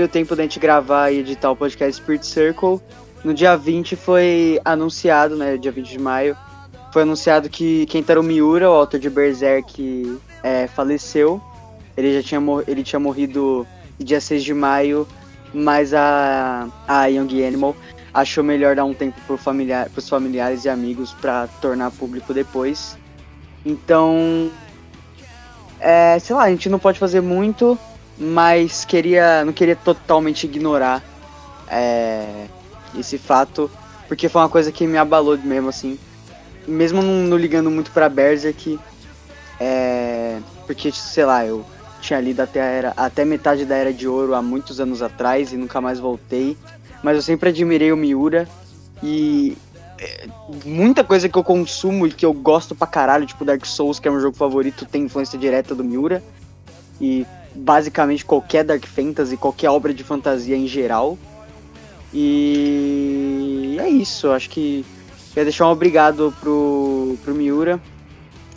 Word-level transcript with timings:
meio 0.00 0.08
tempo 0.08 0.34
da 0.34 0.44
gente 0.44 0.58
gravar 0.58 1.10
e 1.10 1.18
editar 1.18 1.50
o 1.50 1.56
podcast 1.56 2.00
Spirit 2.00 2.26
Circle, 2.26 2.80
no 3.22 3.34
dia 3.34 3.54
20 3.54 3.96
foi 3.96 4.58
anunciado, 4.64 5.36
né, 5.36 5.58
dia 5.58 5.70
20 5.70 5.90
de 5.90 5.98
maio, 5.98 6.34
foi 6.90 7.02
anunciado 7.02 7.50
que 7.50 7.84
Kentaro 7.84 8.22
Miura, 8.22 8.70
o 8.70 8.72
autor 8.72 8.98
de 8.98 9.10
Berserk, 9.10 10.18
é, 10.42 10.66
faleceu. 10.68 11.38
Ele 11.94 12.14
já 12.14 12.22
tinha, 12.26 12.40
ele 12.66 12.82
tinha 12.82 12.98
morrido 12.98 13.66
dia 13.98 14.22
6 14.22 14.42
de 14.42 14.54
maio, 14.54 15.06
mas 15.52 15.92
a, 15.92 16.66
a 16.88 17.04
Young 17.06 17.46
Animal 17.46 17.76
achou 18.14 18.42
melhor 18.42 18.74
dar 18.74 18.86
um 18.86 18.94
tempo 18.94 19.20
para 19.26 19.36
familiar, 19.36 19.90
os 19.94 20.08
familiares 20.08 20.64
e 20.64 20.70
amigos 20.70 21.12
para 21.12 21.46
tornar 21.60 21.90
público 21.90 22.32
depois. 22.32 22.96
Então, 23.66 24.50
é, 25.78 26.18
sei 26.18 26.34
lá, 26.34 26.44
a 26.44 26.50
gente 26.50 26.70
não 26.70 26.78
pode 26.78 26.98
fazer 26.98 27.20
muito, 27.20 27.78
mas 28.20 28.84
queria, 28.84 29.42
não 29.46 29.52
queria 29.52 29.74
totalmente 29.74 30.44
ignorar 30.44 31.02
é, 31.66 32.44
esse 32.98 33.16
fato, 33.16 33.70
porque 34.06 34.28
foi 34.28 34.42
uma 34.42 34.48
coisa 34.48 34.70
que 34.70 34.86
me 34.86 34.98
abalou 34.98 35.38
mesmo, 35.38 35.70
assim. 35.70 35.98
Mesmo 36.68 37.00
não, 37.00 37.22
não 37.22 37.38
ligando 37.38 37.70
muito 37.70 37.90
pra 37.90 38.10
Berserk, 38.10 38.78
é, 39.58 40.38
porque, 40.66 40.92
sei 40.92 41.24
lá, 41.24 41.46
eu 41.46 41.64
tinha 42.02 42.20
lido 42.20 42.40
até, 42.40 42.60
era, 42.60 42.92
até 42.94 43.24
metade 43.24 43.64
da 43.64 43.74
Era 43.74 43.92
de 43.92 44.06
Ouro 44.06 44.34
há 44.34 44.42
muitos 44.42 44.80
anos 44.80 45.00
atrás 45.00 45.52
e 45.52 45.56
nunca 45.56 45.80
mais 45.80 45.98
voltei. 45.98 46.58
Mas 47.02 47.16
eu 47.16 47.22
sempre 47.22 47.48
admirei 47.48 47.90
o 47.90 47.96
Miura 47.96 48.46
e 49.02 49.56
é, 49.98 50.26
muita 50.66 51.02
coisa 51.02 51.26
que 51.26 51.38
eu 51.38 51.44
consumo 51.44 52.06
e 52.06 52.10
que 52.10 52.26
eu 52.26 52.34
gosto 52.34 52.74
pra 52.74 52.86
caralho, 52.86 53.24
tipo 53.24 53.46
Dark 53.46 53.64
Souls, 53.64 53.98
que 53.98 54.06
é 54.06 54.10
meu 54.10 54.20
jogo 54.20 54.36
favorito, 54.36 54.84
tem 54.84 55.04
influência 55.04 55.38
direta 55.38 55.74
do 55.74 55.82
Miura. 55.82 56.22
E 57.00 57.26
basicamente 57.54 58.24
qualquer 58.24 58.64
Dark 58.64 58.84
Fantasy, 58.86 59.36
qualquer 59.36 59.70
obra 59.70 59.92
de 59.92 60.04
fantasia 60.04 60.56
em 60.56 60.66
geral. 60.66 61.18
E 62.12 63.76
é 63.80 63.88
isso, 63.88 64.30
acho 64.30 64.50
que 64.50 64.84
ia 65.36 65.44
deixar 65.44 65.66
um 65.66 65.70
obrigado 65.70 66.34
pro, 66.40 67.16
pro 67.24 67.34
Miura. 67.34 67.80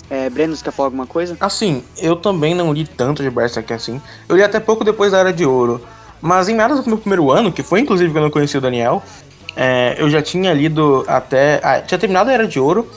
É, 0.10 0.30
Breno, 0.30 0.56
você 0.56 0.64
quer 0.64 0.72
falar 0.72 0.88
alguma 0.88 1.08
coisa? 1.08 1.38
Assim, 1.40 1.84
eu 1.98 2.16
também 2.16 2.54
não 2.54 2.74
li 2.74 2.86
tanto 2.86 3.24
de 3.24 3.30
Berserk 3.30 3.72
assim. 3.74 4.02
Eu 4.28 4.36
li 4.36 4.44
até 4.44 4.60
pouco 4.60 4.84
depois 4.84 5.12
da 5.12 5.20
Era 5.20 5.34
de 5.34 5.46
Ouro. 5.46 5.82
Mas 6.22 6.48
em 6.48 6.56
meados 6.56 6.84
do 6.84 6.88
meu 6.88 6.98
primeiro 6.98 7.32
ano, 7.32 7.52
que 7.52 7.64
foi 7.64 7.80
inclusive 7.80 8.12
quando 8.12 8.26
eu 8.26 8.32
conheci 8.32 8.58
o 8.58 8.62
Daniel, 8.62 9.04
é, 9.56 9.96
eu 9.98 10.10
já 10.10 10.22
tinha 10.22 10.54
lido 10.54 11.04
até. 11.08 11.60
Ah, 11.64 11.82
tinha 11.82 11.98
terminado 11.98 12.30
a 12.30 12.34
Era 12.34 12.48
de 12.48 12.60
Ouro. 12.60 12.88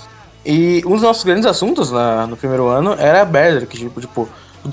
E 0.44 0.80
um 0.86 0.90
dos 0.90 1.02
nossos 1.02 1.24
grandes 1.24 1.44
assuntos 1.44 1.90
na, 1.90 2.26
no 2.26 2.36
primeiro 2.36 2.68
ano 2.68 2.94
era 2.96 3.24
Berserk, 3.24 3.76
tipo, 3.76 4.00
tipo, 4.00 4.28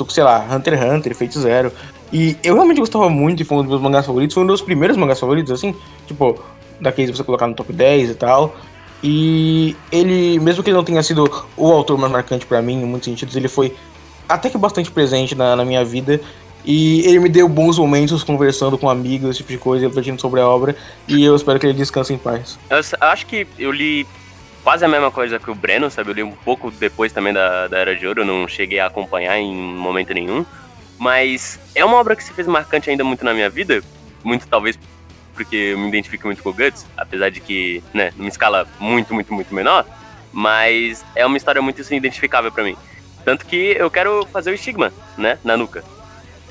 sei 0.09 0.23
lá, 0.23 0.45
Hunter 0.51 0.73
x 0.73 0.91
Hunter, 0.91 1.15
Fate 1.15 1.39
Zero. 1.39 1.71
E 2.11 2.37
eu 2.43 2.53
realmente 2.53 2.79
gostava 2.79 3.09
muito 3.09 3.41
e 3.41 3.45
foi 3.45 3.57
um 3.57 3.61
dos 3.61 3.69
meus 3.69 3.81
mangás 3.81 4.05
favoritos, 4.05 4.33
foi 4.33 4.43
um 4.43 4.47
dos 4.47 4.61
primeiros 4.61 4.95
mangás 4.95 5.19
favoritos, 5.19 5.51
assim, 5.51 5.75
tipo, 6.05 6.39
daqueles 6.79 7.11
que 7.11 7.17
você 7.17 7.23
colocar 7.23 7.47
no 7.47 7.55
top 7.55 7.73
10 7.73 8.11
e 8.11 8.15
tal. 8.15 8.55
E 9.03 9.75
ele, 9.91 10.39
mesmo 10.39 10.63
que 10.63 10.69
ele 10.69 10.77
não 10.77 10.83
tenha 10.83 11.03
sido 11.03 11.29
o 11.57 11.71
autor 11.71 11.97
mais 11.97 12.11
marcante 12.11 12.45
para 12.45 12.61
mim, 12.61 12.81
em 12.81 12.85
muitos 12.85 13.09
sentidos, 13.09 13.35
ele 13.35 13.47
foi 13.47 13.75
até 14.29 14.49
que 14.49 14.57
bastante 14.57 14.91
presente 14.91 15.35
na, 15.35 15.55
na 15.55 15.65
minha 15.65 15.83
vida. 15.83 16.21
E 16.65 17.01
ele 17.01 17.19
me 17.19 17.27
deu 17.27 17.49
bons 17.49 17.77
momentos 17.77 18.23
conversando 18.23 18.77
com 18.77 18.89
amigos, 18.89 19.31
esse 19.31 19.39
tipo 19.39 19.51
de 19.51 19.57
coisa, 19.57 19.85
refletindo 19.85 20.21
sobre 20.21 20.39
a 20.39 20.47
obra. 20.47 20.75
E 21.07 21.23
eu 21.23 21.35
espero 21.35 21.59
que 21.59 21.65
ele 21.65 21.73
descanse 21.73 22.13
em 22.13 22.17
paz. 22.17 22.57
Eu 22.69 22.79
acho 23.01 23.25
que 23.25 23.45
eu 23.59 23.71
li 23.71 24.07
quase 24.63 24.85
a 24.85 24.87
mesma 24.87 25.11
coisa 25.11 25.37
que 25.37 25.51
o 25.51 25.55
Breno, 25.55 25.91
sabe? 25.91 26.11
Eu 26.11 26.15
li 26.15 26.23
um 26.23 26.31
pouco 26.31 26.71
depois 26.71 27.11
também 27.11 27.33
da, 27.33 27.67
da 27.67 27.77
Era 27.77 27.95
de 27.95 28.07
Ouro, 28.07 28.23
não 28.23 28.47
cheguei 28.47 28.79
a 28.79 28.87
acompanhar 28.87 29.37
em 29.37 29.53
momento 29.53 30.13
nenhum. 30.13 30.45
Mas 30.97 31.59
é 31.75 31.83
uma 31.83 31.97
obra 31.97 32.15
que 32.15 32.23
se 32.23 32.33
fez 32.33 32.47
marcante 32.47 32.89
ainda 32.89 33.03
muito 33.03 33.25
na 33.25 33.33
minha 33.33 33.49
vida. 33.49 33.83
Muito 34.23 34.47
talvez 34.47 34.79
porque 35.33 35.55
eu 35.55 35.77
me 35.79 35.87
identifico 35.87 36.27
muito 36.27 36.41
com 36.43 36.49
o 36.49 36.53
Guts, 36.53 36.85
apesar 36.95 37.29
de 37.29 37.41
que, 37.41 37.83
né, 37.93 38.13
numa 38.15 38.29
escala 38.29 38.67
muito, 38.79 39.13
muito, 39.13 39.33
muito 39.33 39.53
menor. 39.53 39.85
Mas 40.31 41.03
é 41.15 41.25
uma 41.25 41.37
história 41.37 41.61
muito 41.61 41.81
assim, 41.81 41.95
identificável 41.97 42.51
para 42.51 42.63
mim. 42.63 42.77
Tanto 43.25 43.45
que 43.45 43.75
eu 43.77 43.89
quero 43.89 44.25
fazer 44.27 44.51
o 44.51 44.53
estigma, 44.53 44.93
né, 45.17 45.37
na 45.43 45.57
nuca. 45.57 45.83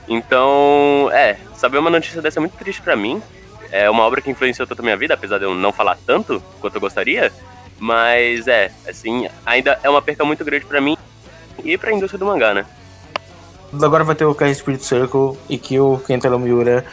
Então, 0.08 1.08
é, 1.12 1.36
saber 1.54 1.78
uma 1.78 1.90
notícia 1.90 2.20
dessa 2.20 2.38
é 2.38 2.40
muito 2.40 2.56
triste 2.56 2.82
para 2.82 2.96
mim. 2.96 3.22
É 3.70 3.88
uma 3.88 4.02
obra 4.02 4.20
que 4.20 4.30
influenciou 4.30 4.66
tanto 4.66 4.80
a 4.80 4.82
minha 4.82 4.96
vida, 4.96 5.14
apesar 5.14 5.38
de 5.38 5.44
eu 5.44 5.54
não 5.54 5.72
falar 5.72 5.96
tanto 6.06 6.42
quanto 6.60 6.74
eu 6.74 6.80
gostaria. 6.80 7.32
Mas 7.82 8.46
é, 8.46 8.70
assim, 8.88 9.26
ainda 9.44 9.76
é 9.82 9.90
uma 9.90 10.00
perca 10.00 10.24
muito 10.24 10.44
grande 10.44 10.64
para 10.64 10.80
mim 10.80 10.96
e 11.64 11.76
pra 11.76 11.92
indústria 11.92 12.16
do 12.16 12.24
mangá, 12.24 12.54
né? 12.54 12.64
Agora 13.82 14.04
vai 14.04 14.14
ter 14.14 14.24
o 14.24 14.32
Kai 14.32 14.54
Spirit 14.54 14.84
Circle 14.84 15.36
e 15.48 15.58
que 15.58 15.80
o 15.80 15.98
Kentaro 15.98 16.38
Miura 16.38 16.84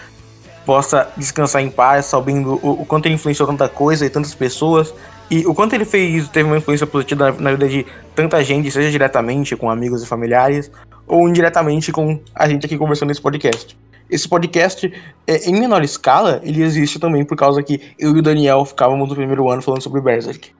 possa 0.65 1.07
descansar 1.15 1.61
em 1.61 1.69
paz, 1.69 2.07
sabendo 2.07 2.59
o, 2.63 2.81
o, 2.81 2.85
quanto 2.87 3.05
ele 3.05 3.13
influenciou 3.13 3.47
tanta 3.47 3.69
coisa 3.69 4.03
e 4.03 4.09
tantas 4.09 4.33
pessoas 4.33 4.91
e 5.29 5.45
o 5.45 5.53
quanto 5.53 5.75
ele 5.75 5.85
fez, 5.85 6.27
teve 6.29 6.49
uma 6.49 6.57
influência 6.57 6.87
positiva 6.87 7.31
na, 7.31 7.39
na 7.39 7.51
vida 7.51 7.69
de 7.69 7.85
tanta 8.15 8.43
gente, 8.43 8.71
seja 8.71 8.89
diretamente 8.89 9.55
com 9.55 9.69
amigos 9.69 10.01
e 10.01 10.07
familiares, 10.07 10.71
ou 11.05 11.29
indiretamente 11.29 11.91
com 11.91 12.19
a 12.33 12.49
gente 12.49 12.65
aqui 12.65 12.79
conversando 12.79 13.09
nesse 13.09 13.21
podcast. 13.21 13.77
Esse 14.09 14.27
podcast, 14.27 14.91
é, 15.27 15.47
em 15.47 15.53
menor 15.53 15.83
escala, 15.83 16.41
ele 16.43 16.63
existe 16.63 16.97
também 16.97 17.23
por 17.23 17.37
causa 17.37 17.61
que 17.61 17.93
eu 17.99 18.15
e 18.15 18.19
o 18.19 18.23
Daniel 18.23 18.65
ficávamos 18.65 19.07
no 19.07 19.15
primeiro 19.15 19.47
ano 19.51 19.61
falando 19.61 19.83
sobre 19.83 20.01
Berserk. 20.01 20.57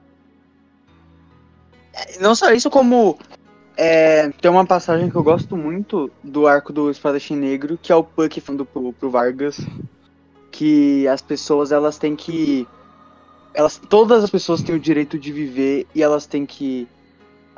É, 1.92 2.18
não 2.20 2.34
só 2.34 2.52
isso, 2.52 2.70
como 2.70 3.18
é, 3.76 4.28
tem 4.40 4.50
uma 4.50 4.66
passagem 4.66 5.10
que 5.10 5.16
eu 5.16 5.22
gosto 5.22 5.56
muito 5.56 6.10
do 6.22 6.46
arco 6.46 6.72
do 6.72 6.90
Espadachim 6.90 7.36
Negro, 7.36 7.78
que 7.80 7.92
é 7.92 7.96
o 7.96 8.04
Puck 8.04 8.40
falando 8.40 8.64
pro, 8.64 8.92
pro 8.92 9.10
Vargas, 9.10 9.58
que 10.50 11.06
as 11.08 11.22
pessoas 11.22 11.72
elas 11.72 11.98
têm 11.98 12.14
que 12.14 12.66
elas 13.52 13.80
todas 13.88 14.22
as 14.22 14.30
pessoas 14.30 14.62
têm 14.62 14.74
o 14.74 14.80
direito 14.80 15.18
de 15.18 15.32
viver 15.32 15.86
e 15.94 16.02
elas 16.02 16.26
têm 16.26 16.46
que 16.46 16.86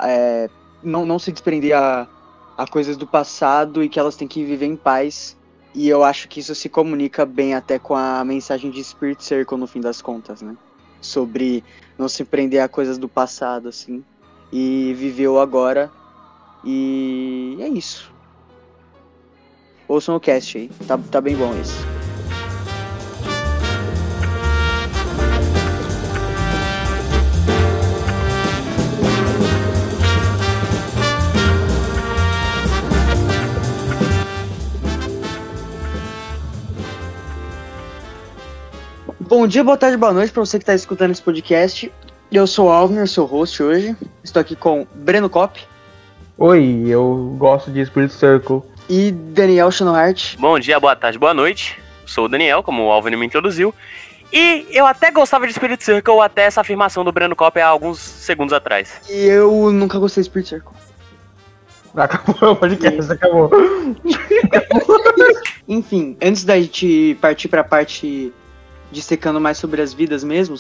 é, 0.01 0.49
não, 0.83 1.05
não 1.05 1.19
se 1.19 1.31
desprender 1.31 1.77
a 1.77 2.09
a 2.57 2.67
coisas 2.67 2.97
do 2.97 3.07
passado 3.07 3.83
e 3.83 3.89
que 3.89 3.99
elas 3.99 4.17
têm 4.17 4.29
que 4.29 4.45
viver 4.45 4.67
em 4.67 4.77
paz. 4.77 5.37
E 5.75 5.89
eu 5.89 6.05
acho 6.05 6.29
que 6.29 6.41
isso 6.41 6.55
se 6.55 6.69
comunica 6.69 7.25
bem 7.25 7.55
até 7.55 7.79
com 7.79 7.95
a 7.95 8.23
mensagem 8.25 8.71
de 8.71 8.83
Spirit 8.85 9.25
Circle 9.25 9.59
no 9.59 9.67
fim 9.67 9.81
das 9.81 10.03
contas, 10.03 10.43
né? 10.43 10.57
Sobre 11.01 11.65
não 11.99 12.09
se 12.09 12.25
prender 12.25 12.61
a 12.61 12.69
coisas 12.69 12.99
do 12.99 13.09
passado, 13.09 13.69
assim. 13.69 14.05
E 14.53 14.95
viver 14.95 15.29
o 15.29 15.39
agora. 15.41 15.91
E 16.65 17.57
é 17.61 17.69
isso. 17.69 18.13
Ouçam 19.89 20.15
o 20.17 20.21
cast 20.21 20.59
aí, 20.59 20.71
tá, 20.87 20.99
tá 21.11 21.21
bem 21.21 21.37
bom 21.37 21.53
esse. 21.61 21.75
Bom 39.33 39.47
dia, 39.47 39.65
boa 39.65 39.79
tarde, 39.79 39.97
boa 39.97 40.13
noite 40.13 40.31
para 40.31 40.45
você 40.45 40.59
que 40.59 40.63
está 40.63 40.75
escutando 40.75 41.11
esse 41.11 41.23
podcast. 41.23 41.91
Eu 42.33 42.47
sou 42.47 42.69
o 42.69 42.71
Alvin, 42.71 43.05
seu 43.07 43.27
host 43.27 43.63
hoje. 43.63 43.95
Estou 44.25 44.41
aqui 44.41 44.57
com 44.57 44.87
Breno 44.95 45.29
Cop. 45.29 45.61
Oi, 46.39 46.85
eu 46.89 47.37
gosto 47.37 47.71
de 47.71 47.85
Spirit 47.85 48.11
Circle. 48.11 48.63
E 48.89 49.13
Daniel 49.13 49.71
Schnohart. 49.71 50.39
Bom 50.39 50.59
dia, 50.59 50.81
boa 50.81 50.97
tarde, 50.97 51.19
boa 51.19 51.35
noite. 51.35 51.79
Sou 52.07 52.25
o 52.25 52.29
Daniel, 52.29 52.63
como 52.63 52.87
o 52.87 52.91
Alvin 52.91 53.17
me 53.17 53.27
introduziu. 53.27 53.75
E 54.33 54.67
eu 54.71 54.87
até 54.87 55.11
gostava 55.11 55.47
de 55.47 55.53
Spirit 55.53 55.85
Circle 55.85 56.21
até 56.21 56.45
essa 56.45 56.63
afirmação 56.63 57.05
do 57.05 57.13
Breno 57.13 57.37
Cop 57.37 57.61
há 57.61 57.67
alguns 57.67 57.99
segundos 57.99 58.55
atrás. 58.55 59.03
E 59.11 59.27
eu 59.27 59.71
nunca 59.71 59.99
gostei 59.99 60.23
de 60.23 60.31
Spirit 60.31 60.49
Circle. 60.49 60.73
Acabou 61.95 62.53
o 62.53 62.57
podcast, 62.57 63.13
acabou. 63.13 63.51
Enfim, 65.69 66.17
antes 66.23 66.45
da 66.45 66.59
gente 66.59 67.15
partir 67.21 67.49
para 67.49 67.61
a 67.61 67.65
parte 67.65 68.33
dissecando 68.91 69.39
mais 69.39 69.59
sobre 69.59 69.83
as 69.83 69.93
vidas 69.93 70.25
mesmo, 70.25 70.57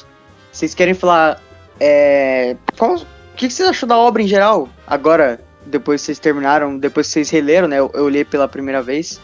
vocês 0.53 0.75
querem 0.75 0.93
falar 0.93 1.41
é, 1.81 2.57
qual, 2.79 2.97
o 2.97 3.07
que, 3.37 3.51
vocês 3.51 3.69
achou 3.69 3.89
da 3.89 3.97
obra 3.97 4.23
em 4.23 4.27
geral? 4.27 4.69
Agora, 4.87 5.41
depois 5.67 6.01
que 6.01 6.07
vocês 6.07 6.19
terminaram, 6.19 6.79
depois 6.79 7.07
que 7.07 7.13
vocês 7.13 7.31
releram, 7.31 7.69
né? 7.69 7.79
Eu, 7.79 7.91
eu 7.95 8.27
pela 8.27 8.49
primeira 8.49 8.83
vez. 8.83 9.21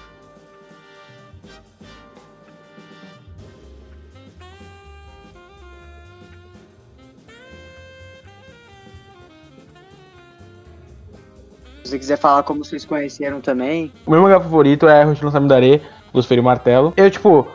Se 11.85 11.93
você 11.93 11.99
quiser 11.99 12.19
falar 12.19 12.43
como 12.43 12.63
vocês 12.63 12.85
conheceram 12.85 13.41
também. 13.41 13.91
O 14.05 14.11
meu 14.11 14.21
mangá 14.21 14.39
favorito 14.39 14.87
é 14.87 15.05
Roshino 15.05 15.31
Samidare, 15.31 15.83
do 16.13 16.21
Esfero 16.21 16.43
e 16.43 16.45
Martelo. 16.45 16.93
Eu, 16.95 17.11
tipo, 17.11 17.49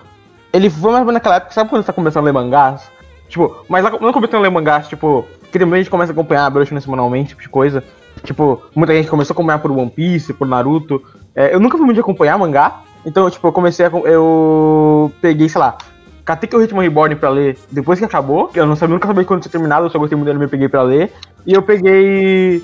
ele 0.51 0.69
foi 0.69 0.91
mais 0.91 1.01
ou 1.01 1.05
menos 1.05 1.13
naquela 1.13 1.35
época, 1.35 1.53
sabe 1.53 1.69
quando 1.69 1.83
você 1.83 1.87
tá 1.87 1.93
começando 1.93 2.23
a 2.23 2.25
ler 2.25 2.31
mangás? 2.31 2.92
Tipo, 3.33 3.65
mas 3.67 3.83
lá 3.83 3.89
não 3.99 4.13
começando 4.13 4.35
a 4.35 4.41
ler 4.41 4.51
mangás, 4.51 4.87
tipo, 4.87 5.25
que 5.51 5.57
a 5.57 5.65
gente 5.65 5.89
começa 5.89 6.11
a 6.11 6.13
acompanhar 6.13 6.45
a 6.45 6.49
Bruxa 6.51 6.79
semanalmente, 6.79 7.29
tipo 7.29 7.41
de 7.41 7.49
coisa. 7.49 7.83
Tipo, 8.23 8.61
muita 8.75 8.93
gente 8.93 9.09
começou 9.09 9.33
a 9.33 9.35
acompanhar 9.35 9.57
por 9.57 9.71
One 9.71 9.89
Piece, 9.89 10.35
por 10.35 10.47
Naruto. 10.47 11.01
É, 11.33 11.51
eu 11.51 11.59
nunca 11.59 11.75
fui 11.75 11.83
muito 11.83 11.95
de 11.95 12.01
acompanhar 12.01 12.37
mangá, 12.37 12.81
Então, 13.03 13.27
tipo, 13.31 13.47
eu 13.47 13.51
comecei 13.51 13.87
a. 13.87 13.89
Eu 13.89 15.11
peguei, 15.19 15.49
sei 15.49 15.59
lá, 15.59 15.75
catei 16.23 16.47
que 16.47 16.55
o 16.55 16.59
Ritmo 16.59 16.79
Reborn 16.79 17.15
pra 17.15 17.29
ler 17.29 17.57
depois 17.71 17.97
que 17.97 18.05
acabou. 18.05 18.51
Eu 18.53 18.67
não 18.67 18.75
sabia, 18.75 18.93
nunca 18.93 19.07
sabia 19.07 19.25
quando 19.25 19.41
tinha 19.41 19.51
terminado, 19.51 19.87
eu 19.87 19.89
só 19.89 19.97
gostei 19.97 20.15
muito 20.15 20.27
dele, 20.27 20.37
me 20.37 20.47
peguei 20.47 20.69
pra 20.69 20.83
ler. 20.83 21.11
E 21.43 21.53
eu 21.55 21.63
peguei 21.63 22.63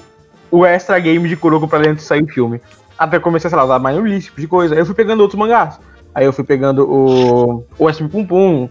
o 0.52 0.64
Extra 0.68 1.00
Game 1.00 1.28
de 1.28 1.36
Kuroko 1.36 1.68
pra 1.68 1.80
ler 1.80 1.90
antes 1.90 2.04
de 2.04 2.08
sair 2.08 2.22
o 2.22 2.28
filme. 2.28 2.62
Até 2.96 3.18
comecei, 3.18 3.50
sei 3.50 3.58
lá, 3.58 3.64
a 3.64 3.66
usar 3.66 3.80
Minor 3.80 4.06
List, 4.06 4.26
tipo 4.26 4.40
de 4.40 4.48
coisa. 4.48 4.76
Aí 4.76 4.82
eu 4.82 4.86
fui 4.86 4.94
pegando 4.94 5.22
outros 5.22 5.40
mangás. 5.40 5.80
Aí 6.14 6.26
eu 6.26 6.32
fui 6.32 6.44
pegando 6.44 6.88
o, 6.88 7.66
o 7.80 7.92
SM 7.92 8.08
Pum 8.08 8.24
Pum. 8.24 8.70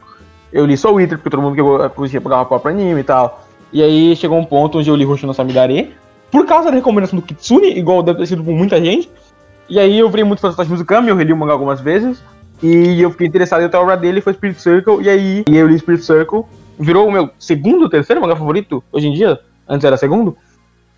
Eu 0.52 0.64
li 0.64 0.76
só 0.76 0.90
o 0.90 0.94
Wither, 0.94 1.18
porque 1.18 1.30
todo 1.30 1.42
mundo 1.42 1.54
que 1.54 1.60
eu 1.60 1.90
conhecia 1.90 2.20
pegava 2.20 2.44
próprio 2.44 2.74
anime 2.74 3.00
e 3.00 3.04
tal. 3.04 3.46
E 3.72 3.82
aí 3.82 4.16
chegou 4.16 4.38
um 4.38 4.44
ponto 4.44 4.78
onde 4.78 4.88
eu 4.88 4.96
li 4.96 5.04
Roshi 5.04 5.26
no 5.26 5.34
Samidare. 5.34 5.94
Por 6.30 6.46
causa 6.46 6.70
da 6.70 6.76
recomendação 6.76 7.18
do 7.18 7.24
Kitsune, 7.24 7.78
igual 7.78 8.02
deve 8.02 8.18
ter 8.18 8.26
sido 8.26 8.44
por 8.44 8.54
muita 8.54 8.82
gente. 8.82 9.10
E 9.68 9.78
aí 9.78 9.98
eu 9.98 10.08
virei 10.08 10.24
muito 10.24 10.40
fã 10.40 10.50
do 10.50 10.70
Mizukami, 10.70 11.08
eu 11.08 11.16
reli 11.16 11.32
o 11.32 11.36
mangá 11.36 11.52
algumas 11.52 11.80
vezes. 11.80 12.22
E 12.62 13.00
eu 13.00 13.10
fiquei 13.10 13.26
interessado 13.26 13.60
em 13.60 13.64
outra 13.64 13.80
obra 13.80 13.96
dele, 13.96 14.20
foi 14.20 14.32
Spirit 14.32 14.60
Circle. 14.60 15.02
E 15.02 15.08
aí 15.08 15.44
e 15.46 15.56
eu 15.56 15.68
li 15.68 15.78
Spirit 15.78 16.04
Circle. 16.04 16.44
Virou 16.78 17.08
o 17.08 17.12
meu 17.12 17.30
segundo, 17.38 17.88
terceiro 17.88 18.20
mangá 18.20 18.36
favorito 18.36 18.82
hoje 18.90 19.08
em 19.08 19.12
dia. 19.12 19.38
Antes 19.68 19.84
era 19.84 19.96
segundo. 19.96 20.36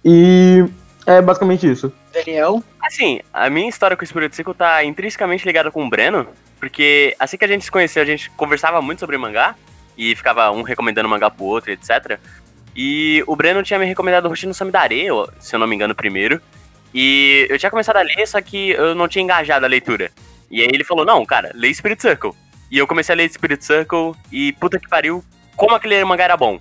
E 0.04 0.64
é 1.06 1.20
basicamente 1.20 1.70
isso. 1.70 1.92
Daniel? 2.12 2.62
Assim, 2.82 3.20
a 3.32 3.50
minha 3.50 3.68
história 3.68 3.96
com 3.96 4.04
o 4.04 4.06
Spirit 4.06 4.34
Circle 4.34 4.54
tá 4.54 4.84
intrinsecamente 4.84 5.44
ligada 5.44 5.70
com 5.70 5.84
o 5.84 5.88
Breno. 5.88 6.26
Porque 6.60 7.16
assim 7.18 7.36
que 7.36 7.44
a 7.44 7.48
gente 7.48 7.64
se 7.64 7.70
conheceu, 7.70 8.02
a 8.02 8.06
gente 8.06 8.30
conversava 8.30 8.80
muito 8.80 9.00
sobre 9.00 9.16
mangá. 9.18 9.56
E 9.98 10.14
ficava 10.14 10.50
um 10.50 10.62
recomendando 10.62 11.08
mangá 11.08 11.28
pro 11.28 11.44
outro, 11.44 11.72
etc. 11.72 12.18
E 12.74 13.22
o 13.26 13.34
Breno 13.34 13.62
tinha 13.62 13.78
me 13.78 13.84
recomendado 13.84 14.26
o 14.26 14.30
Hoshino 14.30 14.54
Samidare, 14.54 15.06
se 15.38 15.54
eu 15.54 15.58
não 15.58 15.66
me 15.66 15.74
engano, 15.74 15.94
primeiro. 15.94 16.40
E 16.94 17.46
eu 17.50 17.58
tinha 17.58 17.70
começado 17.70 17.96
a 17.96 18.02
ler, 18.02 18.26
só 18.26 18.40
que 18.40 18.70
eu 18.70 18.94
não 18.94 19.08
tinha 19.08 19.22
engajado 19.22 19.64
a 19.66 19.68
leitura. 19.68 20.10
E 20.50 20.62
aí 20.62 20.68
ele 20.72 20.84
falou, 20.84 21.04
não, 21.04 21.24
cara, 21.26 21.50
lê 21.54 21.72
Spirit 21.72 22.00
Circle. 22.00 22.32
E 22.70 22.78
eu 22.78 22.86
comecei 22.86 23.14
a 23.14 23.16
ler 23.16 23.28
Spirit 23.30 23.64
Circle 23.64 24.14
e 24.32 24.52
puta 24.54 24.78
que 24.78 24.88
pariu, 24.88 25.24
como 25.56 25.74
aquele 25.74 26.02
mangá 26.04 26.24
era 26.24 26.36
bom. 26.36 26.58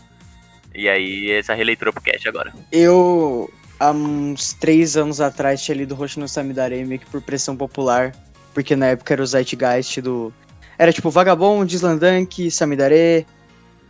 E 0.73 0.87
aí, 0.87 1.31
essa 1.31 1.53
releitura 1.53 1.91
pro 1.91 2.01
cast 2.01 2.27
agora. 2.27 2.53
Eu, 2.71 3.51
há 3.79 3.91
uns 3.91 4.53
três 4.53 4.97
anos 4.97 5.19
atrás, 5.19 5.63
tinha 5.63 5.75
lido 5.75 5.99
Hoshino 5.99 6.27
Samidare 6.27 6.83
meio 6.85 6.99
que 6.99 7.09
por 7.09 7.21
pressão 7.21 7.55
popular. 7.55 8.11
Porque 8.59 8.75
na 8.75 8.87
época 8.87 9.13
era 9.13 9.23
o 9.23 9.25
Zeitgeist 9.25 10.01
do... 10.01 10.33
Era 10.77 10.91
tipo 10.91 11.09
Vagabond, 11.09 11.73
Slandank, 11.73 12.51
Samidare, 12.51 13.25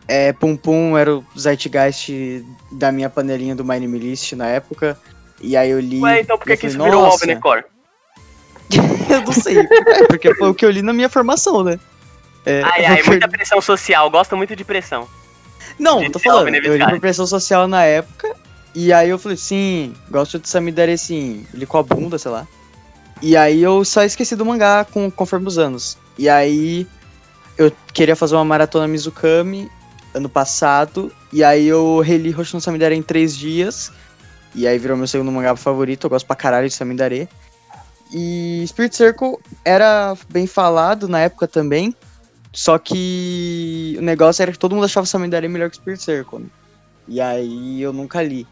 é, 0.07 0.31
Pum 0.31 0.55
Pum 0.55 0.95
era 0.95 1.15
o 1.15 1.25
Zeitgeist 1.35 2.43
da 2.71 2.91
minha 2.91 3.09
panelinha 3.09 3.55
do 3.55 3.65
My 3.65 3.79
Name 3.79 3.97
List 3.97 4.33
na 4.33 4.45
época. 4.45 4.95
E 5.41 5.57
aí 5.57 5.71
eu 5.71 5.79
li. 5.79 5.99
Ué, 5.99 6.21
então 6.21 6.37
por 6.37 6.45
que, 6.45 6.55
que 6.55 6.67
isso 6.67 6.81
virou 6.83 7.01
o 7.01 7.05
Alvenecore? 7.05 7.63
eu 9.09 9.21
não 9.21 9.31
sei. 9.31 9.57
É, 9.57 10.05
porque 10.05 10.35
foi 10.35 10.49
o 10.49 10.53
que 10.53 10.63
eu 10.63 10.69
li 10.69 10.83
na 10.83 10.93
minha 10.93 11.09
formação, 11.09 11.63
né? 11.63 11.79
É, 12.45 12.61
ai, 12.63 12.85
ai, 12.85 13.03
muita 13.03 13.27
pressão 13.27 13.59
social. 13.59 14.07
Gosto 14.11 14.37
muito 14.37 14.55
de 14.55 14.63
pressão. 14.63 15.07
Não, 15.79 15.99
de 15.99 16.11
tô 16.11 16.19
falando. 16.19 16.53
Eu 16.53 16.77
li 16.77 16.85
por 16.87 16.99
pressão 16.99 17.25
social 17.25 17.67
na 17.67 17.83
época. 17.85 18.35
E 18.75 18.93
aí 18.93 19.09
eu 19.09 19.17
falei, 19.17 19.37
sim, 19.37 19.95
gosto 20.11 20.37
de 20.37 20.47
Samidare 20.47 20.95
sim. 20.95 21.45
Li 21.55 21.65
com 21.65 21.79
a 21.79 21.83
bunda, 21.83 22.19
sei 22.19 22.29
lá. 22.29 22.47
E 23.21 23.35
aí 23.35 23.61
eu 23.61 23.83
só 23.83 24.03
esqueci 24.03 24.35
do 24.35 24.45
mangá 24.45 24.85
com, 24.85 25.11
conforme 25.11 25.47
os 25.47 25.57
anos. 25.57 25.97
E 26.17 26.29
aí 26.29 26.87
eu 27.57 27.71
queria 27.93 28.15
fazer 28.15 28.35
uma 28.35 28.45
maratona 28.45 28.87
Mizukami 28.87 29.69
ano 30.13 30.29
passado. 30.29 31.11
E 31.31 31.43
aí 31.43 31.67
eu 31.67 31.99
reli 31.99 32.33
Hoshino 32.33 32.61
Samidare 32.61 32.95
em 32.95 33.01
três 33.01 33.37
dias. 33.37 33.91
E 34.55 34.67
aí 34.67 34.77
virou 34.77 34.97
meu 34.97 35.07
segundo 35.07 35.31
mangá 35.31 35.55
favorito. 35.55 36.05
Eu 36.05 36.09
gosto 36.09 36.25
pra 36.25 36.35
caralho 36.35 36.67
de 36.67 36.73
Samidare. 36.73 37.29
E 38.13 38.63
Spirit 38.67 38.95
Circle 38.95 39.37
era 39.63 40.15
bem 40.29 40.47
falado 40.47 41.07
na 41.07 41.19
época 41.19 41.47
também. 41.47 41.93
Só 42.51 42.79
que 42.79 43.95
o 43.99 44.01
negócio 44.01 44.41
era 44.41 44.51
que 44.51 44.57
todo 44.57 44.73
mundo 44.73 44.85
achava 44.85 45.05
Samidare 45.05 45.47
melhor 45.47 45.69
que 45.69 45.75
Spirit 45.75 46.01
Circle. 46.01 46.39
Né? 46.39 46.47
E 47.07 47.21
aí 47.21 47.81
eu 47.81 47.93
nunca 47.93 48.21
li. 48.21 48.47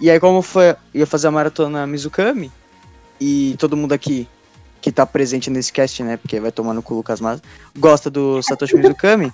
E 0.00 0.10
aí 0.10 0.18
como 0.18 0.42
foi, 0.42 0.74
ia 0.92 1.06
fazer 1.06 1.28
a 1.28 1.30
maratona 1.30 1.86
Mizukami, 1.86 2.50
e 3.20 3.56
todo 3.58 3.76
mundo 3.76 3.92
aqui 3.92 4.28
que 4.80 4.92
tá 4.92 5.06
presente 5.06 5.48
nesse 5.48 5.72
cast, 5.72 6.02
né, 6.02 6.16
porque 6.18 6.38
vai 6.38 6.52
tomar 6.52 6.74
no 6.74 6.82
cu 6.82 6.94
Lucas 6.94 7.20
Mas, 7.20 7.40
gosta 7.78 8.10
do 8.10 8.42
Satoshi 8.42 8.76
Mizukami, 8.76 9.32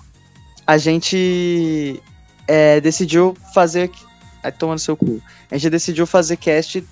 a 0.65 0.77
gente 0.77 2.01
é, 2.47 2.79
decidiu 2.79 3.35
fazer. 3.53 3.91
Ai, 4.43 4.51
tomando 4.51 4.79
seu 4.79 4.95
cu. 4.95 5.21
A 5.51 5.57
gente 5.57 5.69
decidiu 5.69 6.07
fazer 6.07 6.37
cast 6.37 6.87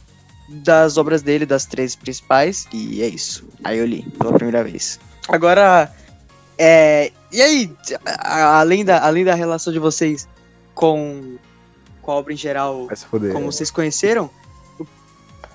das 0.50 0.98
obras 0.98 1.22
dele, 1.22 1.46
das 1.46 1.66
três 1.66 1.96
principais, 1.96 2.68
e 2.74 3.02
é 3.02 3.08
isso. 3.08 3.48
Aí 3.64 3.78
eu 3.78 3.86
li 3.86 4.04
pela 4.18 4.34
primeira 4.34 4.64
vez. 4.64 5.00
Agora, 5.28 5.92
é, 6.58 7.12
e 7.32 7.42
aí, 7.42 7.72
além 8.24 8.84
da, 8.84 9.06
além 9.06 9.24
da 9.24 9.36
relação 9.36 9.72
de 9.72 9.80
vocês 9.80 10.28
com, 10.76 11.38
com 12.02 12.12
a 12.12 12.16
obra 12.16 12.34
em 12.34 12.38
geral, 12.38 12.88
como 13.32 13.52
vocês 13.52 13.72
conheceram, 13.72 14.26
o 14.26 14.39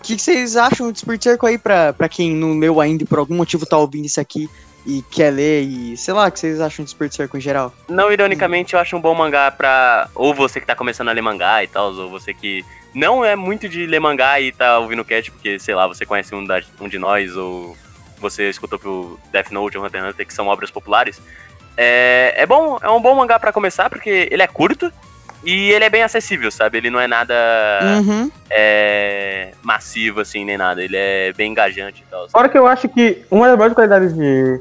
que, 0.04 0.16
que 0.16 0.22
vocês 0.22 0.56
acham 0.56 0.92
de 0.92 0.98
Spirit 0.98 1.24
Circle 1.24 1.48
aí 1.48 1.58
pra, 1.58 1.92
pra 1.92 2.08
quem 2.08 2.34
não 2.34 2.58
leu 2.58 2.80
ainda 2.80 3.02
e 3.02 3.06
por 3.06 3.18
algum 3.18 3.34
motivo 3.34 3.66
tá 3.66 3.76
ouvindo 3.76 4.06
isso 4.06 4.20
aqui? 4.20 4.48
e 4.86 5.02
quer 5.10 5.30
ler 5.30 5.62
e 5.62 5.96
sei 5.96 6.12
lá, 6.12 6.28
o 6.28 6.30
que 6.30 6.38
vocês 6.38 6.60
acham 6.60 6.84
de 6.84 6.90
Spirit 6.90 7.14
Circle 7.14 7.38
em 7.38 7.42
geral? 7.42 7.72
Não, 7.88 8.12
ironicamente, 8.12 8.74
eu 8.74 8.80
acho 8.80 8.96
um 8.96 9.00
bom 9.00 9.14
mangá 9.14 9.50
pra. 9.50 10.08
Ou 10.14 10.34
você 10.34 10.60
que 10.60 10.66
tá 10.66 10.76
começando 10.76 11.08
a 11.08 11.12
ler 11.12 11.22
mangá 11.22 11.64
e 11.64 11.66
tal, 11.66 11.92
ou 11.94 12.10
você 12.10 12.34
que 12.34 12.64
não 12.94 13.24
é 13.24 13.34
muito 13.34 13.68
de 13.68 13.86
ler 13.86 14.00
mangá 14.00 14.40
e 14.40 14.52
tá 14.52 14.78
ouvindo 14.78 15.00
o 15.00 15.04
cast, 15.04 15.30
porque, 15.30 15.58
sei 15.58 15.74
lá, 15.74 15.86
você 15.86 16.04
conhece 16.04 16.34
um, 16.34 16.44
da, 16.44 16.62
um 16.80 16.88
de 16.88 16.98
nós, 16.98 17.34
ou 17.36 17.76
você 18.18 18.50
escutou 18.50 18.78
pro 18.78 19.18
Death 19.32 19.50
Note 19.50 19.78
ou 19.78 19.84
Hunter 19.84 20.02
x 20.02 20.10
Hunter, 20.10 20.26
que 20.26 20.34
são 20.34 20.48
obras 20.48 20.70
populares. 20.70 21.20
É, 21.76 22.34
é 22.36 22.46
bom, 22.46 22.78
é 22.80 22.90
um 22.90 23.00
bom 23.00 23.14
mangá 23.14 23.38
para 23.38 23.52
começar, 23.52 23.88
porque 23.88 24.28
ele 24.30 24.42
é 24.42 24.46
curto 24.46 24.92
e 25.44 25.70
ele 25.70 25.84
é 25.84 25.90
bem 25.90 26.02
acessível, 26.02 26.50
sabe? 26.50 26.78
Ele 26.78 26.90
não 26.90 27.00
é 27.00 27.06
nada 27.06 27.34
uhum. 28.00 28.30
é, 28.50 29.52
massivo, 29.62 30.20
assim, 30.20 30.44
nem 30.44 30.56
nada. 30.56 30.82
Ele 30.82 30.96
é 30.96 31.32
bem 31.32 31.50
engajante 31.50 32.02
e 32.06 32.10
tal. 32.10 32.28
Fora 32.28 32.48
que 32.48 32.58
eu 32.58 32.66
acho 32.66 32.88
que 32.88 33.22
uma 33.30 33.48
das 33.48 33.56
maiores 33.56 33.74
qualidades 33.74 34.14
de 34.14 34.60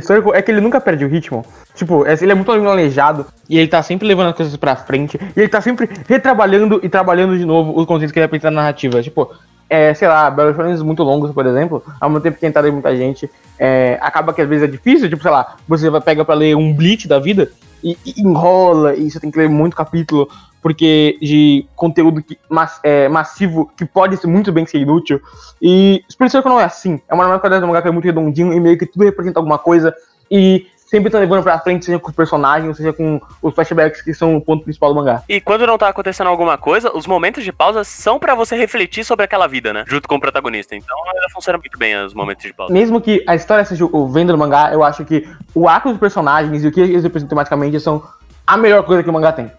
Circle 0.00 0.32
é 0.34 0.42
que 0.42 0.50
ele 0.50 0.60
nunca 0.60 0.80
perde 0.80 1.04
o 1.04 1.08
ritmo. 1.08 1.44
Tipo, 1.74 2.04
é, 2.06 2.14
ele 2.20 2.32
é 2.32 2.34
muito 2.34 2.46
planejado 2.46 3.26
e 3.48 3.58
ele 3.58 3.68
tá 3.68 3.82
sempre 3.82 4.06
levando 4.06 4.30
as 4.30 4.36
coisas 4.36 4.56
pra 4.56 4.76
frente. 4.76 5.18
E 5.36 5.40
ele 5.40 5.48
tá 5.48 5.60
sempre 5.60 5.88
retrabalhando 6.08 6.80
e 6.82 6.88
trabalhando 6.88 7.38
de 7.38 7.44
novo 7.44 7.78
os 7.78 7.86
conceitos 7.86 8.12
que 8.12 8.18
ele 8.18 8.26
apresenta 8.26 8.50
na 8.50 8.62
narrativa. 8.62 9.02
Tipo, 9.02 9.32
é, 9.70 9.92
sei 9.94 10.08
lá, 10.08 10.30
Battle 10.30 10.54
Shonen 10.54 10.82
muito 10.82 11.02
longos, 11.02 11.30
por 11.30 11.46
exemplo, 11.46 11.82
ao 12.00 12.08
mesmo 12.08 12.22
tempo 12.22 12.38
que 12.38 12.50
tem 12.50 12.72
muita 12.72 12.96
gente, 12.96 13.30
é, 13.58 13.98
acaba 14.00 14.32
que 14.32 14.40
às 14.40 14.48
vezes 14.48 14.66
é 14.66 14.70
difícil, 14.70 15.08
tipo, 15.08 15.22
sei 15.22 15.30
lá, 15.30 15.56
você 15.68 15.90
vai 15.90 16.00
pega 16.00 16.24
pra 16.24 16.34
ler 16.34 16.56
um 16.56 16.72
Bleach 16.72 17.06
da 17.06 17.18
vida 17.18 17.50
e, 17.82 17.96
e 18.04 18.20
enrola, 18.20 18.94
e 18.94 19.10
você 19.10 19.20
tem 19.20 19.30
que 19.30 19.38
ler 19.38 19.48
muito 19.48 19.76
capítulo, 19.76 20.28
porque 20.60 21.16
de 21.20 21.66
conteúdo 21.76 22.22
que, 22.22 22.38
mass, 22.48 22.80
é, 22.82 23.08
massivo 23.08 23.70
que 23.76 23.84
pode 23.84 24.16
ser 24.16 24.26
muito 24.26 24.52
bem 24.52 24.66
ser 24.66 24.78
inútil. 24.78 25.20
E 25.62 26.02
Spirit 26.10 26.32
Circle 26.32 26.50
não 26.50 26.60
é 26.60 26.64
assim. 26.64 27.00
É 27.08 27.14
uma 27.14 27.24
normal 27.24 27.40
qualidade 27.40 27.60
do 27.60 27.68
mangá 27.68 27.82
que 27.82 27.88
é 27.88 27.90
muito 27.90 28.04
redondinho 28.04 28.52
e 28.52 28.60
meio 28.60 28.78
que 28.78 28.86
tudo 28.86 29.04
representa 29.04 29.38
alguma 29.38 29.58
coisa. 29.58 29.94
E 30.30 30.66
sempre 30.88 31.10
tá 31.10 31.18
levando 31.18 31.42
pra 31.42 31.58
frente, 31.58 31.84
seja 31.84 31.98
com 31.98 32.08
os 32.08 32.16
personagens, 32.16 32.76
seja 32.76 32.92
com 32.92 33.20
os 33.42 33.54
flashbacks 33.54 34.02
que 34.02 34.14
são 34.14 34.36
o 34.36 34.40
ponto 34.40 34.64
principal 34.64 34.90
do 34.90 34.96
mangá. 34.96 35.22
E 35.28 35.40
quando 35.40 35.66
não 35.66 35.78
tá 35.78 35.88
acontecendo 35.88 36.28
alguma 36.28 36.56
coisa, 36.56 36.90
os 36.96 37.06
momentos 37.06 37.44
de 37.44 37.52
pausa 37.52 37.84
são 37.84 38.18
para 38.18 38.34
você 38.34 38.56
refletir 38.56 39.04
sobre 39.04 39.24
aquela 39.24 39.46
vida, 39.46 39.72
né? 39.72 39.84
Junto 39.86 40.08
com 40.08 40.16
o 40.16 40.20
protagonista. 40.20 40.74
Então 40.74 40.96
ela 41.14 41.30
funciona 41.30 41.58
muito 41.58 41.78
bem 41.78 41.96
os 42.04 42.14
momentos 42.14 42.44
de 42.44 42.52
pausa. 42.52 42.72
Mesmo 42.72 43.00
que 43.00 43.22
a 43.26 43.34
história 43.34 43.64
seja 43.64 43.84
o 43.84 44.08
vendo 44.08 44.32
do 44.32 44.38
mangá, 44.38 44.72
eu 44.72 44.82
acho 44.82 45.04
que 45.04 45.28
o 45.54 45.68
arco 45.68 45.90
dos 45.90 45.98
personagens 45.98 46.64
e 46.64 46.68
o 46.68 46.72
que 46.72 46.80
eles 46.80 47.02
representam 47.02 47.36
tematicamente 47.36 47.78
são 47.80 48.02
a 48.46 48.56
melhor 48.56 48.82
coisa 48.84 49.02
que 49.02 49.10
o 49.10 49.12
mangá 49.12 49.32
tem. 49.32 49.50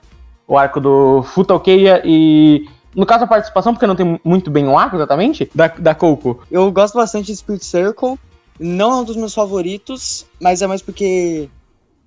O 0.47 0.57
arco 0.57 0.79
do 0.79 1.21
Futaukeia 1.23 2.01
e 2.03 2.67
no 2.95 3.05
caso, 3.05 3.23
a 3.23 3.27
participação, 3.27 3.73
porque 3.73 3.85
não 3.85 3.95
tem 3.95 4.19
muito 4.23 4.49
bem 4.49 4.67
um 4.67 4.77
arco 4.77 4.95
exatamente, 4.95 5.49
da, 5.53 5.67
da 5.67 5.93
Coco. 5.93 6.41
Eu 6.49 6.71
gosto 6.71 6.95
bastante 6.95 7.27
de 7.27 7.35
Spirit 7.35 7.63
Circle. 7.63 8.17
Não 8.59 8.91
é 8.91 8.95
um 8.97 9.03
dos 9.03 9.15
meus 9.15 9.33
favoritos, 9.33 10.25
mas 10.39 10.61
é 10.61 10.67
mais 10.67 10.81
porque. 10.81 11.49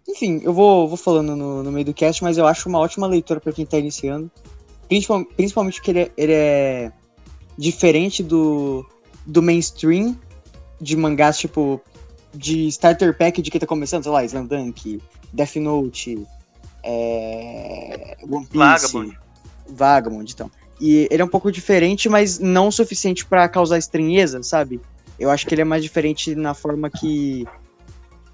Enfim, 0.09 0.41
eu 0.45 0.53
vou, 0.53 0.89
vou 0.89 0.97
falando 0.97 1.35
no, 1.35 1.63
no 1.63 1.73
meio 1.73 1.87
do 1.87 1.95
cast, 1.95 2.23
mas 2.23 2.37
eu 2.37 2.47
acho 2.47 2.69
uma 2.69 2.79
ótima 2.79 3.07
leitura 3.07 3.41
para 3.41 3.53
quem 3.53 3.65
tá 3.65 3.79
iniciando. 3.79 4.31
Principal, 4.89 5.25
principalmente 5.25 5.77
porque 5.77 5.91
ele 5.91 6.01
é, 6.01 6.11
ele 6.17 6.33
é 6.33 6.93
diferente 7.57 8.23
do, 8.23 8.85
do 9.25 9.41
mainstream 9.41 10.19
de 10.81 10.97
mangás, 10.97 11.39
tipo, 11.39 11.81
de 12.35 12.67
starter 12.67 13.17
pack 13.17 13.41
de 13.41 13.51
quem 13.51 13.61
tá 13.61 13.67
começando, 13.67 14.03
sei 14.03 14.13
lá, 14.13 14.25
Slam 14.25 14.49
Death 15.33 15.57
Note, 15.57 16.27
é, 16.83 18.17
One 18.29 18.47
Piece, 18.47 18.59
Vagabond. 18.59 19.19
Vagabond, 19.69 20.33
então. 20.33 20.51
E 20.81 21.07
ele 21.11 21.23
é 21.23 21.25
um 21.25 21.29
pouco 21.29 21.53
diferente, 21.53 22.09
mas 22.09 22.39
não 22.39 22.69
o 22.69 22.73
suficiente 22.73 23.25
para 23.25 23.49
causar 23.49 23.79
estranheza, 23.79 24.43
sabe? 24.43 24.81
Eu 25.19 25.31
acho 25.31 25.47
que 25.47 25.55
ele 25.55 25.63
é 25.63 25.65
mais 25.65 25.83
diferente 25.83 26.35
na 26.35 26.55
forma 26.55 26.91
que 26.91 27.47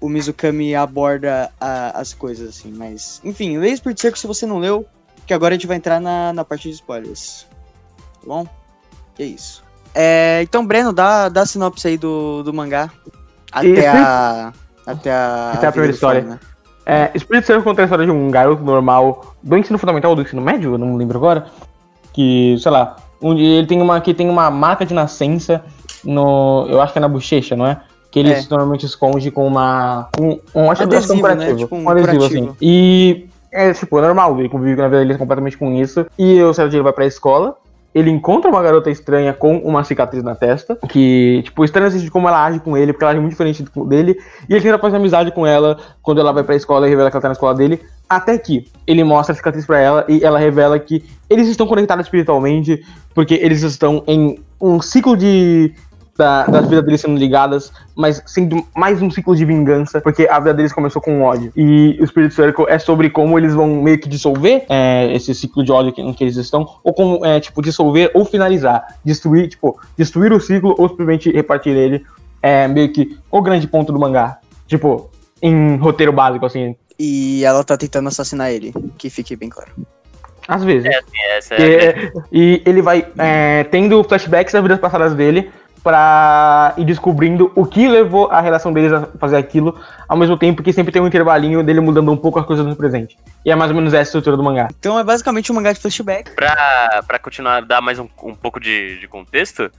o 0.01 0.07
Mizukami 0.07 0.75
aborda 0.75 1.51
a, 1.59 1.99
as 1.99 2.13
coisas, 2.13 2.49
assim. 2.49 2.71
Mas, 2.71 3.21
enfim, 3.23 3.57
leia 3.57 3.75
Spirit 3.75 3.99
Circle 3.99 4.19
se 4.19 4.27
você 4.27 4.45
não 4.45 4.59
leu, 4.59 4.85
que 5.27 5.33
agora 5.33 5.53
a 5.53 5.57
gente 5.57 5.67
vai 5.67 5.77
entrar 5.77 5.99
na, 5.99 6.33
na 6.33 6.45
parte 6.45 6.69
de 6.69 6.75
spoilers. 6.75 7.45
Tá 8.21 8.27
bom? 8.27 8.47
Que 9.15 9.23
é 9.23 9.25
isso. 9.27 9.63
É, 9.93 10.41
então, 10.43 10.65
Breno, 10.65 10.93
dá, 10.93 11.29
dá 11.29 11.41
a 11.41 11.45
sinopse 11.45 11.87
aí 11.87 11.97
do, 11.97 12.43
do 12.43 12.53
mangá. 12.53 12.91
Até 13.51 13.67
Esse- 13.67 13.85
a. 13.85 14.53
Até 14.85 15.11
a. 15.11 15.51
Até 15.53 15.67
a 15.67 15.71
primeira 15.71 15.93
história. 15.93 16.21
Fone, 16.21 16.33
né? 16.33 16.39
É, 16.85 17.19
Spirit 17.19 17.45
Circle 17.45 17.63
conta 17.63 17.81
a 17.81 17.85
história 17.85 18.05
de 18.05 18.11
um 18.11 18.31
garoto 18.31 18.63
normal 18.63 19.35
do 19.43 19.55
ensino 19.57 19.77
fundamental 19.77 20.09
ou 20.11 20.15
do 20.15 20.23
ensino 20.23 20.41
médio, 20.41 20.73
eu 20.73 20.77
não 20.77 20.95
lembro 20.95 21.17
agora. 21.17 21.45
Que, 22.13 22.55
sei 22.59 22.71
lá, 22.71 22.95
um 23.21 23.35
dia 23.35 23.59
ele 23.59 23.67
tem 23.67 23.79
uma, 23.79 24.01
que 24.01 24.13
tem 24.13 24.27
uma 24.27 24.49
marca 24.49 24.83
de 24.85 24.93
nascença 24.93 25.63
no. 26.03 26.65
Eu 26.69 26.81
acho 26.81 26.93
que 26.93 26.99
é 26.99 27.01
na 27.01 27.07
bochecha, 27.07 27.55
não 27.55 27.65
é? 27.65 27.77
Que 28.11 28.19
ele 28.19 28.31
É. 28.31 28.43
normalmente 28.49 28.85
esconde 28.85 29.29
com 29.31 29.45
uma. 29.45 30.09
Um, 30.19 30.39
um, 30.55 30.71
acho 30.71 30.87
que 30.87 30.93
é 30.95 30.97
Adesivo, 30.97 31.27
né? 31.27 31.55
Tipo 31.55 31.75
um 31.75 31.83
um 31.83 31.89
adesivo, 31.89 32.17
curativo. 32.17 32.45
assim. 32.45 32.55
E 32.61 33.27
é, 33.51 33.73
tipo, 33.73 33.97
é 33.97 34.01
normal, 34.01 34.39
ele 34.39 34.49
convive 34.49 34.75
na 34.81 34.87
vida 34.87 34.99
dele 35.01 35.17
completamente 35.17 35.57
com 35.57 35.71
isso. 35.73 36.05
E 36.17 36.41
o 36.41 36.51
ele 36.59 36.81
vai 36.81 36.93
pra 36.93 37.05
escola. 37.05 37.55
Ele 37.93 38.11
encontra 38.11 38.51
uma 38.51 38.61
garota 38.61 38.91
estranha 38.91 39.33
com 39.33 39.57
uma 39.57 39.83
cicatriz 39.83 40.23
na 40.23 40.35
testa. 40.35 40.75
Que, 40.87 41.41
tipo, 41.43 41.65
estranha 41.65 41.87
assim 41.87 41.97
de 41.97 42.11
como 42.11 42.27
ela 42.27 42.45
age 42.45 42.59
com 42.59 42.77
ele, 42.77 42.93
porque 42.93 43.03
ela 43.03 43.11
age 43.13 43.19
muito 43.19 43.31
diferente 43.31 43.63
do- 43.63 43.83
dele. 43.83 44.15
E 44.47 44.53
ele 44.53 44.61
tenta 44.61 44.77
fazer 44.77 44.97
amizade 44.97 45.31
com 45.31 45.45
ela 45.45 45.75
quando 46.01 46.21
ela 46.21 46.31
vai 46.31 46.43
pra 46.43 46.55
escola 46.55 46.85
e 46.85 46.89
revela 46.91 47.09
que 47.09 47.15
ela 47.17 47.21
tá 47.21 47.27
na 47.29 47.33
escola 47.33 47.55
dele. 47.55 47.81
Até 48.07 48.37
que 48.37 48.65
ele 48.85 49.03
mostra 49.03 49.33
a 49.33 49.35
cicatriz 49.35 49.65
pra 49.65 49.79
ela 49.79 50.05
e 50.07 50.23
ela 50.23 50.37
revela 50.37 50.77
que 50.77 51.03
eles 51.27 51.47
estão 51.47 51.65
conectados 51.65 52.05
espiritualmente, 52.05 52.79
porque 53.15 53.33
eles 53.35 53.63
estão 53.63 54.03
em 54.07 54.39
um 54.61 54.79
ciclo 54.81 55.17
de. 55.17 55.73
Da, 56.19 56.43
das 56.43 56.67
vidas 56.67 56.83
deles 56.83 56.99
sendo 56.99 57.17
ligadas, 57.17 57.71
mas 57.95 58.21
sendo 58.25 58.67
mais 58.75 59.01
um 59.01 59.09
ciclo 59.09 59.33
de 59.33 59.45
vingança, 59.45 60.01
porque 60.01 60.27
a 60.29 60.37
vida 60.37 60.53
deles 60.53 60.73
começou 60.73 61.01
com 61.01 61.21
ódio. 61.21 61.49
E 61.55 61.97
o 62.01 62.05
Spirit 62.05 62.33
Circle 62.33 62.65
é 62.67 62.77
sobre 62.77 63.09
como 63.09 63.39
eles 63.39 63.53
vão 63.53 63.81
meio 63.81 63.97
que 63.97 64.09
dissolver 64.09 64.65
é, 64.67 65.09
esse 65.15 65.33
ciclo 65.33 65.63
de 65.63 65.71
ódio 65.71 65.93
em 65.97 66.13
que 66.13 66.21
eles 66.21 66.35
estão, 66.35 66.67
ou 66.83 66.93
como, 66.93 67.25
é, 67.25 67.39
tipo, 67.39 67.61
dissolver 67.61 68.11
ou 68.13 68.25
finalizar. 68.25 68.97
Destruir, 69.01 69.47
tipo, 69.47 69.79
destruir 69.97 70.33
o 70.33 70.41
ciclo 70.41 70.75
ou 70.77 70.89
simplesmente 70.89 71.31
repartir 71.31 71.71
ele. 71.73 72.05
É 72.41 72.67
meio 72.67 72.91
que 72.91 73.17
o 73.31 73.41
grande 73.41 73.65
ponto 73.65 73.93
do 73.93 73.99
mangá. 73.99 74.39
Tipo, 74.67 75.09
em 75.41 75.77
roteiro 75.77 76.11
básico, 76.11 76.45
assim. 76.45 76.75
E 76.99 77.45
ela 77.45 77.63
tá 77.63 77.77
tentando 77.77 78.09
assassinar 78.09 78.51
ele, 78.51 78.73
que 78.97 79.09
fique 79.09 79.37
bem 79.37 79.47
claro. 79.47 79.71
Às 80.49 80.63
vezes. 80.63 80.85
É, 80.85 80.97
assim, 80.97 81.17
essa 81.37 81.53
é 81.55 81.73
é- 81.85 81.93
grande- 81.93 82.11
e 82.31 82.61
ele 82.65 82.81
vai 82.81 83.07
é, 83.17 83.63
tendo 83.65 84.03
flashbacks 84.03 84.51
das 84.51 84.61
vidas 84.61 84.79
passadas 84.79 85.13
dele 85.13 85.49
pra 85.83 86.73
ir 86.77 86.85
descobrindo 86.85 87.51
o 87.55 87.65
que 87.65 87.87
levou 87.87 88.29
a 88.29 88.41
relação 88.41 88.73
deles 88.73 88.91
a 88.91 89.07
fazer 89.19 89.37
aquilo, 89.37 89.79
ao 90.07 90.17
mesmo 90.17 90.37
tempo 90.37 90.61
que 90.61 90.73
sempre 90.73 90.91
tem 90.91 91.01
um 91.01 91.07
intervalinho 91.07 91.63
dele 91.63 91.79
mudando 91.79 92.11
um 92.11 92.17
pouco 92.17 92.39
as 92.39 92.45
coisas 92.45 92.65
no 92.65 92.75
presente. 92.75 93.17
E 93.45 93.51
é 93.51 93.55
mais 93.55 93.71
ou 93.71 93.75
menos 93.75 93.93
essa 93.93 93.99
a 93.99 94.03
estrutura 94.03 94.35
do 94.35 94.43
mangá. 94.43 94.67
Então 94.79 94.99
é 94.99 95.03
basicamente 95.03 95.51
um 95.51 95.55
mangá 95.55 95.71
de 95.71 95.79
flashback. 95.79 96.31
Pra, 96.31 97.03
pra 97.07 97.19
continuar, 97.19 97.61
dar 97.61 97.81
mais 97.81 97.99
um, 97.99 98.07
um 98.23 98.33
pouco 98.33 98.59
de, 98.59 98.99
de 98.99 99.07
contexto, 99.07 99.71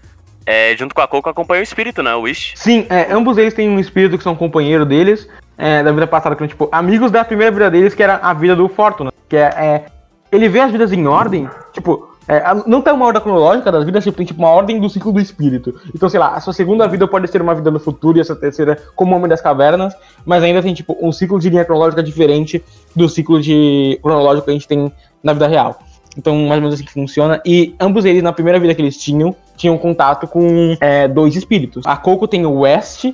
é, 0.47 0.75
junto 0.77 0.95
com 0.95 1.01
a 1.01 1.09
Coco 1.09 1.29
acompanha 1.29 1.61
o 1.61 1.63
espírito, 1.63 2.03
né? 2.03 2.15
O 2.15 2.23
Wish. 2.23 2.55
Sim, 2.57 2.87
é, 2.89 3.13
ambos 3.13 3.39
eles 3.39 3.55
têm 3.55 3.69
um 3.69 3.79
espírito 3.79 4.17
que 4.17 4.25
são 4.25 4.35
companheiro 4.35 4.85
deles, 4.85 5.29
é, 5.57 5.83
da 5.83 5.93
vida 5.93 6.07
passada, 6.07 6.35
que 6.35 6.41
são, 6.41 6.49
tipo, 6.49 6.69
amigos 6.73 7.11
da 7.11 7.25
primeira 7.25 7.53
vida 7.53 7.71
deles, 7.71 7.95
que 7.95 8.03
era 8.03 8.17
a 8.17 8.33
vida 8.33 8.57
do 8.57 8.69
Fortuna. 8.69 9.13
Que 9.29 9.37
é, 9.37 9.43
é, 9.43 9.87
ele 10.33 10.49
vê 10.49 10.61
as 10.61 10.73
vidas 10.73 10.93
em 10.93 11.07
ordem, 11.07 11.49
tipo, 11.73 12.10
é, 12.29 12.39
a- 12.39 12.63
não 12.67 12.81
tem 12.81 12.93
uma 12.93 13.07
ordem 13.07 13.23
cronológica 13.23 13.73
das 13.73 13.85
vidas, 13.85 14.05
tipo, 14.05 14.17
tem 14.17 14.27
tipo 14.27 14.41
uma 14.41 14.51
ordem 14.51 14.79
do 14.81 14.89
ciclo 14.89 15.13
do 15.13 15.21
espírito. 15.21 15.75
Então, 15.95 16.09
sei 16.09 16.21
lá, 16.21 16.35
a 16.35 16.41
sua 16.41 16.53
segunda 16.53 16.87
vida 16.87 17.07
pode 17.09 17.29
ser 17.29 17.43
uma 17.43 17.55
vida 17.55 17.71
no 17.71 17.81
futuro 17.81 18.19
e 18.19 18.21
essa 18.21 18.37
terceira 18.37 18.79
como 18.95 19.17
Homem 19.17 19.29
das 19.29 19.41
Cavernas, 19.41 19.95
mas 20.25 20.43
ainda 20.43 20.63
tem, 20.63 20.73
tipo, 20.75 20.97
um 21.01 21.11
ciclo 21.13 21.39
de 21.41 21.51
linha 21.51 21.65
cronológica 21.65 22.03
diferente 22.03 22.63
do 22.95 23.09
ciclo 23.09 23.41
de 23.41 23.99
cronológico 24.03 24.45
que 24.45 24.51
a 24.51 24.55
gente 24.55 24.69
tem 24.69 24.93
na 25.23 25.33
vida 25.33 25.47
real. 25.49 25.79
Então, 26.17 26.35
mais 26.35 26.57
ou 26.57 26.63
menos 26.63 26.75
assim 26.75 26.85
que 26.85 26.93
funciona. 26.93 27.41
E 27.47 27.75
ambos 27.81 28.05
eles, 28.05 28.23
na 28.23 28.33
primeira 28.33 28.59
vida 28.59 28.75
que 28.75 28.83
eles 28.83 28.97
tinham, 28.97 29.35
tinham 29.57 29.79
contato 29.79 30.27
com 30.27 30.77
é, 30.81 31.07
dois 31.07 31.37
espíritos. 31.37 31.85
A 31.87 31.97
Coco 31.97 32.27
tem 32.27 32.45
o 32.45 32.61
West 32.61 33.05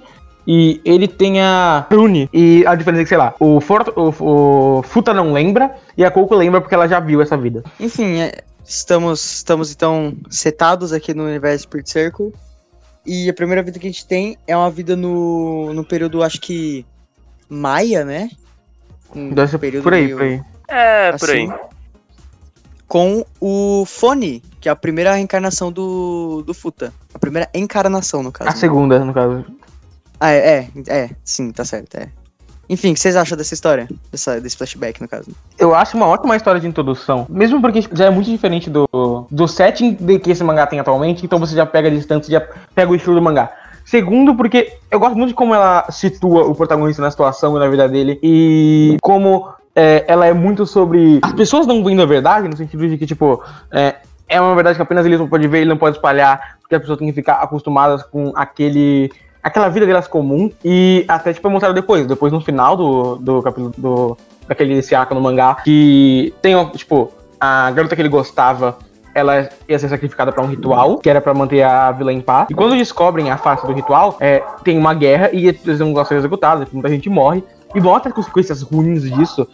e 0.46 0.80
ele 0.84 1.06
tem 1.06 1.40
a 1.40 1.84
Rune. 1.92 2.28
E 2.32 2.64
a 2.66 2.74
diferença 2.74 3.02
é 3.02 3.04
que, 3.04 3.08
sei 3.08 3.18
lá, 3.18 3.34
o, 3.38 3.60
Fort, 3.60 3.88
o, 3.96 4.78
o 4.78 4.82
Futa 4.82 5.12
não 5.12 5.32
lembra 5.32 5.72
e 5.96 6.04
a 6.04 6.10
Coco 6.10 6.34
lembra 6.34 6.60
porque 6.60 6.74
ela 6.74 6.88
já 6.88 6.98
viu 7.00 7.20
essa 7.20 7.36
vida. 7.36 7.62
Enfim, 7.78 8.18
é, 8.20 8.42
estamos, 8.66 9.36
estamos 9.36 9.70
então 9.70 10.16
setados 10.30 10.92
aqui 10.92 11.14
no 11.14 11.24
universo 11.24 11.64
Spirit 11.64 11.90
Circle. 11.90 12.32
E 13.04 13.30
a 13.30 13.34
primeira 13.34 13.62
vida 13.62 13.78
que 13.78 13.86
a 13.86 13.90
gente 13.90 14.06
tem 14.06 14.36
é 14.46 14.56
uma 14.56 14.70
vida 14.70 14.96
no, 14.96 15.72
no 15.72 15.84
período, 15.84 16.22
acho 16.22 16.40
que. 16.40 16.84
Maia, 17.48 18.04
né? 18.04 18.28
Um 19.14 19.30
Deve 19.30 19.56
período 19.56 19.84
por 19.84 19.94
aí, 19.94 20.06
meio 20.06 20.16
por 20.16 20.24
aí. 20.24 20.42
É, 20.68 21.12
por 21.12 21.30
aí. 21.30 21.48
assim. 21.48 21.66
Com 22.88 23.24
o 23.40 23.84
Fone, 23.86 24.42
que 24.60 24.68
é 24.68 24.72
a 24.72 24.76
primeira 24.76 25.14
reencarnação 25.14 25.70
do, 25.70 26.42
do 26.42 26.52
Futa. 26.52 26.92
A 27.14 27.18
primeira 27.18 27.48
encarnação, 27.54 28.22
no 28.22 28.32
caso. 28.32 28.50
A 28.50 28.54
segunda, 28.54 28.98
no 29.04 29.14
caso. 29.14 29.44
Ah, 30.18 30.32
é, 30.32 30.38
é, 30.38 30.70
é, 30.88 31.10
sim, 31.24 31.52
tá 31.52 31.64
certo, 31.64 31.96
é. 31.98 32.10
Enfim, 32.68 32.90
o 32.90 32.94
que 32.94 33.00
vocês 33.00 33.16
acham 33.16 33.36
dessa 33.36 33.54
história? 33.54 33.88
Dessa, 34.10 34.40
desse 34.40 34.56
flashback, 34.56 35.00
no 35.00 35.08
caso. 35.08 35.30
Eu 35.58 35.74
acho 35.74 35.96
uma 35.96 36.06
ótima 36.06 36.36
história 36.36 36.60
de 36.60 36.66
introdução. 36.66 37.26
Mesmo 37.28 37.60
porque 37.60 37.82
já 37.92 38.06
é 38.06 38.10
muito 38.10 38.30
diferente 38.30 38.68
do, 38.68 38.88
do 39.30 39.46
setting 39.46 39.94
de 39.94 40.18
que 40.18 40.30
esse 40.30 40.42
mangá 40.42 40.66
tem 40.66 40.80
atualmente, 40.80 41.24
então 41.24 41.38
você 41.38 41.54
já 41.54 41.64
pega 41.64 41.88
a 41.88 41.90
distância, 41.90 42.30
já 42.30 42.40
pega 42.74 42.90
o 42.90 42.94
estilo 42.94 43.14
do 43.14 43.22
mangá. 43.22 43.50
Segundo, 43.84 44.34
porque 44.34 44.72
eu 44.90 44.98
gosto 44.98 45.16
muito 45.16 45.28
de 45.28 45.34
como 45.34 45.54
ela 45.54 45.86
situa 45.90 46.44
o 46.44 46.54
protagonista 46.56 47.00
na 47.00 47.10
situação 47.10 47.56
e 47.56 47.60
na 47.60 47.68
vida 47.68 47.88
dele. 47.88 48.18
E 48.20 48.96
como 49.00 49.48
é, 49.76 50.04
ela 50.08 50.26
é 50.26 50.32
muito 50.32 50.66
sobre. 50.66 51.20
As 51.22 51.32
pessoas 51.34 51.66
não 51.66 51.84
vendo 51.84 52.02
a 52.02 52.06
verdade, 52.06 52.48
no 52.48 52.56
sentido 52.56 52.88
de 52.88 52.98
que, 52.98 53.06
tipo, 53.06 53.44
é, 53.70 53.96
é 54.28 54.40
uma 54.40 54.54
verdade 54.54 54.76
que 54.76 54.82
apenas 54.82 55.06
eles 55.06 55.20
não 55.20 55.28
podem 55.28 55.48
ver, 55.48 55.58
ele 55.58 55.70
não 55.70 55.76
pode 55.76 55.96
espalhar, 55.96 56.56
porque 56.60 56.74
as 56.74 56.80
pessoas 56.80 56.98
têm 56.98 57.06
que 57.06 57.14
ficar 57.14 57.34
acostumadas 57.34 58.02
com 58.02 58.32
aquele. 58.34 59.12
Aquela 59.46 59.68
vida 59.68 59.86
delas 59.86 60.08
comum. 60.08 60.50
E 60.64 61.04
até, 61.06 61.32
tipo, 61.32 61.46
é 61.46 61.50
mostrado 61.50 61.74
depois. 61.74 62.04
Depois 62.06 62.32
no 62.32 62.40
final 62.40 62.76
do, 62.76 63.16
do 63.16 63.42
capítulo 63.42 63.72
do. 63.78 64.18
daquele 64.48 64.82
arco 64.94 65.14
no 65.14 65.20
mangá, 65.20 65.54
que 65.62 66.34
tem, 66.42 66.52
tipo, 66.70 67.12
a 67.40 67.70
garota 67.70 67.94
que 67.94 68.02
ele 68.02 68.08
gostava 68.08 68.76
ela 69.14 69.48
ia 69.66 69.78
ser 69.78 69.88
sacrificada 69.88 70.30
pra 70.30 70.44
um 70.44 70.46
ritual, 70.46 70.98
que 70.98 71.08
era 71.08 71.22
pra 71.22 71.32
manter 71.32 71.62
a 71.62 71.90
vila 71.90 72.12
em 72.12 72.20
paz. 72.20 72.48
E 72.50 72.54
quando 72.54 72.76
descobrem 72.76 73.30
a 73.30 73.38
face 73.38 73.66
do 73.66 73.72
ritual, 73.72 74.18
é, 74.20 74.44
tem 74.62 74.76
uma 74.76 74.92
guerra 74.92 75.30
e 75.32 75.46
eles 75.46 75.80
não 75.80 75.90
gostam 75.94 76.18
de 76.18 76.20
executados, 76.20 76.70
muita 76.70 76.90
gente 76.90 77.08
morre. 77.08 77.42
E 77.74 77.80
mostra 77.80 78.10
as 78.10 78.14
consequências 78.14 78.60
ruins 78.60 79.10
disso. 79.10 79.48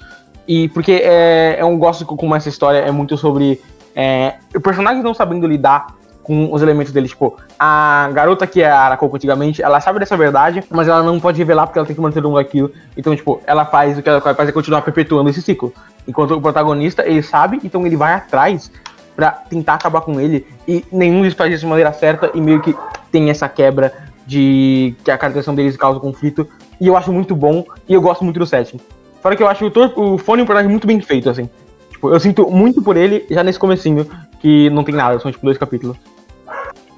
E 0.49 0.68
porque 0.70 1.00
é, 1.04 1.54
é 1.61 1.64
um 1.64 1.78
gosto 1.78 2.04
com 2.04 2.16
como 2.16 2.34
essa 2.34 2.49
história 2.49 2.78
é 2.78 2.90
muito 2.90 3.16
sobre 3.16 3.61
é, 3.94 4.34
o 4.52 4.61
personagem 4.61 5.00
não 5.00 5.14
sabendo 5.14 5.46
lidar 5.46 5.94
com 6.23 6.52
os 6.52 6.62
elementos 6.62 6.93
dele. 6.93 7.09
Tipo, 7.09 7.37
a 7.59 8.09
garota 8.12 8.47
que 8.47 8.62
é 8.62 8.71
a 8.71 8.81
Arakoko 8.81 9.17
antigamente, 9.17 9.62
ela 9.62 9.81
sabe 9.81 9.99
dessa 9.99 10.17
verdade, 10.17 10.62
mas 10.71 10.88
ela 10.88 11.02
não 11.02 11.19
pode 11.19 11.38
revelar 11.38 11.67
porque 11.67 11.79
ela 11.79 11.87
tem 11.87 11.97
que 11.97 12.02
manter 12.02 12.25
um 12.25 12.37
aquilo. 12.37 12.71
Então, 12.97 13.14
tipo, 13.14 13.41
ela 13.47 13.64
faz 13.64 13.99
o 13.99 14.02
que 14.02 14.09
ela 14.09 14.21
faz 14.21 14.49
é 14.49 14.52
continuar 14.52 14.83
perpetuando 14.83 15.29
esse 15.31 15.43
ciclo. 15.43 15.73
Enquanto 16.07 16.33
o 16.35 16.41
protagonista, 16.41 17.07
ele 17.07 17.23
sabe, 17.23 17.61
então 17.62 17.87
ele 17.87 17.97
vai 17.97 18.14
atrás 18.14 18.71
pra 19.14 19.31
tentar 19.31 19.75
acabar 19.75 20.00
com 20.00 20.21
ele. 20.21 20.47
E 20.67 20.85
nenhum 20.91 21.21
deles 21.21 21.35
faz 21.35 21.52
isso 21.52 21.61
de 21.61 21.67
maneira 21.67 21.93
certa 21.93 22.31
e 22.35 22.41
meio 22.41 22.61
que 22.61 22.75
tem 23.11 23.31
essa 23.31 23.49
quebra 23.49 23.93
de 24.26 24.95
que 25.05 25.11
a 25.11 25.19
caracterização 25.19 25.55
deles 25.55 25.76
causa 25.76 26.00
conflito. 26.00 26.49
E 26.81 26.87
eu 26.87 26.97
acho 26.97 27.12
muito 27.12 27.35
bom 27.37 27.64
e 27.88 27.95
eu 27.95 28.00
gosto 28.00 28.25
muito 28.25 28.38
do 28.38 28.47
setting. 28.47 28.81
Fora 29.21 29.37
que 29.37 29.43
eu 29.43 29.49
acho 29.49 29.64
o, 29.64 30.14
o 30.14 30.19
Fone 30.19 30.43
um 30.43 30.47
personagem 30.47 30.71
muito 30.71 30.87
bem 30.87 31.00
feito, 31.00 31.31
assim. 31.31 31.49
Tipo, 31.91 32.11
eu 32.11 32.19
sinto 32.19 32.50
muito 32.50 32.83
por 32.83 32.97
ele 32.97 33.25
já 33.31 33.45
nesse 33.45 33.59
comecinho, 33.59 34.05
que 34.41 34.69
não 34.71 34.83
tem 34.83 34.95
nada, 34.95 35.21
são 35.21 35.31
tipo 35.31 35.45
dois 35.45 35.57
capítulos. 35.57 35.97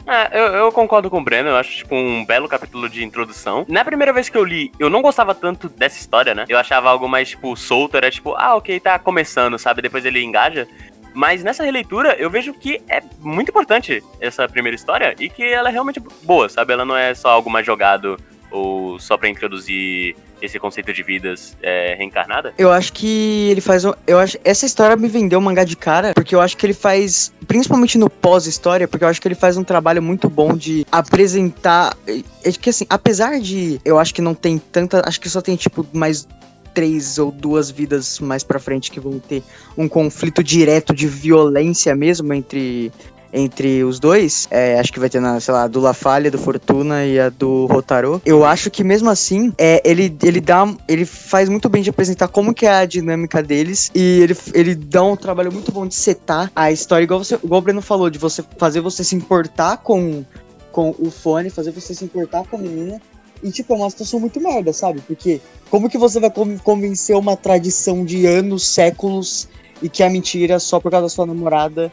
É, 0.07 0.39
eu, 0.39 0.47
eu 0.55 0.73
concordo 0.73 1.09
com 1.09 1.19
o 1.19 1.25
Breno, 1.25 1.49
eu 1.49 1.57
acho, 1.57 1.79
tipo, 1.79 1.95
um 1.95 2.25
belo 2.25 2.47
capítulo 2.47 2.89
de 2.89 3.03
introdução. 3.03 3.65
Na 3.69 3.85
primeira 3.85 4.13
vez 4.13 4.29
que 4.29 4.37
eu 4.37 4.45
li, 4.45 4.71
eu 4.79 4.91
não 4.91 5.01
gostava 5.01 5.35
tanto 5.35 5.69
dessa 5.69 5.99
história, 5.99 6.35
né? 6.35 6.45
Eu 6.49 6.59
achava 6.59 6.91
algo 6.91 7.09
mais, 7.09 7.31
tipo, 7.31 7.57
solto, 7.57 7.97
era 7.97 8.11
tipo, 8.11 8.35
ah, 8.37 8.55
ok, 8.55 8.79
tá 8.81 8.99
começando, 8.99 9.59
sabe? 9.59 9.81
Depois 9.81 10.05
ele 10.05 10.23
engaja. 10.23 10.69
Mas 11.15 11.43
nessa 11.45 11.63
releitura, 11.65 12.17
eu 12.19 12.29
vejo 12.29 12.53
que 12.53 12.83
é 12.89 13.01
muito 13.21 13.49
importante 13.49 14.03
essa 14.21 14.49
primeira 14.49 14.75
história 14.75 15.15
e 15.19 15.31
que 15.31 15.45
ela 15.45 15.69
é 15.69 15.73
realmente 15.73 16.03
boa, 16.23 16.49
sabe? 16.49 16.73
Ela 16.73 16.85
não 16.85 16.97
é 16.97 17.15
só 17.15 17.31
algo 17.31 17.49
mais 17.49 17.65
jogado 17.65 18.19
ou 18.51 18.99
só 18.99 19.17
pra 19.17 19.29
introduzir 19.29 20.17
esse 20.45 20.59
conceito 20.59 20.93
de 20.93 21.03
vidas 21.03 21.57
é, 21.63 21.95
reencarnada. 21.95 22.53
Eu 22.59 22.71
acho 22.71 22.93
que 22.93 23.49
ele 23.51 23.61
faz. 23.61 23.85
Eu 24.07 24.19
acho 24.19 24.39
essa 24.45 24.67
história 24.67 24.97
me 24.97 25.09
vendeu 25.09 25.39
o 25.39 25.43
mangá 25.43 25.65
de 25.65 25.77
cara, 25.77 26.13
porque 26.15 26.35
eu 26.35 26.41
acho 26.41 26.57
que 26.57 26.67
ele 26.67 26.75
faz, 26.75 27.33
principalmente 27.47 27.99
no 27.99 28.11
pós-história, 28.11 28.87
porque 28.87 29.05
eu 29.05 29.09
acho 29.09 29.21
que 29.21 29.29
ele 29.29 29.35
faz 29.35 29.57
um 29.57 29.65
trabalho 29.65 30.03
muito 30.03 30.29
bom 30.29 30.57
de 30.57 30.87
apresentar. 30.91 31.97
É 32.45 32.53
que 32.53 32.71
assim, 32.71 32.87
apesar 32.89 33.41
de 33.41 33.81
eu 33.85 33.99
acho 33.99 34.15
que 34.15 34.23
não 34.23 34.35
tem 34.35 34.59
tanta, 34.59 35.03
acho 35.07 35.21
que 35.21 35.29
só 35.29 35.41
tem 35.41 35.57
tipo 35.57 35.87
mais 35.93 36.27
três 36.75 37.19
ou 37.19 37.31
duas 37.31 37.71
vidas 37.71 38.19
mais 38.19 38.43
pra 38.43 38.59
frente 38.59 38.91
que 38.91 38.99
vão 38.99 39.19
ter 39.21 39.43
um 39.79 39.89
conflito 39.89 40.43
direto 40.43 40.93
de 40.93 41.07
violência 41.07 41.95
mesmo 41.95 42.35
entre 42.35 42.93
entre 43.35 43.83
os 43.83 43.99
dois, 43.99 44.47
é, 44.51 44.79
acho 44.79 44.93
que 44.93 45.01
vai 45.01 45.11
ter 45.11 45.21
na, 45.21 45.41
sei 45.41 45.53
lá, 45.53 45.65
a 45.65 45.67
do 45.67 45.81
La 45.81 45.93
Falha, 45.93 46.31
do 46.31 46.39
Fortuna 46.39 47.05
e 47.05 47.19
a 47.19 47.29
do 47.29 47.67
Rotaro. 47.67 48.23
Eu 48.25 48.45
acho 48.45 48.71
que 48.71 48.85
mesmo 48.85 49.11
assim, 49.11 49.53
é, 49.59 49.83
ele, 49.85 50.17
ele 50.23 50.41
dá, 50.41 50.73
ele 50.89 51.05
faz 51.05 51.49
muito 51.49 51.69
bem 51.69 51.83
de 51.83 51.91
apresentar 51.91 52.29
como 52.29 52.55
que 52.55 52.65
é 52.65 52.73
a 52.73 52.85
dinâmica 52.87 53.43
deles 53.43 53.91
e 53.95 54.21
ele, 54.21 54.37
ele 54.55 54.75
dá 54.75 55.03
um 55.03 55.17
trabalho 55.17 55.53
muito 55.53 55.73
bom 55.73 55.87
de 55.87 55.95
setar 55.95 56.51
a 56.55 56.71
história, 56.71 57.05
igual, 57.05 57.23
você, 57.23 57.35
igual 57.35 57.59
o 57.59 57.63
Breno 57.63 57.83
falou, 57.83 58.09
de 58.09 58.19
você 58.19 58.45
fazer 58.57 58.81
você 58.81 59.03
se 59.03 59.17
importar 59.17 59.79
com, 59.79 60.25
com 60.71 60.95
o 60.99 61.11
fone, 61.11 61.51
fazer 61.51 61.73
você 61.73 61.93
se 61.93 62.05
importar 62.05 62.45
com 62.45 62.57
a 62.57 62.59
menina 62.59 63.01
E, 63.43 63.51
tipo, 63.51 63.75
é 63.75 63.77
uma 63.77 63.91
situação 63.91 64.21
muito 64.21 64.41
merda, 64.41 64.73
sabe? 64.73 65.01
Porque 65.01 65.41
como 65.71 65.91
que 65.91 65.99
você 65.99 66.21
vai 66.21 66.31
convencer 66.63 67.17
uma 67.17 67.37
tradição 67.37 68.05
de 68.05 68.27
anos, 68.27 68.67
séculos, 68.67 69.49
e 69.83 69.89
que 69.89 70.03
é 70.03 70.09
mentira 70.09 70.59
só 70.59 70.79
por 70.79 70.91
causa 70.91 71.07
da 71.07 71.09
sua 71.09 71.27
namorada? 71.27 71.93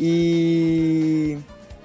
E. 0.00 1.36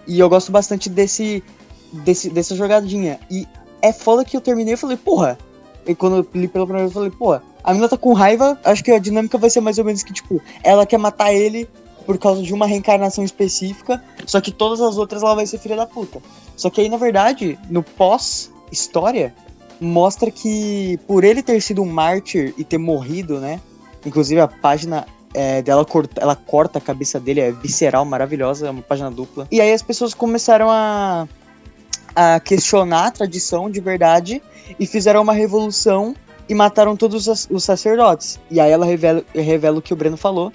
E 0.08 0.20
eu 0.20 0.30
gosto 0.30 0.52
bastante 0.52 0.90
desse, 0.90 1.44
desse 1.92 2.30
dessa 2.30 2.56
jogadinha. 2.56 3.20
E 3.30 3.46
é 3.82 3.92
foda 3.92 4.24
que 4.24 4.38
eu 4.38 4.42
terminei 4.42 4.76
e 4.76 4.78
falei, 4.78 4.96
porra. 4.96 5.38
E 5.86 5.94
quando 5.94 6.18
eu 6.18 6.28
li 6.34 6.48
pela 6.48 6.66
primeira 6.66 6.88
vez, 6.88 6.96
eu 6.96 7.02
falei, 7.02 7.12
porra, 7.12 7.44
a 7.64 7.72
menina 7.72 7.90
tá 7.90 7.98
com 7.98 8.14
raiva, 8.14 8.60
acho 8.64 8.84
que 8.84 8.92
a 8.92 8.98
dinâmica 8.98 9.38
vai 9.38 9.50
ser 9.50 9.60
mais 9.60 9.78
ou 9.78 9.86
menos 9.86 10.02
que, 10.02 10.14
tipo, 10.14 10.42
ela 10.64 10.86
quer 10.86 10.98
matar 10.98 11.34
ele 11.34 11.68
por 12.06 12.18
causa 12.18 12.42
de 12.42 12.54
uma 12.54 12.66
reencarnação 12.66 13.24
específica, 13.24 14.04
só 14.26 14.40
que 14.40 14.52
todas 14.52 14.80
as 14.80 14.98
outras 14.98 15.24
ela 15.24 15.36
vai 15.36 15.46
ser 15.46 15.58
filha 15.58 15.76
da 15.76 15.86
puta. 15.86 16.22
Só 16.56 16.70
que 16.70 16.82
aí, 16.82 16.90
na 16.90 16.98
verdade, 16.98 17.60
no 17.70 17.84
pós-história, 17.84 19.34
mostra 19.80 20.32
que 20.32 21.00
por 21.08 21.24
ele 21.24 21.42
ter 21.44 21.60
sido 21.62 21.82
um 21.82 21.86
mártir 21.86 22.54
e 22.58 22.64
ter 22.64 22.78
morrido, 22.78 23.40
né? 23.40 23.60
Inclusive 24.06 24.40
a 24.40 24.48
página 24.48 25.06
é, 25.36 25.62
dela 25.62 25.84
corta, 25.84 26.22
ela 26.22 26.36
corta 26.36 26.80
a 26.80 26.82
cabeça 26.82 27.20
dele, 27.20 27.42
é 27.42 27.52
visceral, 27.52 28.06
maravilhosa, 28.06 28.68
é 28.68 28.70
uma 28.70 28.82
página 28.82 29.12
dupla. 29.12 29.46
E 29.52 29.60
aí 29.60 29.74
as 29.74 29.82
pessoas 29.82 30.14
começaram 30.14 30.72
a, 30.72 31.28
a 32.16 32.40
questionar 32.40 33.08
a 33.08 33.12
tradição 33.12 33.70
de 33.70 33.82
verdade 33.82 34.42
e 34.80 34.88
fizeram 34.88 35.22
uma 35.22 35.34
revolução 35.34 36.16
e 36.48 36.56
mataram 36.56 36.96
todos 36.96 37.28
os 37.28 37.64
sacerdotes. 37.64 38.40
E 38.50 38.62
aí 38.62 38.72
ela 38.72 38.86
revela, 38.86 39.24
revela 39.34 39.80
o 39.80 39.82
que 39.82 39.94
o 39.94 39.96
Breno 39.96 40.16
falou, 40.16 40.54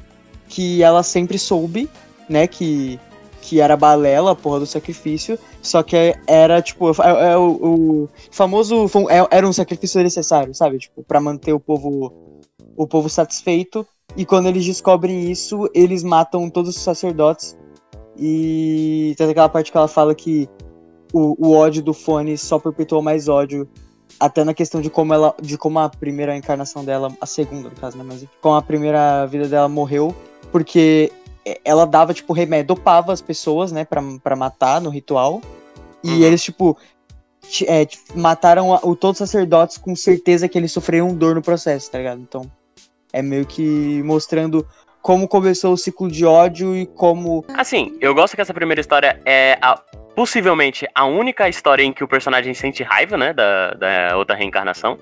que 0.49 0.83
ela 0.83 1.03
sempre 1.03 1.39
soube, 1.39 1.89
né, 2.27 2.47
que, 2.47 2.99
que 3.43 3.61
era 3.61 3.77
balela, 3.77 4.31
a 4.31 4.35
porra 4.35 4.61
do 4.61 4.67
sacrifício, 4.67 5.39
só 5.61 5.83
que 5.83 6.17
era, 6.27 6.63
tipo, 6.63 6.91
é, 6.91 7.33
é 7.33 7.37
o, 7.37 7.51
o, 7.51 8.09
famoso, 8.31 8.87
é, 9.11 9.37
era 9.37 9.47
um 9.47 9.53
sacrifício 9.53 10.03
necessário, 10.03 10.55
sabe, 10.55 10.79
tipo, 10.79 11.03
para 11.03 11.21
manter 11.21 11.53
o 11.53 11.61
povo, 11.61 12.41
o 12.77 12.87
povo 12.87 13.11
satisfeito, 13.11 13.87
e 14.17 14.25
quando 14.25 14.47
eles 14.47 14.65
descobrem 14.65 15.31
isso, 15.31 15.69
eles 15.75 16.03
matam 16.03 16.51
todos 16.51 16.77
os 16.77 16.83
sacerdotes, 16.83 17.57
e 18.17 19.15
tem 19.17 19.31
aquela 19.31 19.49
parte 19.49 19.71
que 19.71 19.79
ela 19.79 19.89
fala 19.89 20.15
que 20.15 20.49
o, 21.13 21.49
o 21.49 21.53
ódio 21.55 21.83
do 21.83 21.95
Fone 21.95 22.37
só 22.37 22.59
perpetuou 22.59 23.01
mais 23.01 23.29
ódio 23.29 23.69
até 24.19 24.45
na 24.45 24.53
questão 24.53 24.81
de 24.81 24.91
como 24.91 25.15
ela, 25.15 25.35
de 25.41 25.57
como 25.57 25.79
a 25.79 25.89
primeira 25.89 26.37
encarnação 26.37 26.85
dela, 26.85 27.11
a 27.21 27.27
segunda 27.27 27.71
no 27.71 27.77
caso, 27.77 27.97
né, 27.97 28.05
mas 28.07 28.25
como 28.41 28.55
a 28.55 28.63
primeira 28.63 29.25
vida 29.27 29.49
dela 29.49 29.69
morreu, 29.69 30.15
porque 30.53 31.11
ela 31.65 31.87
dava 31.87 32.13
tipo 32.13 32.33
remédio, 32.33 32.75
dopava 32.75 33.13
as 33.13 33.23
pessoas, 33.23 33.73
né, 33.73 33.85
para 33.85 34.03
para 34.23 34.37
matar 34.37 34.81
no 34.81 34.91
ritual. 34.91 35.41
E 36.03 36.11
uhum. 36.11 36.23
eles 36.23 36.43
tipo 36.43 36.77
é, 37.67 37.87
mataram 38.15 38.71
o, 38.83 38.95
todos 38.95 39.21
os 39.21 39.29
sacerdotes 39.29 39.79
com 39.79 39.97
certeza 39.97 40.49
que 40.49 40.59
eles 40.59 40.73
sofreram 40.73 41.15
dor 41.15 41.35
no 41.35 41.43
processo, 41.43 41.91
tá 41.91 41.99
ligado? 41.99 42.21
Então, 42.21 42.43
é 43.13 43.23
meio 43.23 43.47
que 43.47 44.03
mostrando 44.03 44.67
como 45.03 45.27
começou 45.27 45.73
o 45.73 45.77
ciclo 45.77 46.11
de 46.11 46.25
ódio 46.25 46.77
e 46.77 46.87
como. 46.87 47.45
Assim, 47.55 47.97
eu 48.01 48.15
gosto 48.15 48.35
que 48.35 48.43
essa 48.43 48.55
primeira 48.55 48.81
história 48.81 49.21
é 49.25 49.59
a 49.61 49.81
possivelmente 50.15 50.87
a 50.95 51.07
única 51.07 51.49
história 51.49 51.83
em 51.83 51.93
que 51.93 52.05
o 52.05 52.09
personagem 52.09 52.53
sente 52.53 52.83
raiva, 52.83 53.17
né, 53.17 53.33
da, 53.33 53.71
da 53.73 54.17
outra 54.17 54.37
reencarnação. 54.37 54.99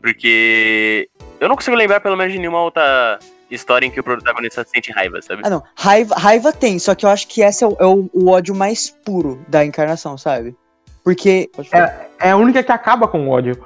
Porque 0.00 1.08
eu 1.40 1.48
não 1.48 1.56
consigo 1.56 1.76
lembrar 1.76 2.00
pelo 2.00 2.16
menos 2.16 2.32
de 2.32 2.38
nenhuma 2.38 2.62
outra 2.62 3.18
história 3.50 3.86
em 3.86 3.90
que 3.90 4.00
o 4.00 4.02
protagonista 4.02 4.64
sente 4.64 4.92
raiva, 4.92 5.20
sabe? 5.20 5.42
Ah, 5.44 5.50
não. 5.50 5.62
Raiva, 5.76 6.14
raiva 6.14 6.52
tem, 6.52 6.78
só 6.78 6.94
que 6.94 7.04
eu 7.04 7.10
acho 7.10 7.26
que 7.28 7.42
esse 7.42 7.64
é 7.64 7.66
o, 7.66 7.76
é 7.78 7.86
o, 7.86 8.08
o 8.12 8.28
ódio 8.28 8.54
mais 8.54 8.90
puro 8.90 9.42
da 9.48 9.64
encarnação, 9.64 10.16
sabe? 10.16 10.54
Porque. 11.02 11.50
É, 11.72 12.28
é 12.28 12.30
a 12.30 12.36
única 12.36 12.62
que 12.62 12.72
acaba 12.72 13.06
com 13.06 13.28
o 13.28 13.30
ódio. 13.30 13.62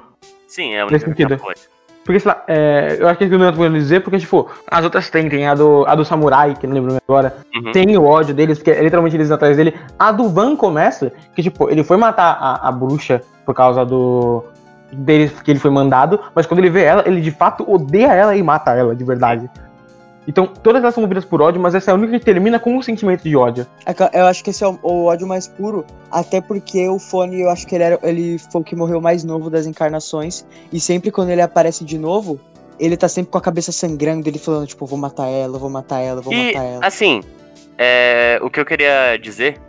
Sim, 0.47 0.73
é 0.73 0.81
a 0.81 0.85
única 0.85 1.13
que 1.13 1.23
acaba 1.23 1.37
com 1.37 1.47
o 1.47 1.51
ódio. 1.51 1.78
Porque, 2.09 2.21
sei 2.21 2.31
lá, 2.31 2.43
é, 2.47 2.97
eu 2.99 3.07
acho 3.07 3.19
que 3.19 3.27
não 3.27 3.45
é 3.45 3.51
tô 3.51 3.69
dizer, 3.69 3.99
porque, 3.99 4.17
tipo, 4.17 4.49
as 4.67 4.83
outras 4.83 5.11
tem, 5.11 5.29
tem 5.29 5.45
a 5.45 5.53
do, 5.53 5.85
a 5.85 5.93
do 5.93 6.03
samurai, 6.03 6.55
que 6.59 6.65
não 6.65 6.73
lembro 6.73 6.97
agora, 7.07 7.35
uhum. 7.53 7.71
tem 7.71 7.95
o 7.95 8.03
ódio 8.03 8.33
deles, 8.33 8.57
porque 8.57 8.71
é 8.71 8.81
literalmente 8.81 9.15
eles 9.15 9.29
atrás 9.29 9.55
dele. 9.55 9.75
A 9.99 10.11
do 10.11 10.27
Van 10.27 10.55
começa, 10.55 11.13
que, 11.35 11.43
tipo, 11.43 11.69
ele 11.69 11.83
foi 11.83 11.97
matar 11.97 12.35
a, 12.41 12.67
a 12.67 12.71
bruxa 12.71 13.21
por 13.45 13.53
causa 13.53 13.85
do. 13.85 14.43
dele, 14.91 15.31
que 15.43 15.51
ele 15.51 15.59
foi 15.59 15.69
mandado, 15.69 16.19
mas 16.33 16.47
quando 16.47 16.61
ele 16.61 16.71
vê 16.71 16.81
ela, 16.81 17.03
ele 17.05 17.21
de 17.21 17.29
fato 17.29 17.63
odeia 17.71 18.11
ela 18.11 18.35
e 18.35 18.41
mata 18.41 18.71
ela, 18.71 18.95
de 18.95 19.03
verdade. 19.03 19.47
Então, 20.29 20.45
todas 20.45 20.83
elas 20.83 20.93
são 20.93 21.01
movidas 21.01 21.25
por 21.25 21.41
ódio, 21.41 21.59
mas 21.59 21.73
essa 21.73 21.89
é 21.89 21.91
a 21.91 21.97
única 21.97 22.19
que 22.19 22.23
termina 22.23 22.59
com 22.59 22.77
um 22.77 22.83
sentimento 22.83 23.23
de 23.23 23.35
ódio. 23.35 23.65
É 23.83 24.19
eu 24.19 24.27
acho 24.27 24.43
que 24.43 24.51
esse 24.51 24.63
é 24.63 24.67
o, 24.67 24.77
o 24.83 25.05
ódio 25.05 25.25
mais 25.25 25.47
puro, 25.47 25.83
até 26.11 26.39
porque 26.39 26.87
o 26.87 26.99
Fone, 26.99 27.41
eu 27.41 27.49
acho 27.49 27.65
que 27.65 27.73
ele, 27.73 27.83
era, 27.83 27.99
ele 28.03 28.37
foi 28.37 28.61
o 28.61 28.63
que 28.63 28.75
morreu 28.75 29.01
mais 29.01 29.23
novo 29.23 29.49
das 29.49 29.65
encarnações, 29.65 30.45
e 30.71 30.79
sempre 30.79 31.09
quando 31.09 31.31
ele 31.31 31.41
aparece 31.41 31.83
de 31.83 31.97
novo, 31.97 32.39
ele 32.79 32.95
tá 32.95 33.09
sempre 33.09 33.31
com 33.31 33.39
a 33.39 33.41
cabeça 33.41 33.71
sangrando, 33.71 34.29
ele 34.29 34.37
falando, 34.37 34.67
tipo, 34.67 34.85
vou 34.85 34.99
matar 34.99 35.27
ela, 35.27 35.57
vou 35.57 35.67
matar 35.67 35.99
ela, 35.99 36.21
vou 36.21 36.31
e, 36.31 36.53
matar 36.53 36.63
ela. 36.63 36.85
Assim, 36.85 37.23
é, 37.75 38.39
o 38.43 38.51
que 38.51 38.59
eu 38.59 38.65
queria 38.65 39.17
dizer 39.17 39.59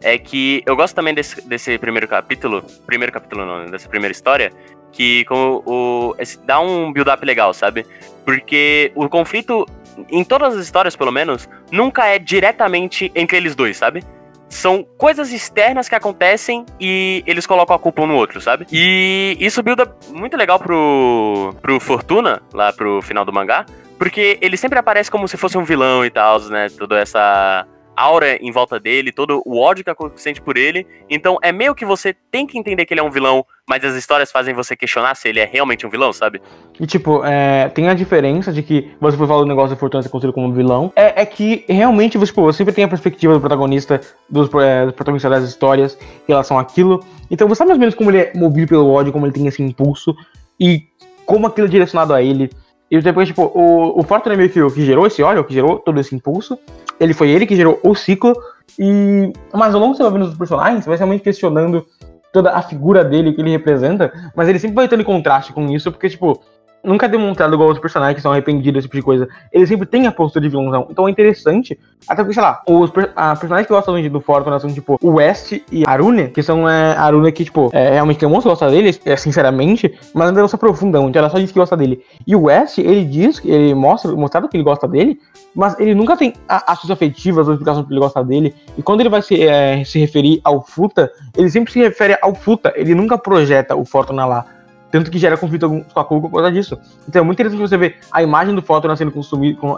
é 0.00 0.16
que 0.16 0.62
eu 0.64 0.74
gosto 0.74 0.94
também 0.94 1.12
desse, 1.12 1.46
desse 1.46 1.76
primeiro 1.76 2.08
capítulo, 2.08 2.64
primeiro 2.86 3.12
capítulo 3.12 3.44
não, 3.44 3.66
dessa 3.66 3.86
primeira 3.86 4.12
história, 4.12 4.50
que 4.90 5.26
como 5.26 5.62
o, 5.66 6.14
esse, 6.18 6.38
dá 6.46 6.60
um 6.60 6.90
build-up 6.92 7.22
legal, 7.26 7.52
sabe? 7.52 7.84
Porque 8.24 8.90
o 8.94 9.08
conflito 9.08 9.66
em 10.10 10.24
todas 10.24 10.54
as 10.56 10.64
histórias, 10.64 10.96
pelo 10.96 11.12
menos, 11.12 11.48
nunca 11.70 12.06
é 12.06 12.18
diretamente 12.18 13.10
entre 13.14 13.36
eles 13.36 13.54
dois, 13.54 13.76
sabe? 13.76 14.02
São 14.48 14.82
coisas 14.96 15.30
externas 15.30 15.88
que 15.88 15.94
acontecem 15.94 16.64
e 16.80 17.22
eles 17.26 17.46
colocam 17.46 17.76
a 17.76 17.78
culpa 17.78 18.02
um 18.02 18.06
no 18.06 18.14
outro, 18.14 18.40
sabe? 18.40 18.66
E 18.72 19.36
isso 19.38 19.62
builda 19.62 19.94
muito 20.10 20.36
legal 20.36 20.58
pro, 20.58 21.54
pro 21.60 21.78
Fortuna, 21.78 22.40
lá 22.52 22.72
pro 22.72 23.02
final 23.02 23.24
do 23.24 23.32
mangá, 23.32 23.66
porque 23.98 24.38
ele 24.40 24.56
sempre 24.56 24.78
aparece 24.78 25.10
como 25.10 25.28
se 25.28 25.36
fosse 25.36 25.58
um 25.58 25.64
vilão 25.64 26.04
e 26.04 26.10
tal, 26.10 26.40
né? 26.48 26.68
Toda 26.70 26.98
essa 26.98 27.66
aura 27.98 28.36
em 28.36 28.52
volta 28.52 28.78
dele, 28.78 29.10
todo 29.10 29.42
o 29.44 29.58
ódio 29.58 29.84
que 29.84 29.92
você 29.92 30.12
sente 30.16 30.40
por 30.40 30.56
ele. 30.56 30.86
Então 31.10 31.36
é 31.42 31.50
meio 31.50 31.74
que 31.74 31.84
você 31.84 32.14
tem 32.30 32.46
que 32.46 32.56
entender 32.56 32.86
que 32.86 32.94
ele 32.94 33.00
é 33.00 33.02
um 33.02 33.10
vilão, 33.10 33.44
mas 33.68 33.84
as 33.84 33.96
histórias 33.96 34.30
fazem 34.30 34.54
você 34.54 34.76
questionar 34.76 35.14
se 35.16 35.28
ele 35.28 35.40
é 35.40 35.44
realmente 35.44 35.86
um 35.86 35.90
vilão, 35.90 36.12
sabe? 36.12 36.40
E 36.80 36.86
tipo, 36.86 37.24
é, 37.24 37.68
tem 37.70 37.88
a 37.88 37.94
diferença 37.94 38.52
de 38.52 38.62
que 38.62 38.90
você 39.00 39.16
foi 39.16 39.26
falar 39.26 39.40
do 39.40 39.48
negócio 39.48 39.70
da 39.70 39.76
Fortuna 39.76 40.02
ser 40.02 40.08
construído 40.08 40.34
como 40.34 40.46
um 40.46 40.52
vilão, 40.52 40.92
é, 40.94 41.22
é 41.22 41.26
que 41.26 41.64
realmente 41.68 42.16
você, 42.16 42.26
tipo, 42.26 42.52
sempre 42.52 42.72
tem 42.72 42.84
a 42.84 42.88
perspectiva 42.88 43.34
do 43.34 43.40
protagonista, 43.40 44.00
dos, 44.30 44.48
é, 44.62 44.86
dos 44.86 44.94
protagonistas 44.94 45.30
das 45.30 45.44
histórias 45.44 45.98
em 46.00 46.28
relação 46.32 46.58
àquilo. 46.58 47.04
Então 47.30 47.48
você 47.48 47.58
sabe 47.58 47.70
mais 47.70 47.78
ou 47.78 47.80
menos 47.80 47.94
como 47.94 48.10
ele 48.10 48.18
é 48.18 48.32
movido 48.34 48.68
pelo 48.68 48.90
ódio, 48.90 49.12
como 49.12 49.26
ele 49.26 49.32
tem 49.32 49.46
esse 49.46 49.62
impulso 49.62 50.14
e 50.58 50.84
como 51.26 51.46
aquilo 51.46 51.66
é 51.66 51.70
direcionado 51.70 52.14
a 52.14 52.22
ele. 52.22 52.50
E 52.90 53.00
depois, 53.00 53.28
tipo, 53.28 53.42
o, 53.42 54.00
o 54.00 54.02
Fortuna 54.02 54.34
é 54.34 54.38
meio 54.38 54.50
que, 54.50 54.70
que 54.70 54.84
gerou 54.84 55.06
esse 55.06 55.22
ódio, 55.22 55.44
que 55.44 55.52
gerou 55.52 55.78
todo 55.78 56.00
esse 56.00 56.14
impulso. 56.14 56.58
Ele 57.00 57.14
foi 57.14 57.30
ele 57.30 57.46
que 57.46 57.56
gerou 57.56 57.78
o 57.82 57.94
ciclo. 57.94 58.34
E. 58.78 59.32
Mas 59.52 59.74
ao 59.74 59.80
longo 59.80 59.94
você 59.94 60.02
vai 60.02 60.12
vendo 60.12 60.26
os 60.26 60.36
personagens, 60.36 60.84
você 60.84 60.90
vai 60.90 60.98
realmente 60.98 61.22
questionando 61.22 61.86
toda 62.32 62.52
a 62.52 62.62
figura 62.62 63.04
dele, 63.04 63.32
que 63.32 63.40
ele 63.40 63.50
representa. 63.50 64.12
Mas 64.36 64.48
ele 64.48 64.58
sempre 64.58 64.76
vai 64.76 64.88
tendo 64.88 65.04
contraste 65.04 65.52
com 65.52 65.66
isso, 65.68 65.90
porque, 65.90 66.08
tipo, 66.08 66.40
nunca 66.88 67.06
é 67.06 67.08
demonstrado 67.08 67.54
igual 67.54 67.70
os 67.70 67.78
personagens 67.78 68.16
que 68.16 68.22
são 68.22 68.32
arrependidos, 68.32 68.78
esse 68.78 68.88
tipo 68.88 68.96
de 68.96 69.02
coisa. 69.02 69.28
Ele 69.52 69.66
sempre 69.66 69.86
tem 69.86 70.06
a 70.06 70.12
postura 70.12 70.42
de 70.42 70.48
vilãozão. 70.48 70.88
Então 70.90 71.06
é 71.06 71.10
interessante. 71.10 71.78
Até 72.08 72.22
porque, 72.22 72.34
sei 72.34 72.42
lá, 72.42 72.62
os 72.66 72.90
a 73.14 73.36
personagens 73.36 73.66
que 73.66 73.72
gostam 73.72 74.08
do 74.08 74.20
Fortuna 74.20 74.58
são, 74.58 74.72
tipo, 74.72 74.98
o 75.02 75.14
West 75.14 75.52
e 75.70 75.84
Arune, 75.86 76.28
que 76.28 76.42
são 76.42 76.68
é, 76.68 76.96
Arune 76.96 77.30
que, 77.30 77.44
tipo, 77.44 77.70
é, 77.72 77.90
realmente 77.90 78.18
tem 78.18 78.28
um 78.28 78.38
que 78.38 78.48
gosta 78.48 78.70
dele, 78.70 78.98
é, 79.04 79.16
sinceramente, 79.16 79.94
mas 80.14 80.32
não 80.32 80.48
se 80.48 80.54
aprofunda 80.54 81.00
muito. 81.00 81.16
Ela 81.18 81.28
só 81.28 81.38
diz 81.38 81.52
que 81.52 81.58
gosta 81.58 81.76
dele. 81.76 82.02
E 82.26 82.34
o 82.34 82.44
West, 82.44 82.78
ele 82.78 83.04
diz, 83.04 83.40
ele 83.44 83.74
mostra, 83.74 84.10
mostrado 84.12 84.48
que 84.48 84.56
ele 84.56 84.64
gosta 84.64 84.88
dele, 84.88 85.20
mas 85.54 85.78
ele 85.78 85.94
nunca 85.94 86.16
tem 86.16 86.32
ações 86.48 86.90
afetivas 86.90 87.46
ou 87.46 87.54
explicação 87.54 87.84
que 87.84 87.92
ele 87.92 88.00
gosta 88.00 88.24
dele. 88.24 88.54
E 88.76 88.82
quando 88.82 89.00
ele 89.00 89.08
vai 89.08 89.20
se, 89.22 89.42
é, 89.42 89.84
se 89.84 89.98
referir 89.98 90.40
ao 90.44 90.64
Futa, 90.64 91.10
ele 91.36 91.50
sempre 91.50 91.72
se 91.72 91.78
refere 91.80 92.16
ao 92.22 92.34
Futa. 92.34 92.72
Ele 92.76 92.94
nunca 92.94 93.18
projeta 93.18 93.76
o 93.76 93.84
Fortuna 93.84 94.24
lá. 94.24 94.46
Tanto 94.90 95.10
que 95.10 95.18
gera 95.18 95.36
conflito 95.36 95.68
com 95.68 96.00
a 96.00 96.04
Coco 96.04 96.28
por 96.28 96.36
causa 96.36 96.52
disso. 96.52 96.78
Então 97.08 97.22
é 97.22 97.24
muito 97.24 97.38
interessante 97.38 97.60
você 97.60 97.76
ver 97.76 97.98
a 98.10 98.22
imagem 98.22 98.54
do 98.54 98.62
Photon 98.62 98.94
sendo 98.96 99.12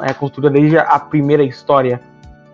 é, 0.02 0.12
construída 0.12 0.50
desde 0.50 0.78
a 0.78 0.98
primeira 0.98 1.42
história. 1.42 2.00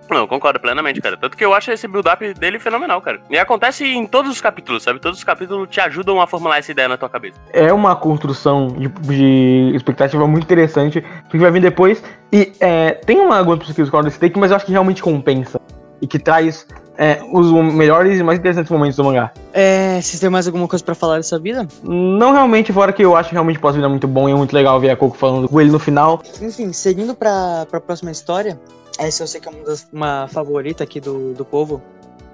Não, 0.08 0.26
concordo 0.26 0.60
plenamente, 0.60 1.00
cara. 1.00 1.16
Tanto 1.16 1.36
que 1.36 1.44
eu 1.44 1.52
acho 1.52 1.70
esse 1.72 1.88
build-up 1.88 2.32
dele 2.34 2.58
fenomenal, 2.58 3.00
cara. 3.00 3.20
E 3.28 3.36
acontece 3.36 3.84
em 3.84 4.06
todos 4.06 4.30
os 4.30 4.40
capítulos, 4.40 4.82
sabe? 4.82 5.00
Todos 5.00 5.18
os 5.18 5.24
capítulos 5.24 5.68
te 5.68 5.80
ajudam 5.80 6.20
a 6.20 6.26
formular 6.26 6.58
essa 6.58 6.70
ideia 6.70 6.88
na 6.88 6.96
tua 6.96 7.08
cabeça. 7.08 7.36
É 7.52 7.72
uma 7.72 7.96
construção 7.96 8.68
de, 8.68 8.88
de 8.88 9.72
expectativa 9.74 10.26
muito 10.26 10.44
interessante 10.44 11.04
que 11.28 11.38
vai 11.38 11.50
vir 11.50 11.60
depois. 11.60 12.02
E 12.32 12.52
é, 12.60 12.92
tem 12.92 13.18
uma 13.18 13.38
algumas 13.38 13.58
pessoas 13.58 13.76
que 13.76 13.82
discordam 13.82 14.08
desse 14.08 14.20
take, 14.20 14.38
mas 14.38 14.50
eu 14.50 14.56
acho 14.56 14.66
que 14.66 14.72
realmente 14.72 15.02
compensa. 15.02 15.60
E 16.00 16.06
que 16.06 16.18
traz 16.18 16.66
é, 16.98 17.20
os 17.32 17.50
melhores 17.74 18.18
e 18.18 18.22
mais 18.22 18.38
interessantes 18.38 18.70
momentos 18.70 18.96
do 18.96 19.04
mangá. 19.04 19.32
É, 19.52 20.00
vocês 20.00 20.18
têm 20.20 20.30
mais 20.30 20.46
alguma 20.46 20.66
coisa 20.66 20.84
para 20.84 20.94
falar 20.94 21.16
dessa 21.16 21.38
vida? 21.38 21.66
Não 21.82 22.32
realmente, 22.32 22.72
fora 22.72 22.92
que 22.92 23.04
eu 23.04 23.16
acho 23.16 23.28
que 23.30 23.34
realmente 23.34 23.58
pós-vida 23.58 23.86
é 23.86 23.88
muito 23.88 24.08
bom 24.08 24.28
e 24.28 24.32
é 24.32 24.34
muito 24.34 24.52
legal 24.52 24.78
ver 24.80 24.90
a 24.90 24.96
Coco 24.96 25.16
falando 25.16 25.48
com 25.48 25.60
ele 25.60 25.70
no 25.70 25.78
final. 25.78 26.22
Enfim, 26.40 26.72
seguindo 26.72 27.14
pra, 27.14 27.66
pra 27.70 27.80
próxima 27.80 28.10
história, 28.10 28.58
essa 28.98 29.22
eu 29.22 29.26
sei 29.26 29.40
que 29.40 29.48
é 29.48 29.50
uma, 29.50 29.64
das, 29.64 29.86
uma 29.92 30.28
favorita 30.28 30.84
aqui 30.84 31.00
do, 31.00 31.34
do 31.34 31.44
povo. 31.44 31.82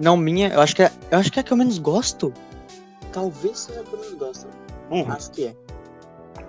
Não 0.01 0.16
minha, 0.16 0.48
eu 0.48 0.61
acho, 0.61 0.75
que 0.75 0.83
é, 0.83 0.90
eu 1.11 1.18
acho 1.18 1.31
que 1.31 1.38
é 1.38 1.42
a 1.42 1.44
que 1.44 1.53
eu 1.53 1.57
menos 1.57 1.79
gosto. 1.79 2.33
talvez 3.12 3.61
seja 3.61 3.81
a 3.81 3.85
que 3.85 3.92
eu 3.92 3.98
menos 3.98 4.14
gosto. 4.14 4.46
Burro. 4.88 5.12
Acho 5.12 5.31
que 5.31 5.46
é. 5.46 5.55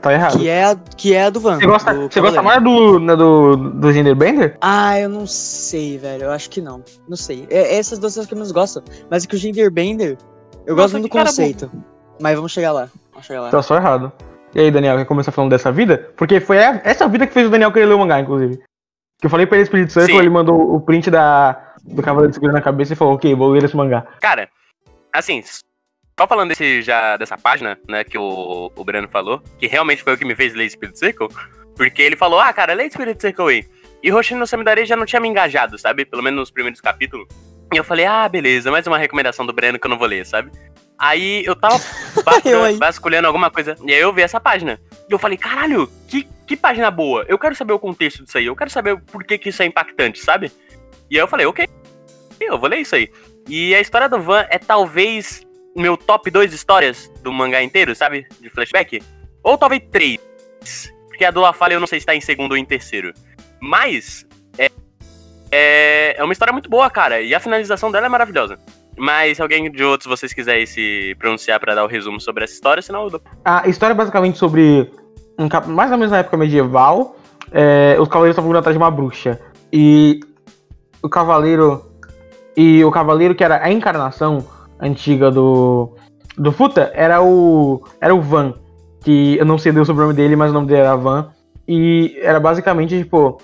Tá 0.04 0.12
errado. 0.12 0.38
Que 0.38 0.50
é 0.50 0.66
a, 0.66 0.76
que 0.76 1.14
é 1.14 1.24
a 1.24 1.30
do 1.30 1.40
Van. 1.40 1.56
Você 1.58 1.66
gosta, 1.66 1.94
do 1.94 2.12
você 2.12 2.20
gosta 2.20 2.42
mais 2.42 2.62
do, 2.62 3.00
né, 3.00 3.16
do, 3.16 3.56
do 3.56 3.94
Genderbender? 3.94 4.58
Ah, 4.60 5.00
eu 5.00 5.08
não 5.08 5.26
sei, 5.26 5.98
velho. 5.98 6.24
Eu 6.26 6.32
acho 6.32 6.50
que 6.50 6.60
não. 6.60 6.84
Não 7.08 7.16
sei. 7.16 7.48
É, 7.50 7.78
essas 7.78 8.00
duas 8.00 8.14
são 8.14 8.22
as 8.22 8.28
que 8.28 8.34
eu 8.34 8.38
menos 8.38 8.52
gosto. 8.52 8.84
Mas 9.10 9.24
é 9.24 9.28
que 9.28 9.36
o 9.36 9.38
Genderbender, 9.40 10.18
eu 10.66 10.76
Nossa, 10.76 10.82
gosto 10.82 10.92
muito 11.00 11.04
do 11.06 11.10
conceito. 11.10 11.72
Mas 12.22 12.36
vamos 12.36 12.52
chegar 12.52 12.74
lá. 12.74 12.90
Vamos 13.12 13.26
chegar 13.26 13.42
lá. 13.44 13.50
Tá 13.50 13.62
só 13.62 13.78
errado. 13.78 14.12
E 14.54 14.60
aí, 14.60 14.70
Daniel, 14.70 14.98
quer 14.98 15.06
começar 15.06 15.32
falando 15.32 15.52
dessa 15.52 15.72
vida? 15.72 16.12
Porque 16.18 16.42
foi 16.42 16.62
a- 16.62 16.82
essa 16.84 17.08
vida 17.08 17.26
que 17.26 17.34
fez 17.34 17.48
o 17.48 17.50
Daniel 17.50 17.72
querer 17.72 17.86
ler 17.86 17.94
o 17.94 18.00
mangá, 18.00 18.20
inclusive. 18.20 18.58
Que 19.22 19.26
eu 19.28 19.30
falei 19.30 19.46
pra 19.46 19.58
ele 19.58 19.66
Circle, 19.68 19.88
Sim. 20.06 20.18
ele 20.18 20.30
mandou 20.30 20.76
o 20.76 20.82
print 20.82 21.10
da, 21.10 21.76
do 21.82 22.02
Cavaleiro 22.04 22.34
segurando 22.34 22.56
na 22.56 22.62
cabeça 22.62 22.92
e 22.92 22.96
falou, 22.98 23.14
ok, 23.14 23.34
vou 23.34 23.52
ler 23.52 23.64
esse 23.64 23.76
mangá. 23.76 24.06
Cara, 24.20 24.50
assim, 25.14 25.42
só 26.18 26.28
falando 26.28 26.50
desse, 26.50 26.82
já, 26.82 27.18
dessa 27.18 27.38
página, 27.38 27.78
né, 27.88 28.04
que 28.04 28.18
o, 28.18 28.72
o 28.76 28.84
Breno 28.84 29.08
falou, 29.10 29.42
que 29.58 29.68
realmente 29.68 30.04
foi 30.04 30.14
o 30.14 30.18
que 30.18 30.26
me 30.26 30.36
fez 30.36 30.54
ler 30.54 30.70
Spirit 30.70 30.98
Circle, 30.98 31.28
porque 31.76 32.02
ele 32.02 32.16
falou, 32.16 32.40
ah, 32.40 32.54
cara, 32.54 32.74
lê 32.74 32.90
Spirit 32.90 33.20
Circle 33.20 33.50
aí. 33.50 33.66
E 34.02 34.10
Roshino 34.10 34.42
no 34.42 34.48
Samidare 34.48 34.86
já 34.86 34.96
não 34.96 35.06
tinha 35.06 35.20
me 35.20 35.28
engajado, 35.28 35.78
sabe? 35.78 36.06
Pelo 36.06 36.22
menos 36.22 36.40
nos 36.40 36.52
primeiros 36.52 36.82
capítulos. 36.82 37.28
E 37.74 37.78
eu 37.78 37.84
falei, 37.84 38.06
ah, 38.06 38.28
beleza, 38.28 38.70
mais 38.70 38.86
uma 38.86 38.98
recomendação 38.98 39.46
do 39.46 39.54
Breno 39.54 39.80
que 39.80 39.88
eu 39.88 39.90
não 39.90 39.98
vou 39.98 40.08
ler, 40.08 40.26
sabe? 40.26 40.52
Aí 41.00 41.44
eu 41.46 41.56
tava 41.56 41.80
Eu 42.46 42.78
vasculhando 42.78 43.28
alguma 43.28 43.50
coisa, 43.50 43.76
e 43.84 43.94
aí 43.94 44.00
eu 44.00 44.14
vi 44.14 44.22
essa 44.22 44.40
página. 44.40 44.80
E 45.10 45.12
eu 45.12 45.18
falei, 45.18 45.38
caralho, 45.38 45.90
que, 46.08 46.28
que 46.46 46.56
página 46.56 46.92
boa. 46.92 47.26
Eu 47.28 47.40
quero 47.40 47.56
saber 47.56 47.74
o 47.74 47.80
contexto 47.80 48.24
disso 48.24 48.38
aí, 48.38 48.46
eu 48.46 48.56
quero 48.56 48.70
saber 48.70 49.00
por 49.02 49.24
que, 49.24 49.38
que 49.38 49.50
isso 49.50 49.64
é 49.64 49.66
impactante, 49.66 50.20
sabe? 50.20 50.52
E 51.10 51.16
aí 51.16 51.22
eu 51.22 51.28
falei, 51.28 51.46
ok, 51.48 51.68
eu 52.40 52.60
vou 52.60 52.70
ler 52.70 52.80
isso 52.80 52.96
aí. 52.96 53.10
E 53.48 53.74
a 53.74 53.82
história 53.82 54.08
do 54.08 54.20
Van 54.20 54.46
é 54.50 54.60
talvez 54.60 55.46
meu 55.76 55.98
top 55.98 56.30
2 56.30 56.54
histórias 56.54 57.12
do 57.22 57.32
mangá 57.32 57.62
inteiro, 57.64 57.96
sabe? 57.96 58.28
De 58.40 58.50
flashback. 58.50 59.02
Ou 59.44 59.58
talvez 59.58 59.82
3. 59.92 60.20
Porque 61.08 61.26
a 61.26 61.32
do 61.32 61.42
La 61.42 61.54
Falha 61.54 61.74
eu 61.74 61.80
não 61.80 61.88
sei 61.88 62.00
se 62.00 62.06
tá 62.06 62.16
em 62.16 62.22
segundo 62.22 62.52
ou 62.52 62.58
em 62.58 62.66
terceiro. 62.66 63.14
Mas 63.60 64.26
é, 64.58 64.70
é, 65.52 66.16
é 66.18 66.24
uma 66.24 66.34
história 66.34 66.52
muito 66.52 66.70
boa, 66.70 66.90
cara. 66.90 67.22
E 67.22 67.34
a 67.34 67.40
finalização 67.40 67.92
dela 67.92 68.06
é 68.06 68.10
maravilhosa. 68.10 68.58
Mas 68.98 69.38
se 69.38 69.42
alguém 69.42 69.72
de 69.72 69.84
outros 69.84 70.08
vocês 70.08 70.34
quiserem 70.34 70.66
se 70.66 71.16
pronunciar 71.18 71.60
pra 71.60 71.74
dar 71.74 71.84
o 71.84 71.88
resumo 71.88 72.20
sobre 72.20 72.44
essa 72.44 72.54
história, 72.54 72.82
senão 72.82 73.04
eu 73.04 73.10
dou. 73.12 73.22
A 73.44 73.68
história 73.68 73.94
é 73.94 73.96
basicamente 73.96 74.38
sobre, 74.38 74.92
um 75.38 75.50
mais 75.72 75.92
ou 75.92 75.98
menos 75.98 76.12
na 76.12 76.20
época 76.20 76.38
medieval, 76.38 77.16
é, 77.52 77.96
os 78.00 78.08
cavaleiros 78.08 78.38
estavam 78.38 78.56
atrás 78.56 78.76
de 78.76 78.82
uma 78.82 78.92
bruxa. 78.92 79.40
E 79.72 80.20
o 81.02 81.10
cavaleiro. 81.10 81.92
E 82.56 82.84
o 82.84 82.92
cavaleiro 82.92 83.34
que 83.34 83.44
era 83.44 83.64
a 83.64 83.72
encarnação 83.72 84.48
antiga 84.84 85.32
do. 85.32 85.96
Do 86.38 86.52
Futa 86.52 86.92
era 86.94 87.22
o. 87.24 87.84
Era 88.02 88.14
o 88.14 88.22
Van. 88.22 88.54
Que 89.02 89.38
eu 89.38 89.46
não 89.46 89.58
sei 89.58 89.72
o 89.72 89.86
sobrenome 89.86 90.14
dele, 90.14 90.36
mas 90.36 90.52
o 90.52 90.54
nome 90.54 90.68
dele 90.68 90.82
era 90.82 90.96
Van. 90.96 91.30
E 91.68 92.18
era 92.22 92.40
basicamente, 92.40 92.98
tipo. 92.98 93.38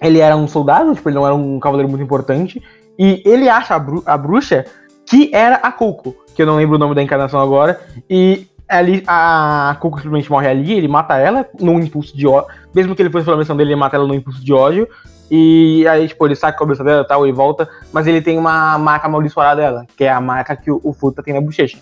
Ele 0.00 0.18
era 0.18 0.36
um 0.36 0.46
soldado, 0.46 0.94
tipo, 0.94 1.08
ele 1.08 1.16
não 1.16 1.24
era 1.24 1.34
um 1.34 1.58
cavaleiro 1.58 1.88
muito 1.88 2.02
importante. 2.04 2.62
E 2.98 3.22
ele 3.24 3.48
acha 3.48 3.74
a, 3.74 3.78
bru- 3.78 4.02
a 4.04 4.16
bruxa 4.16 4.64
que 5.06 5.30
era 5.32 5.56
a 5.56 5.72
Coco, 5.72 6.14
que 6.34 6.42
eu 6.42 6.46
não 6.46 6.56
lembro 6.56 6.76
o 6.76 6.78
nome 6.78 6.94
da 6.94 7.02
encarnação 7.02 7.40
agora. 7.40 7.80
E 8.08 8.46
ali 8.68 9.02
a 9.06 9.76
Coco 9.80 9.96
simplesmente 9.98 10.30
morre 10.30 10.48
ali, 10.48 10.72
ele 10.72 10.88
mata 10.88 11.16
ela 11.16 11.46
num 11.58 11.78
impulso 11.80 12.14
de 12.16 12.26
ódio. 12.26 12.48
Mesmo 12.74 12.94
que 12.94 13.00
ele 13.02 13.10
fosse 13.10 13.24
pela 13.24 13.36
missão 13.36 13.56
dele, 13.56 13.70
ele 13.70 13.80
mata 13.80 13.96
ela 13.96 14.06
num 14.06 14.14
impulso 14.14 14.44
de 14.44 14.52
ódio. 14.52 14.86
E 15.30 15.86
aí, 15.88 16.06
tipo, 16.06 16.24
ele 16.26 16.36
saca 16.36 16.56
a 16.56 16.58
cabeça 16.58 16.84
dela 16.84 17.04
tal 17.04 17.26
e 17.26 17.32
volta. 17.32 17.68
Mas 17.92 18.06
ele 18.06 18.20
tem 18.20 18.38
uma 18.38 18.78
marca 18.78 19.06
amaldiçoada 19.06 19.60
dela, 19.60 19.86
que 19.96 20.04
é 20.04 20.10
a 20.10 20.20
marca 20.20 20.56
que 20.56 20.70
o, 20.70 20.80
o 20.82 20.92
Futa 20.92 21.22
tem 21.22 21.34
na 21.34 21.40
bochecha. 21.40 21.78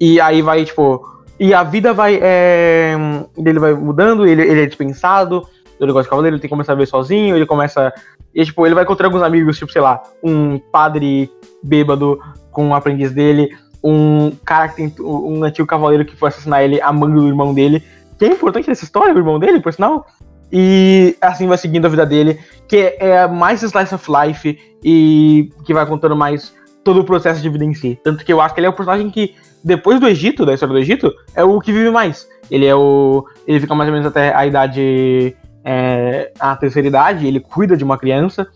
E 0.00 0.20
aí 0.20 0.42
vai, 0.42 0.64
tipo. 0.64 1.06
E 1.38 1.52
a 1.52 1.62
vida 1.62 1.92
vai. 1.92 2.18
É, 2.20 2.94
dele 3.36 3.58
vai 3.58 3.74
mudando, 3.74 4.26
ele, 4.26 4.42
ele 4.42 4.62
é 4.62 4.66
dispensado. 4.66 5.46
do 5.78 5.86
negócio 5.86 6.04
de 6.04 6.10
cavaleiro, 6.10 6.36
ele 6.36 6.40
tem 6.40 6.48
que 6.48 6.54
começar 6.54 6.72
a 6.72 6.76
ver 6.76 6.86
sozinho, 6.86 7.36
ele 7.36 7.46
começa. 7.46 7.92
E, 8.34 8.44
tipo, 8.44 8.64
ele 8.64 8.74
vai 8.74 8.84
encontrar 8.84 9.06
alguns 9.06 9.22
amigos, 9.22 9.58
tipo, 9.58 9.70
sei 9.70 9.82
lá, 9.82 10.02
um 10.22 10.58
padre 10.58 11.30
bêbado 11.62 12.18
com 12.50 12.66
um 12.66 12.74
aprendiz 12.74 13.12
dele, 13.12 13.54
um 13.84 14.32
cara 14.44 14.68
que 14.68 14.76
tem 14.76 14.94
um 15.00 15.44
antigo 15.44 15.66
cavaleiro 15.66 16.04
que 16.04 16.16
foi 16.16 16.28
assassinar 16.28 16.62
ele 16.62 16.80
amando 16.80 17.22
o 17.22 17.28
irmão 17.28 17.52
dele. 17.52 17.82
Que 18.18 18.26
é 18.26 18.28
importante 18.28 18.68
nessa 18.68 18.84
história, 18.84 19.14
o 19.14 19.18
irmão 19.18 19.38
dele, 19.38 19.60
por 19.60 19.72
sinal. 19.72 20.06
E 20.52 21.16
assim 21.20 21.46
vai 21.46 21.56
seguindo 21.56 21.86
a 21.86 21.88
vida 21.88 22.04
dele, 22.04 22.38
que 22.68 22.96
é 22.98 23.26
mais 23.26 23.62
slice 23.62 23.94
of 23.94 24.10
life 24.10 24.58
e 24.84 25.50
que 25.64 25.74
vai 25.74 25.86
contando 25.86 26.16
mais 26.16 26.54
todo 26.84 27.00
o 27.00 27.04
processo 27.04 27.40
de 27.40 27.48
vida 27.48 27.64
em 27.64 27.74
si. 27.74 27.98
Tanto 28.02 28.24
que 28.24 28.32
eu 28.32 28.40
acho 28.40 28.54
que 28.54 28.60
ele 28.60 28.66
é 28.66 28.70
o 28.70 28.74
personagem 28.74 29.10
que, 29.10 29.34
depois 29.62 30.00
do 30.00 30.08
Egito, 30.08 30.44
da 30.44 30.54
história 30.54 30.74
do 30.74 30.80
Egito, 30.80 31.12
é 31.34 31.44
o 31.44 31.60
que 31.60 31.72
vive 31.72 31.90
mais. 31.90 32.28
Ele 32.50 32.66
é 32.66 32.74
o. 32.74 33.24
Ele 33.46 33.60
fica 33.60 33.74
mais 33.74 33.88
ou 33.88 33.92
menos 33.92 34.06
até 34.06 34.34
a 34.34 34.46
idade. 34.46 35.36
É, 35.64 36.32
a 36.40 36.56
terceira 36.56 36.88
idade, 36.88 37.24
ele 37.24 37.38
cuida 37.38 37.76
de 37.76 37.84
uma 37.84 37.96
criança. 37.96 38.48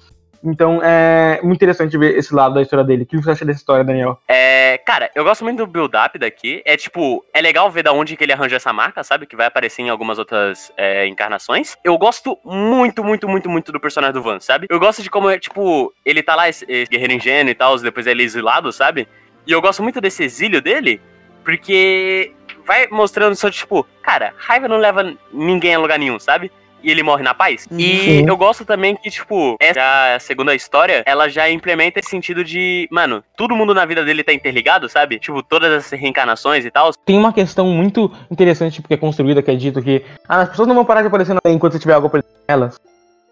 Então 0.47 0.81
é 0.83 1.41
muito 1.43 1.57
interessante 1.57 1.99
ver 1.99 2.17
esse 2.17 2.33
lado 2.33 2.55
da 2.55 2.63
história 2.63 2.85
dele. 2.85 3.03
O 3.03 3.07
que 3.07 3.17
você 3.17 3.33
acha 3.33 3.45
dessa 3.45 3.59
história, 3.59 3.85
Daniel? 3.85 4.21
É, 4.29 4.79
cara, 4.79 5.11
eu 5.15 5.25
gosto 5.25 5.43
muito 5.43 5.59
do 5.59 5.67
build-up 5.67 6.17
daqui. 6.19 6.63
É 6.65 6.77
tipo, 6.77 7.25
é 7.35 7.41
legal 7.41 7.69
ver 7.69 7.83
da 7.83 7.93
onde 7.93 8.17
que 8.17 8.23
ele 8.23 8.33
arranja 8.33 8.57
essa 8.57 8.73
marca, 8.73 9.03
sabe? 9.03 9.27
Que 9.27 9.35
vai 9.35 9.47
aparecer 9.47 9.83
em 9.83 9.91
algumas 9.91 10.19
outras 10.19 10.73
é, 10.77 11.07
encarnações. 11.09 11.77
Eu 11.83 11.99
gosto 11.99 12.39
muito, 12.45 13.03
muito, 13.03 13.29
muito, 13.29 13.51
muito 13.51 13.73
do 13.73 13.81
personagem 13.81 14.15
do 14.15 14.23
Van, 14.23 14.39
sabe? 14.39 14.69
Eu 14.71 14.79
gosto 14.79 15.03
de 15.03 15.11
como 15.11 15.29
é, 15.29 15.39
tipo, 15.39 15.93
ele 16.05 16.23
tá 16.23 16.37
lá, 16.37 16.49
esse, 16.49 16.65
esse 16.69 16.91
guerreiro 16.91 17.15
ingênuo 17.15 17.51
e 17.51 17.55
tal, 17.55 17.77
depois 17.79 18.07
ele 18.07 18.23
é 18.23 18.25
exilado, 18.25 18.71
sabe? 18.73 19.09
E 19.45 19.51
eu 19.51 19.61
gosto 19.61 19.83
muito 19.83 20.01
desse 20.01 20.23
exílio 20.23 20.63
dele, 20.63 21.01
porque 21.45 22.33
vai 22.65 22.87
mostrando 22.89 23.35
só, 23.35 23.51
tipo, 23.51 23.87
cara, 24.03 24.33
raiva 24.37 24.69
não 24.69 24.77
leva 24.77 25.15
ninguém 25.33 25.75
a 25.75 25.79
lugar 25.79 25.99
nenhum, 25.99 26.19
sabe? 26.19 26.51
E 26.87 26.91
ele 26.93 27.03
morre 27.03 27.25
na 27.25 27.35
paz. 27.35 27.67
Uhum. 27.69 27.81
E 27.81 28.25
eu 28.25 28.37
gosto 28.37 28.65
também 28.65 28.95
que, 28.95 29.11
tipo, 29.11 29.57
essa 29.59 30.19
segunda 30.21 30.55
história, 30.55 31.03
ela 31.05 31.29
já 31.29 31.51
implementa 31.51 31.99
esse 31.99 32.09
sentido 32.09 32.45
de, 32.45 32.87
mano, 32.93 33.25
todo 33.37 33.57
mundo 33.57 33.75
na 33.75 33.85
vida 33.85 34.05
dele 34.05 34.23
tá 34.23 34.33
interligado, 34.33 34.89
sabe? 34.89 35.19
Tipo, 35.19 35.43
todas 35.43 35.73
essas 35.73 35.99
reencarnações 35.99 36.65
e 36.65 36.71
tal. 36.71 36.93
Tem 37.05 37.19
uma 37.19 37.33
questão 37.33 37.67
muito 37.67 38.13
interessante 38.31 38.81
porque 38.81 38.95
é 38.95 38.97
construída, 38.97 39.43
que 39.43 39.51
é 39.51 39.57
dito 39.57 39.83
que 39.83 40.05
ah, 40.29 40.43
as 40.43 40.51
pessoas 40.51 40.69
não 40.69 40.77
vão 40.77 40.85
parar 40.85 41.01
de 41.01 41.09
aparecer 41.09 41.37
enquanto 41.47 41.73
você 41.73 41.81
tiver 41.81 41.95
algo 41.95 42.09
pra 42.09 42.23
elas. 42.47 42.79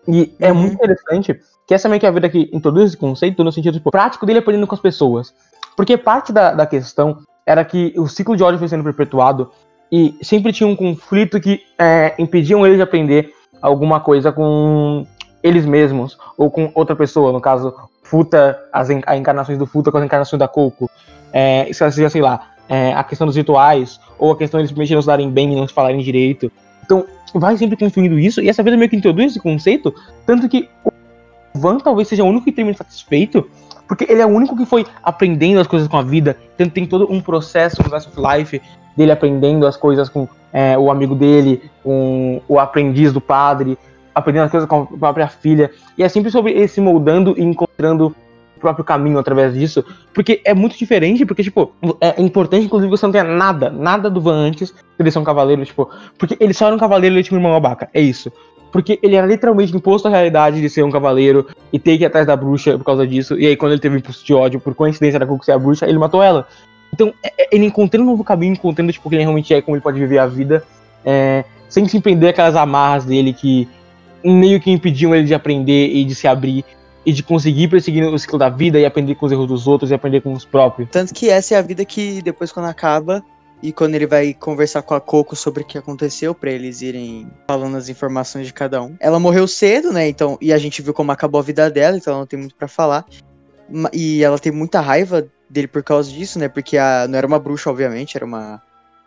E 0.08 0.34
é 0.40 0.50
Uhum. 0.50 0.58
muito 0.58 0.74
interessante 0.74 1.38
que 1.64 1.74
essa 1.74 1.88
meio 1.88 2.00
que 2.00 2.06
é 2.06 2.08
a 2.08 2.12
vida 2.12 2.28
que 2.28 2.50
introduz 2.52 2.86
esse 2.86 2.96
conceito 2.96 3.44
no 3.44 3.52
sentido 3.52 3.74
tipo, 3.74 3.92
prático 3.92 4.26
dele 4.26 4.40
aprendendo 4.40 4.66
com 4.66 4.74
as 4.74 4.80
pessoas. 4.80 5.32
Porque 5.76 5.96
parte 5.96 6.32
da, 6.32 6.52
da 6.52 6.66
questão 6.66 7.18
era 7.46 7.64
que 7.64 7.94
o 7.96 8.08
ciclo 8.08 8.36
de 8.36 8.42
ódio 8.42 8.58
foi 8.58 8.66
sendo 8.66 8.82
perpetuado 8.82 9.52
e 9.92 10.12
sempre 10.22 10.52
tinha 10.52 10.66
um 10.66 10.74
conflito 10.74 11.40
que 11.40 11.60
é, 11.78 12.14
impediam 12.18 12.66
ele 12.66 12.76
de 12.76 12.82
aprender 12.82 13.32
alguma 13.64 13.98
coisa 13.98 14.30
com 14.30 15.06
eles 15.42 15.64
mesmos 15.64 16.18
ou 16.36 16.50
com 16.50 16.70
outra 16.74 16.94
pessoa, 16.94 17.32
no 17.32 17.40
caso, 17.40 17.74
Futa, 18.02 18.58
as 18.70 18.90
en- 18.90 19.00
encarnações 19.16 19.58
do 19.58 19.66
Futa 19.66 19.90
com 19.90 19.96
as 19.96 20.04
encarnações 20.04 20.38
da 20.38 20.46
Coco. 20.46 20.90
É, 21.32 21.68
isso 21.68 21.78
seja, 21.90 22.10
sei 22.10 22.20
lá, 22.20 22.50
é, 22.68 22.92
a 22.92 23.02
questão 23.02 23.26
dos 23.26 23.36
rituais, 23.36 23.98
ou 24.18 24.32
a 24.32 24.36
questão 24.36 24.62
de 24.62 24.72
eles 24.72 24.90
não 24.90 25.00
se 25.00 25.06
darem 25.06 25.30
bem 25.30 25.52
e 25.52 25.56
não 25.56 25.66
se 25.66 25.72
falarem 25.72 25.98
direito. 26.00 26.52
Então, 26.84 27.04
vai 27.34 27.56
sempre 27.56 27.76
construindo 27.76 28.18
isso, 28.18 28.42
e 28.42 28.48
essa 28.48 28.62
vida 28.62 28.76
meio 28.76 28.90
que 28.90 28.96
introduz 28.96 29.32
esse 29.32 29.40
conceito, 29.40 29.92
tanto 30.26 30.48
que 30.48 30.68
o 30.84 31.58
Van 31.58 31.78
talvez 31.78 32.08
seja 32.08 32.22
o 32.22 32.26
único 32.26 32.44
que 32.44 32.52
termine 32.52 32.76
satisfeito, 32.76 33.48
porque 33.88 34.06
ele 34.08 34.20
é 34.20 34.26
o 34.26 34.30
único 34.30 34.56
que 34.56 34.66
foi 34.66 34.86
aprendendo 35.02 35.60
as 35.60 35.66
coisas 35.66 35.88
com 35.88 35.96
a 35.96 36.02
vida, 36.02 36.36
tanto 36.56 36.72
tem 36.72 36.86
todo 36.86 37.10
um 37.10 37.20
processo 37.20 37.82
Life 37.82 38.08
of 38.08 38.38
Life 38.38 38.62
dele 38.96 39.12
aprendendo 39.12 39.66
as 39.66 39.76
coisas 39.76 40.08
com 40.08 40.28
é, 40.52 40.78
o 40.78 40.90
amigo 40.90 41.14
dele, 41.14 41.62
com 41.82 42.40
o 42.48 42.58
aprendiz 42.58 43.12
do 43.12 43.20
padre, 43.20 43.76
aprendendo 44.14 44.44
as 44.44 44.50
coisas 44.50 44.68
com 44.68 44.82
a 44.82 44.86
própria 44.86 45.28
filha, 45.28 45.70
e 45.98 46.02
é 46.02 46.08
sempre 46.08 46.30
sobre 46.30 46.52
ele 46.52 46.68
se 46.68 46.80
moldando 46.80 47.34
e 47.36 47.42
encontrando 47.42 48.14
o 48.56 48.60
próprio 48.60 48.84
caminho 48.84 49.18
através 49.18 49.52
disso, 49.52 49.84
porque 50.14 50.40
é 50.44 50.54
muito 50.54 50.78
diferente, 50.78 51.26
porque, 51.26 51.42
tipo, 51.42 51.72
é 52.00 52.22
importante, 52.22 52.66
inclusive, 52.66 52.90
que 52.90 52.96
você 52.96 53.04
não 53.04 53.12
tenha 53.12 53.24
nada, 53.24 53.68
nada 53.68 54.08
do 54.08 54.20
Van 54.20 54.46
antes 54.46 54.70
de 54.70 54.76
ele 55.00 55.10
ser 55.10 55.18
um 55.18 55.24
cavaleiro, 55.24 55.64
tipo, 55.64 55.90
porque 56.16 56.36
ele 56.38 56.54
só 56.54 56.66
era 56.66 56.76
um 56.76 56.78
cavaleiro 56.78 57.14
e 57.14 57.18
ele 57.18 57.24
tinha 57.24 57.36
um 57.36 57.42
irmão 57.42 57.60
babaca, 57.60 57.90
é 57.92 58.00
isso. 58.00 58.32
Porque 58.74 58.98
ele 59.04 59.14
era 59.14 59.24
literalmente 59.24 59.72
imposto 59.72 60.08
à 60.08 60.10
realidade 60.10 60.60
de 60.60 60.68
ser 60.68 60.82
um 60.82 60.90
cavaleiro 60.90 61.46
e 61.72 61.78
ter 61.78 61.96
que 61.96 62.02
ir 62.02 62.06
atrás 62.06 62.26
da 62.26 62.34
bruxa 62.34 62.76
por 62.76 62.82
causa 62.82 63.06
disso, 63.06 63.38
e 63.38 63.46
aí 63.46 63.56
quando 63.56 63.70
ele 63.70 63.80
teve 63.80 63.94
um 63.94 63.98
impulso 63.98 64.26
de 64.26 64.34
ódio, 64.34 64.58
por 64.58 64.74
coincidência 64.74 65.16
era 65.16 65.28
ser 65.44 65.52
a 65.52 65.58
bruxa, 65.60 65.86
ele 65.86 65.96
matou 65.96 66.20
ela. 66.20 66.48
Então, 66.92 67.14
é- 67.22 67.32
é- 67.38 67.48
ele 67.52 67.66
encontrando 67.66 68.04
um 68.04 68.10
novo 68.10 68.24
caminho, 68.24 68.54
encontrando, 68.54 68.92
tipo, 68.92 69.08
quem 69.08 69.18
ele 69.18 69.22
realmente 69.22 69.54
é, 69.54 69.62
como 69.62 69.76
ele 69.76 69.80
pode 69.80 70.00
viver 70.00 70.18
a 70.18 70.26
vida, 70.26 70.64
é, 71.04 71.44
sem 71.68 71.86
se 71.86 71.96
empreender 71.96 72.30
aquelas 72.30 72.56
amarras 72.56 73.04
dele 73.04 73.32
que 73.32 73.68
meio 74.24 74.60
que 74.60 74.72
impediam 74.72 75.14
ele 75.14 75.28
de 75.28 75.34
aprender 75.34 75.90
e 75.94 76.04
de 76.04 76.14
se 76.16 76.26
abrir 76.26 76.64
e 77.06 77.12
de 77.12 77.22
conseguir 77.22 77.68
perseguir 77.68 78.02
o 78.02 78.18
ciclo 78.18 78.40
da 78.40 78.48
vida 78.48 78.76
e 78.76 78.84
aprender 78.84 79.14
com 79.14 79.26
os 79.26 79.30
erros 79.30 79.46
dos 79.46 79.68
outros 79.68 79.92
e 79.92 79.94
aprender 79.94 80.20
com 80.20 80.32
os 80.32 80.44
próprios. 80.44 80.88
Tanto 80.90 81.14
que 81.14 81.30
essa 81.30 81.54
é 81.54 81.58
a 81.58 81.62
vida 81.62 81.84
que 81.84 82.20
depois 82.22 82.50
quando 82.50 82.66
acaba 82.66 83.22
e 83.64 83.72
quando 83.72 83.94
ele 83.94 84.06
vai 84.06 84.34
conversar 84.34 84.82
com 84.82 84.94
a 84.94 85.00
Coco 85.00 85.34
sobre 85.34 85.62
o 85.62 85.66
que 85.66 85.78
aconteceu 85.78 86.34
pra 86.34 86.50
eles 86.50 86.82
irem 86.82 87.26
falando 87.48 87.78
as 87.78 87.88
informações 87.88 88.46
de 88.46 88.52
cada 88.52 88.82
um. 88.82 88.94
Ela 89.00 89.18
morreu 89.18 89.48
cedo, 89.48 89.90
né? 89.90 90.06
Então, 90.06 90.36
e 90.38 90.52
a 90.52 90.58
gente 90.58 90.82
viu 90.82 90.92
como 90.92 91.10
acabou 91.10 91.38
a 91.38 91.42
vida 91.42 91.70
dela, 91.70 91.96
então 91.96 92.12
ela 92.12 92.20
não 92.20 92.26
tem 92.26 92.38
muito 92.38 92.54
pra 92.54 92.68
falar. 92.68 93.06
E 93.90 94.22
ela 94.22 94.38
tem 94.38 94.52
muita 94.52 94.82
raiva 94.82 95.26
dele 95.48 95.66
por 95.66 95.82
causa 95.82 96.10
disso, 96.10 96.38
né? 96.38 96.46
Porque 96.46 96.76
a, 96.76 97.08
não 97.08 97.16
era 97.16 97.26
uma 97.26 97.38
bruxa, 97.38 97.70
obviamente, 97.70 98.18
era 98.18 98.26
uma, 98.26 98.62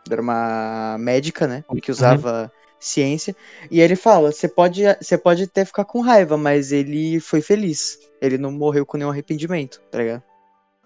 era 0.09 0.19
uma 0.19 0.97
médica, 0.99 1.45
né? 1.45 1.63
Que 1.79 1.91
usava 1.91 2.51
ciência. 2.79 3.35
E 3.69 3.79
ele 3.79 3.95
fala: 3.95 4.31
você 4.31 4.47
pode, 4.47 4.81
você 4.99 5.19
pode 5.19 5.43
até 5.43 5.65
ficar 5.65 5.85
com 5.85 6.01
raiva, 6.01 6.35
mas 6.35 6.71
ele 6.71 7.19
foi 7.19 7.41
feliz. 7.41 7.99
Ele 8.19 8.39
não 8.39 8.51
morreu 8.51 8.87
com 8.87 8.97
nenhum 8.97 9.11
arrependimento, 9.11 9.79
tá 9.91 9.99
ligado? 9.99 10.23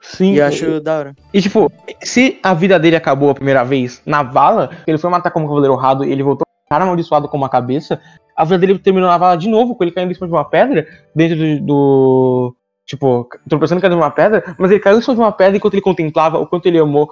Sim. 0.02 0.34
E 0.34 0.38
eu 0.40 0.46
acho 0.46 0.82
da 0.82 0.98
hora. 0.98 1.16
E 1.34 1.42
tipo, 1.42 1.72
se 2.02 2.40
a 2.42 2.54
vida 2.54 2.80
dele 2.80 2.96
acabou 2.96 3.30
a 3.30 3.36
primeira 3.36 3.64
vez 3.64 4.02
na 4.06 4.24
vala, 4.24 4.72
ele 4.88 4.98
foi 4.98 5.10
matar 5.10 5.32
como 5.32 5.48
cavaleiro 5.48 5.74
honrado 5.74 6.04
e 6.04 6.12
ele 6.12 6.24
voltou 6.24 6.46
cara 6.72 6.86
amaldiçoado 6.86 7.28
com 7.28 7.36
uma 7.36 7.50
cabeça, 7.50 8.00
a 8.36 8.46
vida 8.46 8.60
dele 8.60 8.80
terminou 8.80 9.10
na 9.10 9.18
vala 9.18 9.36
de 9.36 9.50
novo, 9.50 9.76
com 9.76 9.84
ele 9.84 9.92
caindo 9.92 10.12
em 10.12 10.14
cima 10.14 10.28
de 10.28 10.34
uma 10.34 10.46
pedra, 10.46 10.88
dentro 11.14 11.38
do. 11.38 11.60
do 11.66 12.56
tipo, 12.86 13.28
tropeçando 13.50 13.82
caindo 13.82 13.94
de 13.94 14.02
uma 14.02 14.10
pedra, 14.10 14.56
mas 14.58 14.72
ele 14.72 14.80
caiu 14.80 14.98
em 14.98 15.02
cima 15.02 15.16
de 15.16 15.22
uma 15.22 15.32
pedra 15.32 15.58
enquanto 15.58 15.74
ele 15.74 15.82
contemplava 15.82 16.40
o 16.40 16.48
quanto 16.48 16.66
ele 16.66 16.80
amou 16.80 17.10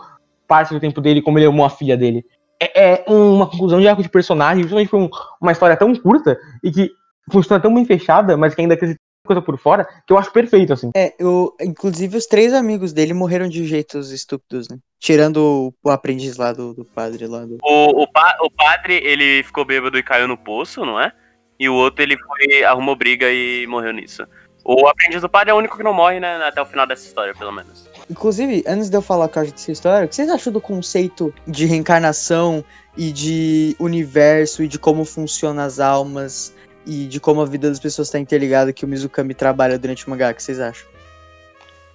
parte 0.48 0.74
do 0.74 0.80
tempo 0.80 1.02
dele, 1.02 1.22
como 1.22 1.38
ele 1.38 1.46
amou 1.46 1.66
a 1.66 1.70
filha 1.70 1.98
dele. 1.98 2.26
É, 2.62 2.94
é 2.94 3.06
uma 3.08 3.48
conclusão 3.48 3.80
de 3.80 3.88
arco 3.88 4.02
de 4.02 4.10
personagem, 4.10 4.64
justamente 4.64 4.90
por 4.90 5.00
um, 5.00 5.10
uma 5.42 5.52
história 5.52 5.76
tão 5.76 5.94
curta 5.96 6.38
e 6.64 6.72
que 6.72 6.90
funciona 7.32 7.62
tão 7.62 7.74
bem 7.74 7.86
fechada, 7.86 8.36
mas 8.38 8.56
que 8.56 8.62
ainda 8.62 8.74
acrescenta 8.74 9.00
coisa 9.30 9.42
por 9.44 9.60
fora, 9.60 9.88
que 10.08 10.12
eu 10.12 10.18
acho 10.18 10.32
perfeito, 10.32 10.74
assim. 10.74 10.90
É, 10.96 11.14
eu, 11.20 11.56
inclusive 11.62 12.18
os 12.18 12.26
três 12.26 12.52
amigos 12.52 12.92
dele 12.92 13.14
morreram 13.14 13.48
de 13.48 13.64
jeitos 13.66 14.12
estúpidos, 14.12 14.68
né? 14.68 14.78
Tirando 15.00 15.38
o, 15.38 15.74
o 15.84 15.92
aprendiz 15.92 16.36
lá 16.38 16.52
do, 16.52 16.74
do 16.74 16.84
padre 16.84 17.28
lá 17.28 17.46
do. 17.46 17.58
O, 17.64 18.04
o, 18.04 18.12
pa, 18.12 18.36
o 18.42 18.50
padre, 18.50 18.96
ele 18.96 19.44
ficou 19.44 19.64
bêbado 19.64 20.00
e 20.00 20.04
caiu 20.04 20.28
no 20.28 20.36
poço, 20.36 20.84
não 20.84 21.00
é? 21.00 21.12
E 21.60 21.70
o 21.70 21.76
outro, 21.76 22.02
ele 22.02 22.18
foi, 22.18 22.64
arrumou 22.64 22.96
briga 22.96 23.32
e 23.32 23.68
morreu 23.68 23.94
nisso. 23.94 24.26
O 24.66 24.88
aprendiz 24.88 25.22
do 25.22 25.30
padre 25.30 25.52
é 25.52 25.54
o 25.54 25.58
único 25.58 25.78
que 25.78 25.84
não 25.84 25.94
morre, 25.94 26.20
né? 26.20 26.44
Até 26.44 26.62
o 26.62 26.66
final 26.66 26.88
dessa 26.88 27.06
história, 27.06 27.34
pelo 27.36 27.52
menos. 27.52 27.88
Inclusive, 28.10 28.64
antes 28.68 28.90
de 28.90 28.98
eu 28.98 29.02
falar 29.02 29.30
eu 29.34 29.42
acho 29.42 29.52
dessa 29.52 29.72
história, 29.72 30.06
o 30.06 30.10
que 30.10 30.16
vocês 30.16 30.30
acham 30.30 30.52
do 30.52 30.60
conceito 30.60 31.34
de 31.48 31.66
reencarnação 31.66 32.64
e 32.98 33.12
de 33.12 33.76
universo 33.80 34.64
e 34.64 34.68
de 34.68 34.80
como 34.80 35.06
funcionam 35.06 35.64
as 35.64 35.80
almas 35.80 36.54
e 36.86 37.06
de 37.06 37.20
como 37.20 37.42
a 37.42 37.46
vida 37.46 37.70
das 37.70 37.80
pessoas 37.80 38.08
está 38.08 38.20
interligada 38.20 38.74
que 38.74 38.86
o 38.86 38.88
Mizukami 38.88 39.34
trabalha 39.34 39.78
durante 39.78 40.08
o 40.08 40.10
mangá? 40.10 40.32
O 40.32 40.34
que 40.34 40.44
vocês 40.44 40.60
acham? 40.60 40.88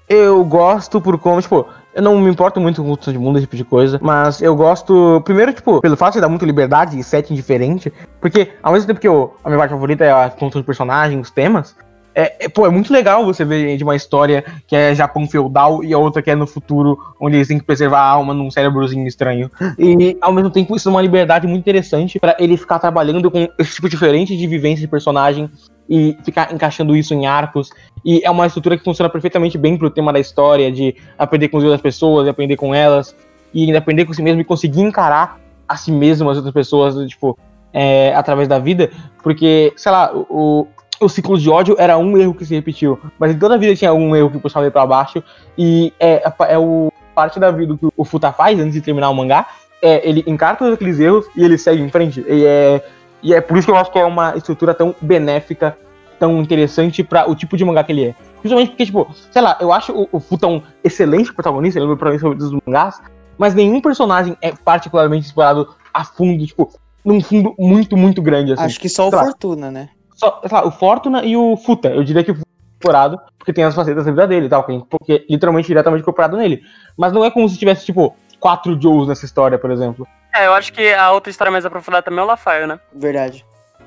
Eu 0.08 0.44
gosto 0.44 1.00
por 1.00 1.18
como, 1.18 1.40
tipo, 1.40 1.66
eu 1.94 2.02
não 2.02 2.20
me 2.20 2.30
importo 2.30 2.60
muito 2.60 2.82
com 2.82 2.88
construção 2.88 3.12
de 3.12 3.18
mundo, 3.18 3.38
esse 3.38 3.46
tipo 3.46 3.56
de 3.56 3.64
coisa, 3.64 3.98
mas 4.02 4.42
eu 4.42 4.54
gosto, 4.54 5.22
primeiro, 5.24 5.52
tipo, 5.52 5.80
pelo 5.80 5.96
fato 5.96 6.14
de 6.14 6.20
dar 6.20 6.28
muita 6.28 6.44
liberdade 6.44 6.98
e 6.98 7.02
setting 7.02 7.34
diferente, 7.34 7.90
porque 8.20 8.52
ao 8.62 8.72
mesmo 8.74 8.86
tempo 8.86 9.00
que 9.00 9.08
eu, 9.08 9.34
a 9.42 9.48
minha 9.48 9.58
parte 9.58 9.70
favorita 9.70 10.04
é 10.04 10.12
a 10.12 10.28
construção 10.28 10.60
de 10.60 10.66
personagens, 10.66 11.20
os 11.20 11.30
temas, 11.30 11.74
é, 12.14 12.44
é, 12.44 12.48
pô, 12.48 12.66
é 12.66 12.70
muito 12.70 12.92
legal 12.92 13.24
você 13.24 13.44
ver 13.44 13.76
de 13.76 13.82
uma 13.82 13.96
história 13.96 14.44
que 14.66 14.76
é 14.76 14.94
Japão 14.94 15.26
feudal 15.26 15.82
e 15.82 15.92
a 15.92 15.98
outra 15.98 16.22
que 16.22 16.30
é 16.30 16.34
no 16.34 16.46
futuro, 16.46 16.98
onde 17.20 17.36
eles 17.36 17.48
têm 17.48 17.58
que 17.58 17.64
preservar 17.64 18.00
a 18.00 18.08
alma 18.08 18.32
num 18.32 18.50
cérebrozinho 18.50 19.06
estranho. 19.06 19.50
E 19.78 20.16
ao 20.20 20.32
mesmo 20.32 20.50
tempo 20.50 20.76
isso 20.76 20.88
é 20.88 20.92
uma 20.92 21.02
liberdade 21.02 21.46
muito 21.46 21.60
interessante 21.60 22.18
para 22.18 22.36
ele 22.38 22.56
ficar 22.56 22.78
trabalhando 22.78 23.30
com 23.30 23.48
esse 23.58 23.74
tipo 23.74 23.88
diferente 23.88 24.36
de 24.36 24.46
vivência 24.46 24.80
de 24.80 24.88
personagem 24.88 25.50
e 25.88 26.16
ficar 26.24 26.52
encaixando 26.52 26.96
isso 26.96 27.12
em 27.14 27.26
arcos. 27.26 27.70
E 28.04 28.20
é 28.24 28.30
uma 28.30 28.46
estrutura 28.46 28.76
que 28.76 28.84
funciona 28.84 29.08
perfeitamente 29.08 29.58
bem 29.58 29.76
pro 29.76 29.90
tema 29.90 30.12
da 30.12 30.20
história, 30.20 30.70
de 30.70 30.94
aprender 31.18 31.48
com 31.48 31.58
as 31.58 31.64
outras 31.64 31.80
pessoas, 31.80 32.28
aprender 32.28 32.56
com 32.56 32.74
elas, 32.74 33.14
e 33.52 33.64
ainda 33.64 33.78
aprender 33.78 34.04
com 34.04 34.12
si 34.12 34.22
mesmo 34.22 34.40
e 34.40 34.44
conseguir 34.44 34.80
encarar 34.80 35.40
a 35.68 35.76
si 35.76 35.90
mesmo, 35.90 36.28
as 36.28 36.36
outras 36.36 36.52
pessoas, 36.52 36.94
tipo, 37.08 37.38
é, 37.72 38.14
através 38.14 38.48
da 38.48 38.58
vida. 38.58 38.90
Porque, 39.22 39.72
sei 39.76 39.92
lá, 39.92 40.10
o, 40.14 40.66
o 41.00 41.08
ciclo 41.08 41.38
de 41.38 41.50
ódio 41.50 41.76
era 41.78 41.98
um 41.98 42.16
erro 42.16 42.34
que 42.34 42.44
se 42.44 42.54
repetiu, 42.54 42.98
mas 43.18 43.32
em 43.32 43.38
toda 43.38 43.54
a 43.54 43.58
vida 43.58 43.74
tinha 43.74 43.92
um 43.92 44.14
erro 44.14 44.30
que 44.30 44.38
puxava 44.38 44.64
ele 44.64 44.70
pra 44.70 44.86
baixo, 44.86 45.22
e 45.56 45.92
é, 45.98 46.22
é 46.48 46.58
o 46.58 46.92
parte 47.14 47.38
da 47.38 47.50
vida 47.50 47.76
que 47.76 47.88
o 47.96 48.04
Futa 48.04 48.32
faz 48.32 48.58
antes 48.58 48.74
de 48.74 48.80
terminar 48.80 49.08
o 49.10 49.14
mangá, 49.14 49.46
é 49.80 50.06
ele 50.08 50.24
encara 50.26 50.56
todos 50.56 50.74
aqueles 50.74 50.98
erros 50.98 51.26
e 51.36 51.44
ele 51.44 51.56
segue 51.56 51.82
em 51.82 51.88
frente. 51.88 52.24
E 52.26 52.44
é, 52.44 52.84
e 53.22 53.32
é 53.32 53.40
por 53.40 53.56
isso 53.56 53.66
que 53.66 53.72
eu 53.72 53.76
acho 53.76 53.92
que 53.92 53.98
é 53.98 54.04
uma 54.04 54.36
estrutura 54.36 54.74
tão 54.74 54.94
benéfica, 55.00 55.76
tão 56.18 56.40
interessante 56.40 57.02
para 57.02 57.30
o 57.30 57.34
tipo 57.34 57.56
de 57.56 57.64
mangá 57.64 57.84
que 57.84 57.92
ele 57.92 58.06
é. 58.06 58.14
Principalmente 58.40 58.70
porque, 58.70 58.86
tipo, 58.86 59.08
sei 59.30 59.40
lá, 59.40 59.56
eu 59.60 59.72
acho 59.72 59.92
o, 59.92 60.08
o 60.12 60.20
Futa 60.20 60.46
um 60.46 60.60
excelente 60.82 61.32
protagonista, 61.32 61.78
ele 61.78 61.84
é 61.84 61.86
o 61.86 61.88
meu 61.88 61.96
protagonista 61.96 62.34
dos 62.34 62.60
mangás, 62.66 63.00
mas 63.38 63.54
nenhum 63.54 63.80
personagem 63.80 64.36
é 64.42 64.52
particularmente 64.52 65.26
explorado 65.26 65.74
a 65.92 66.04
fundo, 66.04 66.46
tipo, 66.46 66.70
num 67.04 67.20
fundo 67.20 67.54
muito, 67.58 67.96
muito 67.96 68.20
grande, 68.20 68.52
assim. 68.52 68.64
Acho 68.64 68.80
que 68.80 68.88
só 68.88 69.08
o. 69.08 69.10
Fortuna, 69.10 69.70
né? 69.70 69.88
Só, 70.14 70.40
sei 70.46 70.56
lá, 70.56 70.66
o 70.66 70.70
Fortuna 70.70 71.24
e 71.24 71.36
o 71.36 71.56
Futa. 71.56 71.88
Eu 71.88 72.02
diria 72.04 72.22
que 72.24 72.30
o 72.30 72.34
Futa 72.34 72.48
é 72.48 72.74
explorado, 72.76 73.20
porque 73.38 73.52
tem 73.52 73.64
as 73.64 73.74
facetas 73.74 74.04
da 74.04 74.10
vida 74.10 74.26
dele 74.26 74.46
e 74.46 74.48
tal, 74.48 74.64
que- 74.64 74.82
porque 74.88 75.26
literalmente 75.28 75.66
diretamente 75.68 76.02
incorporado 76.02 76.36
nele. 76.36 76.62
Mas 76.96 77.12
não 77.12 77.24
é 77.24 77.30
como 77.30 77.48
se 77.48 77.58
tivesse, 77.58 77.84
tipo, 77.84 78.14
quatro 78.40 78.80
Joes 78.80 79.08
nessa 79.08 79.24
história, 79.24 79.58
por 79.58 79.70
exemplo. 79.70 80.06
É, 80.34 80.46
eu 80.46 80.52
acho 80.54 80.72
que 80.72 80.92
a 80.92 81.12
outra 81.12 81.30
história 81.30 81.50
mais 81.50 81.64
aprofundada 81.64 82.02
também 82.04 82.20
é 82.20 82.22
o 82.22 82.26
Lafaio, 82.26 82.66
né? 82.66 82.78
Verdade. 82.92 83.44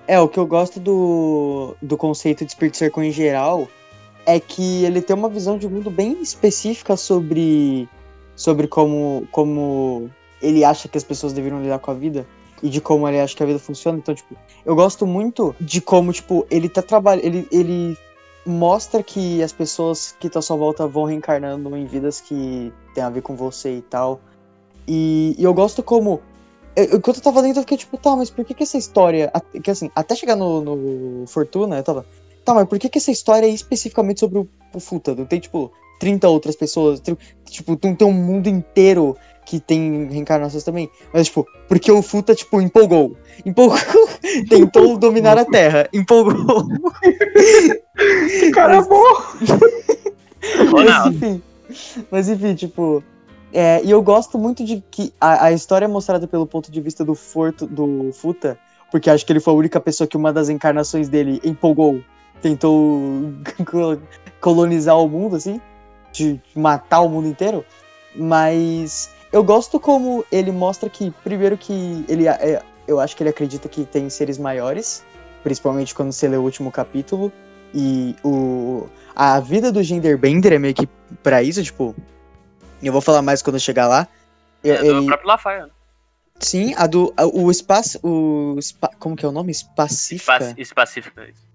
É, 0.08 0.20
o 0.20 0.28
que 0.30 0.38
eu 0.38 0.48
gosto 0.48 0.80
do, 0.80 1.76
do 1.82 1.98
conceito 1.98 2.46
de 2.46 2.52
Spirit 2.54 2.78
Circle 2.78 3.06
em 3.06 3.12
geral 3.12 3.68
é 4.26 4.40
que 4.40 4.86
ele 4.86 5.02
tem 5.02 5.16
uma 5.16 5.28
visão 5.30 5.58
de 5.58 5.68
mundo 5.68 5.90
bem 5.90 6.22
específica 6.22 6.96
sobre, 6.96 7.88
sobre 8.36 8.68
como, 8.68 9.28
como 9.32 10.10
ele 10.42 10.64
acha 10.64 10.88
que 10.88 10.98
as 10.98 11.04
pessoas 11.04 11.34
deveriam 11.34 11.62
lidar 11.62 11.80
com 11.80 11.92
a 11.92 11.94
vida 11.94 12.26
e 12.62 12.70
de 12.70 12.82
como 12.82 13.08
ele 13.08 13.20
acha 13.20 13.36
que 13.36 13.44
a 13.44 13.46
vida 13.46 13.60
funciona. 13.60 13.98
Então, 13.98 14.14
tipo, 14.16 14.36
eu 14.66 14.76
gosto 14.76 15.06
muito 15.06 15.56
de 15.60 15.82
como, 15.82 16.12
tipo, 16.12 16.46
ele 16.50 16.68
tá 16.70 16.82
trabalhando. 16.82 17.26
Ele, 17.26 17.48
ele 17.52 17.98
mostra 18.46 19.04
que 19.04 19.44
as 19.44 19.52
pessoas 19.52 20.16
que 20.20 20.28
estão 20.28 20.40
à 20.40 20.44
sua 20.44 20.56
volta 20.56 20.88
vão 20.88 21.04
reencarnando 21.04 21.76
em 21.76 21.86
vidas 21.86 22.22
que 22.22 22.72
tem 22.94 23.04
a 23.04 23.10
ver 23.10 23.22
com 23.22 23.36
você 23.36 23.78
e 23.78 23.82
tal. 23.82 24.20
E, 24.88 25.36
e 25.38 25.44
eu 25.44 25.54
gosto 25.54 25.84
como 25.84 26.22
eu- 26.78 26.98
Enquanto 26.98 27.18
eu 27.18 27.24
tava 27.24 27.42
lendo, 27.42 27.58
eu 27.58 27.64
fiquei 27.64 27.78
tipo, 27.78 27.98
tá, 27.98 28.16
mas 28.16 28.30
por 28.30 28.46
que 28.46 28.54
que 28.54 28.64
essa 28.64 28.78
história. 28.78 29.32
Que 29.64 29.72
assim, 29.72 29.90
até 29.96 30.16
chegar 30.16 30.36
no, 30.36 30.62
no 30.62 31.28
Fortuna, 31.28 31.78
eu 31.78 31.84
tava. 31.84 32.06
Tá, 32.46 32.54
mas 32.54 32.68
por 32.68 32.80
que 32.80 32.88
que 32.88 33.00
essa 33.00 33.12
história 33.12 33.48
é 33.48 33.50
especificamente 33.50 34.20
sobre 34.20 34.38
o, 34.40 34.48
o 34.74 34.80
Futa? 34.80 35.14
Não 35.16 35.26
tem, 35.26 35.40
tipo, 35.40 35.72
30 36.00 36.30
outras 36.30 36.56
pessoas. 36.56 37.02
Tipo, 37.46 37.78
não 37.84 37.96
tem 37.96 38.08
um 38.08 38.14
mundo 38.14 38.48
inteiro 38.48 39.18
que 39.48 39.62
tem 39.62 40.08
reencarnações 40.10 40.62
também. 40.66 40.90
Mas, 41.14 41.28
tipo, 41.28 41.46
porque 41.70 41.90
o 41.90 42.02
Futa, 42.02 42.36
tipo, 42.36 42.60
empolgou. 42.60 43.16
Empolgou. 43.46 43.78
Tentou 44.50 44.98
dominar 44.98 45.38
a 45.38 45.46
Terra. 45.46 45.88
Empolgou. 45.94 46.68
Cara, 48.54 48.76
Mas- 48.78 48.88
bom! 48.88 49.06
Ou 50.74 50.84
Mas 50.84 51.06
enfim. 51.14 51.42
Mas 52.12 52.30
enfim, 52.30 52.56
tipo. 52.56 53.02
é, 53.54 53.82
e 53.84 53.90
eu 53.92 54.02
gosto 54.02 54.38
muito 54.38 54.64
de 54.66 54.84
que 54.92 55.14
a, 55.20 55.46
a 55.46 55.52
história 55.54 55.86
é 55.86 55.88
mostrada 55.88 56.28
pelo 56.28 56.46
ponto 56.46 56.70
de 56.72 56.82
vista 56.82 57.06
do 57.06 57.16
Forto, 57.16 57.66
do 57.66 58.12
Futa, 58.14 58.58
porque 58.92 59.10
acho 59.10 59.26
que 59.26 59.32
ele 59.32 59.40
foi 59.40 59.54
a 59.54 59.58
única 59.58 59.80
pessoa 59.80 60.08
que 60.08 60.18
uma 60.18 60.34
das 60.34 60.50
encarnações 60.50 61.08
dele 61.10 61.40
empolgou, 61.44 62.02
tentou 62.42 63.32
col- 63.70 63.98
colonizar 64.42 64.98
o 65.00 65.08
mundo, 65.08 65.36
assim, 65.38 65.62
de 66.12 66.40
matar 66.54 67.00
o 67.02 67.10
mundo 67.10 67.28
inteiro. 67.30 67.64
Mas 68.16 69.10
eu 69.38 69.44
gosto 69.44 69.80
como 69.80 70.26
ele 70.32 70.52
mostra 70.52 70.90
que, 70.90 71.12
primeiro 71.24 71.58
que 71.58 72.04
ele. 72.10 72.28
é, 72.28 72.62
eu 72.88 73.00
acho 73.00 73.16
que 73.16 73.24
ele 73.24 73.30
acredita 73.30 73.70
que 73.70 73.86
tem 73.86 74.10
seres 74.10 74.38
maiores, 74.38 75.04
principalmente 75.44 75.94
quando 75.94 76.12
você 76.12 76.28
lê 76.28 76.38
o 76.38 76.42
último 76.42 76.72
capítulo. 76.72 77.32
E 77.74 78.16
o, 78.24 78.88
a 79.16 79.40
vida 79.40 79.72
do 79.72 79.84
Genderbender 79.84 80.54
é 80.54 80.58
meio 80.60 80.74
que 80.74 80.88
pra 81.22 81.44
isso, 81.44 81.64
tipo. 81.64 81.96
Eu 82.82 82.92
vou 82.92 83.02
falar 83.02 83.22
mais 83.22 83.42
quando 83.42 83.56
eu 83.56 83.60
chegar 83.60 83.88
lá. 83.88 84.08
É, 84.64 84.70
Ele- 84.70 85.02
do 85.02 85.06
próprio 85.06 85.28
Lafaio. 85.28 85.64
né? 85.68 85.72
sim, 86.40 86.74
a 86.78 86.88
do. 86.88 87.14
a- 87.18 87.26
o 87.26 87.50
espaço. 87.52 88.00
O, 88.04 88.56
como 89.00 89.16
que 89.16 89.26
é 89.26 89.30
o 89.30 89.32
nome? 89.32 89.52
Espacífica. 89.52 90.38
Espac- 90.38 90.60
Específico. 90.60 91.20
é 91.20 91.30
isso. 91.30 91.47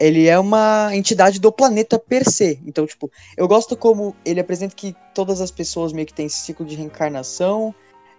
Ele 0.00 0.26
é 0.26 0.38
uma 0.38 0.90
entidade 0.94 1.38
do 1.38 1.52
planeta 1.52 1.98
per 1.98 2.28
se. 2.28 2.58
Então, 2.66 2.86
tipo, 2.86 3.10
eu 3.36 3.46
gosto 3.46 3.76
como 3.76 4.16
ele 4.24 4.40
apresenta 4.40 4.74
que 4.74 4.96
todas 5.14 5.42
as 5.42 5.50
pessoas 5.50 5.92
meio 5.92 6.06
que 6.06 6.14
têm 6.14 6.26
esse 6.26 6.38
ciclo 6.38 6.64
de 6.64 6.74
reencarnação 6.74 7.74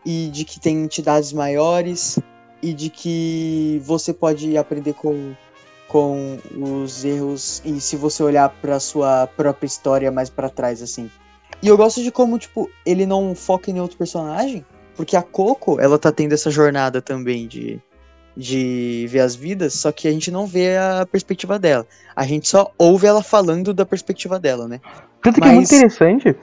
e 0.05 0.29
de 0.29 0.45
que 0.45 0.59
tem 0.59 0.83
entidades 0.83 1.33
maiores 1.33 2.19
e 2.61 2.71
de 2.71 2.89
que 2.89 3.81
você 3.83 4.13
pode 4.13 4.55
aprender 4.55 4.93
com, 4.93 5.33
com 5.87 6.37
os 6.55 7.03
erros 7.03 7.63
e 7.65 7.81
se 7.81 7.95
você 7.95 8.21
olhar 8.21 8.49
pra 8.61 8.79
sua 8.79 9.25
própria 9.25 9.65
história 9.65 10.11
mais 10.11 10.29
pra 10.29 10.49
trás, 10.49 10.83
assim. 10.83 11.09
E 11.63 11.67
eu 11.67 11.75
gosto 11.75 12.03
de 12.03 12.11
como, 12.11 12.37
tipo, 12.37 12.69
ele 12.85 13.07
não 13.07 13.33
foca 13.33 13.71
em 13.71 13.79
outro 13.79 13.97
personagem, 13.97 14.63
porque 14.95 15.15
a 15.15 15.23
Coco, 15.23 15.79
ela 15.79 15.97
tá 15.97 16.11
tendo 16.11 16.33
essa 16.33 16.51
jornada 16.51 17.01
também 17.01 17.47
de 17.47 17.81
de 18.35 19.07
ver 19.09 19.19
as 19.19 19.35
vidas, 19.35 19.73
só 19.73 19.91
que 19.91 20.07
a 20.07 20.11
gente 20.11 20.31
não 20.31 20.45
vê 20.45 20.77
a 20.77 21.05
perspectiva 21.05 21.59
dela. 21.59 21.85
A 22.15 22.25
gente 22.25 22.47
só 22.47 22.71
ouve 22.77 23.07
ela 23.07 23.21
falando 23.21 23.73
da 23.73 23.85
perspectiva 23.85 24.39
dela, 24.39 24.67
né? 24.67 24.79
Tanto 25.21 25.41
que 25.41 25.47
é 25.47 25.51
muito 25.51 25.67
Mas- 25.69 25.71
interessante 25.71 26.35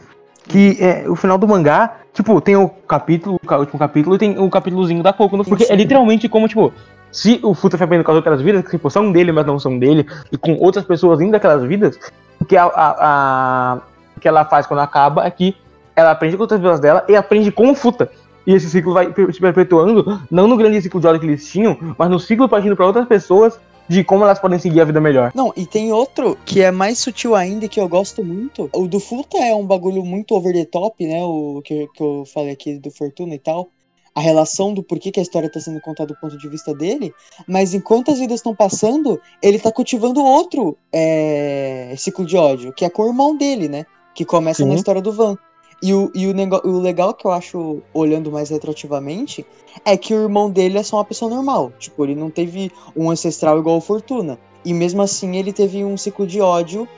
que 0.48 0.78
é, 0.80 1.08
o 1.08 1.14
final 1.14 1.36
do 1.36 1.46
mangá, 1.46 1.98
tipo, 2.14 2.40
tem 2.40 2.56
o 2.56 2.68
capítulo, 2.68 3.38
o 3.46 3.54
último 3.54 3.78
capítulo, 3.78 4.16
e 4.16 4.18
tem 4.18 4.38
o 4.38 4.48
capítulozinho 4.48 5.02
da 5.02 5.12
Coco. 5.12 5.44
Porque 5.44 5.66
Sim. 5.66 5.72
é 5.72 5.76
literalmente 5.76 6.26
como, 6.28 6.48
tipo, 6.48 6.72
se 7.12 7.38
o 7.42 7.54
Futa 7.54 7.76
foi 7.76 7.84
aprendendo 7.84 8.06
com 8.06 8.12
as 8.12 8.16
outras 8.16 8.40
vidas, 8.40 8.64
que 8.64 8.70
tipo, 8.70 8.90
são 8.90 9.12
dele, 9.12 9.30
mas 9.30 9.46
não 9.46 9.58
são 9.58 9.78
dele, 9.78 10.06
e 10.32 10.38
com 10.38 10.54
outras 10.54 10.84
pessoas 10.84 11.20
indo 11.20 11.32
daquelas 11.32 11.62
vidas, 11.64 11.98
porque 12.38 12.56
a, 12.56 12.64
a, 12.64 12.96
a, 12.98 13.80
que 14.20 14.26
ela 14.26 14.44
faz 14.44 14.66
quando 14.66 14.80
acaba 14.80 15.26
é 15.26 15.30
que 15.30 15.54
ela 15.94 16.12
aprende 16.12 16.36
com 16.36 16.42
outras 16.42 16.60
vilas 16.60 16.80
dela 16.80 17.04
e 17.08 17.14
aprende 17.14 17.52
com 17.52 17.70
o 17.70 17.74
Futa. 17.74 18.10
E 18.48 18.54
esse 18.54 18.70
ciclo 18.70 18.94
vai 18.94 19.12
se 19.30 19.38
perpetuando, 19.38 20.22
não 20.30 20.48
no 20.48 20.56
grande 20.56 20.80
ciclo 20.80 20.98
de 20.98 21.06
ódio 21.06 21.20
que 21.20 21.26
eles 21.26 21.46
tinham, 21.46 21.76
mas 21.98 22.08
no 22.08 22.18
ciclo 22.18 22.48
partindo 22.48 22.74
para 22.74 22.86
outras 22.86 23.06
pessoas 23.06 23.60
de 23.86 24.02
como 24.02 24.24
elas 24.24 24.38
podem 24.38 24.58
seguir 24.58 24.80
a 24.80 24.86
vida 24.86 24.98
melhor. 25.02 25.32
Não, 25.34 25.52
e 25.54 25.66
tem 25.66 25.92
outro 25.92 26.34
que 26.46 26.62
é 26.62 26.70
mais 26.70 26.98
sutil 26.98 27.34
ainda 27.34 27.66
e 27.66 27.68
que 27.68 27.78
eu 27.78 27.86
gosto 27.86 28.24
muito. 28.24 28.70
O 28.72 28.88
do 28.88 28.98
Futa 28.98 29.36
é 29.36 29.54
um 29.54 29.66
bagulho 29.66 30.02
muito 30.02 30.34
over 30.34 30.54
the 30.54 30.64
top, 30.64 31.06
né? 31.06 31.22
O 31.22 31.60
que, 31.62 31.88
que 31.94 32.02
eu 32.02 32.24
falei 32.32 32.52
aqui 32.52 32.78
do 32.78 32.90
Fortuna 32.90 33.34
e 33.34 33.38
tal. 33.38 33.68
A 34.14 34.20
relação 34.20 34.72
do 34.72 34.82
porquê 34.82 35.10
que 35.10 35.20
a 35.20 35.22
história 35.22 35.52
tá 35.52 35.60
sendo 35.60 35.80
contada 35.82 36.14
do 36.14 36.18
ponto 36.18 36.38
de 36.38 36.48
vista 36.48 36.74
dele. 36.74 37.12
Mas 37.46 37.74
enquanto 37.74 38.10
as 38.10 38.18
vidas 38.18 38.36
estão 38.36 38.56
passando, 38.56 39.20
ele 39.42 39.58
tá 39.58 39.70
cultivando 39.70 40.24
outro 40.24 40.74
é, 40.90 41.94
ciclo 41.98 42.24
de 42.24 42.34
ódio, 42.38 42.72
que 42.72 42.86
é 42.86 42.88
com 42.88 43.02
o 43.02 43.08
irmão 43.08 43.36
dele, 43.36 43.68
né? 43.68 43.84
Que 44.14 44.24
começa 44.24 44.62
Sim. 44.62 44.70
na 44.70 44.74
história 44.74 45.02
do 45.02 45.12
Van. 45.12 45.36
E 45.80 45.94
o, 45.94 46.10
e 46.14 46.26
o, 46.26 46.34
nego- 46.34 46.60
o 46.64 46.80
legal 46.80 47.14
que 47.14 47.24
eu 47.26 47.30
acho, 47.30 47.78
olhando 47.94 48.32
mais 48.32 48.50
retroativamente, 48.50 49.46
é 49.84 49.96
que 49.96 50.12
o 50.12 50.22
irmão 50.22 50.50
dele 50.50 50.78
é 50.78 50.82
só 50.82 50.96
uma 50.96 51.04
pessoa 51.04 51.30
normal. 51.30 51.72
Tipo, 51.78 52.04
ele 52.04 52.14
não 52.14 52.30
teve 52.30 52.70
um 52.96 53.10
ancestral 53.10 53.58
igual 53.58 53.76
o 53.76 53.80
Fortuna. 53.80 54.38
E 54.64 54.74
mesmo 54.74 55.00
assim 55.02 55.36
ele 55.36 55.52
teve 55.52 55.84
um 55.84 55.96
ciclo 55.96 56.26
de 56.26 56.40
ódio 56.40 56.88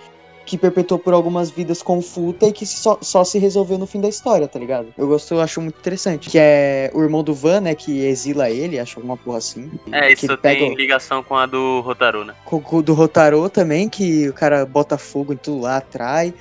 que 0.47 0.57
perpetuou 0.59 0.99
por 0.99 1.13
algumas 1.13 1.49
vidas 1.51 1.81
com 1.83 1.99
o 1.99 2.03
Futa 2.03 2.47
e 2.47 2.53
que 2.53 2.67
só, 2.67 2.99
só 3.01 3.23
se 3.23 3.39
resolveu 3.39 3.79
no 3.79 3.87
fim 3.87 4.01
da 4.01 4.09
história, 4.09 4.49
tá 4.49 4.59
ligado? 4.59 4.89
Eu 4.99 5.07
gosto, 5.07 5.33
eu 5.35 5.41
acho 5.41 5.61
muito 5.61 5.79
interessante. 5.79 6.29
Que 6.31 6.39
é 6.41 6.91
o 6.93 7.03
irmão 7.03 7.23
do 7.23 7.33
Van, 7.35 7.61
né, 7.61 7.75
que 7.75 8.01
exila 8.01 8.51
ele, 8.51 8.79
acho 8.81 8.99
alguma 8.99 9.17
porra 9.17 9.39
assim. 9.39 9.71
É, 9.93 10.11
isso 10.11 10.27
tem 10.27 10.37
pega 10.39 10.75
ligação 10.75 11.23
com 11.23 11.37
a 11.37 11.47
do 11.47 11.81
Rotaru, 11.83 12.25
né? 12.25 12.35
o- 12.51 12.61
com 12.61 12.77
o 12.79 12.83
do 12.83 12.95
Rotarô 12.95 13.49
também, 13.49 13.89
que 13.89 14.29
o 14.29 14.33
cara 14.33 14.65
bota 14.67 14.97
fogo 14.99 15.35
em 15.35 15.37
tudo 15.37 15.61
lá, 15.61 15.77
atrai. 15.77 16.35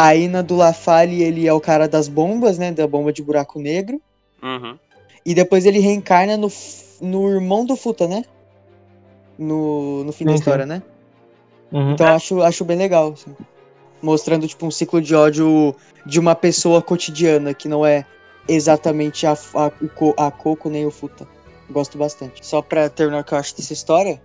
Aí 0.00 0.28
na 0.28 0.42
do 0.42 0.54
Lafalle 0.54 1.24
ele 1.24 1.48
é 1.48 1.52
o 1.52 1.60
cara 1.60 1.88
das 1.88 2.06
bombas, 2.06 2.56
né, 2.56 2.70
da 2.70 2.86
bomba 2.86 3.12
de 3.12 3.20
buraco 3.20 3.58
negro. 3.58 4.00
Uhum. 4.40 4.78
E 5.26 5.34
depois 5.34 5.66
ele 5.66 5.80
reencarna 5.80 6.36
no, 6.36 6.46
no 7.00 7.28
irmão 7.28 7.66
do 7.66 7.74
Futa, 7.74 8.06
né? 8.06 8.24
No, 9.36 10.04
no 10.04 10.12
fim 10.12 10.24
da 10.24 10.30
Sim, 10.30 10.36
sim. 10.36 10.40
história, 10.40 10.64
né? 10.64 10.84
Uhum. 11.72 11.94
Então 11.94 12.06
eu 12.06 12.14
acho, 12.14 12.42
acho 12.42 12.64
bem 12.64 12.78
legal. 12.78 13.12
assim. 13.12 13.34
Mostrando, 14.00 14.46
tipo, 14.46 14.64
um 14.64 14.70
ciclo 14.70 15.02
de 15.02 15.16
ódio 15.16 15.74
de 16.06 16.20
uma 16.20 16.36
pessoa 16.36 16.80
cotidiana, 16.80 17.52
que 17.52 17.66
não 17.66 17.84
é 17.84 18.06
exatamente 18.46 19.26
a, 19.26 19.32
a, 19.32 20.26
a 20.26 20.30
Coco 20.30 20.70
nem 20.70 20.86
o 20.86 20.92
Futa. 20.92 21.26
Gosto 21.68 21.98
bastante. 21.98 22.46
Só 22.46 22.62
pra 22.62 22.88
terminar 22.88 23.22
o 23.22 23.24
que 23.24 23.34
eu 23.34 23.38
acho 23.38 23.56
dessa 23.56 23.72
história, 23.72 24.22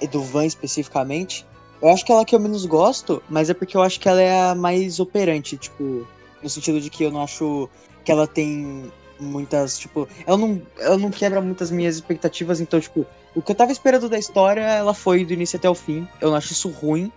e 0.00 0.06
do 0.06 0.22
Van 0.22 0.46
especificamente, 0.46 1.44
eu 1.80 1.88
acho 1.88 2.04
que 2.04 2.12
ela 2.12 2.24
que 2.24 2.34
eu 2.34 2.40
menos 2.40 2.66
gosto, 2.66 3.22
mas 3.28 3.50
é 3.50 3.54
porque 3.54 3.76
eu 3.76 3.82
acho 3.82 4.00
que 4.00 4.08
ela 4.08 4.20
é 4.20 4.50
a 4.50 4.54
mais 4.54 5.00
operante, 5.00 5.56
tipo, 5.56 6.06
no 6.42 6.48
sentido 6.48 6.80
de 6.80 6.90
que 6.90 7.04
eu 7.04 7.10
não 7.10 7.22
acho 7.22 7.68
que 8.04 8.10
ela 8.10 8.26
tem 8.26 8.90
muitas, 9.20 9.78
tipo, 9.78 10.08
ela 10.26 10.36
não, 10.36 10.62
ela 10.78 10.96
não 10.96 11.10
quebra 11.10 11.40
muitas 11.40 11.70
minhas 11.70 11.96
expectativas, 11.96 12.60
então, 12.60 12.80
tipo, 12.80 13.06
o 13.34 13.42
que 13.42 13.52
eu 13.52 13.56
tava 13.56 13.72
esperando 13.72 14.08
da 14.08 14.18
história, 14.18 14.62
ela 14.62 14.94
foi 14.94 15.24
do 15.24 15.32
início 15.32 15.56
até 15.56 15.68
o 15.68 15.74
fim. 15.74 16.08
Eu 16.20 16.30
não 16.30 16.36
acho 16.36 16.52
isso 16.52 16.68
ruim, 16.68 17.12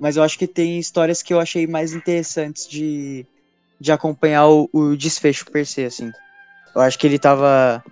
mas 0.00 0.16
eu 0.16 0.22
acho 0.22 0.38
que 0.38 0.46
tem 0.46 0.78
histórias 0.78 1.22
que 1.22 1.32
eu 1.32 1.38
achei 1.38 1.66
mais 1.66 1.92
interessantes 1.92 2.66
de, 2.66 3.26
de 3.78 3.92
acompanhar 3.92 4.48
o, 4.48 4.68
o 4.72 4.96
desfecho 4.96 5.44
per 5.50 5.66
se, 5.66 5.84
assim. 5.84 6.10
Eu 6.74 6.80
acho 6.80 6.98
que 6.98 7.06
ele 7.06 7.18
tava. 7.18 7.84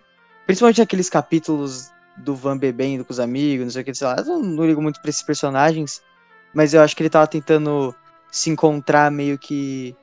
Principalmente 0.46 0.80
aqueles 0.80 1.10
capítulos 1.10 1.90
do 2.16 2.34
Van 2.34 2.56
bebendo 2.56 3.04
com 3.04 3.12
os 3.12 3.20
amigos, 3.20 3.66
não 3.66 3.70
sei 3.70 3.82
o 3.82 3.84
que, 3.84 3.94
sei 3.94 4.06
lá. 4.06 4.16
Eu 4.18 4.24
não, 4.24 4.42
não 4.42 4.66
ligo 4.66 4.80
muito 4.80 5.00
pra 5.00 5.10
esses 5.10 5.22
personagens. 5.22 6.00
Mas 6.54 6.74
eu 6.74 6.80
acho 6.80 6.96
que 6.96 7.02
ele 7.02 7.10
tava 7.10 7.26
tentando 7.26 7.94
se 8.30 8.50
encontrar 8.50 9.10
meio 9.10 9.38
que. 9.38 9.94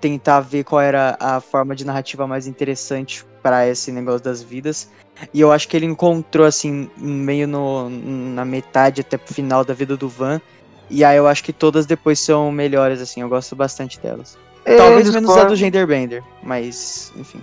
Tentar 0.00 0.40
ver 0.40 0.64
qual 0.64 0.80
era 0.80 1.16
a 1.20 1.40
forma 1.40 1.76
de 1.76 1.84
narrativa 1.84 2.26
mais 2.26 2.46
interessante 2.46 3.24
para 3.42 3.66
esse 3.66 3.92
negócio 3.92 4.20
das 4.20 4.42
vidas. 4.42 4.88
E 5.34 5.40
eu 5.40 5.52
acho 5.52 5.68
que 5.68 5.76
ele 5.76 5.84
encontrou, 5.84 6.46
assim, 6.46 6.90
meio 6.96 7.46
no, 7.46 7.90
na 7.90 8.44
metade 8.44 9.02
até 9.02 9.18
pro 9.18 9.34
final 9.34 9.62
da 9.62 9.74
vida 9.74 9.96
do 9.96 10.08
Van. 10.08 10.40
E 10.88 11.04
aí 11.04 11.18
eu 11.18 11.26
acho 11.26 11.44
que 11.44 11.52
todas 11.52 11.84
depois 11.84 12.18
são 12.18 12.50
melhores, 12.50 13.00
assim. 13.00 13.20
Eu 13.20 13.28
gosto 13.28 13.54
bastante 13.54 14.00
delas. 14.00 14.38
Talvez 14.64 15.06
Eu 15.06 15.12
menos 15.12 15.36
a 15.36 15.44
do 15.44 15.56
Genderbender, 15.56 16.22
mas, 16.42 17.12
enfim. 17.16 17.42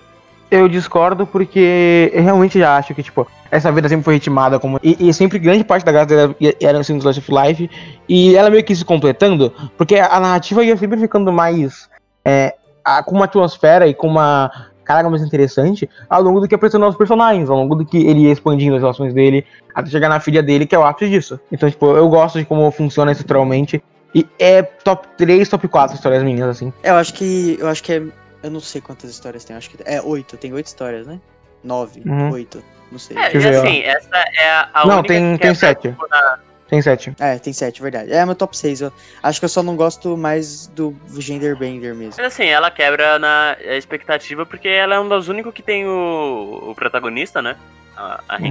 Eu 0.50 0.68
discordo 0.70 1.28
porque 1.28 2.10
eu 2.14 2.24
realmente 2.24 2.58
já 2.58 2.78
acho 2.78 2.94
que, 2.96 3.04
tipo, 3.04 3.28
essa 3.52 3.72
vida 3.72 3.90
sempre 3.90 4.06
foi 4.06 4.14
ritmada 4.14 4.58
como. 4.60 4.80
E, 4.82 5.10
e 5.10 5.14
sempre 5.14 5.40
grande 5.40 5.64
parte 5.64 5.84
da 5.86 5.92
graça 5.92 6.08
dela 6.08 6.36
era 6.62 6.80
assim, 6.80 6.94
no 6.94 7.00
Slice 7.00 7.20
of 7.20 7.32
Life. 7.32 7.70
E 8.08 8.36
ela 8.36 8.50
meio 8.50 8.64
que 8.64 8.76
se 8.76 8.86
completando, 8.86 9.52
porque 9.78 9.96
a 9.98 10.20
narrativa 10.20 10.64
ia 10.64 10.78
sempre 10.78 10.98
ficando 11.00 11.32
mais. 11.34 11.90
É, 12.24 12.56
a- 12.84 13.04
com 13.04 13.16
uma 13.16 13.26
atmosfera 13.26 13.88
e 13.88 13.94
com 13.94 14.08
uma 14.08 14.50
carga 14.86 15.10
mais 15.10 15.22
interessante 15.22 15.90
ao 16.10 16.22
longo 16.22 16.40
do 16.40 16.48
que 16.48 16.56
apresentando 16.56 16.88
os 16.90 16.96
personagens, 16.96 17.50
ao 17.50 17.58
longo 17.58 17.76
do 17.76 17.86
que 17.86 17.98
ele 18.08 18.22
ia 18.22 18.32
expandindo 18.32 18.76
as 18.76 18.82
relações 18.82 19.14
dele, 19.14 19.46
até 19.76 19.90
chegar 19.90 20.08
na 20.08 20.22
filha 20.22 20.42
dele, 20.42 20.66
que 20.66 20.74
é 20.74 20.80
o 20.80 20.84
ápice 20.86 21.10
disso. 21.10 21.38
Então, 21.52 21.70
tipo, 21.70 21.88
eu 21.98 22.08
gosto 22.08 22.40
de 22.40 22.46
como 22.46 22.72
funciona 22.72 23.12
estruturalmente. 23.12 23.84
E 24.16 24.26
é 24.40 24.62
top 24.64 25.06
3, 25.18 25.50
top 25.50 25.68
4 25.68 25.96
histórias 25.96 26.24
minhas, 26.24 26.48
assim. 26.48 26.72
Eu 26.82 26.96
acho 26.96 27.14
que. 27.14 27.58
Eu 27.60 27.68
acho 27.68 27.84
que 27.84 27.92
é. 27.94 28.02
Eu 28.44 28.52
não 28.52 28.60
sei 28.60 28.82
quantas 28.82 29.10
histórias 29.10 29.44
tem. 29.44 29.56
Acho 29.56 29.70
que 29.70 29.78
é 29.86 30.02
oito. 30.02 30.38
Tem 30.38 30.54
oito 30.54 30.68
histórias, 30.68 31.08
né? 31.08 31.20
Nove, 31.64 32.02
Uhum. 32.06 32.32
oito. 32.32 32.64
Não 32.92 33.00
sei. 33.00 33.18
É, 33.18 33.34
e 33.36 33.48
assim, 33.50 33.82
essa 33.82 34.10
é 34.36 34.50
a, 34.50 34.70
a 34.74 34.86
Não, 34.86 35.00
única 35.00 35.08
tem- 35.14 35.22
que 35.24 35.30
tem 35.30 35.38
quebra, 35.40 35.56
sete. 35.56 35.82
tipo, 35.90 36.08
na- 36.10 36.40
Tem 36.70 36.82
7. 36.82 37.16
É, 37.18 37.38
tem 37.40 37.54
sete, 37.54 37.82
verdade. 37.82 38.12
É 38.12 38.26
meu 38.26 38.36
top 38.36 38.56
6. 38.58 38.82
Eu 38.82 38.92
acho 39.24 39.40
que 39.40 39.46
eu 39.46 39.50
só 39.50 39.64
não 39.64 39.76
gosto 39.78 40.18
mais 40.18 40.68
do 40.68 40.94
Genderbender 41.18 41.96
mesmo. 41.96 42.16
Mas 42.18 42.34
assim, 42.34 42.44
ela 42.46 42.70
quebra 42.70 43.18
na 43.18 43.56
expectativa 43.62 44.46
porque 44.46 44.68
ela 44.68 44.96
é 44.96 45.00
um 45.00 45.08
dos 45.08 45.30
únicos 45.30 45.54
que 45.54 45.64
tem 45.64 45.88
o, 45.88 46.66
o 46.70 46.76
protagonista, 46.76 47.42
né? 47.42 47.56
A, 47.96 48.20
a 48.28 48.36
Uhum. 48.36 48.48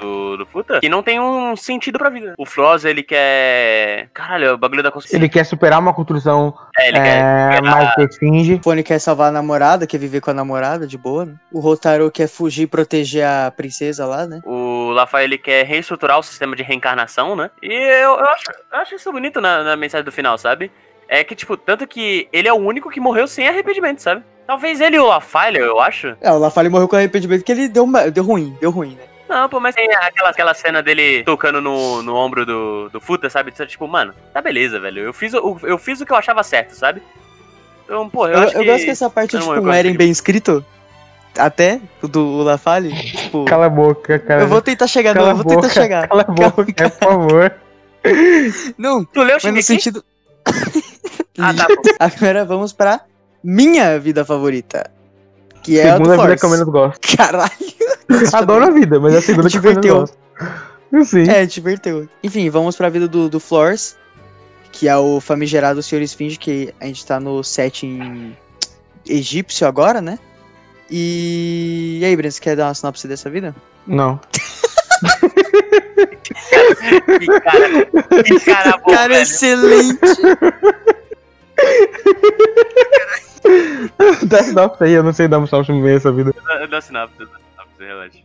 Do, 0.00 0.36
do 0.38 0.46
Futa, 0.46 0.80
que 0.80 0.88
não 0.88 1.02
tem 1.02 1.20
um 1.20 1.54
sentido 1.56 1.98
pra 1.98 2.08
vida. 2.10 2.34
O 2.38 2.46
Floss, 2.46 2.84
ele 2.84 3.02
quer. 3.02 4.08
Caralho, 4.14 4.44
é 4.46 4.52
o 4.52 4.58
bagulho 4.58 4.82
da 4.82 4.90
consciência. 4.90 5.16
Ele 5.16 5.28
quer 5.28 5.44
superar 5.44 5.78
uma 5.78 5.92
construção 5.94 6.54
É, 6.78 6.88
ele 6.88 7.00
quer. 7.00 7.58
é, 7.58 7.60
mais 7.60 7.94
que 7.94 8.08
finge. 8.18 8.54
O 8.54 8.62
Fone 8.62 8.82
quer 8.82 8.98
salvar 8.98 9.28
a 9.28 9.32
namorada, 9.32 9.86
quer 9.86 9.98
viver 9.98 10.20
com 10.20 10.30
a 10.30 10.34
namorada, 10.34 10.86
de 10.86 10.96
boa, 10.98 11.24
né? 11.26 11.34
O 11.52 11.60
Rotaro 11.60 12.10
quer 12.10 12.28
fugir 12.28 12.62
e 12.62 12.66
proteger 12.66 13.24
a 13.24 13.52
princesa 13.54 14.06
lá, 14.06 14.26
né? 14.26 14.40
O 14.44 14.90
Lafael 14.92 15.24
ele 15.24 15.38
quer 15.38 15.64
reestruturar 15.66 16.18
o 16.18 16.22
sistema 16.22 16.56
de 16.56 16.62
reencarnação, 16.62 17.36
né? 17.36 17.50
E 17.62 17.72
eu, 17.72 18.10
eu, 18.10 18.24
acho, 18.24 18.44
eu 18.72 18.78
acho 18.78 18.94
isso 18.94 19.12
bonito 19.12 19.40
na, 19.40 19.62
na 19.62 19.76
mensagem 19.76 20.04
do 20.04 20.12
final, 20.12 20.36
sabe? 20.38 20.70
É 21.08 21.24
que, 21.24 21.34
tipo, 21.34 21.56
tanto 21.56 21.86
que 21.86 22.28
ele 22.32 22.46
é 22.46 22.52
o 22.52 22.56
único 22.56 22.88
que 22.88 23.00
morreu 23.00 23.26
sem 23.26 23.48
arrependimento, 23.48 24.00
sabe? 24.00 24.22
Talvez 24.46 24.80
ele 24.80 24.96
e 24.96 25.00
o 25.00 25.06
Lafael, 25.06 25.54
eu 25.56 25.80
acho. 25.80 26.16
É, 26.20 26.30
o 26.32 26.38
Lafalle 26.38 26.68
morreu 26.68 26.88
com 26.88 26.96
arrependimento 26.96 27.44
que 27.44 27.52
ele 27.52 27.68
deu, 27.68 27.86
deu 28.12 28.24
ruim, 28.24 28.56
deu 28.60 28.70
ruim, 28.70 28.96
né? 28.96 29.02
Não, 29.30 29.48
pô, 29.48 29.60
mas 29.60 29.76
tem 29.76 29.88
aquela, 29.94 30.30
aquela 30.30 30.52
cena 30.54 30.82
dele 30.82 31.22
tocando 31.22 31.60
no, 31.60 32.02
no 32.02 32.16
ombro 32.16 32.44
do, 32.44 32.88
do 32.90 33.00
Futa, 33.00 33.30
sabe? 33.30 33.52
Tipo, 33.52 33.86
mano, 33.86 34.12
tá 34.34 34.42
beleza, 34.42 34.80
velho. 34.80 35.02
Eu 35.02 35.12
fiz, 35.12 35.32
o, 35.32 35.56
eu 35.62 35.78
fiz 35.78 36.00
o 36.00 36.04
que 36.04 36.12
eu 36.12 36.16
achava 36.16 36.42
certo, 36.42 36.72
sabe? 36.72 37.00
Então, 37.84 38.10
pô, 38.10 38.26
eu, 38.26 38.32
Eu, 38.34 38.38
acho 38.40 38.56
eu 38.56 38.62
que... 38.62 38.66
gosto 38.66 38.84
que 38.84 38.90
essa 38.90 39.08
parte, 39.08 39.34
eu 39.34 39.40
não 39.40 39.54
tipo, 39.54 39.60
um 39.60 39.70
conseguir. 39.70 39.96
bem 39.96 40.10
escrito. 40.10 40.64
Até, 41.38 41.80
o 42.02 42.08
do 42.08 42.42
Lafalle. 42.42 42.92
Tipo, 42.92 43.44
Cala 43.44 43.66
a 43.66 43.70
boca, 43.70 44.18
cara. 44.18 44.42
eu 44.42 44.48
vou 44.48 44.60
tentar 44.60 44.88
chegar, 44.88 45.14
não, 45.14 45.22
Cala 45.22 45.28
eu 45.28 45.32
a 45.32 45.34
vou 45.36 45.44
tentar 45.44 45.60
boca, 45.60 45.72
chegar. 45.74 46.08
Cala 46.08 46.22
a 46.22 46.32
boca, 46.32 46.72
Calma, 46.74 46.90
por 46.90 47.08
favor. 47.08 47.54
Não, 48.76 49.04
Tu 49.04 49.22
leu 49.22 49.38
mas 49.44 49.54
no 49.54 49.62
sentido. 49.62 50.04
Ah, 51.38 51.54
tá, 51.54 51.66
pô. 51.70 51.82
Agora 52.00 52.44
vamos 52.44 52.72
pra 52.72 53.00
minha 53.44 53.96
vida 54.00 54.24
favorita. 54.24 54.90
Que 55.62 55.78
é 55.78 55.90
a 55.90 55.98
do 55.98 56.04
segunda 56.04 56.22
vida 56.22 56.36
que 56.36 56.44
eu 56.44 56.50
menos 56.50 56.68
gosto. 56.68 57.00
Caralho. 57.16 57.50
Adoro 58.32 58.66
a 58.66 58.70
vida, 58.70 58.98
mas 58.98 59.14
é 59.14 59.18
a 59.18 59.22
segunda 59.22 59.48
que 59.48 59.58
eu 59.58 59.62
menos 59.62 59.86
gosto. 59.86 60.18
Sim. 61.04 61.28
É, 61.28 61.46
diverteu. 61.46 62.08
Enfim, 62.22 62.48
vamos 62.50 62.76
pra 62.76 62.88
vida 62.88 63.06
do, 63.06 63.28
do 63.28 63.38
Flores, 63.38 63.96
que 64.72 64.88
é 64.88 64.96
o 64.96 65.20
famigerado 65.20 65.82
Senhor 65.82 66.02
Esfinge, 66.02 66.38
que 66.38 66.74
a 66.80 66.86
gente 66.86 67.06
tá 67.06 67.20
no 67.20 67.44
setting 67.44 68.36
egípcio 69.06 69.66
agora, 69.66 70.00
né? 70.00 70.18
E... 70.90 71.98
e 72.00 72.04
aí, 72.04 72.16
Breno, 72.16 72.32
você 72.32 72.40
quer 72.40 72.56
dar 72.56 72.66
uma 72.66 72.74
sinopse 72.74 73.06
dessa 73.06 73.30
vida? 73.30 73.54
Não. 73.86 74.18
Que 74.32 74.40
cara, 77.40 77.86
que 78.24 78.40
cara 78.40 78.76
bom, 78.78 78.92
Cara, 78.92 79.08
velho. 79.08 79.22
excelente! 79.22 79.98
Dá 84.26 84.42
sinopse 84.42 84.84
aí, 84.84 84.92
eu 84.92 85.02
não 85.02 85.12
sei 85.12 85.28
dar 85.28 85.38
um 85.38 85.46
sinopse 85.46 85.72
no 85.72 85.80
meio 85.80 85.94
dessa 85.96 86.12
vida. 86.12 86.34
Dá- 86.44 86.66
Dá 86.66 86.80
sinopse, 86.80 87.18
dá 87.18 87.26
sinopse, 87.26 87.84
relaxa. 87.84 88.18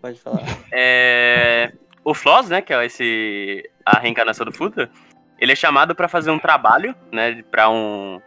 Pode 0.00 0.20
falar. 0.20 0.42
É... 0.72 1.72
O 2.04 2.14
Floss, 2.14 2.48
né, 2.48 2.60
que 2.62 2.72
é 2.72 2.86
esse... 2.86 3.68
a 3.84 3.98
reencarnação 3.98 4.46
do 4.46 4.52
Futa, 4.52 4.90
ele 5.38 5.52
é 5.52 5.56
chamado 5.56 5.94
pra 5.94 6.08
fazer 6.08 6.30
um 6.30 6.38
trabalho, 6.38 6.94
né, 7.12 7.42
pra 7.50 7.68
um... 7.70 8.20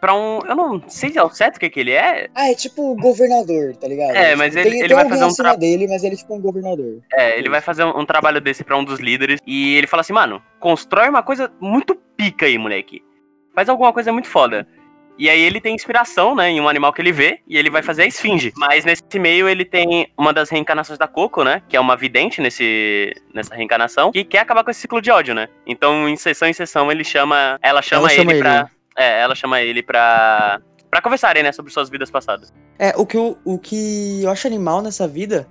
Pra 0.00 0.14
um... 0.14 0.40
Eu 0.46 0.54
não 0.54 0.82
sei 0.88 1.16
ao 1.16 1.30
certo 1.30 1.56
o 1.56 1.60
que 1.60 1.70
que 1.70 1.80
ele 1.80 1.92
é. 1.92 2.28
Ah, 2.34 2.50
é 2.50 2.54
tipo 2.54 2.92
o 2.92 2.94
governador, 2.96 3.74
tá 3.76 3.88
ligado? 3.88 4.14
É, 4.14 4.36
mas 4.36 4.54
ele- 4.54 4.78
ele 4.80 4.94
vai 4.94 5.08
fazer 5.08 5.24
um 5.24 5.34
tra- 5.34 5.54
dele, 5.56 5.88
mas 5.88 6.04
ele 6.04 6.14
é 6.14 6.18
tipo 6.18 6.34
um 6.34 6.40
governador. 6.40 7.00
É, 7.10 7.38
ele 7.38 7.48
vai 7.48 7.62
fazer 7.62 7.84
um, 7.84 8.00
um 8.00 8.04
trabalho 8.04 8.38
desse 8.40 8.62
pra 8.62 8.76
um 8.76 8.84
dos 8.84 9.00
líderes 9.00 9.40
e 9.46 9.74
ele 9.76 9.86
fala 9.86 10.02
assim, 10.02 10.12
mano, 10.12 10.42
constrói 10.60 11.08
uma 11.08 11.22
coisa 11.22 11.50
muito 11.58 11.94
pica 12.16 12.44
aí, 12.44 12.58
moleque. 12.58 13.02
faz 13.54 13.68
alguma 13.68 13.92
coisa 13.94 14.12
muito 14.12 14.28
foda. 14.28 14.68
E 15.18 15.30
aí 15.30 15.40
ele 15.40 15.60
tem 15.60 15.74
inspiração, 15.74 16.34
né, 16.34 16.50
em 16.50 16.60
um 16.60 16.68
animal 16.68 16.92
que 16.92 17.00
ele 17.00 17.12
vê, 17.12 17.40
e 17.46 17.56
ele 17.56 17.70
vai 17.70 17.82
fazer 17.82 18.02
a 18.02 18.06
esfinge. 18.06 18.52
Mas 18.56 18.84
nesse 18.84 19.18
meio 19.18 19.48
ele 19.48 19.64
tem 19.64 20.08
uma 20.18 20.32
das 20.32 20.50
reencarnações 20.50 20.98
da 20.98 21.06
Coco, 21.06 21.44
né, 21.44 21.62
que 21.68 21.76
é 21.76 21.80
uma 21.80 21.96
vidente 21.96 22.40
nesse, 22.40 23.14
nessa 23.32 23.54
reencarnação, 23.54 24.10
que 24.10 24.24
quer 24.24 24.40
acabar 24.40 24.64
com 24.64 24.70
esse 24.70 24.80
ciclo 24.80 25.00
de 25.00 25.10
ódio, 25.10 25.34
né. 25.34 25.48
Então, 25.66 26.08
em 26.08 26.16
sessão 26.16 26.48
em 26.48 26.52
sessão, 26.52 26.90
ele 26.90 27.04
chama... 27.04 27.58
Ela 27.62 27.80
chama, 27.80 28.08
Ela 28.08 28.10
chama 28.10 28.30
ele, 28.32 28.32
ele, 28.32 28.42
pra... 28.42 28.62
né? 28.62 28.68
É, 28.96 29.20
ela 29.20 29.34
chama 29.34 29.60
ele 29.60 29.82
pra... 29.82 30.60
Pra 30.90 31.02
conversarem, 31.02 31.42
né, 31.42 31.50
sobre 31.52 31.72
suas 31.72 31.90
vidas 31.90 32.10
passadas. 32.10 32.52
É, 32.78 32.92
o 32.96 33.04
que, 33.04 33.16
eu, 33.16 33.36
o 33.44 33.58
que 33.58 34.22
eu 34.22 34.30
acho 34.30 34.46
animal 34.46 34.80
nessa 34.80 35.08
vida 35.08 35.48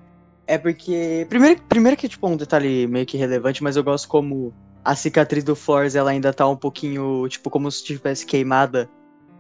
é 0.47 0.57
porque. 0.57 1.25
Primeiro, 1.29 1.61
primeiro 1.63 1.97
que, 1.97 2.07
tipo, 2.07 2.27
um 2.27 2.37
detalhe 2.37 2.87
meio 2.87 3.05
que 3.05 3.17
relevante, 3.17 3.61
mas 3.63 3.75
eu 3.75 3.83
gosto 3.83 4.07
como 4.07 4.53
a 4.83 4.95
cicatriz 4.95 5.43
do 5.43 5.55
Flores 5.55 5.95
ela 5.95 6.11
ainda 6.11 6.33
tá 6.33 6.47
um 6.47 6.55
pouquinho, 6.55 7.27
tipo, 7.27 7.49
como 7.49 7.71
se 7.71 7.83
tivesse 7.83 8.25
queimada 8.25 8.89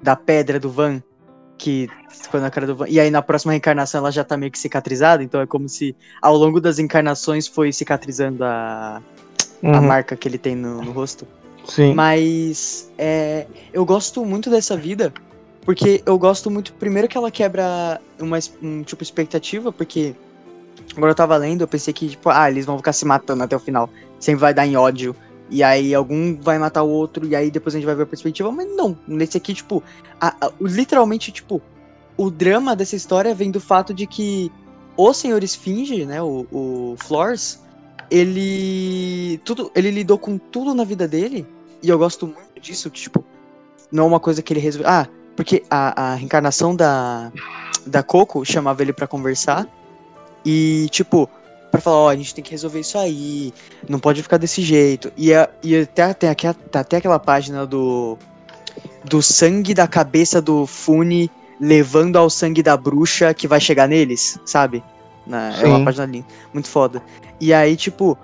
da 0.03 0.15
pedra 0.15 0.59
do 0.59 0.69
Van. 0.69 1.01
Que 1.57 1.89
ficou 2.09 2.41
na 2.41 2.51
cara 2.51 2.67
do 2.67 2.75
Van. 2.75 2.87
E 2.89 2.99
aí 2.99 3.09
na 3.11 3.21
próxima 3.21 3.53
reencarnação 3.53 3.99
ela 3.99 4.11
já 4.11 4.23
tá 4.23 4.37
meio 4.37 4.51
que 4.51 4.59
cicatrizada, 4.59 5.23
então 5.23 5.41
é 5.41 5.47
como 5.47 5.69
se 5.69 5.95
ao 6.21 6.35
longo 6.37 6.61
das 6.61 6.79
encarnações 6.79 7.47
foi 7.47 7.71
cicatrizando 7.73 8.43
a, 8.43 9.01
a 9.71 9.81
Uhum, 9.81 9.81
marca 9.81 10.17
que 10.17 10.27
ele 10.27 10.37
tem 10.37 10.55
no, 10.55 10.83
no 10.83 10.91
rosto. 10.91 11.27
Sim. 11.65 11.93
Mas 11.93 12.91
é, 12.97 13.47
eu 13.71 13.85
gosto 13.85 14.25
muito 14.25 14.49
dessa 14.49 14.77
vida, 14.77 15.13
porque 15.61 16.03
eu 16.05 16.17
gosto 16.17 16.51
muito, 16.51 16.73
primeiro 16.73 17.07
que 17.07 17.17
ela 17.17 17.31
quebra 17.31 18.01
uma 18.19 18.39
um, 18.61 18.83
tipo 18.83 19.03
expectativa, 19.03 19.71
porque 19.71 20.15
agora 20.95 21.11
eu 21.11 21.15
tava 21.15 21.37
lendo, 21.37 21.61
eu 21.61 21.67
pensei 21.67 21.93
que, 21.93 22.09
tipo, 22.09 22.29
ah, 22.29 22.49
eles 22.51 22.65
vão 22.65 22.77
ficar 22.77 22.93
se 22.93 23.05
matando 23.05 23.43
até 23.43 23.55
o 23.55 23.59
final. 23.59 23.89
Sempre 24.19 24.41
vai 24.41 24.53
dar 24.53 24.67
em 24.67 24.75
ódio. 24.75 25.15
E 25.49 25.61
aí 25.63 25.93
algum 25.93 26.39
vai 26.41 26.57
matar 26.57 26.83
o 26.83 26.89
outro, 26.89 27.27
e 27.27 27.35
aí 27.35 27.51
depois 27.51 27.75
a 27.75 27.77
gente 27.77 27.85
vai 27.85 27.95
ver 27.95 28.03
a 28.03 28.07
perspectiva, 28.07 28.51
mas 28.51 28.67
não. 28.75 28.97
Nesse 29.07 29.37
aqui, 29.37 29.53
tipo, 29.53 29.83
a- 30.19 30.35
a- 30.41 30.51
literalmente, 30.61 31.31
tipo, 31.31 31.61
o 32.17 32.29
drama 32.31 32.75
dessa 32.75 32.95
história 32.95 33.35
vem 33.35 33.51
do 33.51 33.59
fato 33.59 33.93
de 33.93 34.07
que 34.07 34.51
o 34.95 35.13
Senhor 35.13 35.43
Esfinge, 35.43 36.05
né, 36.05 36.21
o, 36.21 36.45
o 36.51 36.95
Flores, 36.97 37.61
ele 38.11 39.39
tudo 39.43 39.71
ele 39.75 39.89
lidou 39.89 40.17
com 40.17 40.37
tudo 40.37 40.73
na 40.75 40.83
vida 40.83 41.07
dele 41.07 41.47
e 41.81 41.89
eu 41.89 41.97
gosto 41.97 42.27
muito 42.27 42.59
disso 42.61 42.89
tipo 42.89 43.23
não 43.91 44.03
é 44.03 44.07
uma 44.07 44.19
coisa 44.19 44.41
que 44.41 44.53
ele 44.53 44.59
resolveu 44.59 44.87
ah 44.89 45.07
porque 45.35 45.63
a, 45.69 46.11
a 46.11 46.15
reencarnação 46.15 46.75
da 46.75 47.31
da 47.87 48.03
Coco 48.03 48.45
chamava 48.45 48.81
ele 48.83 48.93
pra 48.93 49.07
conversar 49.07 49.67
e 50.45 50.87
tipo 50.91 51.27
pra 51.73 51.81
falar 51.81 51.97
ó 51.97 52.09
a 52.09 52.15
gente 52.15 52.35
tem 52.35 52.43
que 52.43 52.51
resolver 52.51 52.79
isso 52.79 52.99
aí 52.99 53.51
não 53.89 53.97
pode 53.97 54.21
ficar 54.21 54.37
desse 54.37 54.61
jeito 54.61 55.11
e, 55.17 55.33
a, 55.33 55.49
e 55.63 55.75
até 55.75 56.13
tem 56.13 56.29
aqui 56.29 56.47
tá 56.69 56.81
até 56.81 56.97
aquela 56.97 57.17
página 57.17 57.65
do 57.65 58.15
do 59.03 59.23
sangue 59.23 59.73
da 59.73 59.87
cabeça 59.87 60.39
do 60.39 60.67
Fune 60.67 61.31
levando 61.59 62.15
ao 62.17 62.29
sangue 62.29 62.61
da 62.61 62.77
bruxa 62.77 63.33
que 63.33 63.47
vai 63.47 63.59
chegar 63.59 63.87
neles 63.87 64.37
sabe 64.45 64.83
Na- 65.25 65.49
é 65.59 65.65
uma 65.65 65.83
página 65.83 66.05
linda 66.05 66.27
muito 66.53 66.67
foda 66.67 67.01
e 67.41 67.51
aí, 67.51 67.75
tipo, 67.75 68.15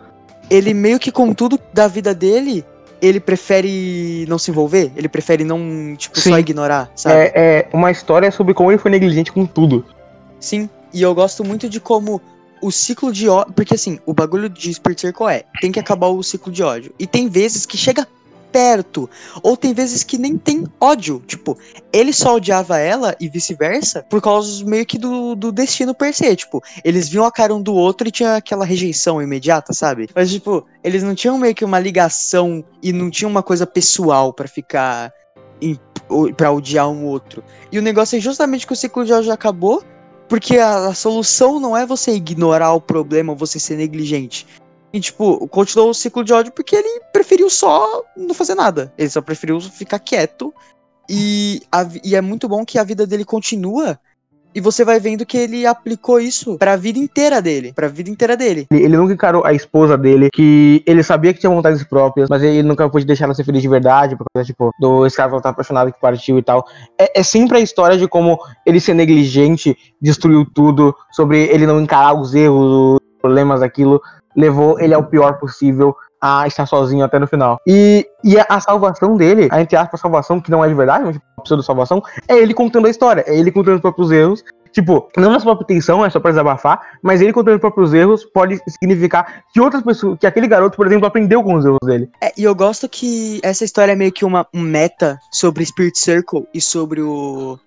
ele 0.49 0.73
meio 0.73 0.99
que 0.99 1.11
com 1.11 1.33
tudo 1.33 1.59
da 1.73 1.87
vida 1.89 2.13
dele, 2.13 2.63
ele 3.01 3.19
prefere 3.19 4.25
não 4.29 4.37
se 4.37 4.49
envolver, 4.49 4.91
ele 4.95 5.09
prefere 5.09 5.43
não, 5.43 5.93
tipo, 5.97 6.17
só 6.17 6.35
Sim. 6.35 6.37
ignorar, 6.39 6.89
sabe? 6.95 7.15
É, 7.15 7.31
é 7.35 7.69
uma 7.73 7.91
história 7.91 8.31
sobre 8.31 8.53
como 8.53 8.71
ele 8.71 8.77
foi 8.77 8.89
negligente 8.91 9.31
com 9.33 9.45
tudo. 9.45 9.83
Sim, 10.39 10.69
e 10.93 11.01
eu 11.01 11.13
gosto 11.13 11.43
muito 11.43 11.67
de 11.67 11.81
como 11.81 12.21
o 12.61 12.71
ciclo 12.71 13.11
de 13.11 13.27
ódio. 13.29 13.53
Porque 13.53 13.75
assim, 13.75 13.99
o 14.05 14.13
bagulho 14.13 14.49
de 14.49 14.73
Spirit 14.73 15.01
Circle 15.01 15.27
é: 15.27 15.45
tem 15.61 15.71
que 15.71 15.79
acabar 15.79 16.07
o 16.07 16.21
ciclo 16.23 16.51
de 16.51 16.63
ódio. 16.63 16.93
E 16.99 17.05
tem 17.07 17.27
vezes 17.27 17.65
que 17.65 17.77
chega 17.77 18.07
perto, 18.51 19.07
ou 19.43 19.55
tem 19.55 19.75
vezes 19.75 20.03
que 20.03 20.17
nem 20.17 20.35
tem 20.35 20.65
ódio. 20.79 21.21
Tipo, 21.27 21.55
ele 21.93 22.11
só 22.11 22.35
odiava 22.35 22.79
ela 22.79 23.15
e 23.19 23.29
vice-versa 23.29 24.03
por 24.09 24.19
causa 24.21 24.65
meio 24.65 24.85
que 24.87 24.97
do, 24.97 25.35
do 25.35 25.51
destino 25.51 25.93
per 25.93 26.15
se. 26.15 26.35
Tipo, 26.35 26.63
eles 26.83 27.07
viam 27.07 27.25
a 27.25 27.31
cara 27.31 27.53
um 27.53 27.61
do 27.61 27.75
outro 27.75 28.07
e 28.07 28.11
tinha 28.11 28.35
aquela 28.37 28.65
rejeição 28.65 29.21
imediata, 29.21 29.71
sabe? 29.71 30.09
Mas, 30.15 30.31
tipo, 30.31 30.65
eles 30.83 31.03
não 31.03 31.13
tinham 31.13 31.37
meio 31.37 31.53
que 31.53 31.63
uma 31.63 31.79
ligação 31.79 32.63
e 32.81 32.91
não 32.91 33.11
tinham 33.11 33.29
uma 33.29 33.43
coisa 33.43 33.67
pessoal 33.67 34.33
pra 34.33 34.47
ficar. 34.47 35.11
em- 35.61 35.79
Pra 36.35 36.51
odiar 36.51 36.89
um 36.89 37.05
outro. 37.05 37.43
E 37.71 37.77
o 37.77 37.83
negócio 37.83 38.17
é 38.17 38.19
justamente 38.19 38.65
que 38.65 38.73
o 38.73 38.75
ciclo 38.75 39.05
de 39.05 39.13
ódio 39.13 39.31
acabou 39.31 39.83
porque 40.29 40.57
a, 40.57 40.87
a 40.87 40.93
solução 40.93 41.59
não 41.59 41.75
é 41.75 41.85
você 41.85 42.11
ignorar 42.11 42.71
o 42.73 42.79
problema 42.79 43.33
você 43.33 43.59
ser 43.59 43.75
negligente. 43.75 44.47
E, 44.93 44.99
tipo, 44.99 45.47
continuou 45.47 45.89
o 45.89 45.93
ciclo 45.93 46.23
de 46.23 46.31
ódio 46.31 46.51
porque 46.51 46.75
ele 46.75 47.01
preferiu 47.11 47.49
só 47.49 48.03
não 48.15 48.33
fazer 48.33 48.55
nada. 48.55 48.93
Ele 48.97 49.09
só 49.09 49.21
preferiu 49.21 49.59
ficar 49.59 49.99
quieto. 49.99 50.53
E, 51.09 51.61
a 51.71 51.87
e 52.03 52.15
é 52.15 52.21
muito 52.21 52.47
bom 52.47 52.63
que 52.63 52.77
a 52.77 52.83
vida 52.83 53.05
dele 53.05 53.25
continua. 53.25 53.99
E 54.59 54.61
você 54.61 54.83
vai 54.83 54.99
vendo 54.99 55.25
que 55.25 55.37
ele 55.37 55.65
aplicou 55.65 56.19
isso 56.19 56.57
pra 56.57 56.75
vida 56.75 56.99
inteira 56.99 57.41
dele. 57.41 57.71
Pra 57.71 57.87
vida 57.87 58.09
inteira 58.09 58.35
dele. 58.35 58.67
Ele, 58.69 58.83
ele 58.83 58.97
nunca 58.97 59.13
encarou 59.13 59.45
a 59.45 59.53
esposa 59.53 59.97
dele, 59.97 60.27
que 60.33 60.83
ele 60.85 61.01
sabia 61.01 61.33
que 61.33 61.39
tinha 61.39 61.49
vontades 61.49 61.81
próprias, 61.85 62.27
mas 62.29 62.43
ele 62.43 62.61
nunca 62.61 62.89
pôde 62.89 63.05
deixar 63.05 63.23
ela 63.23 63.33
ser 63.33 63.45
feliz 63.45 63.61
de 63.61 63.69
verdade, 63.69 64.17
por 64.17 64.25
causa, 64.33 64.45
tipo, 64.45 64.69
do 64.77 65.05
escravo 65.05 65.37
estar 65.37 65.51
apaixonado 65.51 65.93
que 65.93 66.01
partiu 66.01 66.37
e 66.37 66.43
tal. 66.43 66.65
É, 66.99 67.21
é 67.21 67.23
sempre 67.23 67.57
a 67.57 67.61
história 67.61 67.97
de 67.97 68.05
como 68.05 68.37
ele 68.65 68.81
ser 68.81 68.93
negligente, 68.95 69.77
destruiu 70.01 70.45
tudo, 70.53 70.93
sobre 71.09 71.45
ele 71.45 71.65
não 71.65 71.79
encarar 71.79 72.13
os 72.19 72.35
erros, 72.35 72.95
os 72.95 73.21
problemas 73.21 73.61
daquilo, 73.61 74.01
levou 74.35 74.77
ele 74.77 74.93
ao 74.93 75.05
pior 75.05 75.39
possível 75.39 75.95
a 76.21 76.47
estar 76.47 76.65
sozinho 76.65 77.05
até 77.05 77.17
no 77.17 77.27
final. 77.27 77.59
E, 77.65 78.07
e 78.23 78.37
a, 78.37 78.59
salvação 78.59 79.15
dele, 79.15 79.47
a 79.51 79.61
entre 79.61 79.77
aspas 79.77 79.99
salvação, 79.99 80.41
que 80.41 80.51
não 80.51 80.63
é 80.63 80.67
de 80.67 80.73
verdade, 80.73 81.03
mas 81.05 81.13
tipo, 81.13 81.25
a 81.37 81.41
pseudo 81.41 81.63
salvação, 81.63 82.03
é 82.27 82.37
ele 82.37 82.53
contando 82.53 82.87
a 82.87 82.89
história, 82.89 83.23
é 83.25 83.37
ele 83.37 83.51
contando 83.51 83.75
os 83.75 83.81
próprios 83.81 84.11
erros, 84.11 84.43
Tipo, 84.71 85.09
não 85.17 85.31
na 85.31 85.39
sua 85.39 85.55
própria 85.55 85.77
é 85.77 86.09
só 86.09 86.19
pra 86.19 86.31
desabafar, 86.31 86.99
mas 87.01 87.21
ele 87.21 87.33
contando 87.33 87.55
os 87.55 87.61
próprios 87.61 87.93
erros 87.93 88.23
pode 88.25 88.59
significar 88.67 89.43
que 89.51 89.59
outras 89.59 89.83
pessoas, 89.83 90.17
que 90.19 90.27
aquele 90.27 90.47
garoto, 90.47 90.77
por 90.77 90.85
exemplo, 90.85 91.07
aprendeu 91.07 91.43
com 91.43 91.55
os 91.55 91.65
erros 91.65 91.79
dele. 91.83 92.09
É, 92.21 92.31
e 92.37 92.43
eu 92.43 92.53
gosto 92.53 92.87
que 92.87 93.39
essa 93.43 93.63
história 93.63 93.93
é 93.93 93.95
meio 93.95 94.11
que 94.11 94.23
uma, 94.23 94.47
um 94.53 94.61
meta 94.61 95.19
sobre 95.31 95.65
Spirit 95.65 95.97
Circle 95.97 96.47
e 96.53 96.61
sobre 96.61 97.01
o, 97.01 97.57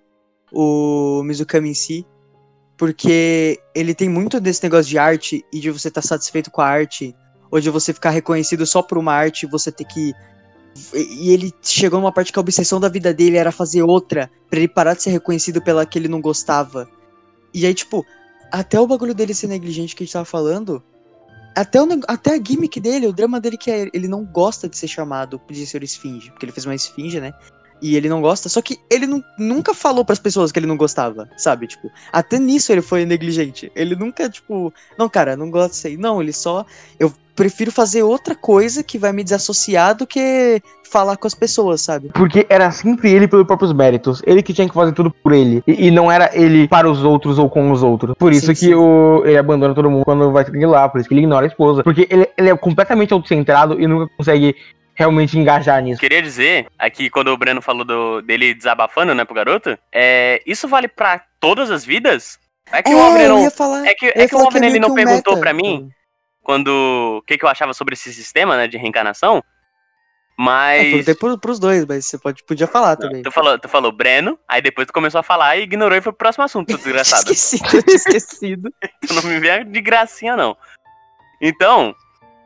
o 0.51 1.21
Mizukami 1.23 1.69
em 1.69 1.73
si. 1.73 2.05
Porque 2.77 3.59
ele 3.75 3.93
tem 3.93 4.09
muito 4.09 4.39
desse 4.39 4.63
negócio 4.63 4.89
de 4.89 4.97
arte 4.97 5.45
e 5.53 5.59
de 5.59 5.69
você 5.69 5.89
estar 5.89 6.01
satisfeito 6.01 6.49
com 6.49 6.61
a 6.61 6.67
arte, 6.67 7.15
ou 7.53 7.61
de 7.61 7.69
você 7.69 7.93
ficar 7.93 8.09
reconhecido 8.09 8.65
só 8.65 8.81
por 8.81 8.97
uma 8.97 9.13
arte 9.13 9.45
você 9.45 9.71
ter 9.71 9.85
que. 9.85 10.11
E 10.91 11.29
ele 11.29 11.53
chegou 11.61 11.99
numa 11.99 12.11
parte 12.11 12.33
que 12.33 12.39
a 12.39 12.41
obsessão 12.41 12.79
da 12.79 12.89
vida 12.89 13.13
dele 13.13 13.37
era 13.37 13.51
fazer 13.51 13.83
outra, 13.83 14.27
pra 14.49 14.57
ele 14.57 14.67
parar 14.67 14.95
de 14.95 15.03
ser 15.03 15.11
reconhecido 15.11 15.61
pela 15.61 15.85
que 15.85 15.99
ele 15.99 16.07
não 16.07 16.19
gostava. 16.19 16.89
E 17.53 17.67
aí, 17.67 17.73
tipo, 17.75 18.03
até 18.51 18.79
o 18.79 18.87
bagulho 18.87 19.13
dele 19.13 19.35
ser 19.35 19.45
negligente 19.45 19.95
que 19.95 20.01
a 20.01 20.05
gente 20.05 20.13
tava 20.13 20.25
falando, 20.25 20.81
até, 21.55 21.79
o, 21.79 21.87
até 22.07 22.33
a 22.33 22.43
gimmick 22.43 22.79
dele, 22.79 23.05
o 23.05 23.13
drama 23.13 23.39
dele 23.39 23.55
que 23.55 23.69
é 23.69 23.87
ele 23.93 24.07
não 24.07 24.25
gosta 24.25 24.67
de 24.67 24.75
ser 24.75 24.87
chamado 24.87 25.39
de 25.47 25.67
ser 25.67 25.83
esfinge, 25.83 26.31
porque 26.31 26.45
ele 26.45 26.51
fez 26.51 26.65
uma 26.65 26.73
esfinge, 26.73 27.21
né? 27.21 27.33
E 27.83 27.95
ele 27.95 28.09
não 28.09 28.19
gosta, 28.19 28.49
só 28.49 28.63
que 28.63 28.79
ele 28.89 29.05
nu- 29.05 29.23
nunca 29.37 29.75
falou 29.75 30.03
pras 30.03 30.17
pessoas 30.17 30.51
que 30.51 30.57
ele 30.57 30.65
não 30.65 30.77
gostava, 30.77 31.29
sabe? 31.37 31.67
Tipo, 31.67 31.91
até 32.11 32.39
nisso 32.39 32.71
ele 32.71 32.81
foi 32.81 33.05
negligente. 33.05 33.71
Ele 33.75 33.95
nunca, 33.95 34.27
tipo, 34.27 34.73
não, 34.97 35.07
cara, 35.07 35.37
não 35.37 35.51
gosto 35.51 35.73
disso 35.73 35.85
aí. 35.87 35.97
Não, 35.97 36.19
ele 36.19 36.33
só. 36.33 36.65
Eu 36.97 37.13
prefiro 37.35 37.71
fazer 37.71 38.03
outra 38.03 38.35
coisa 38.35 38.83
que 38.83 38.97
vai 38.97 39.11
me 39.11 39.23
desassociar 39.23 39.95
do 39.95 40.05
que 40.07 40.61
falar 40.89 41.17
com 41.17 41.25
as 41.25 41.33
pessoas, 41.33 41.81
sabe? 41.81 42.09
Porque 42.13 42.45
era 42.49 42.69
sempre 42.71 43.11
ele 43.11 43.27
pelos 43.27 43.47
próprios 43.47 43.73
méritos. 43.73 44.21
Ele 44.27 44.43
que 44.43 44.53
tinha 44.53 44.67
que 44.67 44.73
fazer 44.73 44.91
tudo 44.93 45.09
por 45.09 45.33
ele. 45.33 45.63
E, 45.65 45.87
e 45.87 45.91
não 45.91 46.11
era 46.11 46.29
ele 46.33 46.67
para 46.67 46.89
os 46.89 47.03
outros 47.03 47.39
ou 47.39 47.49
com 47.49 47.71
os 47.71 47.81
outros. 47.81 48.15
Por 48.17 48.31
isso 48.31 48.47
Sim, 48.47 48.53
que 48.53 48.59
sim. 48.59 48.73
O, 48.75 49.23
ele 49.25 49.37
abandona 49.37 49.73
todo 49.73 49.89
mundo 49.89 50.05
quando 50.05 50.31
vai 50.31 50.45
lá. 50.67 50.87
Por 50.87 50.99
isso 50.99 51.09
que 51.09 51.15
ele 51.15 51.21
ignora 51.21 51.45
a 51.45 51.49
esposa. 51.49 51.83
Porque 51.83 52.07
ele, 52.09 52.29
ele 52.37 52.49
é 52.49 52.55
completamente 52.55 53.11
autocentrado 53.11 53.81
e 53.81 53.87
nunca 53.87 54.13
consegue 54.15 54.55
realmente 54.93 55.37
engajar 55.39 55.81
nisso. 55.81 55.99
Queria 55.99 56.21
dizer, 56.21 56.67
aqui 56.77 57.09
quando 57.09 57.29
o 57.29 57.37
Breno 57.37 57.61
falou 57.61 57.83
do- 57.83 58.21
dele 58.21 58.53
desabafando, 58.53 59.15
né, 59.15 59.25
pro 59.25 59.33
garoto, 59.33 59.75
é, 59.91 60.39
isso 60.45 60.67
vale 60.67 60.87
pra 60.87 61.19
todas 61.39 61.71
as 61.71 61.83
vidas? 61.83 62.37
É 62.71 62.83
que 62.83 62.93
o 62.93 62.99
é, 62.99 63.09
Omni 63.09 63.23
eu 63.23 63.29
não. 63.29 63.41
ia 63.41 63.49
falar. 63.51 63.87
É 63.87 63.95
que, 63.95 64.05
é 64.13 64.27
que 64.27 64.35
o 64.35 64.39
Omni 64.45 64.59
é 64.67 64.69
ele 64.69 64.79
não 64.79 64.93
perguntou 64.93 65.37
pra 65.37 65.51
mim 65.51 65.89
quando. 66.43 66.67
O 67.17 67.21
que, 67.25 67.37
que 67.37 67.45
eu 67.45 67.49
achava 67.49 67.73
sobre 67.73 67.93
esse 67.93 68.13
sistema, 68.13 68.57
né, 68.57 68.67
de 68.67 68.77
reencarnação. 68.77 69.37
É, 69.37 69.41
Mas. 70.37 70.81
perguntei 70.89 71.15
pro, 71.15 71.37
pros 71.39 71.59
dois, 71.59 71.85
mas 71.85 72.05
você 72.05 72.17
pode, 72.17 72.43
podia 72.43 72.67
falar 72.67 72.95
também. 72.95 73.23
Tu 73.23 73.31
falou, 73.31 73.57
tu 73.57 73.69
falou 73.69 73.91
Breno, 73.91 74.37
aí 74.47 74.61
depois 74.61 74.87
tu 74.87 74.93
começou 74.93 75.19
a 75.19 75.23
falar 75.23 75.57
e 75.57 75.63
ignorou 75.63 75.97
e 75.97 76.01
foi 76.01 76.11
pro 76.11 76.19
próximo 76.19 76.43
assunto, 76.43 76.67
desgraçado. 76.75 77.31
Esquecido, 77.31 77.77
eu 77.77 77.81
tinha 77.83 77.95
esquecido. 77.95 78.73
tu 79.07 79.13
não 79.15 79.23
me 79.23 79.39
vê 79.39 79.63
de 79.63 79.81
gracinha, 79.81 80.35
não. 80.35 80.57
Então, 81.41 81.95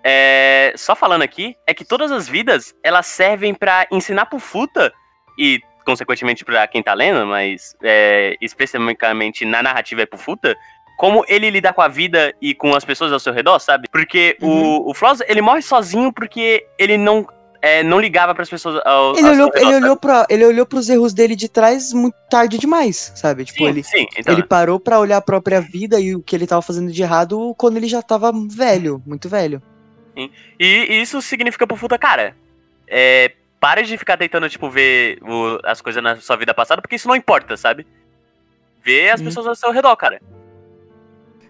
é, 0.04 0.74
só 0.76 0.96
falando 0.96 1.22
aqui, 1.22 1.56
é 1.66 1.74
que 1.74 1.86
todas 1.86 2.12
as 2.12 2.28
vidas, 2.28 2.74
elas 2.84 3.08
servem 3.08 3.54
pra 3.54 3.88
ensinar 3.92 4.26
pro 4.26 4.40
Futa, 4.40 4.94
e 5.38 5.62
consequentemente 5.86 6.44
pra 6.44 6.68
quem 6.68 6.84
tá 6.84 6.94
lendo, 6.94 7.26
mas 7.26 7.76
é, 7.82 8.36
especificamente 8.42 9.46
na 9.46 9.64
narrativa 9.64 10.02
é 10.02 10.06
pro 10.06 10.18
Futa, 10.18 10.56
como 10.98 11.24
ele 11.28 11.50
lidar 11.50 11.74
com 11.74 11.82
a 11.82 11.88
vida 11.88 12.34
e 12.42 12.54
com 12.56 12.76
as 12.76 12.84
pessoas 12.84 13.14
ao 13.14 13.20
seu 13.20 13.32
redor, 13.32 13.60
sabe? 13.60 13.88
Porque 13.92 14.36
Uhum. 14.42 14.78
o, 14.80 14.90
o 14.90 14.94
Frost, 14.94 15.22
ele 15.28 15.42
morre 15.42 15.62
sozinho 15.62 16.12
porque 16.12 16.66
ele 16.78 16.98
não 16.98 17.26
é, 17.62 17.82
não 17.84 18.00
ligava 18.00 18.36
pras 18.36 18.50
pessoas. 18.50 18.80
Ao, 18.86 19.16
Ele 19.18 19.30
olhou, 19.30 19.52
seu 19.52 19.62
ele, 19.64 19.76
olhou 19.76 19.98
pra, 19.98 20.26
ele 20.30 20.46
olhou 20.46 20.66
pros 20.66 20.90
erros 20.90 21.12
dele 21.14 21.36
de 21.36 21.50
trás 21.50 21.92
muito 21.94 22.16
tarde 22.30 22.58
demais, 22.58 23.12
sabe? 23.16 23.46
Tipo, 23.46 23.60
Sim, 23.64 23.68
ele, 23.70 23.84
sim, 23.84 24.06
então. 24.18 24.34
ele 24.34 24.44
parou 24.44 24.80
pra 24.80 25.00
olhar 25.00 25.18
a 25.18 25.22
própria 25.22 25.60
vida 25.60 26.00
e 26.00 26.16
o 26.16 26.22
que 26.22 26.36
ele 26.36 26.46
tava 26.46 26.62
fazendo 26.62 26.92
de 26.92 27.02
errado 27.02 27.56
quando 27.58 27.78
ele 27.78 27.88
já 27.88 28.02
tava 28.02 28.32
velho, 28.50 29.02
muito 29.08 29.28
velho. 29.30 29.62
E 30.60 31.00
isso 31.02 31.22
significa 31.22 31.66
pro 31.68 31.76
Futa, 31.78 31.98
cara, 31.98 32.36
é, 32.88 33.32
pare 33.60 33.84
de 33.84 33.98
ficar 33.98 34.18
tentando, 34.18 34.48
tipo, 34.50 34.70
ver 34.70 35.18
o- 35.24 35.60
as 35.64 35.82
coisas 35.82 36.02
na 36.02 36.16
sua 36.18 36.36
vida 36.36 36.54
passada, 36.54 36.82
porque 36.82 36.96
isso 36.96 37.08
não 37.08 37.16
importa, 37.16 37.58
sabe? 37.58 37.86
Vê 38.84 39.10
as 39.10 39.20
Hum. 39.22 39.26
pessoas 39.26 39.48
ao 39.48 39.56
seu 39.56 39.72
redor, 39.72 39.96
cara. 39.96 40.22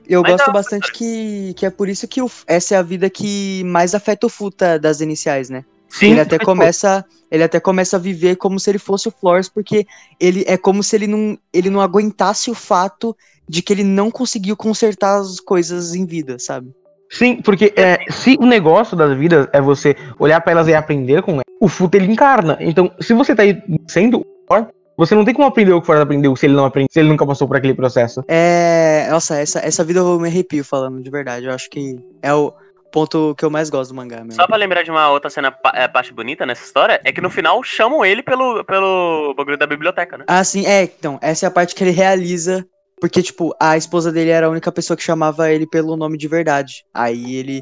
Eu 0.08 0.22
Mas 0.22 0.32
gosto 0.34 0.48
não, 0.48 0.54
bastante 0.54 0.92
que, 0.92 1.54
que 1.56 1.66
é 1.66 1.70
por 1.70 1.90
isso 1.90 2.08
que 2.08 2.22
o- 2.22 2.32
essa 2.48 2.76
é 2.76 2.78
a 2.78 2.82
vida 2.82 3.10
que 3.10 3.64
mais 3.66 3.94
afeta 3.94 4.26
o 4.26 4.30
Futa 4.30 4.80
das 4.80 5.02
iniciais, 5.02 5.50
né? 5.50 5.66
Sim, 5.90 6.12
ele 6.12 6.20
até 6.22 6.38
começa, 6.38 7.06
ele 7.32 7.44
até 7.44 7.60
começa 7.60 7.96
a 7.98 8.00
viver 8.00 8.36
como 8.36 8.60
se 8.60 8.70
ele 8.70 8.78
fosse 8.80 9.08
o 9.08 9.12
Flores, 9.12 9.50
porque 9.50 9.86
ele 10.20 10.44
é 10.48 10.58
como 10.58 10.84
se 10.84 10.96
ele 10.96 11.08
não, 11.08 11.38
ele 11.54 11.70
não 11.70 11.82
aguentasse 11.82 12.50
o 12.52 12.54
fato 12.54 13.16
de 13.48 13.62
que 13.62 13.72
ele 13.74 13.84
não 13.84 14.12
conseguiu 14.12 14.56
consertar 14.56 15.18
as 15.20 15.40
coisas 15.40 15.96
em 15.96 16.06
vida, 16.06 16.38
sabe? 16.40 16.72
Sim, 17.10 17.42
porque 17.42 17.74
é, 17.78 18.00
se 18.12 18.38
o 18.40 18.46
negócio 18.46 18.96
das 18.98 19.18
vidas 19.18 19.48
é 19.54 19.62
você 19.62 19.96
olhar 20.20 20.42
pra 20.42 20.52
elas 20.52 20.68
e 20.68 20.74
aprender 20.76 21.22
com 21.22 21.34
elas, 21.34 21.44
o 21.62 21.68
Futa 21.70 21.98
ele 21.98 22.12
encarna. 22.12 22.58
Então, 22.60 22.92
se 23.00 23.14
você 23.14 23.34
tá 23.34 23.44
aí 23.44 23.62
sendo 23.88 24.20
o 24.20 24.26
Flor, 24.46 24.68
você 24.98 25.14
não 25.16 25.24
tem 25.24 25.34
como 25.34 25.48
aprender 25.48 25.72
o 25.74 25.80
que 25.80 25.84
o 25.84 25.86
Flor 25.86 26.02
aprendeu 26.02 26.36
se 26.36 26.46
ele 26.48 26.56
não 26.56 26.66
aprende, 26.66 26.90
se 26.92 27.00
ele 27.00 27.10
nunca 27.10 27.26
passou 27.26 27.48
por 27.48 27.56
aquele 27.58 27.74
processo. 27.74 28.24
É, 28.28 29.08
nossa, 29.12 29.38
essa, 29.40 29.60
essa 29.60 29.84
vida 29.84 30.00
eu 30.00 30.20
me 30.20 30.28
arrepio 30.28 30.64
falando 30.64 31.02
de 31.02 31.10
verdade. 31.10 31.46
Eu 31.46 31.54
acho 31.54 31.70
que 31.70 31.96
é 32.22 32.34
o 32.34 32.52
ponto 32.92 33.36
que 33.38 33.46
eu 33.46 33.50
mais 33.50 33.70
gosto 33.70 33.92
do 33.92 33.96
mangá 33.96 34.18
mesmo. 34.18 34.34
Só 34.34 34.48
pra 34.48 34.58
lembrar 34.58 34.82
de 34.84 34.90
uma 34.90 35.10
outra 35.12 35.30
cena, 35.30 35.52
pa- 35.52 35.74
é, 35.76 35.88
parte 35.88 36.12
bonita 36.14 36.46
nessa 36.46 36.64
história, 36.64 37.00
é 37.04 37.12
que 37.12 37.22
no 37.22 37.30
final 37.30 37.62
chamam 37.64 38.04
ele 38.06 38.24
pelo, 38.24 38.64
pelo 38.64 39.34
bagulho 39.36 39.58
da 39.58 39.68
biblioteca, 39.68 40.18
né? 40.18 40.24
Ah, 40.28 40.44
sim, 40.44 40.66
é, 40.66 40.84
então, 40.84 41.20
essa 41.22 41.46
é 41.46 41.48
a 41.48 41.52
parte 41.52 41.76
que 41.76 41.84
ele 41.84 41.92
realiza, 41.92 42.66
porque, 43.00 43.22
tipo, 43.22 43.54
a 43.60 43.78
esposa 43.78 44.12
dele 44.12 44.32
era 44.32 44.48
a 44.48 44.50
única 44.50 44.72
pessoa 44.72 44.98
que 44.98 45.04
chamava 45.04 45.52
ele 45.52 45.68
pelo 45.68 45.96
nome 45.96 46.18
de 46.18 46.28
verdade. 46.28 46.84
Aí 46.94 47.36
ele, 47.36 47.62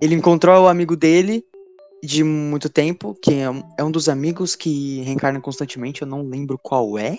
ele 0.00 0.14
encontrou 0.14 0.64
o 0.64 0.68
amigo 0.68 0.94
dele 0.96 1.42
de 2.02 2.22
muito 2.22 2.68
tempo, 2.68 3.16
que 3.20 3.34
é 3.34 3.50
um, 3.50 3.62
é 3.78 3.84
um 3.84 3.90
dos 3.90 4.08
amigos 4.08 4.54
que 4.54 5.00
reencarna 5.02 5.40
constantemente, 5.40 6.02
eu 6.02 6.08
não 6.08 6.22
lembro 6.22 6.58
qual 6.62 6.98
é. 6.98 7.18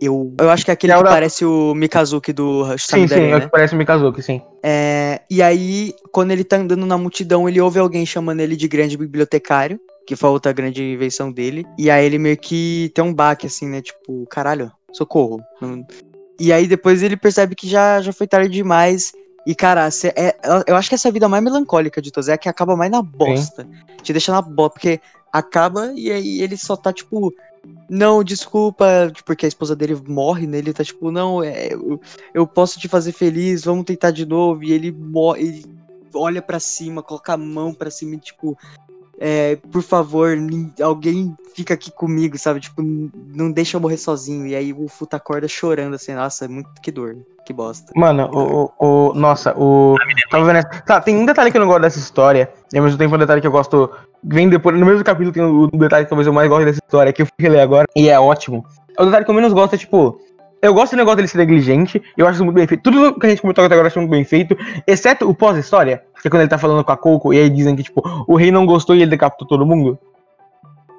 Eu, 0.00 0.32
eu 0.38 0.48
acho 0.50 0.64
que 0.64 0.70
é 0.70 0.74
aquele 0.74 0.92
É 0.92 0.96
que 0.96 1.02
da- 1.02 1.10
parece 1.10 1.44
o 1.44 1.74
Mikazuki 1.74 2.32
do 2.32 2.64
Sim, 2.78 3.06
sim, 3.08 3.14
é 3.14 3.34
o 3.36 3.38
né? 3.38 3.40
que 3.40 3.50
parece 3.50 3.74
o 3.74 3.78
Mikazuki, 3.78 4.22
sim. 4.22 4.40
É, 4.62 5.20
e 5.30 5.42
aí, 5.42 5.92
quando 6.12 6.30
ele 6.30 6.44
tá 6.44 6.56
andando 6.56 6.86
na 6.86 6.96
multidão, 6.96 7.48
ele 7.48 7.60
ouve 7.60 7.78
alguém 7.78 8.06
chamando 8.06 8.40
ele 8.40 8.56
de 8.56 8.68
grande 8.68 8.96
bibliotecário, 8.96 9.80
que 10.06 10.14
foi 10.16 10.28
a 10.28 10.32
outra 10.32 10.52
grande 10.52 10.82
invenção 10.82 11.30
dele. 11.32 11.66
E 11.76 11.90
aí 11.90 12.04
ele 12.06 12.18
meio 12.18 12.36
que 12.36 12.90
tem 12.94 13.04
um 13.04 13.12
baque, 13.12 13.46
assim, 13.46 13.68
né? 13.68 13.82
Tipo, 13.82 14.24
caralho, 14.30 14.70
socorro. 14.92 15.40
Não- 15.60 15.84
E 16.40 16.52
aí 16.52 16.66
depois 16.68 17.02
ele 17.02 17.16
percebe 17.16 17.56
que 17.56 17.68
já, 17.68 18.00
já 18.00 18.12
foi 18.12 18.26
tarde 18.28 18.48
demais. 18.48 19.12
E, 19.48 19.54
cara, 19.54 19.90
cê- 19.90 20.12
é, 20.14 20.36
eu 20.66 20.76
acho 20.76 20.90
que 20.90 20.94
essa 20.94 21.08
é 21.08 21.10
a 21.10 21.12
vida 21.12 21.26
mais 21.26 21.42
melancólica 21.42 22.02
de 22.02 22.10
todas 22.10 22.28
é 22.28 22.34
a 22.34 22.38
que 22.38 22.50
acaba 22.50 22.76
mais 22.76 22.90
na 22.90 23.00
bosta. 23.00 23.66
Te 24.02 24.12
deixa 24.12 24.30
na 24.30 24.42
bosta, 24.42 24.74
porque 24.74 25.00
acaba 25.32 25.90
e 25.96 26.12
aí 26.12 26.42
ele 26.42 26.54
só 26.54 26.76
tá, 26.76 26.92
tipo, 26.92 27.32
não, 27.88 28.22
desculpa, 28.22 29.10
porque 29.24 29.46
a 29.46 29.48
esposa 29.48 29.74
dele 29.74 29.96
morre, 30.06 30.46
né? 30.46 30.58
Ele 30.58 30.74
tá 30.74 30.84
tipo, 30.84 31.10
não, 31.10 31.42
é, 31.42 31.72
eu, 31.72 31.98
eu 32.34 32.46
posso 32.46 32.78
te 32.78 32.88
fazer 32.88 33.12
feliz, 33.12 33.64
vamos 33.64 33.86
tentar 33.86 34.10
de 34.10 34.26
novo. 34.26 34.62
E 34.62 34.70
ele 34.70 34.92
morre, 34.92 35.40
ele 35.42 35.66
olha 36.12 36.42
pra 36.42 36.60
cima, 36.60 37.02
coloca 37.02 37.32
a 37.32 37.38
mão 37.38 37.72
pra 37.72 37.90
cima 37.90 38.16
e, 38.16 38.18
tipo, 38.18 38.54
é, 39.20 39.56
por 39.70 39.82
favor, 39.82 40.36
alguém 40.82 41.34
fica 41.54 41.74
aqui 41.74 41.90
comigo, 41.90 42.38
sabe? 42.38 42.60
Tipo, 42.60 42.82
não 43.34 43.50
deixa 43.50 43.76
eu 43.76 43.80
morrer 43.80 43.96
sozinho. 43.96 44.46
E 44.46 44.54
aí 44.54 44.72
o 44.72 44.88
Futa 44.88 45.16
acorda 45.16 45.48
chorando, 45.48 45.94
assim, 45.94 46.14
nossa, 46.14 46.44
é 46.44 46.48
muito 46.48 46.68
que 46.80 46.90
dor, 46.92 47.16
que 47.44 47.52
bosta. 47.52 47.92
Mano, 47.96 48.28
o, 48.32 48.70
o, 48.78 49.08
o- 49.10 49.14
Nossa, 49.14 49.52
o. 49.58 49.96
Tava 50.30 50.44
vendo 50.44 50.56
essa- 50.58 50.68
Tá, 50.82 51.00
tem 51.00 51.16
um 51.16 51.26
detalhe 51.26 51.50
que 51.50 51.56
eu 51.56 51.60
não 51.60 51.66
gosto 51.68 51.82
dessa 51.82 51.98
história, 51.98 52.48
e 52.72 52.78
ao 52.78 52.84
mesmo 52.84 52.98
tempo 52.98 53.14
um 53.14 53.18
detalhe 53.18 53.40
que 53.40 53.46
eu 53.46 53.52
gosto. 53.52 53.90
Vem 54.22 54.48
depois, 54.48 54.78
no 54.78 54.84
mesmo 54.86 55.02
capítulo 55.04 55.32
tem 55.32 55.42
um 55.42 55.66
detalhe 55.78 56.04
que 56.04 56.10
talvez 56.10 56.26
eu 56.26 56.32
mais 56.32 56.48
gosto 56.48 56.64
dessa 56.64 56.80
história, 56.84 57.12
que 57.12 57.22
eu 57.22 57.26
fui 57.26 57.34
reler 57.38 57.60
agora, 57.62 57.86
e 57.96 58.08
é 58.08 58.18
ótimo. 58.18 58.64
O 58.98 59.04
detalhe 59.04 59.24
que 59.24 59.30
eu 59.30 59.34
menos 59.34 59.52
gosto 59.52 59.74
é, 59.74 59.78
tipo. 59.78 60.20
Eu 60.60 60.74
gosto 60.74 60.92
do 60.92 60.96
negócio 60.96 61.16
dele 61.16 61.28
ser 61.28 61.38
negligente, 61.38 62.02
eu 62.16 62.26
acho 62.26 62.34
isso 62.36 62.44
muito 62.44 62.56
bem 62.56 62.66
feito. 62.66 62.82
Tudo 62.82 63.18
que 63.18 63.26
a 63.26 63.30
gente 63.30 63.40
comentou 63.40 63.64
até 63.64 63.74
agora 63.74 63.86
eu 63.86 63.90
acho 63.90 63.98
muito 64.00 64.10
bem 64.10 64.24
feito, 64.24 64.56
exceto 64.86 65.28
o 65.28 65.34
pós-história, 65.34 66.02
que 66.20 66.26
é 66.26 66.30
quando 66.30 66.40
ele 66.42 66.50
tá 66.50 66.58
falando 66.58 66.82
com 66.82 66.90
a 66.90 66.96
Coco, 66.96 67.32
e 67.32 67.38
aí 67.38 67.48
dizem 67.48 67.76
que, 67.76 67.82
tipo, 67.84 68.02
o 68.26 68.34
rei 68.36 68.50
não 68.50 68.66
gostou 68.66 68.96
e 68.96 69.02
ele 69.02 69.10
decapitou 69.10 69.46
todo 69.46 69.64
mundo. 69.64 69.96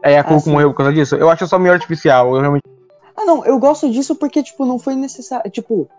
Aí 0.03 0.15
a 0.15 0.21
Ah, 0.21 0.23
Coco 0.23 0.39
sim. 0.41 0.51
morreu 0.51 0.69
por 0.71 0.77
causa 0.77 0.93
disso. 0.93 1.15
Eu 1.17 1.29
acho 1.29 1.45
só 1.45 1.59
meio 1.59 1.73
artificial, 1.73 2.33
eu 2.35 2.39
realmente. 2.41 2.63
Ah, 3.17 3.25
não, 3.25 3.43
eu 3.45 3.59
gosto 3.59 3.91
disso 3.91 4.15
porque, 4.15 4.41
tipo, 4.41 4.65
não 4.65 4.79
foi 4.79 4.95
necessário. 4.95 5.51
Tipo, 5.51 5.89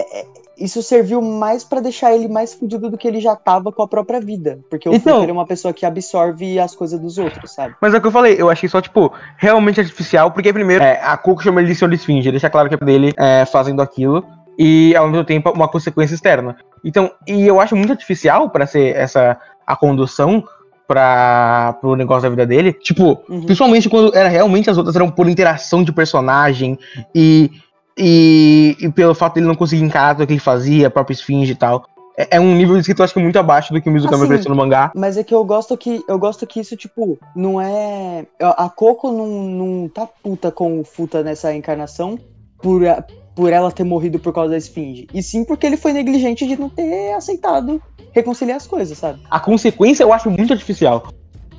é- 0.00 0.20
é- 0.20 0.26
isso 0.58 0.82
serviu 0.82 1.20
mais 1.20 1.62
pra 1.64 1.80
deixar 1.80 2.14
ele 2.14 2.28
mais 2.28 2.54
fudido 2.54 2.90
do 2.90 2.96
que 2.96 3.06
ele 3.06 3.20
já 3.20 3.36
tava 3.36 3.70
com 3.70 3.82
a 3.82 3.88
própria 3.88 4.20
vida. 4.20 4.58
Porque 4.70 4.88
o 4.88 4.94
Então- 4.94 5.22
é 5.22 5.30
uma 5.32 5.46
pessoa 5.46 5.72
que 5.74 5.84
absorve 5.84 6.58
as 6.58 6.74
coisas 6.74 6.98
dos 6.98 7.18
outros, 7.18 7.52
sabe? 7.52 7.74
Mas 7.80 7.92
é 7.92 7.98
o 7.98 8.00
que 8.00 8.06
eu 8.06 8.10
falei, 8.12 8.36
eu 8.38 8.48
achei 8.48 8.68
só, 8.68 8.80
tipo, 8.80 9.12
realmente 9.36 9.80
artificial, 9.80 10.30
porque 10.30 10.52
primeiro, 10.52 10.82
é, 10.82 11.00
a 11.02 11.16
Coco 11.16 11.42
chama 11.42 11.60
ele 11.60 11.68
de 11.68 11.74
Senhor 11.74 11.92
Esfinge, 11.92 12.30
deixa 12.30 12.48
claro 12.48 12.68
que 12.68 12.74
é 12.74 12.78
dele 12.78 13.12
é, 13.18 13.44
fazendo 13.44 13.82
aquilo, 13.82 14.24
e 14.58 14.96
ao 14.96 15.06
mesmo 15.08 15.24
tempo 15.24 15.50
uma 15.50 15.68
consequência 15.68 16.14
externa. 16.14 16.56
Então, 16.82 17.10
e 17.26 17.46
eu 17.46 17.60
acho 17.60 17.76
muito 17.76 17.92
artificial 17.92 18.48
pra 18.48 18.66
ser 18.66 18.96
essa 18.96 19.38
a 19.66 19.76
condução 19.76 20.42
para 20.86 21.74
pro 21.80 21.96
negócio 21.96 22.22
da 22.22 22.28
vida 22.30 22.46
dele. 22.46 22.72
Tipo, 22.72 23.20
Uhum. 23.28 23.42
principalmente 23.44 23.88
quando 23.88 24.14
era 24.16 24.28
realmente 24.28 24.70
as 24.70 24.78
outras 24.78 24.94
eram 24.96 25.10
por 25.10 25.28
interação 25.28 25.82
de 25.82 25.92
personagem 25.92 26.78
e, 27.14 27.50
e, 27.98 28.76
e 28.80 28.88
pelo 28.90 29.14
fato 29.14 29.34
dele 29.34 29.46
não 29.46 29.54
conseguir 29.54 29.82
encarar 29.82 30.14
tudo 30.14 30.26
que 30.26 30.32
ele 30.34 30.40
fazia, 30.40 30.86
a 30.88 30.90
própria 30.90 31.14
esfinge 31.14 31.52
e 31.52 31.56
tal. 31.56 31.84
É, 32.18 32.36
é 32.36 32.40
um 32.40 32.54
nível 32.54 32.74
de 32.74 32.80
escrito, 32.80 33.00
eu 33.00 33.04
acho 33.04 33.14
que 33.14 33.20
muito 33.20 33.38
abaixo 33.38 33.72
do 33.72 33.80
que 33.80 33.88
o 33.88 33.92
Mizukami 33.92 34.22
Assim, 34.22 34.24
ofereceu 34.32 34.50
no 34.50 34.56
mangá. 34.56 34.90
Mas 34.94 35.16
é 35.16 35.24
que 35.24 35.34
eu 35.34 35.44
gosto 35.44 35.76
que 35.76 36.02
eu 36.08 36.18
gosto 36.18 36.46
que 36.46 36.60
isso, 36.60 36.76
tipo, 36.76 37.18
não 37.34 37.60
é. 37.60 38.26
A 38.40 38.68
Coco 38.68 39.10
não, 39.12 39.26
não 39.26 39.88
tá 39.88 40.06
puta 40.22 40.50
com 40.50 40.80
o 40.80 40.84
Futa 40.84 41.22
nessa 41.22 41.54
encarnação 41.54 42.18
por, 42.62 42.86
a- 42.86 43.04
por 43.34 43.52
ela 43.52 43.70
ter 43.70 43.84
morrido 43.84 44.18
por 44.18 44.32
causa 44.32 44.52
da 44.52 44.56
esfinge. 44.56 45.06
E 45.12 45.22
sim 45.22 45.44
porque 45.44 45.66
ele 45.66 45.76
foi 45.76 45.92
negligente 45.92 46.46
de 46.46 46.58
não 46.58 46.70
ter 46.70 47.12
aceitado 47.12 47.82
reconciliar 48.12 48.56
as 48.56 48.66
coisas, 48.66 48.96
sabe? 48.96 49.20
a 49.30 49.38
consequência 49.38 50.02
eu 50.02 50.10
acho 50.12 50.30
muito 50.30 50.50
artificial. 50.54 51.08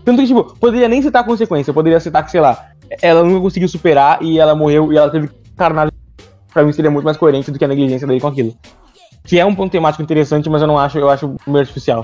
Tanto 0.04 0.22
que, 0.22 0.28
tipo, 0.28 0.44
poderia 0.60 0.88
nem 0.88 1.02
citar 1.04 1.22
a 1.22 1.26
consequência, 1.26 1.70
eu 1.70 1.74
poderia 1.76 2.00
citar 2.00 2.24
que, 2.26 2.32
sei 2.32 2.40
lá, 2.42 2.70
ela 3.02 3.24
nunca 3.24 3.42
conseguiu 3.42 3.68
superar 3.70 4.24
e 4.24 4.40
ela 4.40 4.56
morreu 4.56 4.92
e 4.92 4.98
ela 4.98 5.12
teve 5.12 5.28
que 5.28 5.36
encarnar. 5.54 5.92
Pra 6.58 6.66
mim 6.66 6.72
seria 6.72 6.90
muito 6.90 7.06
mais 7.06 7.18
coerente 7.18 7.52
do 7.52 7.60
que 7.60 7.64
a 7.64 7.68
negligência 7.68 8.08
dele 8.08 8.20
com 8.20 8.30
aquilo. 8.30 8.52
Que 9.24 9.40
é 9.40 9.46
um 9.46 9.54
ponto 9.54 9.72
temático 9.72 10.02
interessante, 10.02 10.50
mas 10.50 10.60
eu 10.60 10.68
não 10.68 10.76
acho, 10.80 10.98
eu 10.98 11.08
acho 11.08 11.36
meio 11.46 11.60
artificial. 11.60 12.04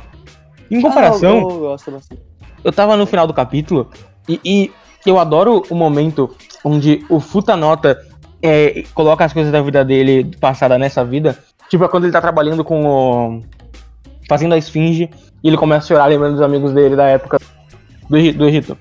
Em 0.69 0.79
comparação, 0.79 1.37
Ah, 1.37 1.41
eu, 1.41 1.49
eu 1.49 1.59
gosto 1.61 1.89
bastante. 1.89 2.21
eu 2.63 2.71
tava 2.71 2.95
no 2.95 3.07
final 3.07 3.25
do 3.25 3.33
capítulo 3.33 3.89
e, 4.29 4.39
e 4.45 4.71
eu 5.07 5.17
adoro 5.17 5.63
o 5.71 5.73
momento 5.73 6.29
onde 6.63 7.03
o 7.09 7.19
Futanota 7.19 7.99
é, 8.43 8.83
coloca 8.93 9.25
as 9.25 9.33
coisas 9.33 9.51
da 9.51 9.59
vida 9.59 9.83
dele 9.83 10.29
passada 10.39 10.77
nessa 10.77 11.03
vida. 11.03 11.35
Tipo, 11.67 11.85
é 11.85 11.87
quando 11.87 12.03
ele 12.03 12.13
tá 12.13 12.21
trabalhando 12.21 12.63
com 12.63 12.85
o. 12.85 13.41
fazendo 14.29 14.53
a 14.53 14.57
esfinge 14.59 15.09
e 15.43 15.47
ele 15.47 15.57
começa 15.57 15.85
a 15.85 15.87
chorar 15.87 16.05
lembrando 16.05 16.33
dos 16.33 16.43
amigos 16.43 16.73
dele 16.73 16.95
da 16.95 17.07
época 17.07 17.39
do, 18.07 18.33
do 18.33 18.47
Egito. 18.47 18.77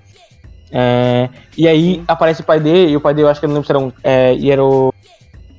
É, 0.70 1.30
e 1.56 1.66
aí 1.66 2.02
aparece 2.06 2.42
o 2.42 2.44
pai 2.44 2.60
dele, 2.60 2.92
e 2.92 2.96
o 2.96 3.00
pai 3.00 3.14
dele 3.14 3.26
eu 3.26 3.30
acho 3.30 3.40
que 3.40 3.46
eu 3.46 3.48
não 3.48 3.54
lembro 3.54 3.66
se 3.66 3.72
era 3.72 3.78
um. 3.78 3.90
É, 4.04 4.34
e 4.34 4.50
era 4.50 4.62
o 4.62 4.92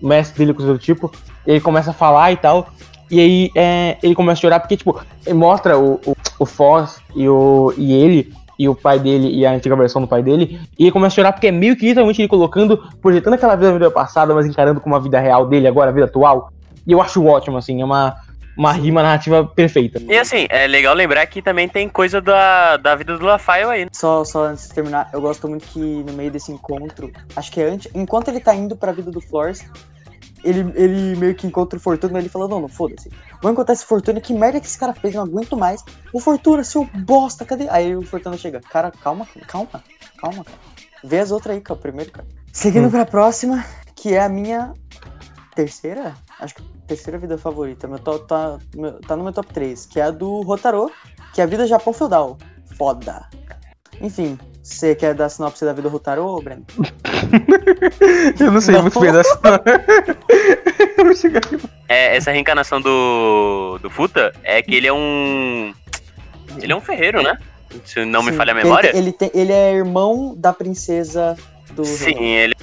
mestre 0.07 0.37
dele, 0.37 0.53
coisa 0.53 0.73
do 0.73 0.79
tipo. 0.79 1.11
E 1.45 1.51
ele 1.51 1.61
começa 1.61 1.91
a 1.91 1.93
falar 1.93 2.31
e 2.31 2.37
tal. 2.37 2.67
E 3.09 3.19
aí 3.19 3.51
é, 3.55 3.97
ele 4.01 4.15
começa 4.15 4.39
a 4.39 4.41
chorar 4.41 4.59
porque, 4.59 4.77
tipo, 4.77 4.99
ele 5.25 5.35
mostra 5.35 5.77
o, 5.77 5.99
o, 6.05 6.15
o 6.39 6.45
Foz 6.45 6.99
e, 7.15 7.27
o, 7.27 7.73
e 7.77 7.93
ele, 7.93 8.33
e 8.57 8.67
o 8.67 8.75
pai 8.75 8.97
dele, 8.99 9.29
e 9.29 9.45
a 9.45 9.51
antiga 9.51 9.75
versão 9.75 10.01
do 10.01 10.07
pai 10.07 10.23
dele. 10.23 10.59
E 10.79 10.85
ele 10.85 10.91
começa 10.91 11.13
a 11.13 11.15
chorar 11.15 11.33
porque 11.33 11.47
é 11.47 11.51
meio 11.51 11.75
que 11.75 11.85
literalmente 11.85 12.21
ele 12.21 12.27
colocando, 12.27 12.77
projetando 13.01 13.33
aquela 13.33 13.55
vida 13.55 13.67
da 13.67 13.73
vida 13.73 13.91
passada, 13.91 14.33
mas 14.33 14.45
encarando 14.45 14.81
como 14.81 14.95
a 14.95 14.99
vida 14.99 15.19
real 15.19 15.47
dele 15.47 15.67
agora, 15.67 15.89
a 15.89 15.93
vida 15.93 16.05
atual. 16.05 16.51
E 16.85 16.91
eu 16.91 17.01
acho 17.01 17.23
ótimo, 17.23 17.57
assim, 17.57 17.81
é 17.81 17.85
uma, 17.85 18.15
uma 18.57 18.71
rima 18.71 19.01
narrativa 19.01 19.45
perfeita. 19.45 20.01
E 20.07 20.17
assim, 20.17 20.45
é 20.49 20.67
legal 20.67 20.93
lembrar 20.93 21.25
que 21.27 21.41
também 21.41 21.67
tem 21.67 21.87
coisa 21.87 22.21
da, 22.21 22.77
da 22.77 22.95
vida 22.95 23.17
do 23.17 23.25
Lafaio 23.25 23.69
aí, 23.69 23.85
né? 23.85 23.91
Só, 23.91 24.23
só 24.23 24.45
antes 24.45 24.67
de 24.67 24.73
terminar, 24.73 25.09
eu 25.13 25.21
gosto 25.21 25.47
muito 25.47 25.65
que 25.67 25.79
no 25.79 26.13
meio 26.13 26.31
desse 26.31 26.51
encontro, 26.51 27.11
acho 27.35 27.51
que 27.51 27.61
é 27.61 27.65
antes, 27.65 27.91
enquanto 27.93 28.29
ele 28.29 28.39
tá 28.39 28.53
indo 28.55 28.75
pra 28.75 28.91
vida 28.91 29.11
do 29.11 29.21
Flores, 29.21 29.65
ele, 30.43 30.71
ele 30.75 31.15
meio 31.15 31.33
que 31.35 31.47
encontra 31.47 31.77
o 31.77 31.81
Fortuna, 31.81 32.19
ele 32.19 32.29
fala, 32.29 32.47
não, 32.47 32.59
não, 32.61 32.67
foda-se. 32.67 33.09
Vou 33.41 33.51
encontrar 33.51 33.73
esse 33.73 33.85
Fortuna, 33.85 34.19
que 34.21 34.33
merda 34.33 34.59
que 34.59 34.67
esse 34.67 34.77
cara 34.77 34.93
fez, 34.93 35.13
não 35.15 35.23
aguento 35.23 35.55
mais. 35.57 35.83
O 36.11 36.19
Fortuna, 36.19 36.63
seu 36.63 36.85
bosta, 37.05 37.45
cadê? 37.45 37.67
Aí 37.69 37.95
o 37.95 38.01
Fortuna 38.01 38.37
chega, 38.37 38.59
cara, 38.61 38.91
calma, 38.91 39.27
calma, 39.47 39.69
calma, 40.17 40.43
cara. 40.43 40.57
Vê 41.03 41.19
as 41.19 41.31
outras 41.31 41.55
aí, 41.55 41.61
cara, 41.61 41.79
primeiro, 41.79 42.11
cara. 42.11 42.27
Seguindo 42.51 42.87
Hum. 42.87 42.91
pra 42.91 43.05
próxima, 43.05 43.63
que 43.95 44.13
é 44.13 44.21
a 44.21 44.29
minha 44.29 44.73
terceira, 45.55 46.13
acho 46.39 46.55
que 46.55 46.63
terceira 46.87 47.17
vida 47.19 47.37
favorita, 47.37 47.87
meu 47.87 47.99
top, 47.99 48.27
tá, 48.27 48.57
meu- 48.75 48.99
tá 49.01 49.15
no 49.15 49.23
meu 49.23 49.33
top 49.33 49.53
3, 49.53 49.85
que 49.85 49.99
é 49.99 50.03
a 50.03 50.11
do 50.11 50.41
Rotaro, 50.41 50.91
que 51.33 51.41
é 51.41 51.43
a 51.43 51.47
vida 51.47 51.65
Japão 51.67 51.93
feudal. 51.93 52.37
Foda. 52.77 53.27
Enfim, 54.01 54.37
você 54.63 54.95
quer 54.95 55.13
dar 55.13 55.25
a 55.25 55.29
sinopse 55.29 55.65
da 55.65 55.73
vida 55.73 55.89
do 55.89 55.91
Rotaro, 55.93 56.41
Breno? 56.41 56.65
Eu 58.39 58.51
não 58.51 58.61
sei 58.61 58.75
Não. 58.75 58.81
muito 58.83 58.99
bem 58.99 59.11
chegar 61.15 61.39
aqui. 61.45 61.59
É, 61.87 62.15
essa 62.15 62.31
reencarnação 62.31 62.79
do, 62.81 63.77
do 63.81 63.89
Futa 63.89 64.33
é 64.43 64.61
que 64.61 64.73
ele 64.75 64.87
é 64.87 64.93
um. 64.93 65.73
Ele 66.61 66.71
é 66.71 66.75
um 66.75 66.81
ferreiro, 66.81 67.21
né? 67.21 67.37
Se 67.85 68.05
não 68.05 68.21
me 68.23 68.31
Sim, 68.31 68.37
falha 68.37 68.53
a 68.53 68.55
ele 68.55 68.63
memória. 68.63 68.91
tem- 68.91 69.01
Ele, 69.01 69.11
tem- 69.11 69.31
ele 69.33 69.51
é 69.51 69.73
irmão 69.73 70.35
da 70.37 70.53
princesa 70.53 71.35
do 71.71 71.83
Sim, 71.83 72.23
ele 72.23 72.55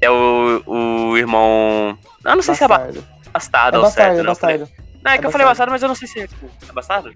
é 0.00 0.10
o, 0.10 0.62
o 0.66 1.16
irmão. 1.16 1.96
Eu 2.24 2.36
não 2.36 2.42
sei 2.42 2.54
se 2.54 2.64
é 2.64 2.68
bastardo. 2.68 3.04
bastardo 3.32 3.76
É 3.76 3.80
ou 3.80 3.86
certo, 3.86 3.96
bastardo, 3.96 4.18
é 4.18 4.22
não. 4.22 4.30
Bastardo. 4.32 4.68
Não, 5.04 5.12
é, 5.12 5.14
É 5.14 5.18
que 5.18 5.26
eu 5.26 5.30
falei 5.30 5.46
bastardo. 5.46 5.70
bastardo, 5.70 5.72
mas 5.72 5.82
eu 5.82 5.88
não 5.88 5.94
sei 5.94 6.08
se 6.08 6.20
é, 6.20 6.26
tipo, 6.26 6.46
é 6.68 6.72
bastardo. 6.72 7.12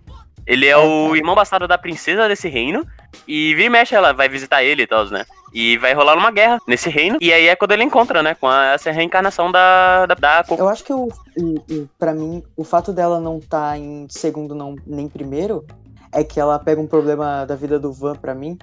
Ele 0.46 0.66
é, 0.66 0.70
É, 0.70 0.76
o 0.76 1.14
irmão 1.16 1.34
bastardo 1.34 1.66
da 1.68 1.78
princesa 1.78 2.28
desse 2.28 2.48
reino. 2.48 2.86
E 3.26 3.54
vira 3.54 3.66
e 3.66 3.70
mexe, 3.70 3.94
ela 3.94 4.12
vai 4.12 4.28
visitar 4.28 4.62
ele 4.62 4.82
e 4.82 4.86
tal, 4.86 5.06
né? 5.06 5.24
E 5.52 5.78
vai 5.78 5.94
rolar 5.94 6.16
uma 6.16 6.30
guerra 6.32 6.58
nesse 6.66 6.90
reino. 6.90 7.16
E 7.20 7.32
aí 7.32 7.46
é 7.46 7.54
quando 7.56 7.72
ele 7.72 7.84
encontra, 7.84 8.22
né? 8.22 8.34
Com 8.34 8.48
a- 8.48 8.72
essa 8.72 8.90
reencarnação 8.90 9.52
da. 9.52 10.04
da, 10.06 10.14
da. 10.14 10.44
Eu 10.58 10.68
acho 10.68 10.82
que 10.84 10.92
o, 10.92 11.08
o, 11.38 11.88
pra 11.98 12.12
mim, 12.12 12.42
o 12.56 12.64
fato 12.64 12.92
dela 12.92 13.20
não 13.20 13.38
tá 13.40 13.78
em 13.78 14.06
segundo 14.10 14.54
não, 14.54 14.74
nem 14.86 15.08
primeiro 15.08 15.64
é 16.12 16.22
que 16.24 16.38
ela 16.40 16.58
pega 16.58 16.80
um 16.80 16.86
problema 16.86 17.44
da 17.44 17.54
vida 17.56 17.78
do 17.78 17.92
Van 17.92 18.14
pra 18.16 18.34
mim. 18.34 18.58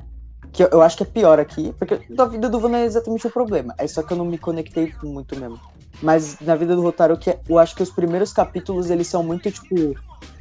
Que 0.52 0.64
eu, 0.64 0.70
eu 0.74 0.82
acho 0.82 0.98
que 0.98 1.04
é 1.04 1.06
pior 1.06 1.40
aqui, 1.40 1.74
porque 1.80 2.02
da 2.10 2.26
vida 2.26 2.50
do 2.50 2.60
Van 2.60 2.70
não 2.70 2.80
é 2.80 2.84
exatamente 2.86 3.26
o 3.26 3.32
problema. 3.32 3.74
É 3.78 3.88
só 3.88 4.04
que 4.04 4.12
eu 4.12 4.18
não 4.18 4.26
me 4.26 4.38
conectei 4.38 4.94
muito 5.02 5.40
mesmo. 5.40 5.60
Mas 6.02 6.40
na 6.42 6.56
vida 6.56 6.76
do 6.76 6.82
Rotaro, 6.82 7.18
que 7.18 7.30
é- 7.30 7.40
eu 7.48 7.58
acho 7.58 7.74
que 7.74 7.84
os 7.84 7.90
primeiros 7.90 8.34
capítulos 8.34 8.90
eles 8.90 9.08
são 9.08 9.24
muito 9.24 9.50
tipo 9.50 9.96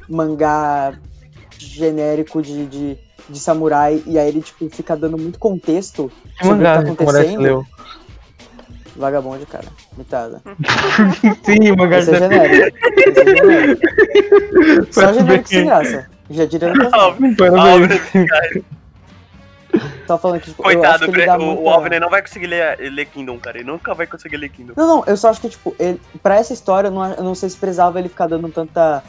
mangá 0.09 0.93
genérico 1.65 2.41
de, 2.41 2.65
de, 2.65 2.97
de 3.29 3.39
samurai, 3.39 4.01
e 4.05 4.17
aí 4.17 4.27
ele 4.27 4.41
tipo 4.41 4.69
fica 4.69 4.95
dando 4.95 5.17
muito 5.17 5.37
contexto 5.39 6.11
Que 6.37 6.45
sobre 6.45 6.65
o 6.65 6.67
que 6.67 6.73
tá 6.73 6.79
acontecendo. 6.79 7.41
leu? 7.41 7.65
Vagabonde, 8.95 9.45
cara. 9.45 9.67
Mitada. 9.97 10.41
Sim, 11.43 11.71
o 11.71 11.77
mangá 11.77 11.99
Esse 11.99 12.13
é 12.13 12.19
genérico. 12.19 12.77
Esse 13.07 13.19
é 13.19 13.25
genérico. 13.25 13.81
Só 14.93 15.13
genérico 15.13 15.27
bem- 15.27 15.45
sem 15.45 15.65
graça. 15.65 16.09
Já 16.29 16.45
diria 16.45 16.73
no. 16.73 16.91
Só 20.05 20.17
falando 20.17 20.41
que, 20.41 20.49
tipo, 20.49 20.61
eu 20.63 20.67
acho 20.67 20.77
Coitado, 20.79 21.05
que 21.05 21.11
o, 21.11 21.15
ele 21.15 21.25
dá 21.25 21.37
o, 21.37 21.41
muita... 21.41 21.61
o 21.61 21.69
Alvin 21.69 21.99
não 21.99 22.09
vai 22.09 22.21
conseguir 22.21 22.47
ler, 22.47 22.77
ler 22.91 23.05
Kingdom, 23.05 23.39
cara. 23.39 23.57
Ele 23.57 23.71
nunca 23.71 23.93
vai 23.93 24.05
conseguir 24.05 24.35
ler 24.35 24.49
Kingdom. 24.49 24.73
Não, 24.75 24.85
não, 24.97 25.03
eu 25.07 25.15
só 25.15 25.29
acho 25.29 25.39
que, 25.39 25.47
tipo, 25.47 25.73
ele, 25.79 25.99
pra 26.21 26.35
essa 26.35 26.51
história, 26.51 26.89
eu 26.89 26.91
não, 26.91 27.13
eu 27.13 27.23
não 27.23 27.33
sei 27.33 27.49
se 27.49 27.55
precisava 27.55 27.97
ele 27.97 28.09
ficar 28.09 28.27
dando 28.27 28.49
tanta 28.49 29.01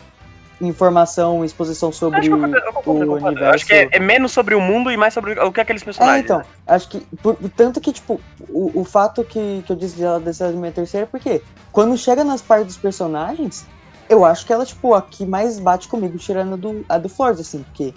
informação, 0.66 1.44
exposição 1.44 1.92
sobre 1.92 2.20
Acho 2.20 2.28
que 2.28 2.34
eu 2.34 2.38
concordo, 2.38 2.56
eu 2.56 2.72
concordo, 2.72 3.12
o 3.12 3.14
universo. 3.26 3.54
Acho 3.54 3.66
que 3.66 3.74
é, 3.74 3.88
é 3.92 3.98
menos 3.98 4.32
sobre 4.32 4.54
o 4.54 4.60
mundo 4.60 4.90
e 4.90 4.96
mais 4.96 5.12
sobre 5.14 5.38
o 5.38 5.52
que 5.52 5.60
aqueles 5.60 5.82
É, 5.82 5.84
personagens. 5.84 6.24
então, 6.24 6.38
né? 6.38 6.44
acho 6.66 6.88
que. 6.88 7.00
Por, 7.22 7.36
tanto 7.56 7.80
que, 7.80 7.92
tipo, 7.92 8.20
o, 8.48 8.80
o 8.80 8.84
fato 8.84 9.24
que, 9.24 9.62
que 9.66 9.72
eu 9.72 9.76
disse 9.76 9.98
dela 9.98 10.20
dessa 10.20 10.50
minha 10.50 10.72
terceira 10.72 11.04
é 11.04 11.08
porque 11.08 11.42
quando 11.70 11.96
chega 11.96 12.24
nas 12.24 12.40
partes 12.42 12.68
dos 12.68 12.76
personagens, 12.76 13.66
eu 14.08 14.24
acho 14.24 14.46
que 14.46 14.52
ela, 14.52 14.64
tipo, 14.64 14.94
a 14.94 15.02
que 15.02 15.24
mais 15.24 15.58
bate 15.58 15.88
comigo, 15.88 16.18
tirando 16.18 16.54
a 16.54 16.56
do, 16.56 16.84
a 16.88 16.98
do 16.98 17.08
Forza, 17.08 17.42
assim, 17.42 17.62
porque 17.62 17.94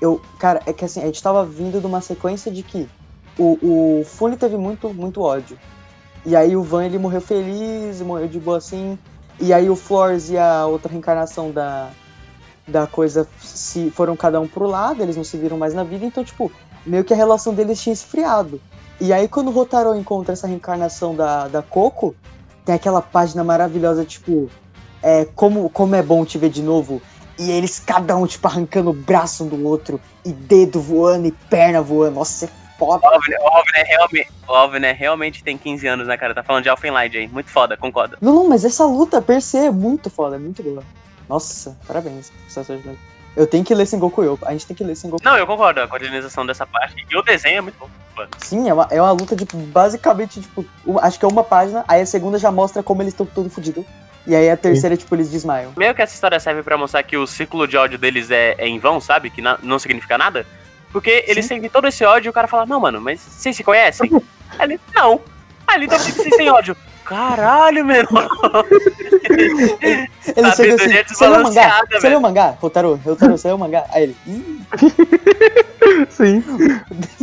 eu. 0.00 0.20
Cara, 0.38 0.60
é 0.66 0.72
que 0.72 0.84
assim, 0.84 1.00
a 1.02 1.06
gente 1.06 1.22
tava 1.22 1.44
vindo 1.44 1.80
de 1.80 1.86
uma 1.86 2.00
sequência 2.00 2.50
de 2.50 2.62
que 2.62 2.88
o, 3.38 3.58
o 4.00 4.04
Fune 4.04 4.36
teve 4.36 4.56
muito, 4.56 4.92
muito 4.92 5.20
ódio. 5.20 5.58
E 6.24 6.36
aí 6.36 6.56
o 6.56 6.62
Van 6.62 6.84
ele 6.84 6.98
morreu 6.98 7.20
feliz, 7.20 8.00
morreu 8.00 8.28
de 8.28 8.38
boa 8.38 8.58
assim. 8.58 8.98
E 9.40 9.52
aí 9.52 9.68
o 9.68 9.76
Flores 9.76 10.30
e 10.30 10.38
a 10.38 10.66
outra 10.66 10.90
reencarnação 10.90 11.50
da, 11.50 11.90
da 12.66 12.86
coisa 12.86 13.26
se 13.40 13.90
foram 13.90 14.16
cada 14.16 14.40
um 14.40 14.46
pro 14.46 14.66
lado, 14.66 15.02
eles 15.02 15.16
não 15.16 15.24
se 15.24 15.36
viram 15.36 15.58
mais 15.58 15.74
na 15.74 15.84
vida, 15.84 16.04
então, 16.04 16.24
tipo, 16.24 16.50
meio 16.86 17.04
que 17.04 17.12
a 17.12 17.16
relação 17.16 17.54
deles 17.54 17.80
tinha 17.80 17.92
esfriado. 17.92 18.60
E 19.00 19.12
aí 19.12 19.26
quando 19.26 19.48
o 19.48 19.50
Rotaro 19.50 19.94
encontra 19.96 20.32
essa 20.32 20.46
reencarnação 20.46 21.14
da, 21.14 21.48
da 21.48 21.62
Coco, 21.62 22.14
tem 22.64 22.74
aquela 22.74 23.02
página 23.02 23.42
maravilhosa, 23.42 24.04
tipo, 24.04 24.48
é, 25.02 25.24
como, 25.34 25.68
como 25.68 25.94
é 25.94 26.02
bom 26.02 26.24
te 26.24 26.38
ver 26.38 26.50
de 26.50 26.62
novo. 26.62 27.02
E 27.38 27.50
eles, 27.50 27.80
cada 27.80 28.16
um, 28.16 28.26
tipo, 28.26 28.46
arrancando 28.46 28.90
o 28.90 28.92
braço 28.92 29.44
um 29.44 29.48
do 29.48 29.66
outro, 29.66 30.00
e 30.24 30.32
dedo 30.32 30.80
voando, 30.80 31.26
e 31.26 31.32
perna 31.32 31.82
voando. 31.82 32.16
Nossa, 32.16 32.44
é 32.44 32.48
foda. 32.86 33.06
O 33.06 33.14
Alvin, 33.14 33.32
o 33.32 33.48
Alvin 33.48 33.70
é 33.76 33.82
realmente, 33.84 34.28
o 34.48 34.52
Alvin 34.52 34.84
é 34.84 34.92
realmente 34.92 35.42
tem 35.44 35.56
15 35.58 35.86
anos, 35.86 36.06
né, 36.06 36.16
cara? 36.16 36.34
Tá 36.34 36.42
falando 36.42 36.62
de 36.62 36.68
Alphenlight 36.68 37.16
aí. 37.16 37.28
Muito 37.28 37.50
foda, 37.50 37.76
concordo. 37.76 38.16
Não, 38.20 38.34
não, 38.34 38.48
mas 38.48 38.64
essa 38.64 38.84
luta 38.84 39.20
per 39.22 39.40
se 39.40 39.56
é 39.58 39.70
muito 39.70 40.10
foda, 40.10 40.36
é 40.36 40.38
muito 40.38 40.62
boa. 40.62 40.82
Nossa, 41.28 41.76
parabéns. 41.86 42.32
Eu 43.34 43.46
tenho 43.46 43.64
que 43.64 43.74
ler 43.74 43.86
Sengoku 43.86 44.22
Yoko. 44.22 44.46
A 44.46 44.52
gente 44.52 44.66
tem 44.66 44.76
que 44.76 44.84
ler 44.84 44.94
Sengoku 44.94 45.24
Não, 45.24 45.36
eu 45.38 45.46
concordo. 45.46 45.80
A 45.80 45.88
coordenação 45.88 46.44
dessa 46.44 46.66
parte. 46.66 47.06
E 47.10 47.16
o 47.16 47.22
desenho 47.22 47.58
é 47.58 47.60
muito 47.62 47.78
bom. 47.78 47.88
Sim, 48.38 48.68
é 48.68 48.74
uma, 48.74 48.86
é 48.90 49.00
uma 49.00 49.10
luta, 49.12 49.34
tipo, 49.34 49.56
basicamente, 49.56 50.40
tipo, 50.42 50.64
uma- 50.84 51.00
acho 51.02 51.18
que 51.18 51.24
é 51.24 51.28
uma 51.28 51.42
página, 51.42 51.82
aí 51.88 52.02
a 52.02 52.06
segunda 52.06 52.38
já 52.38 52.50
mostra 52.50 52.82
como 52.82 53.00
eles 53.00 53.14
estão 53.14 53.24
todo 53.24 53.48
fodidos. 53.48 53.86
E 54.26 54.36
aí 54.36 54.50
a 54.50 54.56
terceira, 54.56 54.96
tipo, 54.98 55.14
eles 55.14 55.30
desmaiam. 55.30 55.72
Meio 55.76 55.94
que 55.94 56.02
essa 56.02 56.12
história 56.14 56.38
serve 56.38 56.62
pra 56.62 56.76
mostrar 56.76 57.02
que 57.02 57.16
o 57.16 57.26
círculo 57.26 57.66
de 57.66 57.76
ódio 57.76 57.98
deles 57.98 58.30
é, 58.30 58.54
é 58.58 58.68
em 58.68 58.78
vão, 58.78 59.00
sabe? 59.00 59.30
Que 59.30 59.40
na- 59.40 59.58
não 59.62 59.78
significa 59.78 60.18
nada. 60.18 60.46
Porque 60.92 61.24
eles 61.26 61.46
sentem 61.46 61.70
todo 61.70 61.88
esse 61.88 62.04
ódio 62.04 62.28
e 62.28 62.30
o 62.30 62.32
cara 62.32 62.46
fala, 62.46 62.66
não, 62.66 62.78
mano, 62.80 63.00
mas 63.00 63.20
vocês 63.20 63.56
se 63.56 63.64
conhecem? 63.64 64.10
Aí 64.58 64.66
ele, 64.72 64.80
não. 64.94 65.20
Ele, 65.74 65.86
então 65.86 65.98
por 65.98 66.06
que 66.06 66.12
vocês 66.12 66.36
têm 66.36 66.50
ódio? 66.50 66.76
Caralho, 67.04 67.84
meu 67.84 67.96
irmão. 67.96 68.28
Ele 70.36 70.50
chega 70.52 70.76
Sabedoria 70.76 71.00
assim, 71.02 71.14
você 71.14 71.26
leu 71.28 71.40
o 71.40 71.42
mangá? 71.42 71.50
desbalanceada, 71.50 71.86
Você 71.86 72.00
velho." 72.00 72.08
leu 72.10 72.18
o 72.18 72.22
mangá? 72.22 72.56
Rotaro, 72.60 73.00
Rotaro, 73.04 73.32
você 73.38 73.48
leu 73.48 73.56
o 73.56 73.58
mangá? 73.58 73.84
Aí 73.90 74.02
ele, 74.04 74.16
ih, 74.26 74.60
Sim. 76.10 76.44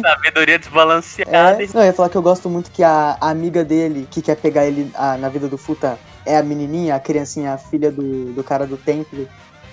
Sabedoria 0.02 0.60
desbalanceada. 0.60 1.64
é. 1.64 1.68
Não, 1.74 1.82
eu 1.82 1.86
ia 1.88 1.94
falar 1.94 2.10
que 2.10 2.18
eu 2.18 2.22
gosto 2.22 2.50
muito 2.50 2.72
que 2.72 2.84
a, 2.84 3.18
a 3.22 3.30
amiga 3.30 3.64
dele, 3.64 4.08
que 4.10 4.22
quer 4.22 4.36
pegar 4.36 4.66
ele 4.66 4.92
ah, 4.96 5.18
na 5.18 5.30
vida 5.30 5.48
do 5.48 5.58
Futa, 5.58 5.98
é 6.26 6.38
a 6.38 6.44
menininha, 6.44 6.96
a 6.96 7.00
criancinha, 7.00 7.54
a 7.54 7.58
filha 7.58 7.92
do, 7.92 8.34
do 8.34 8.44
cara 8.44 8.66
do 8.68 8.78
templo. 8.78 9.28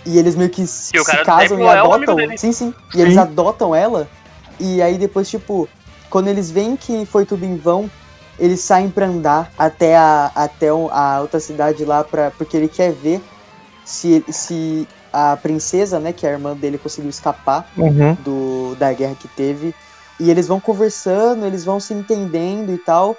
E 0.07 0.19
eles 0.19 0.37
meio 0.37 0.51
que 0.51 0.67
se, 0.67 0.97
E 0.97 1.01
o 1.01 1.05
cara 1.05 1.19
se 1.19 1.25
casam 1.25 1.59
e 1.59 1.65
é 1.65 1.79
amigo 1.79 1.95
adotam. 1.95 2.17
dele. 2.17 2.39
sim, 2.39 2.53
sim. 2.53 2.73
E 2.95 3.01
eles 3.01 3.15
Sim. 3.15 3.21
adotam 3.21 3.75
ela. 3.75 4.09
E 4.61 4.81
aí 4.81 4.97
depois, 4.97 5.29
tipo, 5.29 5.69
quando 6.09 6.29
eles 6.29 6.51
veem 6.51 6.77
que 6.77 7.05
foi 7.07 7.27
tudo 7.27 7.45
em 7.45 7.57
vão, 7.57 7.91
eles 8.39 8.61
saem 8.61 8.89
pra 8.89 9.07
andar 9.07 9.51
até 9.59 9.97
a, 9.97 10.31
até 10.35 10.69
a 10.69 11.19
outra 11.21 11.41
cidade 11.41 11.85
lá, 11.85 12.05
pra, 12.05 12.31
porque 12.31 12.57
ele 12.57 12.69
quer 12.69 12.93
ver 12.93 13.21
se, 13.85 14.25
se 14.29 14.87
a 15.13 15.37
princesa, 15.37 15.99
né, 15.99 16.13
que 16.13 16.27
é 16.27 16.31
a 16.31 16.33
irmã 16.33 16.55
dele, 16.55 16.79
conseguiu 16.79 17.11
escapar 17.11 17.67
Uhum. 17.77 18.15
do, 18.25 18.75
da 18.77 18.93
guerra 18.93 19.15
que 19.15 19.29
teve. 19.29 19.75
E 20.21 20.31
eles 20.31 20.47
vão 20.47 20.61
conversando, 20.61 21.45
eles 21.45 21.65
vão 21.65 21.79
se 21.81 21.93
entendendo 21.93 22.73
e 22.73 22.79
tal. 22.79 23.17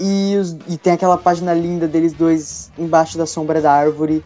E, 0.00 0.36
os- 0.36 0.56
e 0.68 0.76
tem 0.78 0.92
aquela 0.92 1.16
página 1.18 1.52
linda 1.52 1.88
deles 1.88 2.12
dois 2.12 2.70
embaixo 2.78 3.18
da 3.18 3.26
sombra 3.26 3.60
da 3.60 3.72
árvore, 3.72 4.22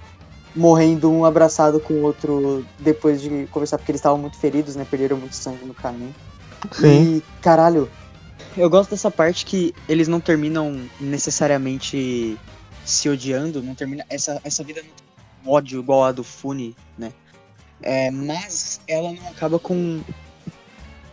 morrendo 0.54 1.10
um 1.10 1.24
abraçado 1.24 1.80
com 1.80 1.94
o 1.94 2.02
outro 2.02 2.64
depois 2.78 3.20
de 3.20 3.46
conversar, 3.50 3.78
porque 3.78 3.90
eles 3.90 4.00
estavam 4.00 4.18
muito 4.18 4.36
feridos, 4.36 4.76
né? 4.76 4.86
Perderam 4.88 5.16
muito 5.16 5.34
sangue 5.34 5.64
no 5.64 5.74
caminho. 5.74 6.14
Sim. 6.70 7.16
E, 7.16 7.22
caralho, 7.40 7.90
eu 8.56 8.68
gosto 8.68 8.90
dessa 8.90 9.10
parte 9.10 9.44
que 9.46 9.74
eles 9.88 10.08
não 10.08 10.20
terminam 10.20 10.80
necessariamente 11.00 12.38
se 12.84 13.08
odiando, 13.08 13.62
não 13.62 13.74
termina. 13.74 14.04
Essa, 14.08 14.40
essa 14.44 14.62
vida 14.62 14.82
não 14.82 14.90
tem 14.90 15.52
ódio 15.52 15.80
igual 15.80 16.04
a 16.04 16.12
do 16.12 16.22
Fune, 16.22 16.76
né? 16.96 17.12
É, 17.82 18.10
mas 18.10 18.80
ela 18.86 19.12
não 19.12 19.28
acaba 19.28 19.58
com. 19.58 20.00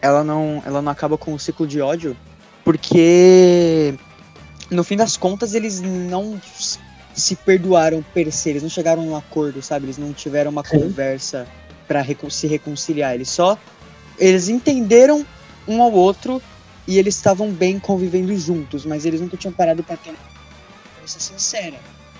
Ela 0.01 0.23
não, 0.23 0.61
ela 0.65 0.81
não 0.81 0.91
acaba 0.91 1.17
com 1.17 1.33
o 1.33 1.39
ciclo 1.39 1.65
de 1.67 1.81
ódio, 1.81 2.15
porque 2.63 3.95
no 4.69 4.83
fim 4.83 4.95
das 4.95 5.17
contas 5.17 5.53
eles 5.53 5.81
não 5.81 6.39
se 7.19 7.35
perdoaram 7.35 8.03
per 8.13 8.31
se, 8.31 8.49
eles 8.49 8.63
não 8.63 8.69
chegaram 8.69 9.01
a 9.01 9.05
um 9.05 9.15
acordo, 9.15 9.61
sabe? 9.61 9.85
Eles 9.85 9.97
não 9.97 10.13
tiveram 10.13 10.51
uma 10.51 10.63
Sim. 10.63 10.79
conversa 10.79 11.47
pra 11.87 12.01
recon- 12.01 12.29
se 12.29 12.47
reconciliar, 12.47 13.15
eles 13.15 13.29
só 13.29 13.57
eles 14.17 14.49
entenderam 14.49 15.25
um 15.67 15.81
ao 15.81 15.91
outro 15.93 16.41
e 16.87 16.97
eles 16.97 17.15
estavam 17.15 17.51
bem 17.51 17.79
convivendo 17.79 18.35
juntos, 18.37 18.85
mas 18.85 19.05
eles 19.05 19.21
nunca 19.21 19.37
tinham 19.37 19.53
parado 19.53 19.83
pra 19.83 19.95
ter 19.95 20.09
uma 20.09 20.17
conversa 20.95 21.19
sincera. 21.19 21.77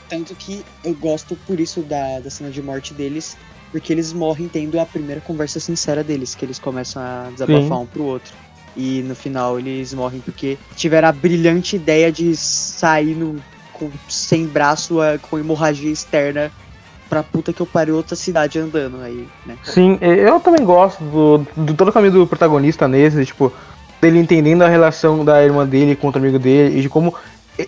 Tanto 0.08 0.34
que 0.36 0.64
eu 0.84 0.96
gosto 0.96 1.36
por 1.46 1.60
isso 1.60 1.82
da, 1.82 2.20
da 2.20 2.30
cena 2.30 2.50
de 2.50 2.62
morte 2.62 2.94
deles, 2.94 3.38
porque 3.72 3.92
eles 3.94 4.14
morrem 4.14 4.48
tendo 4.48 4.80
a 4.80 4.86
primeira 4.86 5.22
conversa 5.22 5.60
sincera 5.60 6.04
deles, 6.04 6.34
que 6.34 6.46
eles 6.46 6.58
começam 6.58 7.02
a 7.02 7.30
desabafar 7.32 7.78
Sim. 7.78 7.84
um 7.84 7.86
pro 7.86 8.04
outro. 8.04 8.34
E 8.78 9.02
no 9.04 9.16
final 9.16 9.60
eles 9.60 9.94
morrem 9.94 10.22
porque 10.22 10.58
tiveram 10.76 11.10
a 11.10 11.12
brilhante 11.12 11.76
ideia 11.76 12.12
de 12.12 12.36
sair 12.36 13.14
no, 13.16 13.44
com, 13.80 13.90
sem 14.10 14.46
braço, 14.46 15.00
a- 15.00 15.18
com 15.18 15.40
hemorragia 15.40 15.92
externa, 15.92 16.52
pra 17.10 17.24
puta 17.24 17.54
que 17.54 17.62
eu 17.62 17.66
pariu 17.66 17.96
outra 17.96 18.16
cidade 18.16 18.60
andando 18.60 19.00
aí, 19.02 19.26
né? 19.46 19.56
Sim, 19.64 19.98
eu 20.02 20.40
também 20.40 20.64
gosto 20.66 21.04
do, 21.04 21.38
do 21.66 21.74
todo 21.74 21.88
o 21.88 21.94
caminho 21.94 22.14
do 22.14 22.28
protagonista 22.28 22.88
nesse, 22.88 23.26
tipo, 23.26 23.52
dele 24.02 24.20
entendendo 24.20 24.62
a 24.64 24.68
relação 24.68 25.26
da 25.26 25.44
irmã 25.44 25.66
dele 25.66 25.96
com 25.96 26.08
outro 26.08 26.22
amigo 26.22 26.38
dele 26.38 26.78
e 26.78 26.82
de 26.82 26.90
como 26.90 27.16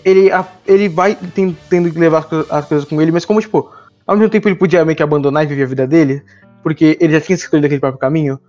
ele, 0.06 0.30
ele 0.68 0.88
vai 0.90 1.16
ten- 1.16 1.58
tendo 1.70 1.92
que 1.92 1.98
levar 2.00 2.20
as, 2.20 2.26
co- 2.26 2.46
as 2.50 2.66
coisas 2.66 2.88
com 2.88 3.02
ele, 3.02 3.12
mas 3.12 3.26
como, 3.26 3.42
tipo, 3.42 3.72
ao 4.06 4.16
mesmo 4.16 4.30
tempo 4.30 4.48
ele 4.48 4.56
podia 4.56 4.86
meio 4.86 4.96
que 4.96 5.04
abandonar 5.04 5.44
e 5.44 5.48
viver 5.48 5.64
a 5.64 5.68
vida 5.68 5.88
dele, 5.88 6.22
porque 6.62 6.98
ele 7.02 7.14
já 7.14 7.22
tinha 7.22 7.36
escolhido 7.36 7.66
aquele 7.66 7.82
próprio 7.82 8.00
caminho. 8.00 8.40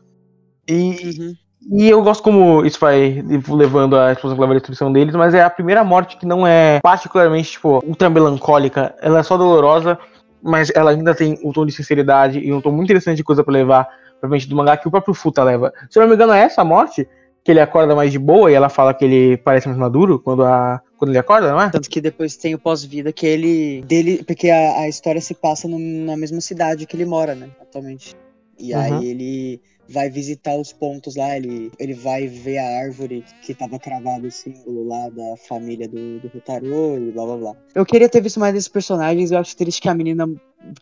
E, 0.68 1.34
E 1.70 1.88
eu 1.88 2.02
gosto 2.02 2.22
como 2.22 2.64
isso 2.64 2.78
vai 2.80 3.22
levando 3.48 3.96
a 3.96 4.12
explosão 4.12 4.36
global 4.36 4.54
e 4.54 4.56
a 4.56 4.58
destruição 4.58 4.92
deles, 4.92 5.14
mas 5.14 5.34
é 5.34 5.42
a 5.42 5.50
primeira 5.50 5.84
morte 5.84 6.16
que 6.16 6.26
não 6.26 6.46
é 6.46 6.80
particularmente, 6.82 7.52
tipo, 7.52 7.82
ultra 7.86 8.10
melancólica. 8.10 8.94
Ela 9.00 9.20
é 9.20 9.22
só 9.22 9.36
dolorosa, 9.36 9.98
mas 10.42 10.72
ela 10.74 10.90
ainda 10.90 11.14
tem 11.14 11.38
um 11.44 11.52
tom 11.52 11.64
de 11.64 11.72
sinceridade 11.72 12.38
e 12.38 12.52
um 12.52 12.60
tom 12.60 12.70
muito 12.70 12.86
interessante 12.86 13.18
de 13.18 13.24
coisa 13.24 13.44
pra 13.44 13.52
levar 13.52 13.88
pra 14.20 14.28
frente 14.28 14.48
do 14.48 14.56
mangá 14.56 14.76
que 14.76 14.88
o 14.88 14.90
próprio 14.90 15.14
Futa 15.14 15.42
leva. 15.42 15.72
Se 15.90 15.98
eu 15.98 16.02
não 16.02 16.08
me 16.08 16.14
engano, 16.14 16.32
é 16.32 16.40
essa 16.40 16.64
morte 16.64 17.08
que 17.44 17.50
ele 17.50 17.60
acorda 17.60 17.94
mais 17.94 18.12
de 18.12 18.18
boa 18.18 18.50
e 18.50 18.54
ela 18.54 18.68
fala 18.68 18.94
que 18.94 19.04
ele 19.04 19.36
parece 19.36 19.66
mais 19.66 19.78
maduro 19.78 20.18
quando, 20.18 20.44
a, 20.44 20.80
quando 20.96 21.10
ele 21.10 21.18
acorda, 21.18 21.50
não 21.50 21.60
é? 21.60 21.70
Tanto 21.70 21.90
que 21.90 22.00
depois 22.00 22.36
tem 22.36 22.54
o 22.54 22.58
pós-vida 22.58 23.12
que 23.12 23.26
ele. 23.26 23.82
dele 23.82 24.22
Porque 24.24 24.48
a, 24.48 24.80
a 24.80 24.88
história 24.88 25.20
se 25.20 25.34
passa 25.34 25.66
no, 25.66 25.78
na 25.78 26.16
mesma 26.16 26.40
cidade 26.40 26.86
que 26.86 26.96
ele 26.96 27.04
mora, 27.04 27.34
né? 27.34 27.48
Atualmente. 27.60 28.14
E 28.58 28.74
Uhum. 28.74 28.80
aí 28.80 29.06
ele 29.06 29.60
vai 29.88 30.08
visitar 30.08 30.56
os 30.56 30.72
pontos 30.72 31.16
lá, 31.16 31.36
ele, 31.36 31.70
ele 31.78 31.94
vai 31.94 32.26
ver 32.26 32.58
a 32.58 32.78
árvore 32.78 33.24
que 33.42 33.54
tava 33.54 33.78
cravado 33.78 34.26
o 34.26 34.30
símbolo 34.30 34.86
lá 34.86 35.08
da 35.10 35.36
família 35.48 35.88
do, 35.88 36.20
do 36.20 36.28
Rotaro 36.28 36.66
e 36.96 37.10
blá 37.12 37.26
blá 37.26 37.36
blá. 37.36 37.56
Eu 37.74 37.84
queria 37.84 38.08
ter 38.08 38.20
visto 38.20 38.40
mais 38.40 38.54
desses 38.54 38.68
personagens, 38.68 39.30
eu 39.30 39.38
acho 39.38 39.56
triste 39.56 39.80
que 39.82 39.88
a 39.88 39.94
menina 39.94 40.26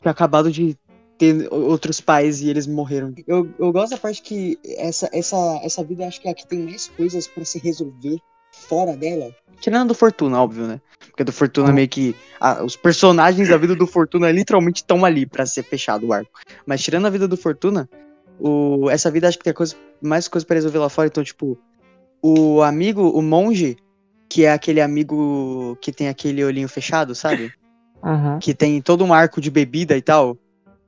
tinha 0.00 0.12
acabado 0.12 0.50
de 0.50 0.76
ter 1.18 1.52
outros 1.52 2.00
pais 2.00 2.40
e 2.40 2.48
eles 2.48 2.66
morreram. 2.66 3.14
Eu, 3.26 3.48
eu 3.58 3.72
gosto 3.72 3.90
da 3.90 3.98
parte 3.98 4.22
que 4.22 4.58
essa, 4.64 5.08
essa, 5.12 5.60
essa 5.62 5.84
vida 5.84 6.06
acho 6.06 6.20
que 6.20 6.28
é 6.28 6.30
a 6.30 6.34
que 6.34 6.46
tem 6.46 6.60
mais 6.60 6.88
coisas 6.88 7.26
pra 7.26 7.44
se 7.44 7.58
resolver 7.58 8.18
fora 8.52 8.96
dela. 8.96 9.34
Tirando 9.60 9.88
do 9.88 9.94
Fortuna, 9.94 10.40
óbvio, 10.42 10.66
né? 10.66 10.80
Porque 11.10 11.24
do 11.24 11.32
Fortuna 11.32 11.68
Ah. 11.68 11.72
meio 11.72 11.88
que. 11.88 12.14
ah, 12.40 12.62
os 12.64 12.76
personagens 12.76 13.48
da 13.48 13.56
vida 13.58 13.74
do 13.74 13.86
Fortuna 13.86 14.30
literalmente 14.30 14.76
estão 14.82 15.04
ali 15.04 15.26
pra 15.26 15.44
ser 15.46 15.62
fechado 15.62 16.06
o 16.06 16.12
arco. 16.12 16.30
Mas 16.64 16.82
tirando 16.82 17.06
a 17.06 17.10
vida 17.10 17.28
do 17.28 17.36
Fortuna, 17.36 17.88
o, 18.38 18.88
essa 18.90 19.10
vida 19.10 19.28
acho 19.28 19.36
que 19.38 19.44
tem 19.44 19.52
coisa, 19.52 19.74
mais 20.00 20.28
coisa 20.28 20.46
pra 20.46 20.54
resolver 20.54 20.78
lá 20.78 20.88
fora. 20.88 21.08
Então, 21.08 21.22
tipo, 21.22 21.58
o 22.22 22.62
amigo, 22.62 23.02
o 23.10 23.20
monge, 23.20 23.76
que 24.28 24.44
é 24.44 24.52
aquele 24.52 24.80
amigo 24.80 25.76
que 25.80 25.92
tem 25.92 26.08
aquele 26.08 26.42
olhinho 26.44 26.68
fechado, 26.68 27.14
sabe? 27.14 27.52
Uhum. 28.02 28.38
que 28.38 28.54
tem 28.54 28.80
todo 28.80 29.04
um 29.04 29.12
arco 29.12 29.42
de 29.42 29.50
bebida 29.50 29.94
e 29.94 30.00
tal. 30.00 30.38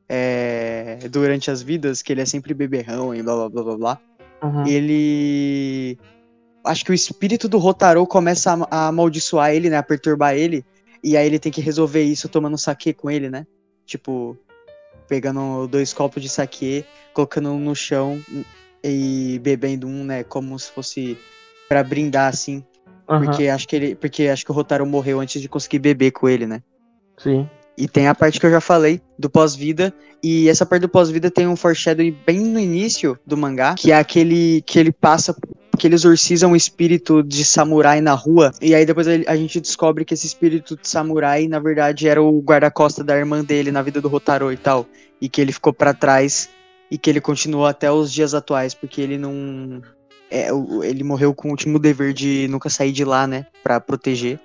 é, 0.08 0.98
durante 1.10 1.50
as 1.50 1.60
vidas, 1.62 2.00
que 2.02 2.12
ele 2.12 2.20
é 2.22 2.24
sempre 2.26 2.52
beberrão 2.54 3.14
e 3.14 3.22
blá 3.22 3.34
blá 3.34 3.48
blá 3.50 3.62
blá 3.62 3.76
blá. 3.76 3.98
Uhum. 4.42 4.66
Ele. 4.66 5.98
Acho 6.64 6.84
que 6.84 6.90
o 6.90 6.94
espírito 6.94 7.48
do 7.48 7.58
Rotaro 7.58 8.06
começa 8.06 8.52
a, 8.52 8.68
a 8.70 8.88
amaldiçoar 8.88 9.52
ele, 9.52 9.68
né? 9.68 9.76
A 9.76 9.82
perturbar 9.82 10.34
ele. 10.34 10.64
E 11.02 11.16
aí 11.16 11.26
ele 11.26 11.38
tem 11.38 11.50
que 11.50 11.60
resolver 11.60 12.02
isso 12.02 12.28
tomando 12.28 12.56
saque 12.56 12.92
com 12.92 13.10
ele, 13.10 13.28
né? 13.28 13.46
Tipo, 13.84 14.38
pegando 15.08 15.66
dois 15.66 15.92
copos 15.92 16.22
de 16.22 16.28
saque, 16.28 16.84
colocando 17.12 17.50
um 17.50 17.58
no 17.58 17.74
chão 17.74 18.20
e 18.82 19.40
bebendo 19.42 19.86
um, 19.86 20.04
né? 20.04 20.22
Como 20.22 20.58
se 20.58 20.70
fosse 20.70 21.18
pra 21.68 21.82
brindar, 21.82 22.28
assim. 22.28 22.64
Uhum. 23.08 23.24
Porque 23.24 23.48
acho 23.48 23.66
que 23.66 23.76
ele. 23.76 23.94
Porque 23.94 24.28
acho 24.28 24.44
que 24.44 24.50
o 24.50 24.54
Rotaro 24.54 24.86
morreu 24.86 25.20
antes 25.20 25.42
de 25.42 25.48
conseguir 25.48 25.80
beber 25.80 26.12
com 26.12 26.28
ele, 26.28 26.46
né? 26.46 26.62
Sim. 27.18 27.48
E 27.76 27.88
tem 27.88 28.06
a 28.06 28.14
parte 28.14 28.38
que 28.38 28.46
eu 28.46 28.50
já 28.50 28.60
falei, 28.60 29.00
do 29.18 29.30
pós-vida. 29.30 29.92
E 30.22 30.48
essa 30.48 30.64
parte 30.64 30.82
do 30.82 30.88
pós-vida 30.88 31.30
tem 31.30 31.46
um 31.46 31.56
foreshadowing 31.56 32.16
bem 32.24 32.40
no 32.40 32.60
início 32.60 33.18
do 33.26 33.36
mangá, 33.36 33.74
que 33.74 33.90
é 33.90 33.96
aquele 33.96 34.62
que 34.62 34.78
ele 34.78 34.92
passa. 34.92 35.34
Que 35.82 35.88
ele 35.88 35.96
exorciza 35.96 36.46
um 36.46 36.54
espírito 36.54 37.24
de 37.24 37.44
samurai 37.44 38.00
na 38.00 38.12
rua. 38.14 38.52
E 38.62 38.72
aí 38.72 38.86
depois 38.86 39.08
a 39.08 39.34
gente 39.34 39.60
descobre 39.60 40.04
que 40.04 40.14
esse 40.14 40.28
espírito 40.28 40.76
de 40.80 40.86
samurai, 40.86 41.48
na 41.48 41.58
verdade, 41.58 42.06
era 42.06 42.22
o 42.22 42.40
guarda-costa 42.40 43.02
da 43.02 43.16
irmã 43.16 43.42
dele 43.42 43.72
na 43.72 43.82
vida 43.82 44.00
do 44.00 44.06
Rotaro 44.06 44.52
e 44.52 44.56
tal. 44.56 44.86
E 45.20 45.28
que 45.28 45.40
ele 45.40 45.50
ficou 45.50 45.72
pra 45.72 45.92
trás. 45.92 46.48
E 46.88 46.96
que 46.96 47.10
ele 47.10 47.20
continuou 47.20 47.66
até 47.66 47.90
os 47.90 48.12
dias 48.12 48.32
atuais, 48.32 48.74
porque 48.74 49.00
ele 49.00 49.18
não. 49.18 49.82
É, 50.30 50.50
ele 50.84 51.02
morreu 51.02 51.34
com 51.34 51.48
o 51.48 51.50
último 51.50 51.80
dever 51.80 52.12
de 52.12 52.46
nunca 52.48 52.70
sair 52.70 52.92
de 52.92 53.04
lá, 53.04 53.26
né? 53.26 53.44
Pra 53.64 53.80
proteger. 53.80 54.38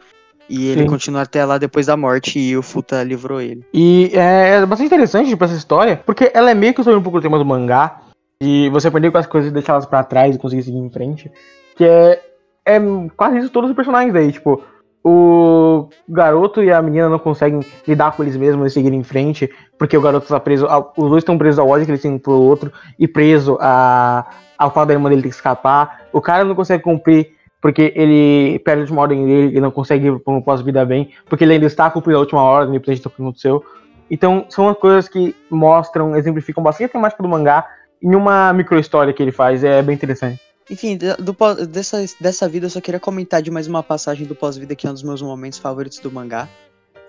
E 0.49 0.69
ele 0.69 0.81
Sim. 0.81 0.87
continua 0.87 1.21
até 1.21 1.45
lá 1.45 1.59
depois 1.59 1.85
da 1.85 1.95
morte 1.95 2.39
e 2.39 2.57
o 2.57 2.63
Futa 2.63 3.03
livrou 3.03 3.39
ele. 3.39 3.63
E 3.71 4.09
é, 4.11 4.55
é 4.55 4.65
bastante 4.65 4.87
interessante 4.87 5.29
tipo, 5.29 5.43
essa 5.43 5.53
história, 5.53 6.01
porque 6.03 6.31
ela 6.33 6.49
é 6.49 6.55
meio 6.55 6.73
que 6.73 6.83
sobre 6.83 6.97
um 6.97 7.03
pouco 7.03 7.19
o 7.19 7.21
tema 7.21 7.37
do 7.37 7.45
mangá, 7.45 8.01
de 8.41 8.69
você 8.69 8.87
aprender 8.87 9.11
com 9.11 9.17
as 9.17 9.27
coisas 9.27 9.49
e 9.49 9.53
deixar 9.53 9.73
elas 9.73 9.85
pra 9.85 10.03
trás 10.03 10.35
e 10.35 10.39
conseguir 10.39 10.63
seguir 10.63 10.77
em 10.77 10.89
frente. 10.89 11.31
Que 11.75 11.85
é, 11.85 12.21
é 12.65 12.79
quase 13.15 13.39
isso 13.39 13.49
todos 13.49 13.69
os 13.69 13.75
personagens 13.75 14.13
aí, 14.15 14.31
tipo, 14.31 14.63
o 15.03 15.87
garoto 16.07 16.61
e 16.61 16.71
a 16.71 16.81
menina 16.81 17.07
não 17.07 17.19
conseguem 17.19 17.61
lidar 17.87 18.11
com 18.11 18.23
eles 18.23 18.35
mesmos 18.35 18.67
e 18.67 18.73
seguir 18.73 18.93
em 18.93 19.03
frente, 19.03 19.49
porque 19.77 19.95
o 19.95 20.01
garoto 20.01 20.27
tá 20.27 20.39
preso, 20.39 20.67
os 20.97 21.09
dois 21.09 21.21
estão 21.21 21.37
presos 21.37 21.59
ao 21.59 21.69
ódio 21.69 21.85
que 21.85 21.91
eles 21.91 22.01
têm 22.01 22.17
pro 22.17 22.33
outro, 22.33 22.71
e 22.99 23.07
preso 23.07 23.57
a, 23.61 24.25
ao 24.57 24.71
fato 24.71 24.89
da 24.89 24.93
irmã 24.93 25.09
dele 25.09 25.21
ter 25.21 25.29
que 25.29 25.35
escapar. 25.35 26.07
O 26.11 26.19
cara 26.19 26.43
não 26.43 26.55
consegue 26.55 26.83
cumprir 26.83 27.37
porque 27.61 27.93
ele 27.95 28.59
perde 28.59 28.81
a 28.81 28.83
última 28.83 29.01
ordem 29.01 29.25
dele 29.25 29.57
e 29.57 29.61
não 29.61 29.71
consegue 29.71 30.07
ir 30.07 30.21
um 30.27 30.41
pós-vida 30.41 30.85
bem, 30.85 31.11
porque 31.27 31.43
ele 31.43 31.53
ainda 31.53 31.65
está 31.65 31.89
cumprindo 31.89 32.17
a 32.17 32.21
última 32.21 32.41
ordem, 32.41 32.75
independente 32.75 33.01
do 33.01 33.09
que 33.09 33.21
aconteceu. 33.21 33.63
Então, 34.11 34.45
são 34.49 34.69
as 34.69 34.77
coisas 34.77 35.07
que 35.09 35.35
mostram, 35.49 36.15
exemplificam 36.15 36.63
bastante 36.63 36.89
a 36.89 36.93
temática 36.93 37.23
do 37.23 37.29
mangá 37.29 37.65
em 38.01 38.15
uma 38.15 38.51
micro-história 38.53 39.13
que 39.13 39.21
ele 39.21 39.31
faz, 39.31 39.63
é 39.63 39.81
bem 39.81 39.95
interessante. 39.95 40.39
Enfim, 40.69 40.97
do 41.19 41.33
pós- 41.33 41.65
dessa, 41.67 42.03
dessa 42.19 42.47
vida 42.49 42.65
eu 42.65 42.69
só 42.69 42.81
queria 42.81 42.99
comentar 42.99 43.41
de 43.41 43.49
mais 43.49 43.67
uma 43.67 43.81
passagem 43.81 44.27
do 44.27 44.35
pós-vida 44.35 44.75
que 44.75 44.85
é 44.85 44.89
um 44.89 44.93
dos 44.93 45.03
meus 45.03 45.21
momentos 45.21 45.59
favoritos 45.59 45.99
do 45.99 46.11
mangá. 46.11 46.47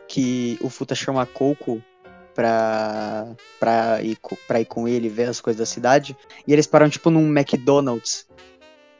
Que 0.07 0.57
o 0.63 0.71
Futa 0.71 0.95
chama 0.95 1.27
Coco 1.27 1.83
pra, 2.35 3.27
pra, 3.61 4.01
ir, 4.03 4.17
pra 4.47 4.61
ir 4.61 4.65
com 4.65 4.87
ele 4.89 5.09
ver 5.09 5.29
as 5.29 5.41
coisas 5.41 5.59
da 5.59 5.67
cidade. 5.67 6.17
E 6.47 6.53
eles 6.53 6.67
param, 6.67 6.89
tipo, 6.89 7.11
num 7.11 7.27
McDonald's. 7.37 8.27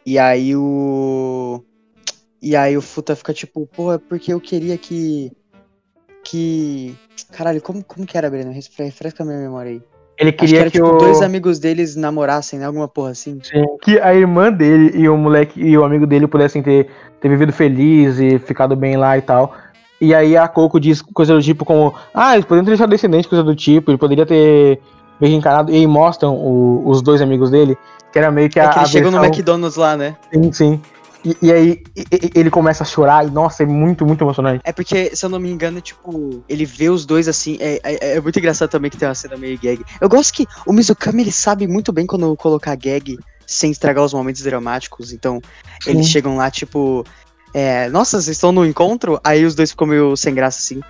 E 0.05 0.19
aí 0.19 0.55
o. 0.57 1.65
E 2.43 2.55
aí 2.57 2.77
o 2.77 2.83
Futa 2.83 3.17
fica 3.17 3.33
tipo, 3.33 3.67
pô, 3.67 3.93
é 3.93 3.99
porque 3.99 4.33
eu 4.33 4.41
queria 4.41 4.77
que. 4.77 5.33
Que. 6.25 6.95
Caralho, 7.33 7.63
como, 7.63 7.83
como 7.85 8.07
que 8.07 8.19
era, 8.19 8.29
Breno? 8.29 8.53
Refre- 8.53 8.85
Refresca 8.85 9.23
a 9.23 9.27
minha 9.27 9.39
memória 9.39 9.73
aí. 9.73 9.83
Ele 10.19 10.33
queria 10.33 10.61
era, 10.61 10.71
que, 10.71 10.79
tipo, 10.79 10.89
o... 10.89 10.99
dois 10.99 11.23
amigos 11.23 11.59
deles 11.59 11.95
namorassem, 11.95 12.59
né? 12.59 12.67
Alguma 12.67 12.89
porra 12.89 13.11
assim. 13.11 13.39
Sim, 13.43 13.65
que 13.83 13.99
a 14.01 14.13
irmã 14.15 14.51
dele 14.53 14.91
e 14.95 15.09
o 15.09 15.17
moleque 15.17 15.61
e 15.61 15.79
o 15.79 15.85
amigo 15.85 16.07
dele 16.07 16.27
pudessem 16.27 16.61
ter, 16.63 16.89
ter 17.21 17.29
vivido 17.29 17.53
feliz 17.53 18.19
e 18.19 18.39
ficado 18.39 18.75
bem 18.75 18.97
lá 18.97 19.17
e 19.17 19.23
tal. 19.23 19.55
E 20.01 20.15
aí 20.15 20.37
a 20.37 20.47
Coco 20.49 20.79
diz 20.81 21.03
coisa 21.03 21.35
do 21.35 21.43
tipo 21.43 21.65
como, 21.65 21.95
ah, 22.13 22.35
eles 22.35 22.45
poderiam 22.45 22.65
ter 22.65 22.71
deixado 22.73 22.91
descendente, 22.91 23.29
coisa 23.29 23.45
do 23.45 23.55
tipo, 23.55 23.91
ele 23.91 23.99
poderia 23.99 24.27
ter 24.27 24.81
meio 25.21 25.41
e 25.69 25.75
aí 25.77 25.87
mostram 25.87 26.35
o- 26.37 26.89
os 26.89 27.03
dois 27.03 27.21
amigos 27.21 27.51
dele, 27.51 27.77
que 28.13 28.19
era 28.19 28.31
meio 28.31 28.49
que 28.49 28.59
a. 28.61 28.65
É 28.65 28.69
que 28.69 28.79
eles 28.79 28.91
chegam 28.91 29.11
no 29.11 29.19
versão- 29.21 29.35
McDonald's 29.35 29.77
lá, 29.77 29.97
né? 29.97 30.17
Sim, 30.33 30.53
sim. 30.53 30.81
E, 31.25 31.37
e 31.43 31.53
aí 31.53 31.83
e- 31.97 32.05
e- 32.13 32.31
ele 32.35 32.49
começa 32.51 32.85
a 32.85 32.87
chorar 32.87 33.27
e, 33.27 33.31
nossa, 33.31 33.63
é 33.63 33.67
muito, 33.67 34.07
muito 34.07 34.23
emocionante. 34.23 34.63
É 34.65 34.73
porque, 34.73 35.15
se 35.17 35.25
eu 35.27 35.29
não 35.29 35.41
me 35.41 35.51
engano, 35.51 35.81
tipo, 35.81 36.43
ele 36.49 36.65
vê 36.65 36.89
os 36.89 37.05
dois 37.05 37.27
assim. 37.29 37.57
É, 37.61 37.81
é, 37.83 38.17
é 38.17 38.21
muito 38.21 38.39
engraçado 38.39 38.71
também 38.71 38.91
que 38.91 38.97
tem 38.97 39.09
uma 39.09 39.15
cena 39.15 39.37
meio 39.37 39.59
gag. 39.61 39.85
Eu 40.01 40.09
gosto 40.09 40.33
que 40.33 40.47
o 40.67 40.73
Mizukami 40.73 41.23
ele 41.23 41.33
sabe 41.33 41.67
muito 41.67 41.93
bem 41.93 42.07
quando 42.07 42.35
colocar 42.37 42.75
gag 42.77 43.19
sem 43.47 43.71
estragar 43.71 44.05
os 44.05 44.13
momentos 44.15 44.43
dramáticos. 44.43 45.13
Então, 45.13 45.41
eles 45.87 46.07
Sim. 46.07 46.13
chegam 46.13 46.37
lá, 46.37 46.51
tipo. 46.51 47.05
É, 47.55 47.89
Nossa, 47.89 48.21
vocês 48.21 48.37
estão 48.37 48.53
no 48.53 48.65
encontro? 48.65 49.19
Aí 49.25 49.45
os 49.45 49.55
dois 49.55 49.71
ficam 49.71 49.87
meio 49.87 50.17
sem 50.17 50.35
graça 50.35 50.59
assim. 50.59 50.81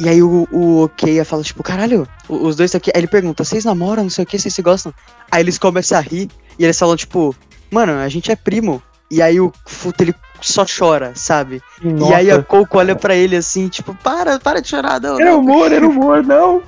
E 0.00 0.08
aí 0.08 0.22
o, 0.22 0.46
o 0.52 0.82
Okeia 0.84 1.24
fala, 1.24 1.42
tipo, 1.42 1.62
caralho, 1.62 2.06
os 2.28 2.54
dois 2.54 2.68
estão 2.68 2.78
aqui. 2.78 2.90
Aí 2.94 3.00
ele 3.00 3.08
pergunta, 3.08 3.42
vocês 3.42 3.64
namoram, 3.64 4.04
não 4.04 4.10
sei 4.10 4.22
o 4.24 4.26
que, 4.26 4.38
vocês 4.38 4.54
se 4.54 4.62
gostam? 4.62 4.92
Aí 5.30 5.42
eles 5.42 5.58
começam 5.58 5.98
a 5.98 6.00
rir 6.00 6.28
e 6.58 6.64
eles 6.64 6.78
falam, 6.78 6.94
tipo, 6.96 7.34
mano, 7.70 7.94
a 7.94 8.08
gente 8.08 8.30
é 8.30 8.36
primo. 8.36 8.82
E 9.10 9.22
aí 9.22 9.40
o 9.40 9.52
Futa 9.64 10.02
ele 10.04 10.14
só 10.40 10.64
chora, 10.66 11.12
sabe? 11.14 11.62
E 11.82 12.14
aí 12.14 12.30
a 12.30 12.42
Coco 12.42 12.78
olha 12.78 12.94
pra 12.94 13.14
ele 13.14 13.36
assim, 13.36 13.68
tipo, 13.68 13.94
para, 13.94 14.38
para 14.38 14.60
de 14.60 14.68
chorar, 14.68 15.00
não. 15.00 15.20
Era 15.20 15.30
não. 15.30 15.40
humor, 15.40 15.72
era 15.72 15.88
humor, 15.88 16.22
não. 16.22 16.62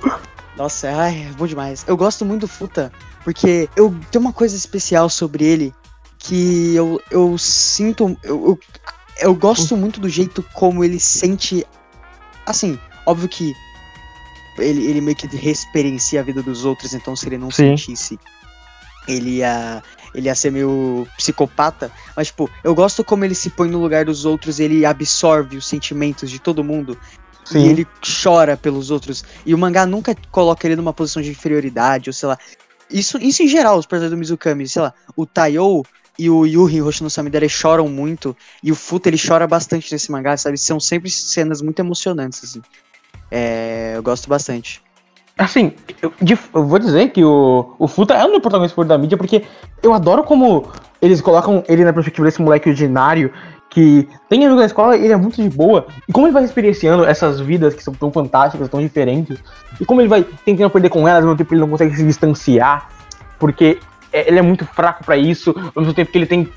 Nossa, 0.57 0.91
ai, 0.91 1.27
é 1.29 1.33
bom 1.33 1.45
demais. 1.45 1.85
Eu 1.87 1.95
gosto 1.95 2.25
muito 2.25 2.41
do 2.41 2.47
Futa, 2.47 2.91
porque 3.23 3.69
eu 3.75 3.95
tem 4.11 4.19
uma 4.19 4.33
coisa 4.33 4.55
especial 4.55 5.09
sobre 5.09 5.45
ele 5.45 5.73
que 6.17 6.75
eu, 6.75 6.99
eu 7.09 7.37
sinto. 7.37 8.17
Eu, 8.23 8.45
eu, 8.45 8.59
eu 9.19 9.35
gosto 9.35 9.77
muito 9.77 9.99
do 9.99 10.09
jeito 10.09 10.43
como 10.53 10.83
ele 10.83 10.99
sente. 10.99 11.65
Assim, 12.45 12.77
óbvio 13.05 13.29
que 13.29 13.53
ele, 14.57 14.85
ele 14.85 15.01
meio 15.01 15.15
que 15.15 15.27
reexperiencia 15.27 16.19
a 16.19 16.23
vida 16.23 16.41
dos 16.41 16.65
outros, 16.65 16.93
então 16.93 17.15
se 17.15 17.27
ele 17.27 17.37
não 17.37 17.51
Sim. 17.51 17.77
sentisse, 17.77 18.19
ele 19.07 19.37
ia, 19.37 19.81
ele 20.13 20.27
ia 20.27 20.35
ser 20.35 20.51
meio 20.51 21.07
psicopata. 21.17 21.91
Mas, 22.15 22.27
tipo, 22.27 22.49
eu 22.63 22.75
gosto 22.75 23.03
como 23.03 23.25
ele 23.25 23.35
se 23.35 23.49
põe 23.49 23.69
no 23.69 23.79
lugar 23.79 24.05
dos 24.05 24.25
outros, 24.25 24.59
ele 24.59 24.85
absorve 24.85 25.57
os 25.57 25.67
sentimentos 25.67 26.29
de 26.29 26.39
todo 26.39 26.63
mundo. 26.63 26.97
E 27.49 27.53
Sim. 27.53 27.67
ele 27.67 27.87
chora 28.23 28.55
pelos 28.55 28.91
outros. 28.91 29.23
E 29.45 29.53
o 29.53 29.57
mangá 29.57 29.85
nunca 29.85 30.15
coloca 30.31 30.67
ele 30.67 30.75
numa 30.75 30.93
posição 30.93 31.21
de 31.21 31.31
inferioridade, 31.31 32.09
ou 32.09 32.13
sei 32.13 32.29
lá. 32.29 32.37
Isso, 32.89 33.17
isso 33.17 33.41
em 33.41 33.47
geral, 33.47 33.77
os 33.77 33.85
personagens 33.85 34.11
do 34.11 34.17
Mizukami, 34.17 34.67
sei 34.67 34.81
lá, 34.81 34.93
o 35.15 35.25
Taiyo 35.25 35.83
e 36.19 36.29
o 36.29 36.45
Yuri 36.45 36.81
Hoshino 36.81 37.09
Samidare 37.09 37.49
choram 37.49 37.87
muito, 37.87 38.35
e 38.61 38.71
o 38.71 38.75
Futa 38.75 39.09
ele 39.09 39.17
chora 39.17 39.47
bastante 39.47 39.91
nesse 39.91 40.11
mangá, 40.11 40.35
sabe? 40.37 40.57
São 40.57 40.79
sempre 40.79 41.09
cenas 41.09 41.61
muito 41.61 41.79
emocionantes, 41.79 42.43
assim. 42.43 42.61
É, 43.31 43.93
eu 43.95 44.03
gosto 44.03 44.27
bastante. 44.27 44.83
Assim, 45.43 45.73
eu, 46.01 46.13
de- 46.21 46.37
eu 46.53 46.65
vou 46.65 46.77
dizer 46.77 47.09
que 47.09 47.23
o, 47.23 47.73
o 47.79 47.87
Futa 47.87 48.13
é 48.13 48.23
um 48.23 48.31
dos 48.31 48.39
protagonistas 48.41 48.87
da 48.87 48.97
mídia, 48.97 49.17
porque 49.17 49.43
eu 49.81 49.91
adoro 49.93 50.23
como 50.23 50.67
eles 51.01 51.19
colocam 51.19 51.63
ele 51.67 51.83
na 51.83 51.91
perspectiva 51.91 52.25
desse 52.27 52.41
moleque 52.41 52.69
ordinário 52.69 53.31
que 53.67 54.07
tem 54.29 54.45
amigo 54.45 54.59
na 54.59 54.65
escola 54.65 54.95
ele 54.95 55.11
é 55.11 55.15
muito 55.15 55.41
de 55.41 55.49
boa. 55.49 55.87
E 56.07 56.11
como 56.11 56.27
ele 56.27 56.33
vai 56.33 56.43
experienciando 56.43 57.05
essas 57.05 57.39
vidas 57.39 57.73
que 57.73 57.83
são 57.83 57.93
tão 57.93 58.11
fantásticas, 58.11 58.69
tão 58.69 58.79
diferentes, 58.81 59.39
e 59.79 59.85
como 59.85 59.99
ele 60.01 60.09
vai 60.09 60.23
tentando 60.45 60.67
aprender 60.67 60.89
com 60.89 61.07
elas, 61.07 61.23
ao 61.23 61.29
mesmo 61.29 61.37
tempo 61.37 61.53
ele 61.53 61.61
não 61.61 61.69
consegue 61.69 61.95
se 61.95 62.03
distanciar, 62.03 62.89
porque 63.39 63.79
ele 64.13 64.39
é 64.39 64.41
muito 64.41 64.65
fraco 64.65 65.03
para 65.03 65.17
isso, 65.17 65.55
ao 65.75 65.81
mesmo 65.81 65.93
tempo 65.93 66.11
que 66.11 66.17
ele 66.17 66.25
tem. 66.25 66.49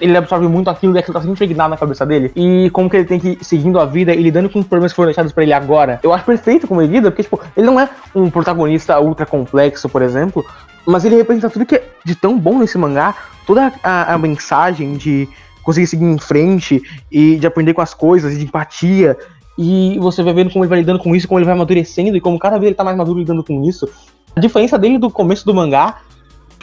ele 0.00 0.16
absorve 0.16 0.46
muito 0.46 0.68
aquilo 0.68 0.92
que 0.94 1.12
tá 1.12 1.20
sempre 1.20 1.32
impregnado 1.32 1.70
na 1.70 1.76
cabeça 1.76 2.04
dele. 2.04 2.30
E 2.36 2.68
como 2.70 2.90
que 2.90 2.96
ele 2.96 3.06
tem 3.06 3.18
que 3.18 3.28
ir 3.30 3.44
seguindo 3.44 3.78
a 3.80 3.86
vida 3.86 4.12
e 4.12 4.22
lidando 4.22 4.50
com 4.50 4.58
os 4.58 4.66
problemas 4.66 4.92
que 4.92 4.96
foram 4.96 5.08
deixados 5.08 5.32
pra 5.32 5.42
ele 5.42 5.52
agora. 5.52 6.00
Eu 6.02 6.12
acho 6.12 6.24
perfeito 6.24 6.66
como 6.66 6.82
ele 6.82 6.92
lida, 6.92 7.10
porque, 7.10 7.22
tipo, 7.22 7.40
ele 7.56 7.66
não 7.66 7.80
é 7.80 7.88
um 8.14 8.30
protagonista 8.30 9.00
ultra 9.00 9.24
complexo, 9.24 9.88
por 9.88 10.02
exemplo, 10.02 10.44
mas 10.86 11.04
ele 11.04 11.16
representa 11.16 11.50
tudo 11.50 11.66
que 11.66 11.76
é 11.76 11.88
de 12.04 12.14
tão 12.14 12.38
bom 12.38 12.58
nesse 12.58 12.76
mangá, 12.76 13.14
toda 13.46 13.72
a, 13.82 14.14
a 14.14 14.18
mensagem 14.18 14.94
de 14.94 15.28
conseguir 15.62 15.86
seguir 15.86 16.04
em 16.04 16.18
frente 16.18 16.82
e 17.10 17.36
de 17.36 17.46
aprender 17.46 17.74
com 17.74 17.80
as 17.80 17.94
coisas, 17.94 18.36
de 18.36 18.44
empatia. 18.44 19.16
E 19.58 19.98
você 19.98 20.22
vai 20.22 20.32
vendo 20.32 20.50
como 20.50 20.64
ele 20.64 20.70
vai 20.70 20.78
lidando 20.78 20.98
com 20.98 21.14
isso, 21.14 21.28
como 21.28 21.38
ele 21.38 21.44
vai 21.44 21.54
amadurecendo 21.54 22.16
e 22.16 22.20
como 22.20 22.38
cada 22.38 22.58
vez 22.58 22.68
ele 22.68 22.74
tá 22.74 22.84
mais 22.84 22.96
maduro 22.96 23.18
lidando 23.18 23.44
com 23.44 23.62
isso. 23.64 23.88
A 24.34 24.40
diferença 24.40 24.78
dele 24.78 24.98
do 24.98 25.10
começo 25.10 25.44
do 25.44 25.54
mangá, 25.54 25.98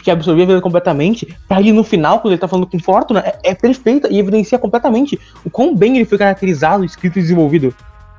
que 0.02 0.10
absorvia 0.10 0.44
a 0.44 0.46
vida 0.46 0.60
completamente, 0.60 1.36
pra 1.46 1.60
ele 1.60 1.72
no 1.72 1.84
final, 1.84 2.20
quando 2.20 2.32
ele 2.32 2.40
tá 2.40 2.48
falando 2.48 2.66
com 2.66 2.78
Fortuna, 2.78 3.20
é, 3.20 3.38
é 3.44 3.54
perfeita 3.54 4.08
e 4.10 4.18
evidencia 4.18 4.58
completamente 4.58 5.18
o 5.44 5.50
quão 5.50 5.74
bem 5.74 5.96
ele 5.96 6.04
foi 6.04 6.18
caracterizado, 6.18 6.84
escrito 6.84 7.18
e 7.18 7.22
desenvolvido. 7.22 7.74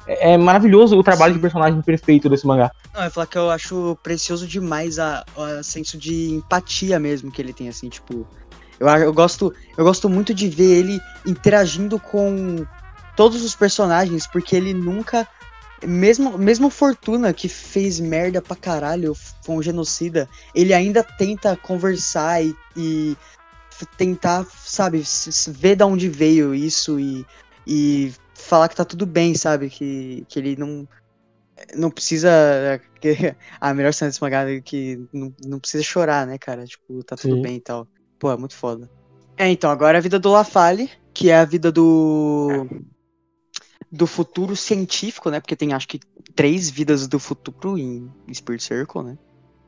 É, 0.09 0.33
é 0.33 0.37
maravilhoso 0.37 0.97
o 0.97 1.03
trabalho 1.03 1.35
de 1.35 1.39
personagem 1.39 1.81
perfeito 1.81 2.27
desse 2.27 2.45
mangá. 2.45 2.71
Não, 2.93 3.03
eu 3.03 3.11
falar 3.11 3.27
que 3.27 3.37
eu 3.37 3.49
acho 3.51 3.97
precioso 4.01 4.47
demais 4.47 4.97
a, 4.97 5.23
a 5.37 5.63
senso 5.63 5.97
de 5.97 6.31
empatia 6.31 6.99
mesmo 6.99 7.31
que 7.31 7.41
ele 7.41 7.53
tem, 7.53 7.69
assim, 7.69 7.89
tipo. 7.89 8.27
Eu, 8.79 8.87
eu, 8.87 9.13
gosto, 9.13 9.53
eu 9.77 9.83
gosto 9.83 10.09
muito 10.09 10.33
de 10.33 10.47
ver 10.49 10.79
ele 10.79 11.01
interagindo 11.27 11.99
com 11.99 12.65
todos 13.15 13.43
os 13.43 13.55
personagens, 13.55 14.25
porque 14.25 14.55
ele 14.55 14.73
nunca. 14.73 15.27
Mesmo, 15.85 16.37
mesmo 16.37 16.69
Fortuna, 16.69 17.33
que 17.33 17.47
fez 17.47 17.99
merda 17.99 18.41
pra 18.41 18.55
caralho, 18.55 19.13
foi 19.43 19.55
um 19.55 19.61
genocida, 19.61 20.27
ele 20.53 20.73
ainda 20.73 21.03
tenta 21.03 21.55
conversar 21.55 22.43
e, 22.43 22.55
e 22.75 23.15
tentar, 23.97 24.45
sabe, 24.45 25.03
ver 25.47 25.75
de 25.75 25.83
onde 25.83 26.09
veio 26.09 26.53
isso 26.53 26.99
e, 26.99 27.25
e 27.65 28.13
falar 28.33 28.69
que 28.69 28.75
tá 28.75 28.85
tudo 28.85 29.05
bem, 29.05 29.35
sabe? 29.35 29.69
Que, 29.69 30.25
que 30.27 30.39
ele 30.39 30.55
não. 30.55 30.87
Não 31.75 31.91
precisa. 31.91 32.29
A 33.59 33.73
melhor 33.73 33.93
cena 33.93 34.11
mangá 34.21 34.49
é 34.49 34.61
que 34.61 34.99
não, 35.11 35.33
não 35.45 35.59
precisa 35.59 35.83
chorar, 35.83 36.25
né, 36.25 36.37
cara? 36.37 36.65
Tipo, 36.65 37.03
tá 37.03 37.15
tudo 37.15 37.35
Sim. 37.35 37.41
bem 37.41 37.57
e 37.57 37.61
tal. 37.61 37.87
Pô, 38.17 38.31
é 38.31 38.37
muito 38.37 38.55
foda. 38.55 38.89
É, 39.37 39.47
então, 39.49 39.69
agora 39.69 39.97
é 39.97 39.99
a 39.99 40.01
vida 40.01 40.19
do 40.19 40.31
Lafalle, 40.31 40.89
que 41.13 41.29
é 41.29 41.37
a 41.37 41.45
vida 41.45 41.71
do. 41.71 42.67
Do 43.91 44.05
futuro 44.05 44.55
científico, 44.55 45.29
né? 45.29 45.39
Porque 45.39 45.55
tem 45.55 45.73
acho 45.73 45.87
que 45.87 45.99
três 46.35 46.69
vidas 46.69 47.07
do 47.07 47.19
futuro 47.19 47.77
em 47.77 48.11
Spirit 48.33 48.63
Circle, 48.63 49.03
né? 49.03 49.17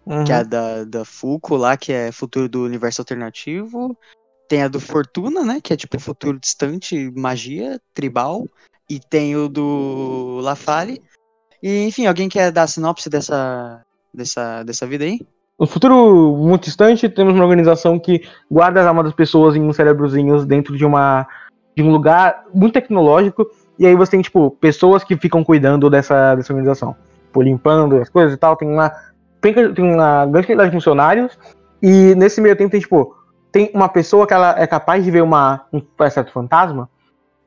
Uhum. 0.06 0.24
Que 0.24 0.32
é 0.32 0.36
a 0.36 0.44
da, 0.44 0.84
da 0.84 1.06
Fuco 1.06 1.56
lá, 1.56 1.78
que 1.78 1.92
é 1.92 2.12
futuro 2.12 2.48
do 2.48 2.64
universo 2.64 3.02
alternativo. 3.02 3.98
Tem 4.48 4.64
a 4.64 4.68
do 4.68 4.80
Fortuna, 4.80 5.44
né? 5.44 5.60
Que 5.62 5.74
é 5.74 5.78
tipo 5.78 6.00
futuro 6.00 6.40
distante, 6.40 7.12
magia, 7.16 7.80
tribal. 7.94 8.48
E 8.90 9.00
tem 9.00 9.36
o 9.36 9.48
do 9.48 10.40
Lafalle. 10.42 11.02
E, 11.64 11.86
enfim, 11.86 12.06
alguém 12.06 12.28
quer 12.28 12.52
dar 12.52 12.64
a 12.64 12.68
sinopse 12.68 13.10
dessa, 13.10 13.82
dessa, 14.14 14.64
dessa 14.64 14.86
vida 14.86 15.06
aí? 15.06 15.20
No 15.60 15.68
futuro 15.68 16.36
muito 16.38 16.64
distante, 16.64 17.08
temos 17.08 17.36
uma 17.36 17.44
organização 17.44 18.00
que 18.00 18.28
guarda 18.50 18.82
as 18.82 18.88
almas 18.88 19.06
das 19.06 19.14
pessoas 19.14 19.56
em 19.56 19.62
uns 19.62 19.76
cérebrozinhos 19.76 20.46
dentro 20.46 20.76
de 20.76 20.84
uma 20.84 21.28
de 21.76 21.84
um 21.84 21.92
lugar 21.92 22.46
muito 22.54 22.74
tecnológico. 22.74 23.48
E 23.82 23.88
aí 23.88 23.96
você 23.96 24.12
tem, 24.12 24.22
tipo, 24.22 24.52
pessoas 24.62 25.04
que 25.04 25.18
ficam 25.18 25.44
cuidando 25.44 25.90
dessa, 25.90 26.36
dessa 26.36 26.54
organização. 26.54 26.96
Tipo, 27.26 27.42
limpando 27.42 27.98
as 27.98 28.10
coisas 28.10 28.32
e 28.32 28.38
tal. 28.38 28.56
Tem 28.56 28.70
uma, 28.70 28.92
tem, 29.42 29.56
tem 29.74 29.84
uma 29.84 30.24
grande 30.28 30.46
quantidade 30.46 30.70
de 30.70 30.76
funcionários. 30.76 31.36
E 31.82 32.14
nesse 32.14 32.40
meio 32.40 32.56
tempo 32.56 32.70
tem, 32.70 32.80
tipo, 32.80 33.16
tem 33.52 33.72
uma 33.74 33.90
pessoa 33.90 34.28
que 34.28 34.36
ela 34.36 34.54
é 34.56 34.68
capaz 34.68 35.04
de 35.04 35.10
ver 35.10 35.24
uma, 35.24 35.66
um 35.74 35.82
certo 36.12 36.32
fantasma. 36.32 36.88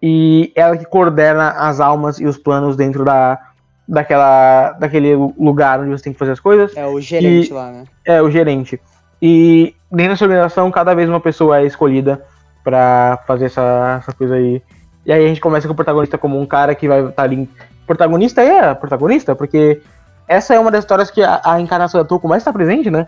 E 0.02 0.50
ela 0.56 0.76
que 0.76 0.84
coordena 0.84 1.50
as 1.50 1.78
almas 1.78 2.18
e 2.18 2.26
os 2.26 2.36
planos 2.36 2.74
dentro 2.74 3.04
da, 3.04 3.38
daquela, 3.86 4.72
daquele 4.72 5.14
lugar 5.14 5.78
onde 5.78 5.90
você 5.90 6.02
tem 6.02 6.12
que 6.12 6.18
fazer 6.18 6.32
as 6.32 6.40
coisas. 6.40 6.76
É 6.76 6.84
o 6.84 7.00
gerente 7.00 7.50
e, 7.50 7.52
lá, 7.52 7.70
né? 7.70 7.84
É, 8.04 8.20
o 8.20 8.28
gerente. 8.28 8.80
E 9.22 9.72
dentro 9.88 10.14
dessa 10.14 10.24
organização, 10.24 10.68
cada 10.72 10.94
vez 10.94 11.08
uma 11.08 11.20
pessoa 11.20 11.60
é 11.60 11.64
escolhida 11.64 12.26
para 12.64 13.22
fazer 13.24 13.44
essa, 13.44 14.00
essa 14.02 14.12
coisa 14.12 14.34
aí. 14.34 14.60
E 15.06 15.12
aí 15.12 15.24
a 15.24 15.28
gente 15.28 15.40
começa 15.40 15.66
com 15.66 15.72
o 15.72 15.76
protagonista 15.76 16.18
como 16.18 16.40
um 16.40 16.46
cara 16.46 16.74
que 16.74 16.88
vai 16.88 17.00
estar 17.00 17.12
tá 17.12 17.22
ali. 17.22 17.48
Protagonista 17.86 18.42
é 18.42 18.74
protagonista, 18.74 19.34
porque 19.34 19.82
essa 20.26 20.54
é 20.54 20.58
uma 20.58 20.70
das 20.70 20.84
histórias 20.84 21.10
que 21.10 21.22
a, 21.22 21.40
a 21.44 21.60
encarnação 21.60 22.00
da 22.00 22.08
Toco 22.08 22.26
mais 22.26 22.40
está 22.40 22.52
presente, 22.52 22.90
né? 22.90 23.06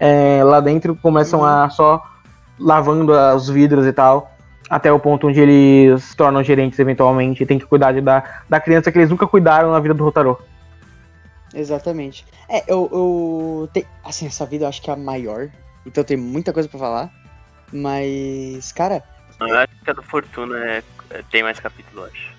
É, 0.00 0.42
lá 0.42 0.60
dentro 0.60 0.96
começam 0.96 1.40
uhum. 1.40 1.46
a 1.46 1.68
só 1.70 2.02
lavando 2.58 3.12
os 3.12 3.48
vidros 3.48 3.86
e 3.86 3.92
tal 3.92 4.34
até 4.68 4.90
o 4.90 4.98
ponto 4.98 5.28
onde 5.28 5.40
eles 5.40 6.02
se 6.02 6.16
tornam 6.16 6.42
gerentes 6.42 6.78
eventualmente 6.78 7.42
e 7.42 7.46
tem 7.46 7.58
que 7.58 7.66
cuidar 7.66 7.92
de, 7.92 8.00
da, 8.00 8.42
da 8.48 8.60
criança 8.60 8.90
que 8.90 8.98
eles 8.98 9.10
nunca 9.10 9.26
cuidaram 9.26 9.70
na 9.70 9.80
vida 9.80 9.94
do 9.94 10.04
Rotaro. 10.04 10.38
Exatamente. 11.54 12.26
É, 12.48 12.64
eu, 12.66 12.88
eu 12.92 13.68
te, 13.72 13.86
assim, 14.04 14.26
essa 14.26 14.44
vida 14.44 14.64
eu 14.64 14.68
acho 14.68 14.82
que 14.82 14.90
é 14.90 14.92
a 14.92 14.96
maior, 14.96 15.48
então 15.86 16.02
tem 16.02 16.16
muita 16.16 16.52
coisa 16.52 16.68
para 16.68 16.78
falar, 16.78 17.10
mas, 17.72 18.72
cara... 18.72 19.02
Eu 19.40 19.58
acho 19.58 19.72
que 19.84 19.90
a 19.90 19.92
do 19.92 20.02
Fortuna 20.02 20.58
é, 20.58 20.78
é, 20.78 20.82
tem 21.22 21.42
mais 21.42 21.60
capítulo, 21.60 22.04
acho. 22.04 22.34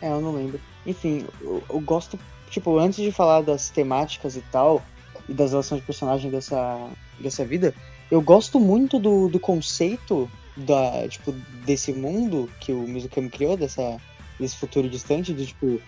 É, 0.00 0.08
eu 0.08 0.20
não 0.20 0.32
lembro. 0.32 0.60
Enfim, 0.86 1.26
eu, 1.40 1.62
eu 1.68 1.80
gosto, 1.80 2.18
tipo, 2.50 2.78
antes 2.78 3.02
de 3.02 3.12
falar 3.12 3.42
das 3.42 3.70
temáticas 3.70 4.36
e 4.36 4.42
tal, 4.52 4.82
e 5.28 5.32
das 5.32 5.50
relações 5.50 5.80
de 5.80 5.86
personagem 5.86 6.30
dessa, 6.30 6.88
dessa 7.18 7.44
vida, 7.44 7.74
eu 8.10 8.20
gosto 8.20 8.60
muito 8.60 8.98
do, 8.98 9.28
do 9.28 9.40
conceito 9.40 10.30
da, 10.56 11.08
tipo, 11.08 11.32
desse 11.64 11.92
mundo 11.92 12.50
que 12.60 12.72
o 12.72 12.82
Mizukami 12.82 13.30
criou, 13.30 13.56
dessa, 13.56 13.98
desse 14.38 14.56
futuro 14.56 14.88
distante, 14.88 15.32
de 15.32 15.46
tipo, 15.46 15.80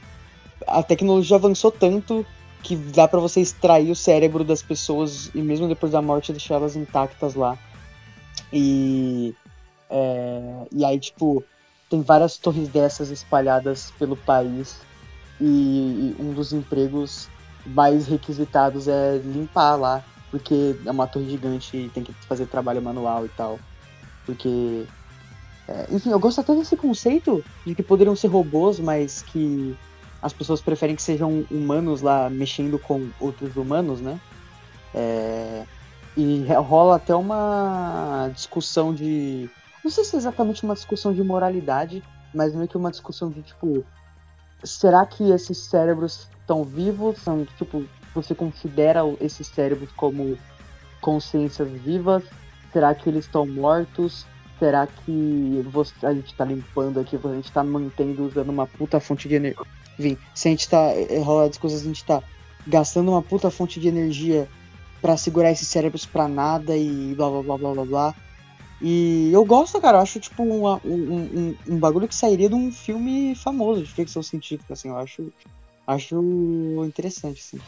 a 0.67 0.83
tecnologia 0.83 1.37
avançou 1.37 1.71
tanto 1.71 2.25
que 2.63 2.75
dá 2.75 3.07
para 3.07 3.21
você 3.21 3.41
extrair 3.41 3.91
o 3.91 3.97
cérebro 3.97 4.43
das 4.43 4.63
pessoas 4.63 5.31
e 5.35 5.41
mesmo 5.41 5.69
depois 5.69 5.93
da 5.93 6.03
morte 6.03 6.33
deixá-las 6.33 6.75
intactas 6.75 7.35
lá. 7.35 7.57
E 8.53 9.35
é, 9.89 10.67
e 10.73 10.85
aí 10.85 10.99
tipo 10.99 11.45
tem 11.89 12.03
várias 12.03 12.37
torres 12.37 12.69
dessas 12.69 13.11
espalhadas 13.11 13.93
pelo 13.99 14.17
país 14.17 14.81
e, 15.41 15.45
e 15.45 16.17
um 16.19 16.33
dos 16.33 16.53
empregos 16.53 17.29
mais 17.67 18.07
requisitados 18.07 18.89
é 18.89 19.19
limpar 19.19 19.77
lá 19.77 20.05
porque 20.31 20.77
é 20.85 20.91
uma 20.91 21.07
torre 21.07 21.31
gigante 21.31 21.77
e 21.77 21.89
tem 21.89 22.03
que 22.03 22.13
fazer 22.27 22.47
trabalho 22.47 22.83
manual 22.83 23.25
e 23.25 23.29
tal. 23.31 23.59
Porque. 24.25 24.85
É, 25.69 25.87
enfim, 25.91 26.11
eu 26.11 26.21
gosto 26.21 26.41
até 26.41 26.55
desse 26.55 26.77
conceito 26.77 27.45
de 27.65 27.75
que 27.75 27.83
poderiam 27.83 28.15
ser 28.15 28.29
robôs, 28.29 28.79
mas 28.79 29.23
que 29.23 29.77
as 30.23 30.33
pessoas 30.33 30.61
preferem 30.61 30.95
que 30.95 31.03
sejam 31.03 31.45
humanos 31.51 32.03
lá 32.03 32.31
mexendo 32.31 32.79
com 32.79 33.09
outros 33.19 33.57
humanos, 33.57 34.01
né? 34.01 34.21
É, 34.95 35.65
e 36.17 36.45
rola 36.55 36.97
até 36.97 37.15
uma 37.15 38.31
discussão 38.35 38.95
de. 38.95 39.51
Não 39.87 39.91
sei 39.93 40.03
se 40.03 40.17
é 40.17 40.19
exatamente 40.19 40.65
uma 40.65 40.75
discussão 40.75 41.15
de 41.15 41.23
moralidade, 41.23 42.03
mas 42.35 42.53
meio 42.53 42.67
que 42.67 42.77
uma 42.77 42.91
discussão 42.91 43.31
de 43.31 43.41
tipo. 43.41 43.85
Será 44.65 45.07
que 45.07 45.31
esses 45.31 45.59
cérebros 45.59 46.29
estão 46.41 46.65
vivos? 46.65 47.19
São, 47.19 47.45
tipo, 47.57 47.85
você 48.13 48.35
considera 48.35 49.03
esses 49.21 49.47
cérebros 49.47 49.93
como 49.93 50.37
consciências 51.01 51.71
vivas? 51.71 52.25
Será 52.73 52.97
que 52.97 53.09
eles 53.09 53.27
estão 53.27 53.47
mortos? 53.47 54.27
Será 54.59 54.89
que 54.89 55.65
você, 55.71 56.05
a 56.05 56.13
gente 56.13 56.35
tá 56.35 56.45
limpando 56.45 56.99
aqui, 56.99 57.17
a 57.23 57.35
gente 57.37 57.53
tá 57.53 57.63
mantendo, 57.63 58.27
usando 58.27 58.49
uma 58.49 58.67
puta 58.67 58.99
fonte 58.99 59.29
de 59.29 59.37
energia? 59.37 59.65
Enfim, 59.97 60.19
se 60.35 60.49
a 60.49 60.51
gente 60.51 60.69
tá. 60.69 60.83
Eh, 60.97 61.21
rola 61.21 61.49
as 61.49 61.59
coisas, 61.59 61.83
a 61.83 61.85
gente 61.85 62.05
tá 62.05 62.21
gastando 62.67 63.13
uma 63.13 63.23
puta 63.23 63.53
fonte 63.53 63.79
de 63.79 63.87
energia 63.87 64.49
para 65.01 65.17
segurar 65.17 65.53
esses 65.53 65.69
cérebros 65.69 66.05
pra 66.05 66.27
nada 66.27 66.77
e 66.77 67.15
blá 67.15 67.31
blá 67.31 67.43
blá 67.43 67.57
blá 67.57 67.73
blá 67.73 67.85
blá. 67.85 68.26
E 68.81 69.31
eu 69.33 69.45
gosto, 69.45 69.81
cara, 69.81 69.99
eu 69.99 70.03
acho 70.03 70.21
tipo 70.21 70.43
um, 70.43 70.67
um, 70.67 70.79
um, 70.85 71.57
um 71.69 71.79
bagulho 71.79 72.07
que 72.07 72.15
sairia 72.15 72.49
de 72.49 72.55
um 72.55 72.71
filme 72.71 73.35
famoso 73.35 73.83
de 73.83 73.91
ficção 73.91 74.23
científica, 74.23 74.75
assim, 74.75 74.89
eu 74.89 74.99
acho, 74.99 75.33
acho 75.87 76.85
interessante, 76.85 77.41
assim. 77.41 77.59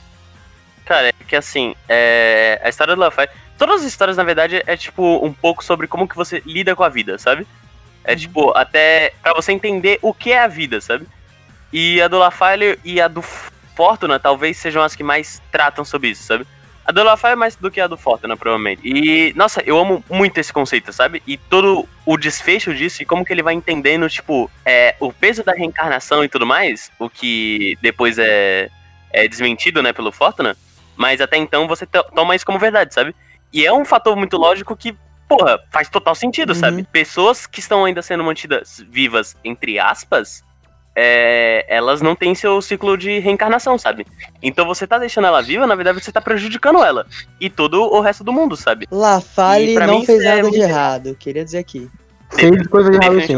Cara, 0.84 1.08
é 1.08 1.12
que 1.26 1.36
assim, 1.36 1.74
é... 1.88 2.60
a 2.62 2.68
história 2.68 2.94
do 2.94 3.00
Lafayette. 3.00 3.34
Todas 3.56 3.80
as 3.80 3.86
histórias, 3.86 4.16
na 4.16 4.22
verdade, 4.22 4.62
é 4.66 4.76
tipo 4.76 5.24
um 5.24 5.32
pouco 5.32 5.64
sobre 5.64 5.86
como 5.86 6.06
que 6.06 6.16
você 6.16 6.42
lida 6.46 6.76
com 6.76 6.84
a 6.84 6.88
vida, 6.88 7.18
sabe? 7.18 7.46
É 8.04 8.12
uhum. 8.12 8.18
tipo, 8.18 8.56
até 8.56 9.12
para 9.22 9.34
você 9.34 9.52
entender 9.52 9.98
o 10.02 10.14
que 10.14 10.32
é 10.32 10.40
a 10.40 10.46
vida, 10.46 10.80
sabe? 10.80 11.06
E 11.72 12.00
a 12.00 12.08
do 12.08 12.18
Lafayette 12.18 12.80
e 12.84 13.00
a 13.00 13.08
do 13.08 13.20
Fortuna 13.20 14.18
talvez 14.18 14.56
sejam 14.56 14.82
as 14.82 14.94
que 14.94 15.02
mais 15.02 15.42
tratam 15.50 15.84
sobre 15.84 16.10
isso, 16.10 16.22
sabe? 16.22 16.46
A 16.88 16.90
do 16.90 17.02
Lafay 17.02 17.32
é 17.32 17.36
mais 17.36 17.54
do 17.54 17.70
que 17.70 17.82
a 17.82 17.86
do 17.86 17.98
Fortuna, 17.98 18.34
provavelmente. 18.34 18.80
E, 18.82 19.34
nossa, 19.36 19.62
eu 19.66 19.78
amo 19.78 20.02
muito 20.08 20.38
esse 20.38 20.50
conceito, 20.50 20.90
sabe? 20.90 21.22
E 21.26 21.36
todo 21.36 21.86
o 22.06 22.16
desfecho 22.16 22.74
disso 22.74 23.02
e 23.02 23.04
como 23.04 23.26
que 23.26 23.30
ele 23.30 23.42
vai 23.42 23.52
entendendo, 23.52 24.08
tipo, 24.08 24.50
é, 24.64 24.96
o 24.98 25.12
peso 25.12 25.44
da 25.44 25.52
reencarnação 25.52 26.24
e 26.24 26.30
tudo 26.30 26.46
mais, 26.46 26.90
o 26.98 27.10
que 27.10 27.76
depois 27.82 28.18
é, 28.18 28.70
é 29.12 29.28
desmentido, 29.28 29.82
né, 29.82 29.92
pelo 29.92 30.10
Fortuna. 30.10 30.56
Mas 30.96 31.20
até 31.20 31.36
então 31.36 31.68
você 31.68 31.84
toma 31.84 32.34
isso 32.34 32.46
como 32.46 32.58
verdade, 32.58 32.94
sabe? 32.94 33.14
E 33.52 33.66
é 33.66 33.72
um 33.72 33.84
fator 33.84 34.16
muito 34.16 34.38
lógico 34.38 34.74
que, 34.74 34.96
porra, 35.28 35.60
faz 35.70 35.90
total 35.90 36.14
sentido, 36.14 36.54
uhum. 36.54 36.58
sabe? 36.58 36.84
Pessoas 36.84 37.46
que 37.46 37.60
estão 37.60 37.84
ainda 37.84 38.00
sendo 38.00 38.24
mantidas 38.24 38.82
vivas, 38.88 39.36
entre 39.44 39.78
aspas, 39.78 40.42
é, 41.00 41.64
elas 41.68 42.02
não 42.02 42.16
têm 42.16 42.34
seu 42.34 42.60
ciclo 42.60 42.98
de 42.98 43.20
reencarnação, 43.20 43.78
sabe? 43.78 44.04
Então 44.42 44.66
você 44.66 44.84
tá 44.84 44.98
deixando 44.98 45.28
ela 45.28 45.40
viva, 45.40 45.64
na 45.64 45.76
verdade 45.76 46.02
você 46.02 46.10
tá 46.10 46.20
prejudicando 46.20 46.82
ela. 46.82 47.06
E 47.40 47.48
todo 47.48 47.80
o 47.82 48.00
resto 48.00 48.24
do 48.24 48.32
mundo, 48.32 48.56
sabe? 48.56 48.88
Lafale 48.90 49.74
não 49.74 50.04
fez 50.04 50.20
é 50.20 50.36
nada 50.36 50.50
de 50.50 50.60
errado, 50.60 51.14
queria 51.14 51.44
dizer 51.44 51.58
aqui. 51.58 51.88
Fez 52.30 52.66
coisa 52.66 52.90
de 52.90 52.96
errado 52.96 53.20
sim. 53.20 53.36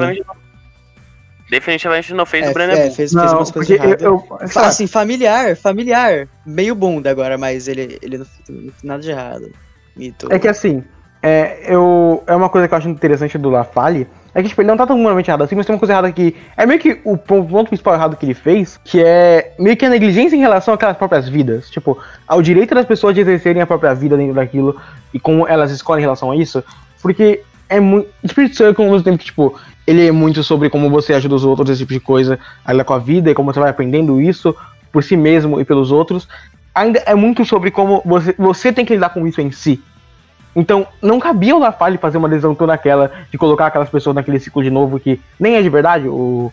Definitivamente 1.50 2.14
não 2.14 2.24
fez 2.24 2.46
é, 2.46 2.50
o 2.50 2.54
Brenner. 2.54 2.78
É, 2.78 2.90
fez, 2.92 3.12
não, 3.12 3.22
fez 3.22 3.32
umas 3.34 3.50
coisas 3.50 3.70
erradas. 3.70 4.00
Eu, 4.00 4.24
eu, 4.40 4.62
assim, 4.62 4.86
familiar, 4.86 5.54
familiar. 5.54 6.28
Meio 6.46 6.74
bunda 6.74 7.10
agora, 7.10 7.36
mas 7.36 7.68
ele, 7.68 7.98
ele 8.00 8.18
não 8.18 8.24
fez 8.24 8.82
nada 8.82 9.02
de 9.02 9.10
errado. 9.10 9.52
Mito. 9.94 10.32
É 10.32 10.38
que 10.38 10.48
assim, 10.48 10.82
é, 11.22 11.60
eu, 11.66 12.22
é 12.26 12.34
uma 12.34 12.48
coisa 12.48 12.66
que 12.66 12.72
eu 12.72 12.78
acho 12.78 12.88
interessante 12.88 13.36
do 13.36 13.50
Lafalle, 13.50 14.08
é 14.34 14.42
que 14.42 14.48
tipo, 14.48 14.60
ele 14.60 14.68
não 14.68 14.76
tá 14.76 14.86
tão 14.86 14.96
humanamente 14.96 15.28
errado 15.28 15.42
assim, 15.42 15.56
mas 15.56 15.66
tem 15.66 15.74
uma 15.74 15.78
coisa 15.78 15.92
errada 15.92 16.12
que. 16.12 16.36
É 16.56 16.64
meio 16.64 16.78
que 16.78 17.00
o 17.04 17.16
ponto 17.16 17.68
principal 17.68 17.94
errado 17.94 18.16
que 18.16 18.24
ele 18.24 18.34
fez, 18.34 18.78
que 18.84 19.02
é 19.02 19.52
meio 19.58 19.76
que 19.76 19.84
a 19.84 19.88
negligência 19.88 20.36
em 20.36 20.40
relação 20.40 20.72
àquelas 20.74 20.96
próprias 20.96 21.28
vidas. 21.28 21.68
Tipo, 21.68 21.98
ao 22.26 22.40
direito 22.40 22.74
das 22.74 22.86
pessoas 22.86 23.14
de 23.14 23.20
exercerem 23.20 23.60
a 23.60 23.66
própria 23.66 23.94
vida 23.94 24.16
dentro 24.16 24.34
daquilo 24.34 24.80
e 25.12 25.18
como 25.18 25.48
elas 25.48 25.70
escolhem 25.70 26.02
em 26.02 26.04
relação 26.04 26.30
a 26.30 26.36
isso. 26.36 26.62
Porque 27.02 27.42
é 27.68 27.80
muito. 27.80 28.08
Spirit 28.26 28.56
Circle, 28.56 28.84
ao 28.84 28.92
mesmo 28.92 29.04
tempo 29.04 29.18
que, 29.18 29.24
tipo, 29.24 29.58
ele 29.86 30.06
é 30.06 30.12
muito 30.12 30.44
sobre 30.44 30.70
como 30.70 30.88
você 30.88 31.12
ajuda 31.14 31.34
os 31.34 31.44
outros, 31.44 31.70
esse 31.70 31.80
tipo 31.80 31.92
de 31.92 32.00
coisa, 32.00 32.38
ali 32.64 32.84
com 32.84 32.94
a 32.94 32.98
vida 32.98 33.30
e 33.30 33.34
como 33.34 33.52
você 33.52 33.58
vai 33.58 33.70
aprendendo 33.70 34.20
isso 34.20 34.54
por 34.92 35.02
si 35.02 35.16
mesmo 35.16 35.60
e 35.60 35.64
pelos 35.64 35.90
outros. 35.90 36.28
Ainda 36.72 37.00
é 37.00 37.14
muito 37.14 37.44
sobre 37.44 37.70
como 37.70 38.00
você, 38.04 38.34
você 38.38 38.72
tem 38.72 38.84
que 38.84 38.94
lidar 38.94 39.10
com 39.10 39.26
isso 39.26 39.40
em 39.40 39.50
si. 39.50 39.82
Então, 40.54 40.86
não 41.00 41.20
cabia 41.20 41.54
o 41.54 41.58
Lafale 41.58 41.98
fazer 41.98 42.18
uma 42.18 42.28
decisão 42.28 42.54
toda 42.54 42.72
aquela 42.72 43.10
de 43.30 43.38
colocar 43.38 43.66
aquelas 43.66 43.88
pessoas 43.88 44.16
naquele 44.16 44.40
ciclo 44.40 44.62
de 44.62 44.70
novo 44.70 44.98
que 44.98 45.20
nem 45.38 45.54
é 45.54 45.62
de 45.62 45.68
verdade, 45.68 46.08
o 46.08 46.52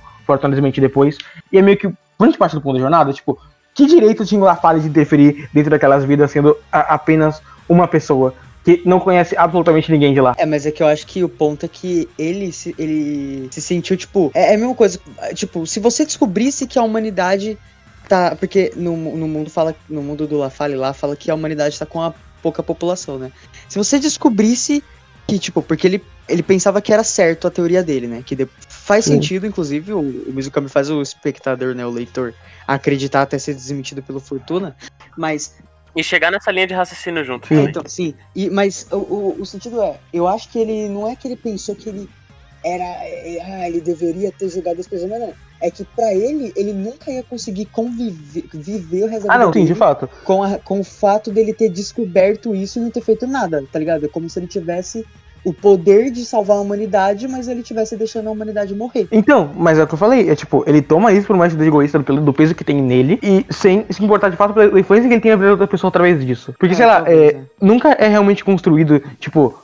desmente 0.49 0.81
depois. 0.81 1.17
E 1.51 1.57
é 1.57 1.61
meio 1.61 1.77
que 1.77 1.91
grande 2.19 2.37
parte 2.37 2.55
do 2.55 2.61
ponto 2.61 2.75
da 2.75 2.81
jornada, 2.81 3.13
tipo, 3.13 3.39
que 3.73 3.85
direito 3.85 4.25
tinha 4.25 4.41
o 4.41 4.43
Lafale 4.43 4.81
de 4.81 4.87
interferir 4.87 5.49
dentro 5.53 5.71
daquelas 5.71 6.03
vidas 6.03 6.31
sendo 6.31 6.55
a, 6.71 6.95
apenas 6.95 7.41
uma 7.69 7.87
pessoa? 7.87 8.33
que 8.67 8.81
não 8.83 8.99
conhece 8.99 9.33
absolutamente 9.37 9.89
ninguém 9.89 10.13
de 10.13 10.19
lá. 10.19 10.35
É, 10.37 10.45
mas 10.45 10.65
é 10.65 10.71
que 10.71 10.83
eu 10.83 10.87
acho 10.87 11.07
que 11.07 11.23
o 11.23 11.29
ponto 11.29 11.65
é 11.65 11.69
que 11.69 12.09
ele 12.19 12.51
se, 12.51 12.75
ele 12.77 13.47
se 13.49 13.61
sentiu, 13.61 13.95
tipo. 13.95 14.29
É, 14.33 14.51
é 14.51 14.55
a 14.55 14.57
mesma 14.57 14.75
coisa. 14.75 14.99
Tipo, 15.33 15.65
se 15.65 15.79
você 15.79 16.03
descobrisse 16.03 16.67
que 16.67 16.77
a 16.77 16.83
humanidade 16.83 17.57
tá. 18.09 18.35
Porque 18.35 18.73
no, 18.75 19.15
no 19.15 19.25
mundo 19.25 19.49
fala. 19.49 19.73
No 19.89 20.01
mundo 20.01 20.27
do 20.27 20.37
Lafale 20.37 20.75
lá, 20.75 20.91
fala 20.91 21.15
que 21.15 21.31
a 21.31 21.35
humanidade 21.35 21.79
tá 21.79 21.85
com 21.85 22.01
a 22.01 22.13
pouca 22.47 22.63
população, 22.63 23.19
né? 23.19 23.29
Se 23.67 23.77
você 23.77 23.99
descobrisse 23.99 24.81
que, 25.27 25.37
tipo, 25.37 25.61
porque 25.61 25.85
ele, 25.85 26.03
ele 26.29 26.41
pensava 26.41 26.81
que 26.81 26.93
era 26.93 27.03
certo 27.03 27.45
a 27.45 27.51
teoria 27.51 27.83
dele, 27.83 28.07
né? 28.07 28.23
Que 28.25 28.35
de, 28.35 28.47
faz 28.69 29.03
Sim. 29.03 29.15
sentido, 29.15 29.45
inclusive, 29.45 29.91
o, 29.91 29.99
o 29.99 30.33
Mizukami 30.33 30.69
faz 30.69 30.89
o 30.89 31.01
espectador, 31.01 31.75
né? 31.75 31.85
O 31.85 31.89
leitor 31.89 32.33
acreditar 32.65 33.23
até 33.23 33.37
ser 33.37 33.53
desmentido 33.53 34.01
pelo 34.01 34.21
Fortuna. 34.21 34.77
Mas 35.17 35.57
e 35.93 36.03
chegar 36.03 36.31
nessa 36.31 36.51
linha 36.51 36.67
de 36.67 36.73
raciocínio 36.73 37.25
junto. 37.25 37.53
É, 37.53 37.63
então, 37.63 37.83
sim. 37.85 38.13
E, 38.33 38.49
mas 38.49 38.87
o, 38.91 38.97
o, 38.97 39.41
o, 39.41 39.45
sentido 39.45 39.81
é, 39.81 39.99
eu 40.13 40.27
acho 40.27 40.47
que 40.49 40.59
ele 40.59 40.87
não 40.87 41.07
é 41.07 41.15
que 41.15 41.27
ele 41.27 41.35
pensou 41.35 41.75
que 41.75 41.89
ele 41.89 42.09
era. 42.63 42.83
É, 42.83 43.39
ah, 43.41 43.67
ele 43.67 43.81
deveria 43.81 44.31
ter 44.31 44.49
jogado 44.49 44.79
as 44.79 44.87
pessoas, 44.87 45.09
mas 45.09 45.19
não. 45.19 45.33
É 45.59 45.71
que 45.71 45.83
para 45.83 46.13
ele, 46.13 46.53
ele 46.55 46.71
nunca 46.71 47.11
ia 47.11 47.23
conseguir 47.23 47.65
conviver 47.65 48.45
viver 48.53 49.03
o 49.03 49.07
resto 49.07 49.25
Ah, 49.29 49.39
não, 49.39 49.51
sim, 49.51 49.65
de 49.65 49.73
fato. 49.73 50.07
Com, 50.23 50.43
a, 50.43 50.59
com 50.59 50.79
o 50.79 50.83
fato 50.83 51.31
dele 51.31 51.51
ter 51.51 51.69
descoberto 51.69 52.53
isso 52.53 52.77
e 52.77 52.81
não 52.81 52.91
ter 52.91 53.01
feito 53.01 53.25
nada, 53.25 53.63
tá 53.71 53.79
ligado? 53.79 54.05
É 54.05 54.07
como 54.07 54.29
se 54.29 54.37
ele 54.37 54.45
tivesse 54.45 55.03
o 55.47 55.53
poder 55.53 56.11
de 56.11 56.25
salvar 56.25 56.57
a 56.57 56.59
humanidade, 56.59 57.25
mas 57.25 57.47
ele 57.47 57.63
tivesse 57.63 57.95
deixando 57.95 58.27
a 58.27 58.31
humanidade 58.31 58.75
morrer. 58.75 59.07
Então, 59.11 59.49
mas 59.55 59.79
é 59.79 59.83
o 59.83 59.87
que 59.87 59.93
eu 59.93 59.97
falei, 59.97 60.29
é 60.29 60.35
tipo, 60.35 60.63
ele 60.67 60.81
toma 60.81 61.13
isso 61.13 61.25
por 61.25 61.35
uma 61.37 61.45
atitude 61.45 61.67
egoísta 61.67 61.99
do, 61.99 62.19
do 62.19 62.33
peso 62.33 62.53
que 62.53 62.65
tem 62.65 62.81
nele 62.81 63.17
e 63.23 63.45
sem 63.49 63.85
se 63.89 64.03
importar 64.03 64.29
de 64.29 64.35
fato 64.35 64.53
pela 64.53 64.77
influência 64.77 65.07
que 65.07 65.13
ele 65.13 65.21
tem 65.21 65.31
na 65.31 65.37
vida 65.37 65.47
da 65.47 65.53
outra 65.53 65.67
pessoa 65.67 65.87
através 65.89 66.23
disso. 66.25 66.53
Porque, 66.59 66.73
é, 66.73 66.77
sei 66.77 66.85
lá, 66.85 67.03
é, 67.07 67.27
é. 67.27 67.41
nunca 67.61 67.93
é 67.93 68.07
realmente 68.07 68.43
construído, 68.43 69.01
tipo, 69.19 69.57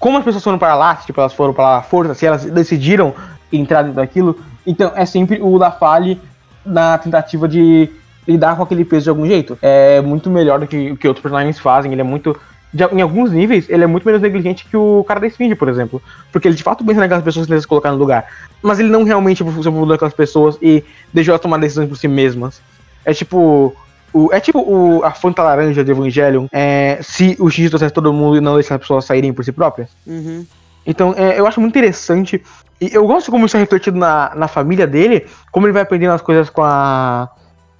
como 0.00 0.18
as 0.18 0.24
pessoas 0.24 0.42
foram 0.42 0.58
para 0.58 0.74
lá, 0.74 0.96
tipo, 0.96 1.20
elas 1.20 1.32
foram 1.32 1.54
para 1.54 1.76
a 1.76 1.82
força, 1.82 2.14
se 2.14 2.26
elas 2.26 2.44
decidiram 2.46 3.14
entrar 3.52 3.82
dentro 3.82 3.96
daquilo, 3.96 4.36
então 4.66 4.92
é 4.96 5.06
sempre 5.06 5.38
o 5.40 5.58
da 5.58 5.70
falha 5.70 6.18
na 6.64 6.98
tentativa 6.98 7.46
de 7.46 7.88
lidar 8.26 8.56
com 8.56 8.62
aquele 8.62 8.84
peso 8.84 9.04
de 9.04 9.10
algum 9.10 9.26
jeito. 9.26 9.58
É 9.60 10.00
muito 10.00 10.30
melhor 10.30 10.58
do 10.58 10.66
que 10.66 10.90
o 10.90 10.96
que 10.96 11.06
outros 11.06 11.22
personagens 11.22 11.58
fazem, 11.58 11.92
ele 11.92 12.00
é 12.00 12.04
muito 12.04 12.36
de, 12.72 12.84
em 12.84 13.02
alguns 13.02 13.32
níveis, 13.32 13.68
ele 13.68 13.82
é 13.82 13.86
muito 13.86 14.06
menos 14.06 14.22
negligente 14.22 14.64
que 14.64 14.76
o 14.76 15.04
cara 15.06 15.20
da 15.20 15.26
Esfinge, 15.26 15.54
por 15.54 15.68
exemplo. 15.68 16.00
Porque 16.30 16.46
ele 16.46 16.54
de 16.54 16.62
fato 16.62 16.84
pensa 16.84 17.00
naquelas 17.00 17.24
pessoas 17.24 17.46
que 17.46 17.52
ele 17.52 17.60
se 17.60 17.66
colocar 17.66 17.90
no 17.90 17.98
lugar. 17.98 18.26
Mas 18.62 18.78
ele 18.78 18.88
não 18.88 19.02
realmente 19.02 19.38
se 19.38 19.42
aprofundou 19.42 19.86
naquelas 19.86 20.14
pessoas 20.14 20.56
e 20.62 20.84
deixou 21.12 21.32
elas 21.32 21.42
tomar 21.42 21.58
decisões 21.58 21.88
por 21.88 21.96
si 21.96 22.08
mesmas. 22.08 22.62
É 23.04 23.12
tipo. 23.12 23.74
O, 24.12 24.30
é 24.32 24.40
tipo 24.40 24.60
o, 24.60 25.04
a 25.04 25.12
Fanta 25.12 25.42
Laranja 25.42 25.84
de 25.84 25.90
Evangelion. 25.90 26.46
É, 26.52 26.98
se 27.02 27.36
o 27.38 27.48
X 27.50 27.68
trouxesse 27.68 27.94
todo 27.94 28.12
mundo 28.12 28.36
e 28.36 28.40
não 28.40 28.54
deixar 28.54 28.74
as 28.76 28.80
pessoas 28.80 29.04
saírem 29.04 29.32
por 29.32 29.44
si 29.44 29.52
próprias. 29.52 29.90
Uhum. 30.06 30.44
Então, 30.86 31.14
é, 31.16 31.38
eu 31.38 31.46
acho 31.46 31.60
muito 31.60 31.76
interessante. 31.76 32.42
E 32.80 32.90
eu 32.92 33.06
gosto 33.06 33.30
como 33.30 33.46
isso 33.46 33.56
é 33.56 33.60
refletido 33.60 33.98
na, 33.98 34.34
na 34.34 34.48
família 34.48 34.86
dele, 34.86 35.26
como 35.52 35.66
ele 35.66 35.72
vai 35.72 35.82
aprendendo 35.82 36.12
as 36.12 36.22
coisas 36.22 36.48
com 36.50 36.62
a. 36.62 37.28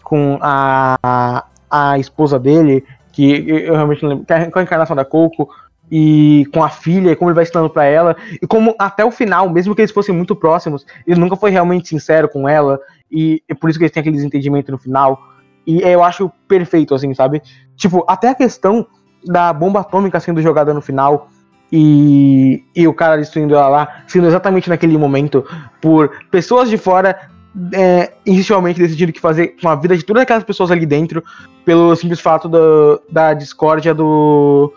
com 0.02 0.38
a, 0.40 0.96
a, 1.02 1.44
a 1.70 1.98
esposa 1.98 2.38
dele, 2.38 2.84
que 3.12 3.48
eu 3.48 3.74
realmente 3.74 4.02
não 4.02 4.10
lembro, 4.10 4.26
com 4.52 4.58
a 4.58 4.62
encarnação 4.62 4.94
da 4.94 5.04
Coco 5.04 5.48
e 5.90 6.46
com 6.52 6.62
a 6.62 6.68
filha, 6.68 7.16
como 7.16 7.30
ele 7.30 7.34
vai 7.34 7.44
ensinando 7.44 7.68
para 7.68 7.84
ela, 7.84 8.16
e 8.40 8.46
como 8.46 8.74
até 8.78 9.04
o 9.04 9.10
final, 9.10 9.50
mesmo 9.50 9.74
que 9.74 9.80
eles 9.80 9.90
fossem 9.90 10.14
muito 10.14 10.36
próximos, 10.36 10.86
ele 11.06 11.18
nunca 11.18 11.34
foi 11.34 11.50
realmente 11.50 11.88
sincero 11.88 12.28
com 12.28 12.48
ela, 12.48 12.78
e 13.10 13.42
é 13.48 13.54
por 13.54 13.68
isso 13.68 13.78
que 13.78 13.84
eles 13.84 13.92
têm 13.92 14.00
aquele 14.00 14.16
desentendimento 14.16 14.70
no 14.70 14.78
final. 14.78 15.20
E 15.66 15.80
eu 15.82 16.02
acho 16.02 16.30
perfeito, 16.48 16.94
assim, 16.94 17.14
sabe? 17.14 17.42
Tipo, 17.76 18.04
até 18.08 18.28
a 18.28 18.34
questão 18.34 18.86
da 19.24 19.52
bomba 19.52 19.80
atômica 19.80 20.18
sendo 20.20 20.40
jogada 20.40 20.72
no 20.72 20.80
final 20.80 21.28
e, 21.72 22.64
e 22.74 22.88
o 22.88 22.94
cara 22.94 23.16
destruindo 23.16 23.54
ela 23.54 23.68
lá, 23.68 24.02
sendo 24.06 24.26
exatamente 24.26 24.68
naquele 24.68 24.96
momento, 24.96 25.44
por 25.80 26.10
pessoas 26.30 26.68
de 26.68 26.76
fora 26.76 27.30
é, 27.72 28.12
inicialmente 28.24 28.80
decidiram 28.80 29.12
que 29.12 29.20
fazer 29.20 29.56
com 29.60 29.68
a 29.68 29.74
vida 29.74 29.96
de 29.96 30.04
todas 30.04 30.22
aquelas 30.22 30.44
pessoas 30.44 30.70
ali 30.70 30.86
dentro, 30.86 31.22
pelo 31.64 31.94
simples 31.96 32.20
fato 32.20 32.48
do, 32.48 33.00
da 33.10 33.34
discórdia 33.34 33.94
do, 33.94 34.72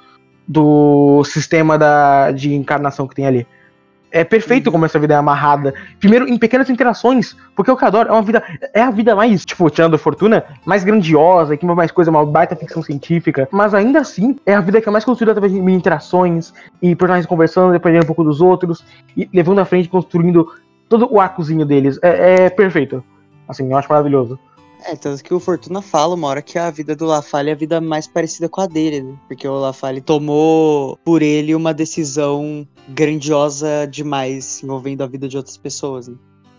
do 0.47 1.23
sistema 1.23 1.77
da, 1.77 2.31
de 2.31 2.53
encarnação 2.53 3.07
que 3.07 3.15
tem 3.15 3.25
ali. 3.25 3.47
É 4.15 4.23
perfeito 4.23 4.71
como 4.71 4.85
essa 4.85 4.99
vida 4.99 5.15
é 5.15 5.17
amarrada. 5.17 5.73
Primeiro, 5.99 6.29
em 6.29 6.37
pequenas 6.37 6.69
interações, 6.69 7.35
porque 7.55 7.71
o 7.71 7.77
adoro 7.81 8.09
é 8.09 8.11
uma 8.11 8.21
vida. 8.21 8.43
É 8.71 8.83
a 8.83 8.91
vida 8.91 9.15
mais, 9.15 9.43
tipo, 9.43 9.67
tirando 9.71 9.95
a 9.95 9.97
fortuna, 9.97 10.43
mais 10.63 10.83
grandiosa, 10.83 11.57
que 11.57 11.65
mais 11.65 11.89
coisa, 11.89 12.11
uma 12.11 12.23
baita 12.23 12.55
ficção 12.55 12.83
científica. 12.83 13.49
Mas 13.51 13.73
ainda 13.73 13.99
assim, 13.99 14.35
é 14.45 14.53
a 14.53 14.61
vida 14.61 14.79
que 14.79 14.87
é 14.87 14.91
mais 14.91 15.03
construída 15.03 15.31
através 15.31 15.51
de 15.51 15.59
interações 15.59 16.53
e 16.79 16.95
personagens 16.95 17.25
conversando, 17.25 17.73
dependendo 17.73 18.03
um 18.03 18.07
pouco 18.07 18.23
dos 18.23 18.39
outros, 18.39 18.85
e 19.17 19.27
levando 19.33 19.59
à 19.59 19.65
frente, 19.65 19.89
construindo 19.89 20.47
todo 20.87 21.11
o 21.11 21.19
arcozinho 21.19 21.65
deles 21.65 21.97
é, 22.03 22.45
é 22.45 22.49
perfeito. 22.51 23.03
Assim, 23.47 23.67
eu 23.71 23.75
acho 23.75 23.89
maravilhoso. 23.89 24.37
É, 24.85 24.95
tanto 24.95 25.23
que 25.23 25.33
o 25.33 25.39
Fortuna 25.39 25.81
fala 25.81 26.15
uma 26.15 26.27
hora 26.27 26.41
que 26.41 26.57
a 26.57 26.69
vida 26.69 26.95
do 26.95 27.05
Lafalle 27.05 27.49
é 27.49 27.53
a 27.53 27.55
vida 27.55 27.79
mais 27.79 28.07
parecida 28.07 28.49
com 28.49 28.61
a 28.61 28.67
dele, 28.67 29.01
né? 29.01 29.17
Porque 29.27 29.47
o 29.47 29.59
Lafalle 29.59 30.01
tomou 30.01 30.97
por 31.05 31.21
ele 31.21 31.55
uma 31.55 31.73
decisão 31.73 32.67
grandiosa 32.89 33.87
demais 33.89 34.61
envolvendo 34.61 35.01
a 35.01 35.07
vida 35.07 35.27
de 35.27 35.37
outras 35.37 35.57
pessoas, 35.57 36.07
né? 36.07 36.15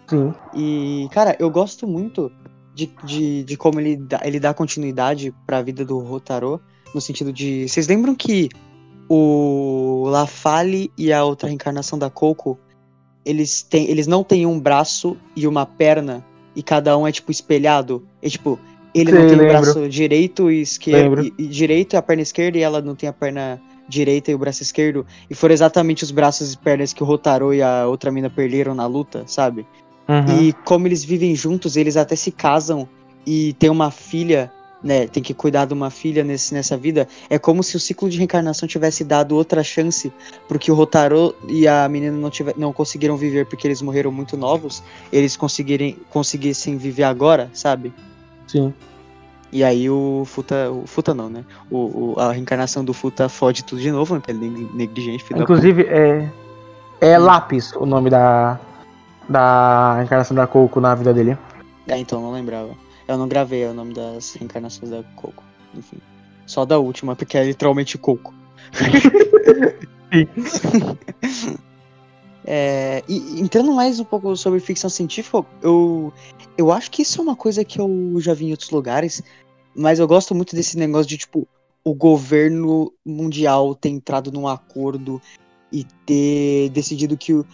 Sim. 0.09 0.35
E, 0.55 1.09
cara, 1.13 1.37
eu 1.39 1.51
gosto 1.51 1.87
muito 1.87 2.31
de, 2.75 2.91
de, 3.05 3.45
de 3.45 3.57
como 3.57 3.79
ele 3.79 3.97
dá, 3.97 4.21
ele 4.25 4.41
dá 4.41 4.55
continuidade 4.55 5.35
para 5.47 5.59
a 5.59 5.63
vida 5.63 5.85
do 5.85 5.99
Rotaro, 5.99 6.61
no 6.95 7.01
sentido 7.01 7.33
de. 7.33 7.69
Vocês 7.69 7.87
lembram 7.89 8.15
que 8.15 8.49
o 9.09 10.05
Lafalle 10.09 10.91
e 10.97 11.13
a 11.13 11.25
outra 11.25 11.49
reencarnação 11.49 11.99
da 11.99 12.09
Coco 12.09 12.59
eles, 13.25 13.63
têm, 13.63 13.89
eles 13.91 14.07
não 14.07 14.23
têm 14.23 14.47
um 14.47 14.61
braço 14.61 15.17
e 15.35 15.47
uma 15.47 15.65
perna 15.65 16.25
e 16.55 16.63
cada 16.63 16.97
um 16.97 17.07
é 17.07 17.13
tipo 17.13 17.31
espelhado. 17.31 18.07
É 18.23 18.29
tipo, 18.29 18.59
ele 18.95 19.11
Sim, 19.11 19.19
não 19.19 19.27
tem 19.29 19.37
o 19.37 19.49
braço 19.49 19.89
direito 19.89 20.51
e 20.51 20.61
esquerdo. 20.61 21.23
E, 21.23 21.35
e, 21.39 21.47
direito 21.47 21.95
e 21.95 21.97
a 21.97 22.03
perna 22.03 22.23
esquerda 22.23 22.59
e 22.59 22.63
ela 22.63 22.81
não 22.81 22.95
tem 22.95 23.09
a 23.09 23.13
perna 23.13 23.61
direita 23.89 24.31
e 24.31 24.35
o 24.35 24.39
braço 24.39 24.63
esquerdo. 24.63 25.07
E 25.29 25.35
foram 25.35 25.53
exatamente 25.53 26.05
os 26.05 26.11
braços 26.11 26.53
e 26.53 26.59
pernas 26.59 26.93
que 26.93 27.03
o 27.03 27.07
Rotaro 27.07 27.53
e 27.53 27.63
a 27.63 27.87
outra 27.87 28.11
mina 28.11 28.31
perderam 28.31 28.75
na 28.75 28.87
luta, 28.87 29.25
sabe? 29.27 29.67
Uhum. 30.09 30.41
E 30.41 30.53
como 30.65 30.87
eles 30.87 31.05
vivem 31.05 31.35
juntos, 31.35 31.77
eles 31.77 31.97
até 31.97 32.15
se 32.15 32.31
casam 32.31 32.89
e 33.27 33.55
tem 33.55 33.71
uma 33.71 33.91
filha 33.91 34.53
né, 34.85 35.07
tem 35.09 35.23
que 35.23 35.33
cuidar 35.33 35.65
de 35.65 35.73
uma 35.73 35.89
filha 35.89 36.23
nesse, 36.23 36.53
nessa 36.53 36.77
vida, 36.77 37.09
é 37.31 37.39
como 37.39 37.63
se 37.63 37.75
o 37.77 37.81
ciclo 37.81 38.09
de 38.11 38.19
reencarnação 38.19 38.69
tivesse 38.69 39.03
dado 39.03 39.35
outra 39.35 39.65
chance 39.65 40.13
porque 40.47 40.71
o 40.71 40.75
Rotaro 40.75 41.35
e 41.49 41.67
a 41.67 41.89
menina 41.89 42.15
não, 42.17 42.29
tiver, 42.29 42.55
não 42.57 42.71
conseguiram 42.73 43.17
viver 43.17 43.47
porque 43.47 43.67
eles 43.67 43.81
morreram 43.81 44.13
muito 44.13 44.37
novos, 44.37 44.83
eles 45.11 45.37
conseguirem, 45.37 45.97
conseguissem 46.11 46.77
viver 46.77 47.05
agora, 47.05 47.51
sabe? 47.55 47.93
Sim. 48.47 48.75
E 49.51 49.63
aí 49.65 49.89
o 49.89 50.25
Futa, 50.27 50.71
o 50.71 50.87
Futa 50.87 51.15
não, 51.15 51.31
né? 51.31 51.45
O, 51.71 52.13
o- 52.13 52.15
a 52.19 52.33
reencarnação 52.33 52.85
do 52.85 52.93
Futa 52.93 53.29
fode 53.29 53.65
tudo 53.65 53.81
de 53.81 53.91
novo, 53.91 54.17
né? 54.17 54.23
Ele 54.29 54.47
é 54.47 54.77
negligente, 54.77 55.25
Inclusive, 55.35 55.83
é. 55.89 56.29
É 57.01 57.17
Lápis 57.19 57.73
o 57.73 57.87
nome 57.87 58.11
da. 58.11 58.59
Da 59.29 60.01
encarnação 60.05 60.35
da 60.37 60.47
Coco 60.47 60.81
na 60.81 60.95
vida 60.95 61.15
dele. 61.15 61.39
É, 61.87 61.97
então, 61.97 62.21
não 62.21 62.33
lembrava. 62.33 62.71
Eu 63.07 63.19
não 63.19 63.29
gravei 63.29 63.65
o 63.67 63.75
nome 63.75 63.93
das 63.95 64.33
reencarnações 64.35 64.91
da 64.91 65.03
Coco. 65.17 65.43
Enfim. 65.75 65.99
Só 66.47 66.65
da 66.65 66.79
última, 66.79 67.17
porque 67.17 67.37
é 67.37 67.45
literalmente 67.45 67.99
Coco. 67.99 68.33
É, 72.47 73.03
e 73.09 73.41
entrando 73.41 73.73
mais 73.73 73.99
um 73.99 74.05
pouco 74.05 74.37
sobre 74.37 74.61
ficção 74.61 74.91
científica, 74.91 75.43
eu, 75.63 76.13
eu 76.59 76.71
acho 76.71 76.91
que 76.91 77.01
isso 77.01 77.19
é 77.19 77.23
uma 77.23 77.35
coisa 77.35 77.65
que 77.65 77.81
eu 77.81 77.89
já 78.19 78.35
vi 78.35 78.47
em 78.47 78.51
outros 78.51 78.69
lugares, 78.69 79.23
mas 79.75 79.99
eu 79.99 80.07
gosto 80.07 80.35
muito 80.35 80.55
desse 80.55 80.77
negócio 80.77 81.09
de, 81.09 81.17
tipo, 81.17 81.49
o 81.83 81.95
governo 81.95 82.93
mundial 83.05 83.75
ter 83.75 83.89
entrado 83.89 84.31
num 84.31 84.47
acordo 84.47 85.23
e 85.73 85.85
ter 86.05 86.69
decidido 86.69 87.17
que. 87.17 87.33
o- 87.33 87.47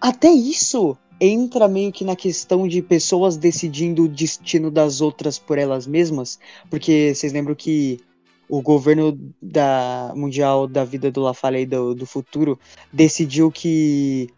Até 0.00 0.30
isso 0.30 0.96
entra 1.20 1.68
meio 1.68 1.92
que 1.92 2.04
na 2.04 2.16
questão 2.16 2.66
de 2.68 2.82
pessoas 2.82 3.36
decidindo 3.36 4.04
o 4.04 4.08
destino 4.08 4.70
das 4.70 5.00
outras 5.00 5.38
por 5.38 5.58
elas 5.58 5.86
mesmas, 5.86 6.38
porque 6.70 7.12
vocês 7.14 7.32
lembram 7.32 7.54
que 7.54 8.00
o 8.48 8.62
governo 8.62 9.18
da 9.42 10.12
mundial 10.16 10.66
da 10.66 10.84
vida 10.84 11.10
do 11.10 11.20
Lafalle 11.20 11.60
e 11.60 11.66
do, 11.66 11.94
do 11.94 12.06
futuro 12.06 12.58
decidiu 12.92 13.50
que 13.52 14.28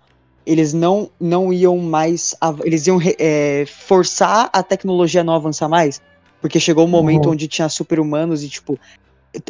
eles 0.44 0.72
não, 0.72 1.10
não 1.20 1.52
iam 1.52 1.76
mais. 1.78 2.34
Eles 2.64 2.86
iam 2.86 2.98
é, 3.18 3.64
forçar 3.66 4.50
a 4.52 4.62
tecnologia 4.62 5.20
a 5.20 5.24
não 5.24 5.34
avançar 5.34 5.68
mais. 5.68 6.00
Porque 6.40 6.58
chegou 6.58 6.86
um 6.86 6.88
momento 6.88 7.26
Uhum. 7.26 7.32
onde 7.32 7.46
tinha 7.46 7.68
super-humanos 7.68 8.42
e, 8.42 8.48
tipo, 8.48 8.78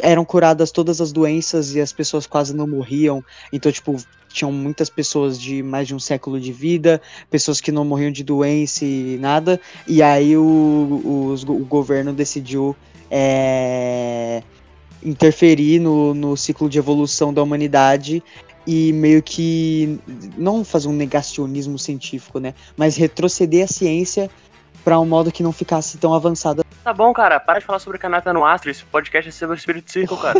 eram 0.01 0.23
curadas 0.23 0.71
todas 0.71 1.01
as 1.01 1.11
doenças 1.11 1.75
e 1.75 1.81
as 1.81 1.91
pessoas 1.91 2.27
quase 2.27 2.55
não 2.55 2.67
morriam. 2.67 3.23
Então, 3.51 3.71
tipo, 3.71 3.95
tinham 4.29 4.51
muitas 4.51 4.89
pessoas 4.89 5.39
de 5.39 5.61
mais 5.63 5.87
de 5.87 5.95
um 5.95 5.99
século 5.99 6.39
de 6.39 6.53
vida, 6.53 7.01
pessoas 7.29 7.59
que 7.59 7.71
não 7.71 7.83
morriam 7.83 8.11
de 8.11 8.23
doença 8.23 8.85
e 8.85 9.17
nada. 9.19 9.59
E 9.87 10.01
aí 10.01 10.37
o, 10.37 11.41
go- 11.45 11.53
o 11.53 11.65
governo 11.65 12.13
decidiu 12.13 12.75
é, 13.09 14.43
interferir 15.03 15.79
no, 15.79 16.13
no 16.13 16.37
ciclo 16.37 16.69
de 16.69 16.77
evolução 16.77 17.33
da 17.33 17.41
humanidade 17.41 18.23
e 18.65 18.93
meio 18.93 19.23
que 19.23 19.99
não 20.37 20.63
fazer 20.63 20.87
um 20.87 20.93
negacionismo 20.93 21.79
científico, 21.79 22.39
né? 22.39 22.53
Mas 22.77 22.95
retroceder 22.95 23.63
a 23.63 23.67
ciência 23.67 24.29
para 24.83 24.99
um 24.99 25.05
modo 25.05 25.31
que 25.31 25.43
não 25.43 25.51
ficasse 25.51 25.97
tão 25.97 26.13
avançada. 26.13 26.63
Tá 26.83 26.91
bom, 26.91 27.13
cara, 27.13 27.39
para 27.39 27.59
de 27.59 27.65
falar 27.65 27.77
sobre 27.77 27.99
Kanata 27.99 28.33
no 28.33 28.43
Astro. 28.43 28.71
Esse 28.71 28.83
podcast 28.83 29.29
é 29.29 29.31
sobre 29.31 29.55
o 29.55 29.57
Espírito 29.57 29.91
Circle, 29.91 30.17
cara. 30.17 30.39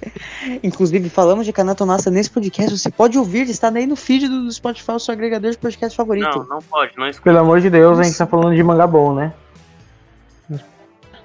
Inclusive, 0.62 1.08
falamos 1.08 1.46
de 1.46 1.52
Kanatonassa 1.52 2.10
nesse 2.10 2.30
podcast. 2.30 2.76
Você 2.76 2.90
pode 2.90 3.18
ouvir, 3.18 3.48
está 3.48 3.70
aí 3.70 3.86
no 3.86 3.96
feed 3.96 4.28
do 4.28 4.50
Spotify, 4.52 4.92
o 4.92 4.98
seu 4.98 5.12
agregador 5.12 5.50
de 5.50 5.56
podcast 5.56 5.96
favorito. 5.96 6.38
não, 6.40 6.56
não 6.56 6.58
pode, 6.62 6.92
não 6.96 7.08
escuta. 7.08 7.24
Pelo 7.24 7.38
amor 7.38 7.60
de 7.60 7.70
Deus, 7.70 7.98
a 7.98 8.02
gente 8.02 8.18
tá 8.18 8.26
falando 8.26 8.54
de 8.54 8.62
mangá 8.62 8.86
bom, 8.86 9.14
né? 9.14 9.32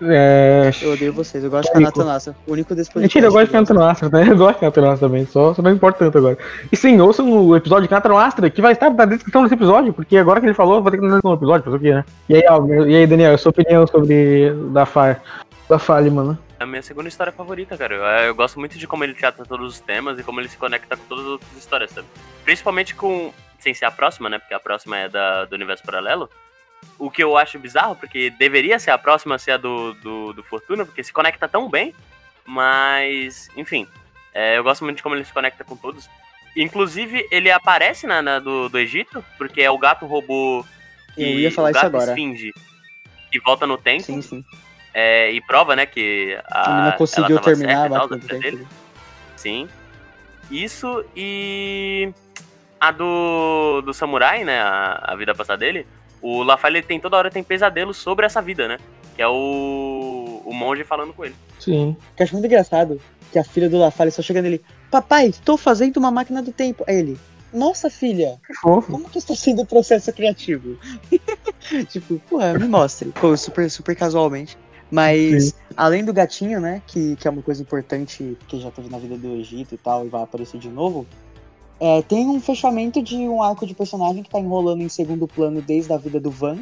É. 0.06 0.72
Eu 0.82 0.94
odeio 0.94 1.14
vocês, 1.14 1.44
eu 1.44 1.50
gosto 1.50 1.72
de 1.72 1.80
Nico. 1.80 1.92
Kanatonassa. 1.92 2.36
O 2.48 2.54
único 2.54 2.76
desse 2.76 2.90
podcast. 2.90 3.16
Mentira, 3.16 3.28
eu 3.28 3.32
gosto 3.32 3.46
de 3.46 3.52
que 3.52 3.56
eu 3.56 3.60
Canto 3.60 3.74
no 3.74 3.84
Astra, 3.84 4.10
né? 4.10 4.30
Eu 4.30 4.38
gosto 4.38 4.56
de 4.56 4.60
Canto 4.62 4.82
no 4.82 4.90
Astra 4.90 5.08
também, 5.08 5.26
só, 5.26 5.54
só 5.54 5.62
não 5.62 5.72
importa 5.72 6.00
tanto 6.00 6.18
agora. 6.18 6.38
E 6.72 6.76
sim, 6.76 7.00
ouçam 7.00 7.32
o 7.32 7.56
episódio 7.56 7.84
de 7.84 7.90
Canto 7.90 8.10
no 8.10 8.18
Astra, 8.18 8.50
que 8.50 8.62
vai 8.62 8.74
estar 8.74 8.90
na 8.90 9.06
descrição 9.06 9.44
desse 9.44 9.56
episódio, 9.56 9.94
porque 9.94 10.18
agora 10.18 10.40
que 10.40 10.46
ele 10.46 10.54
falou, 10.54 10.82
vai 10.82 10.92
ter 10.92 10.98
que 10.98 11.04
descrição 11.04 11.32
do 11.32 11.38
episódio, 11.38 11.66
fazer 11.66 11.78
o 11.78 11.80
quê, 11.80 11.94
né? 11.94 12.06
E 12.30 12.36
aí, 12.36 12.46
Almer, 12.46 12.88
e 12.88 12.96
aí, 12.96 13.08
Daniel, 13.08 13.38
sua 13.38 13.52
opinião 13.52 13.86
sobre 13.88 14.52
da 14.72 14.86
Fire, 14.86 15.18
da 15.70 15.80
Fale, 15.80 16.10
mano? 16.10 16.38
É 16.60 16.64
a 16.64 16.68
minha 16.68 16.82
segunda 16.82 17.10
história 17.10 17.32
favorita, 17.32 17.78
cara. 17.78 17.96
Eu, 17.96 18.04
eu 18.28 18.36
gosto 18.36 18.60
muito 18.60 18.78
de 18.78 18.88
como 18.88 19.04
ele 19.04 19.14
trata 19.14 19.46
todos 19.46 19.74
os 19.74 19.80
temas 19.80 20.18
e 20.18 20.24
como 20.24 20.40
ele 20.40 20.50
se 20.50 20.58
conecta 20.58 20.96
com 20.96 21.04
todas 21.10 21.26
as 21.26 21.32
outras 21.32 21.58
histórias, 21.58 21.92
sabe? 21.92 22.08
Principalmente 22.44 22.96
com. 22.96 23.34
Sem 23.60 23.74
ser 23.74 23.86
a 23.86 23.92
próxima, 23.92 24.30
né? 24.30 24.40
Porque 24.40 24.54
a 24.54 24.60
próxima 24.60 24.98
é 24.98 25.08
da, 25.08 25.46
do 25.46 25.56
universo 25.56 25.84
paralelo. 25.84 26.30
O 26.98 27.12
que 27.12 27.24
eu 27.24 27.38
acho 27.38 27.60
bizarro, 27.60 27.96
porque 27.96 28.30
deveria 28.32 28.80
ser 28.80 28.92
a 28.92 28.98
próxima 28.98 29.38
ser 29.38 29.52
a 29.52 29.58
do, 29.58 29.94
do, 29.96 30.34
do 30.34 30.44
Fortuna, 30.44 30.86
porque 30.86 31.04
se 31.04 31.14
conecta 31.14 31.48
tão 31.48 31.70
bem. 31.70 31.94
Mas, 32.46 33.50
enfim. 33.56 33.88
é, 34.34 34.58
eu 34.58 34.64
gosto 34.64 34.84
muito 34.84 34.98
de 34.98 35.04
como 35.04 35.16
ele 35.16 35.26
se 35.26 35.34
conecta 35.34 35.64
com 35.64 35.76
todos. 35.76 36.10
Inclusive, 36.56 37.28
ele 37.32 37.50
aparece 37.50 38.06
na, 38.06 38.22
na 38.22 38.40
do, 38.40 38.70
do 38.70 38.78
Egito, 38.78 39.24
porque 39.38 39.62
é 39.62 39.72
o 39.72 39.78
gato 39.78 40.06
robô. 40.06 40.66
Eu 41.18 41.40
ia 41.40 41.52
falar 41.52 41.68
o 41.68 41.72
isso 41.72 41.82
gato 41.82 41.96
agora. 41.96 42.12
esfinge 42.12 42.54
que 43.34 43.40
volta 43.40 43.66
no 43.66 43.78
tempo. 43.78 44.04
Sim, 44.04 44.22
sim. 44.22 44.46
É, 44.94 45.32
e 45.32 45.42
prova, 45.42 45.76
né, 45.76 45.88
que 45.88 46.38
a, 46.46 46.94
conseguiu 46.96 47.40
terminar 47.40 47.88
a 47.88 47.90
certa 47.90 47.96
e 47.96 48.00
tal, 48.00 48.20
tempo. 48.20 48.28
dele. 48.28 48.68
Sim. 49.36 49.68
Isso 50.52 51.04
e 51.16 52.14
a 52.80 52.92
do, 52.92 53.82
do 53.82 53.92
samurai, 53.92 54.44
né, 54.44 54.60
a, 54.62 55.00
a 55.02 55.16
vida 55.16 55.34
passada 55.34 55.58
dele. 55.58 55.88
O 56.24 56.42
Lafalle 56.42 56.78
ele 56.78 56.88
tem 56.88 57.02
toda 57.02 57.18
hora 57.18 57.30
tem 57.30 57.44
pesadelos 57.44 57.98
sobre 57.98 58.26
essa 58.26 58.42
vida, 58.42 58.66
né? 58.66 58.78
Que 59.14 59.22
é 59.22 59.28
o, 59.28 60.42
o 60.46 60.54
monge 60.54 60.86
falando 60.86 61.14
com 61.14 61.26
ele. 61.26 61.36
Sim. 61.60 61.98
Eu 62.18 62.24
acho 62.24 62.34
muito 62.34 62.46
engraçado 62.46 63.00
que 63.30 63.38
a 63.38 63.44
filha 63.44 63.70
do 63.70 63.78
Lafalle 63.78 64.10
só 64.10 64.22
chega 64.22 64.42
nele. 64.42 64.62
Papai, 64.90 65.28
estou 65.28 65.58
fazendo 65.58 65.98
uma 65.98 66.10
máquina 66.10 66.42
do 66.42 66.54
tempo. 66.54 66.86
Aí 66.88 66.96
ele. 66.96 67.20
Nossa, 67.54 67.90
filha, 67.90 68.40
Que 68.48 68.54
como 68.62 69.10
que 69.10 69.20
está 69.20 69.36
sendo 69.36 69.62
o 69.62 69.66
processo 69.66 70.12
criativo? 70.12 70.78
tipo, 71.90 72.20
pô, 72.28 72.40
me 72.58 72.68
mostre. 72.68 73.10
Pô, 73.10 73.36
super, 73.38 73.70
super 73.70 73.96
casualmente. 73.96 74.58
Mas, 74.90 75.46
Sim. 75.46 75.54
além 75.76 76.06
do 76.06 76.14
gatinho, 76.14 76.60
né, 76.60 76.82
que, 76.88 77.16
que 77.16 77.28
é 77.28 77.32
uma 77.32 77.42
coisa 77.42 77.62
importante 77.62 78.38
que 78.48 78.60
já 78.60 78.72
teve 78.72 78.90
na 78.90 78.98
vida 78.98 79.18
do 79.18 79.36
Egito 79.36 79.76
e 79.76 79.78
tal, 79.78 80.06
e 80.06 80.10
vai 80.10 80.24
aparecer 80.24 80.60
de 80.60 80.70
novo, 80.70 81.06
é, 81.86 82.02
tem 82.02 82.30
um 82.30 82.40
fechamento 82.40 83.04
de 83.04 83.18
um 83.18 83.44
arco 83.44 83.68
de 83.68 83.76
personagem 83.76 84.24
que 84.24 84.30
tá 84.30 84.40
enrolando 84.40 84.80
em 84.82 84.88
segundo 84.88 85.28
plano 85.28 85.62
desde 85.62 85.92
a 85.92 85.98
vida 85.98 86.18
do 86.18 86.32
Van, 86.32 86.60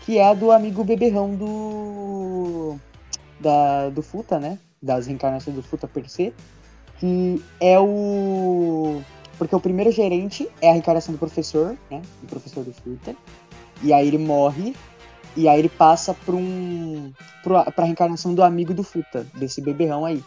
que 0.00 0.16
é 0.16 0.24
a 0.24 0.32
do 0.32 0.50
amigo 0.50 0.82
beberrão 0.82 1.34
do. 1.34 2.76
Da, 3.38 3.90
do 3.90 4.00
Futa, 4.00 4.40
né? 4.40 4.58
Das 4.80 5.08
reencarnações 5.08 5.54
do 5.54 5.62
Futa 5.62 5.86
per 5.86 6.08
se. 6.08 6.32
Que 6.98 7.44
é 7.60 7.78
o. 7.78 9.02
Porque 9.36 9.54
o 9.54 9.60
primeiro 9.60 9.90
gerente 9.90 10.48
é 10.62 10.70
a 10.70 10.72
reencarnação 10.72 11.12
do 11.12 11.18
professor, 11.18 11.76
né? 11.90 12.00
Do 12.22 12.26
professor 12.26 12.64
do 12.64 12.72
Futa. 12.72 13.14
E 13.82 13.92
aí 13.92 14.08
ele 14.08 14.16
morre. 14.16 14.74
E 15.36 15.50
aí 15.50 15.58
ele 15.58 15.68
passa 15.68 16.14
pra 16.14 16.34
um. 16.34 17.12
Pra, 17.42 17.70
pra 17.70 17.84
reencarnação 17.84 18.34
do 18.34 18.42
amigo 18.42 18.72
do 18.72 18.82
Futa, 18.82 19.26
desse 19.34 19.60
beberrão 19.60 20.06
aí. 20.06 20.24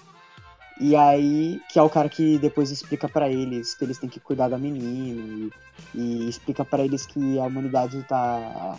E 0.80 0.96
aí, 0.96 1.62
que 1.68 1.78
é 1.78 1.82
o 1.82 1.90
cara 1.90 2.08
que 2.08 2.40
depois 2.40 2.72
explica 2.72 3.10
pra 3.10 3.30
eles 3.30 3.76
que 3.76 3.84
eles 3.84 3.98
têm 3.98 4.10
que 4.10 4.20
cuidar 4.20 4.48
da 4.48 4.58
menina. 4.58 5.22
E, 5.22 5.50
e 5.94 6.30
explica 6.30 6.64
pra 6.64 6.84
eles 6.86 7.06
que 7.06 7.38
a 7.38 7.44
humanidade 7.44 8.02
tá, 8.04 8.78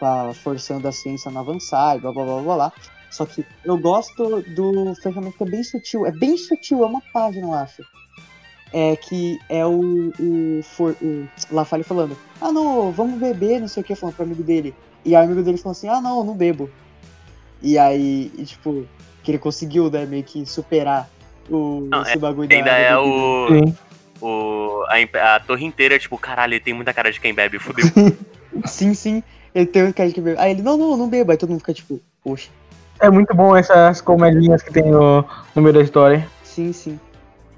tá 0.00 0.32
forçando 0.42 0.88
a 0.88 0.92
ciência 0.92 1.30
a 1.30 1.38
avançar 1.38 1.96
e 1.96 2.00
blá 2.00 2.12
blá 2.12 2.24
blá 2.24 2.42
blá 2.42 2.54
blá. 2.56 2.72
Só 3.08 3.24
que 3.24 3.46
eu 3.64 3.78
gosto 3.78 4.42
do 4.42 4.94
fechamento 4.96 5.38
que 5.38 5.44
é 5.44 5.46
bem 5.46 5.62
sutil. 5.62 6.06
É 6.06 6.10
bem 6.10 6.36
sutil, 6.36 6.82
é 6.82 6.86
uma 6.86 7.02
página, 7.12 7.46
eu 7.46 7.54
acho. 7.54 7.82
É 8.72 8.96
que 8.96 9.38
é 9.48 9.64
o, 9.64 10.12
o, 10.20 10.62
for, 10.62 10.94
o 11.00 11.28
Lafalle 11.50 11.84
falando: 11.84 12.18
Ah, 12.40 12.50
não, 12.50 12.90
vamos 12.90 13.18
beber, 13.18 13.60
não 13.60 13.68
sei 13.68 13.82
o 13.82 13.86
que, 13.86 13.94
falando 13.94 14.16
pro 14.16 14.24
amigo 14.24 14.42
dele. 14.42 14.74
E 15.04 15.14
aí 15.14 15.22
o 15.22 15.24
amigo 15.24 15.42
dele 15.42 15.56
falou 15.56 15.72
assim: 15.72 15.88
Ah, 15.88 16.00
não, 16.00 16.24
não 16.24 16.34
bebo. 16.34 16.68
E 17.62 17.78
aí, 17.78 18.30
e, 18.36 18.44
tipo, 18.44 18.86
que 19.22 19.30
ele 19.30 19.38
conseguiu, 19.38 19.90
né, 19.90 20.04
meio 20.04 20.22
que 20.22 20.44
superar 20.44 21.08
o, 21.50 21.88
Não, 21.90 22.02
esse 22.02 22.18
bagulho 22.18 22.48
da 22.48 22.54
Ainda 22.54 22.70
da 22.70 22.76
é 22.76 22.96
o. 22.96 23.48
Sim. 23.48 23.76
o 24.20 24.84
a, 24.88 25.36
a 25.36 25.40
torre 25.40 25.64
inteira, 25.64 25.98
tipo, 25.98 26.18
caralho, 26.18 26.54
ele 26.54 26.60
tem 26.60 26.74
muita 26.74 26.92
cara 26.92 27.12
de 27.12 27.20
quem 27.20 27.34
bebe, 27.34 27.58
fudeu. 27.58 27.84
Sim, 28.64 28.94
sim. 28.94 29.22
Ele 29.54 29.66
tem 29.66 29.84
um 29.84 29.92
cara 29.92 30.10
que 30.10 30.20
bebe. 30.20 30.40
Aí 30.40 30.52
ele, 30.52 30.62
não, 30.62 30.76
não, 30.76 30.96
não 30.96 31.08
bebo. 31.08 31.30
Aí 31.30 31.36
todo 31.36 31.50
mundo 31.50 31.60
fica 31.60 31.74
tipo, 31.74 32.00
poxa. 32.24 32.50
É 33.00 33.10
muito 33.10 33.34
bom 33.34 33.56
essas 33.56 34.00
comedinhas 34.00 34.62
que 34.62 34.72
tem 34.72 34.84
no, 34.84 35.24
no 35.54 35.62
meio 35.62 35.74
da 35.74 35.82
história. 35.82 36.26
Sim, 36.42 36.72
sim. 36.72 36.98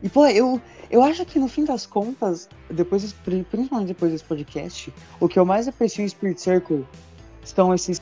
E, 0.03 0.09
pô, 0.09 0.27
eu, 0.27 0.61
eu 0.91 1.03
acho 1.03 1.25
que 1.25 1.39
no 1.39 1.49
fim 1.49 1.65
das 1.65 1.87
contas, 1.87 2.49
depois, 2.69 3.15
principalmente 3.51 3.89
depois 3.89 4.13
desse 4.13 4.25
podcast, 4.25 4.93
o 5.19 5.29
que 5.29 5.39
eu 5.39 5.45
mais 5.45 5.69
aprecio 5.69 6.05
em 6.05 6.09
Spirit 6.09 6.41
Circle 6.41 6.85
são 7.45 7.73
esses 7.73 8.01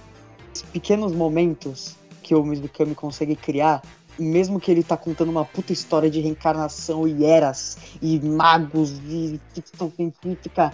pequenos 0.73 1.13
momentos 1.13 1.97
que 2.23 2.35
o 2.35 2.43
Mizukami 2.43 2.95
consegue 2.95 3.37
criar, 3.37 3.83
mesmo 4.19 4.59
que 4.59 4.71
ele 4.71 4.83
tá 4.83 4.97
contando 4.97 5.31
uma 5.31 5.45
puta 5.45 5.73
história 5.73 6.11
de 6.11 6.21
reencarnação 6.21 7.07
e 7.07 7.25
eras, 7.25 7.79
e 8.03 8.19
magos, 8.21 8.93
e 9.07 9.41
ficção 9.55 9.91
científica. 9.91 10.73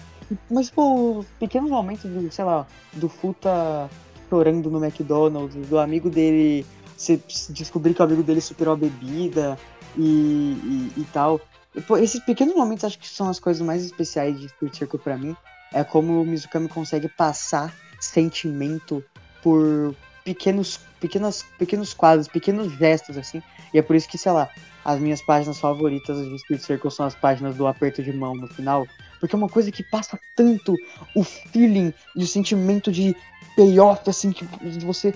Mas, 0.50 0.70
pô, 0.70 1.18
os 1.18 1.26
pequenos 1.38 1.70
momentos 1.70 2.10
do, 2.10 2.32
sei 2.32 2.44
lá, 2.44 2.66
do 2.94 3.08
Futa 3.08 3.90
chorando 4.28 4.70
no 4.70 4.82
McDonald's, 4.82 5.68
do 5.68 5.78
amigo 5.78 6.08
dele 6.08 6.64
você 6.96 7.20
descobrir 7.50 7.94
que 7.94 8.00
o 8.00 8.04
amigo 8.04 8.22
dele 8.22 8.40
superou 8.40 8.74
a 8.74 8.76
bebida 8.76 9.58
e, 9.96 10.00
e, 10.00 10.92
e 10.96 11.04
tal. 11.12 11.40
E, 11.74 11.80
pô, 11.80 11.96
esses 11.96 12.20
pequenos 12.20 12.54
momentos 12.54 12.84
acho 12.84 12.98
que 12.98 13.08
são 13.08 13.28
as 13.28 13.38
coisas 13.38 13.64
mais 13.64 13.84
especiais 13.84 14.38
de 14.38 14.48
Spirit 14.48 14.78
Circle 14.78 14.98
pra 14.98 15.16
mim. 15.16 15.36
É 15.72 15.82
como 15.82 16.20
o 16.20 16.24
Mizukami 16.24 16.68
consegue 16.68 17.08
passar 17.08 17.74
sentimento 18.00 19.04
por 19.42 19.94
pequenos, 20.24 20.80
pequenas, 20.98 21.44
pequenos 21.58 21.92
quadros, 21.92 22.26
pequenos 22.26 22.72
gestos, 22.72 23.16
assim. 23.18 23.42
E 23.72 23.78
é 23.78 23.82
por 23.82 23.94
isso 23.94 24.08
que, 24.08 24.16
sei 24.16 24.32
lá, 24.32 24.48
as 24.84 24.98
minhas 24.98 25.22
páginas 25.22 25.58
favoritas 25.58 26.18
de 26.18 26.38
Spirit 26.38 26.64
Circle 26.64 26.90
são 26.90 27.06
as 27.06 27.14
páginas 27.14 27.56
do 27.56 27.66
aperto 27.66 28.02
de 28.02 28.12
mão 28.12 28.34
no 28.34 28.48
final. 28.48 28.86
Porque 29.20 29.34
é 29.34 29.38
uma 29.38 29.48
coisa 29.48 29.70
que 29.70 29.82
passa 29.82 30.18
tanto 30.34 30.74
o 31.14 31.22
feeling 31.22 31.92
e 32.16 32.24
o 32.24 32.26
sentimento 32.26 32.90
de 32.90 33.14
payoff, 33.56 34.08
assim, 34.08 34.32
que 34.32 34.44
você. 34.84 35.14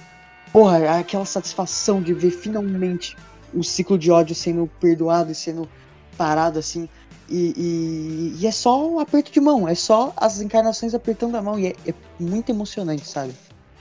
Porra, 0.52 0.78
é 0.78 0.98
aquela 0.98 1.26
satisfação 1.26 2.01
de 2.01 2.14
ver 2.14 2.30
finalmente 2.30 3.16
o 3.52 3.62
ciclo 3.62 3.98
de 3.98 4.10
ódio 4.10 4.35
sendo 4.35 4.66
perdoado 4.80 5.30
e 5.30 5.35
sendo 5.35 5.68
parado, 6.16 6.59
assim. 6.59 6.89
E, 7.28 7.52
e, 7.55 8.36
e, 8.40 8.47
é 8.47 8.51
só 8.51 8.89
um 8.89 8.98
aperto 8.98 9.30
de 9.30 9.39
mão, 9.39 9.68
é 9.68 9.74
só 9.74 10.14
as 10.16 10.40
encarnações 10.40 10.94
apertando 10.94 11.35
a 11.35 11.43
mão. 11.43 11.59
E 11.59 11.66
é, 11.66 11.76
é 11.86 11.94
muito 12.18 12.51
emocionante, 12.51 13.06
sabe? 13.06 13.35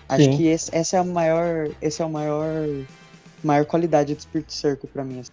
Acho 0.10 0.24
Sim. 0.24 0.38
que 0.38 0.48
esse, 0.48 0.76
essa 0.76 0.98
é 0.98 1.00
a 1.00 1.04
maior. 1.04 1.70
Esse 1.82 2.02
é 2.02 2.06
o 2.06 2.10
maior. 2.10 2.48
Maior 3.44 3.66
qualidade 3.66 4.16
do 4.16 4.22
Spirit 4.22 4.52
Circle 4.52 4.90
pra 4.92 5.04
mim. 5.04 5.20
Assim. 5.20 5.32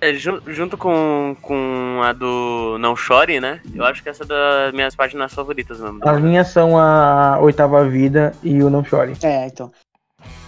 É, 0.00 0.14
junto 0.14 0.76
com, 0.76 1.36
com 1.42 2.00
a 2.04 2.12
do 2.12 2.76
Não 2.78 2.94
Chore, 2.94 3.40
né? 3.40 3.60
Eu 3.74 3.84
acho 3.84 4.00
que 4.02 4.08
essa 4.08 4.22
é 4.22 4.26
das 4.26 4.72
minhas 4.72 4.94
páginas 4.94 5.32
favoritas 5.32 5.80
mesmo. 5.80 5.98
As 6.02 6.20
minhas 6.20 6.48
são 6.48 6.78
a 6.78 7.38
Oitava 7.40 7.84
Vida 7.88 8.32
e 8.42 8.62
o 8.62 8.70
Não 8.70 8.84
Chore. 8.84 9.14
É, 9.22 9.46
então. 9.46 9.72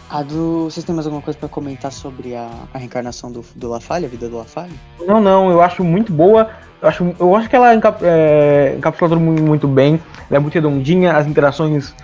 A 0.08 0.22
do. 0.22 0.64
Vocês 0.64 0.84
têm 0.84 0.94
mais 0.94 1.06
alguma 1.06 1.22
coisa 1.22 1.38
para 1.38 1.48
comentar 1.48 1.90
sobre 1.90 2.34
a, 2.34 2.48
a 2.72 2.78
reencarnação 2.78 3.30
do, 3.30 3.44
do 3.56 3.68
Lafalle, 3.68 4.06
a 4.06 4.08
vida 4.08 4.28
do 4.28 4.38
Lafalle? 4.38 4.74
Não, 5.00 5.20
não, 5.20 5.50
eu 5.50 5.60
acho 5.62 5.82
muito 5.82 6.12
boa. 6.12 6.50
Eu 6.80 6.88
acho, 6.88 7.14
eu 7.18 7.36
acho 7.36 7.48
que 7.48 7.56
ela 7.56 7.74
encap, 7.74 8.00
é, 8.02 8.74
encapsula 8.76 9.10
tudo 9.10 9.20
muito, 9.20 9.42
muito 9.42 9.68
bem. 9.68 10.00
Ela 10.28 10.36
é 10.36 10.38
muito 10.38 10.54
redondinha, 10.54 11.16
as 11.16 11.26
interações 11.26 11.94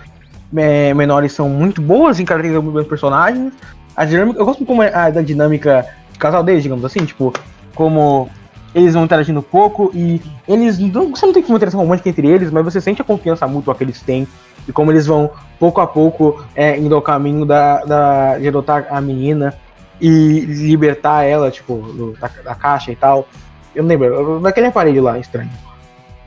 é, 0.55 0.95
menores 0.95 1.33
são 1.33 1.49
muito 1.49 1.81
boas, 1.81 2.19
caracterizam 2.21 2.63
muito 2.63 2.75
bem 2.75 2.83
os 2.83 2.89
personagens. 2.89 3.53
A 3.97 4.05
dinâmica, 4.05 4.39
eu 4.39 4.45
gosto 4.45 4.65
como 4.65 4.83
é 4.83 4.95
a, 4.95 5.11
da 5.11 5.23
dinâmica 5.23 5.87
de 6.13 6.19
casal 6.19 6.43
deles, 6.43 6.63
digamos 6.63 6.85
assim, 6.85 7.05
tipo, 7.05 7.33
como 7.75 8.29
eles 8.75 8.93
vão 8.93 9.05
interagindo 9.05 9.41
pouco 9.41 9.91
e 9.95 10.21
eles 10.47 10.79
não, 10.79 11.11
você 11.11 11.25
não 11.25 11.33
tem 11.33 11.43
uma 11.45 11.57
interação 11.57 11.81
romântica 11.81 12.11
entre 12.11 12.27
eles, 12.27 12.51
mas 12.51 12.63
você 12.63 12.81
sente 12.81 13.01
a 13.01 13.05
confiança 13.05 13.47
mútua 13.47 13.75
que 13.75 13.83
eles 13.83 14.03
têm 14.03 14.29
e 14.69 14.73
como 14.73 14.93
eles 14.93 15.07
vão 15.07 15.31
pouco 15.59 15.81
a 15.81 15.87
pouco 15.87 16.45
é, 16.55 16.77
indo 16.77 16.95
ao 16.95 17.01
caminho 17.01 17.47
da, 17.47 17.85
da, 17.85 18.39
de 18.39 18.49
adotar 18.49 18.87
a 18.91 19.01
menina 19.01 19.55
e 19.99 20.41
libertar 20.41 21.23
ela, 21.23 21.51
tipo, 21.51 21.77
do, 21.77 22.13
da, 22.21 22.31
da, 22.45 22.55
caixa 22.55 22.93
e 22.93 22.97
tal. 22.97 23.27
Eu 23.75 23.83
não 23.83 23.89
lembro, 23.89 24.41
naquele 24.41 24.67
aparelho 24.67 25.03
lá, 25.03 25.19
estranho. 25.19 25.51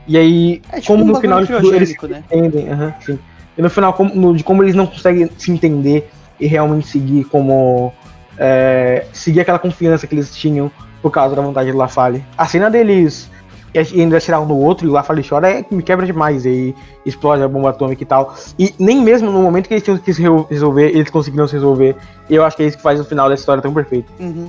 E 0.08 0.16
aí, 0.16 0.62
é, 0.72 0.80
tipo 0.80 0.92
como 0.92 1.04
um 1.04 1.06
no 1.08 1.20
final 1.20 1.46
tipo, 1.46 1.72
eles 1.72 1.94
né? 2.02 2.24
entendem, 2.26 2.66
uh 2.72 2.92
sim. 3.00 3.18
E 3.56 3.62
no 3.62 3.70
final, 3.70 3.92
como, 3.92 4.14
no, 4.14 4.36
de 4.36 4.44
como 4.44 4.62
eles 4.62 4.74
não 4.74 4.86
conseguem 4.86 5.30
se 5.36 5.50
entender 5.50 6.10
e 6.38 6.46
realmente 6.46 6.88
seguir 6.88 7.24
como. 7.24 7.92
É, 8.38 9.06
seguir 9.12 9.40
aquela 9.40 9.58
confiança 9.58 10.06
que 10.06 10.14
eles 10.14 10.34
tinham 10.34 10.70
por 11.02 11.10
causa 11.10 11.36
da 11.36 11.42
vontade 11.42 11.70
de 11.70 11.76
Lafalle. 11.76 12.24
A 12.38 12.46
cena 12.46 12.70
deles 12.70 13.28
ainda 13.74 14.16
atirar 14.16 14.40
um 14.40 14.46
no 14.46 14.56
outro 14.56 14.86
e 14.86 14.90
o 14.90 14.92
Lafalle 14.92 15.22
chora 15.26 15.48
é, 15.48 15.64
me 15.70 15.82
quebra 15.82 16.06
demais. 16.06 16.44
E 16.46 16.74
explode 17.04 17.42
a 17.42 17.48
bomba 17.48 17.70
atômica 17.70 18.02
e 18.02 18.06
tal. 18.06 18.34
E 18.58 18.74
nem 18.78 19.02
mesmo 19.02 19.30
no 19.30 19.42
momento 19.42 19.68
que 19.68 19.74
eles 19.74 19.84
tinham 19.84 19.98
que 19.98 20.12
se 20.12 20.22
resolver, 20.48 20.88
eles 20.88 21.10
conseguiram 21.10 21.46
se 21.46 21.54
resolver. 21.54 21.96
E 22.28 22.34
eu 22.34 22.44
acho 22.44 22.56
que 22.56 22.62
é 22.62 22.66
isso 22.66 22.76
que 22.76 22.82
faz 22.82 23.00
o 23.00 23.04
final 23.04 23.28
da 23.28 23.34
história 23.34 23.62
tão 23.62 23.72
perfeito. 23.72 24.10
Uhum. 24.18 24.48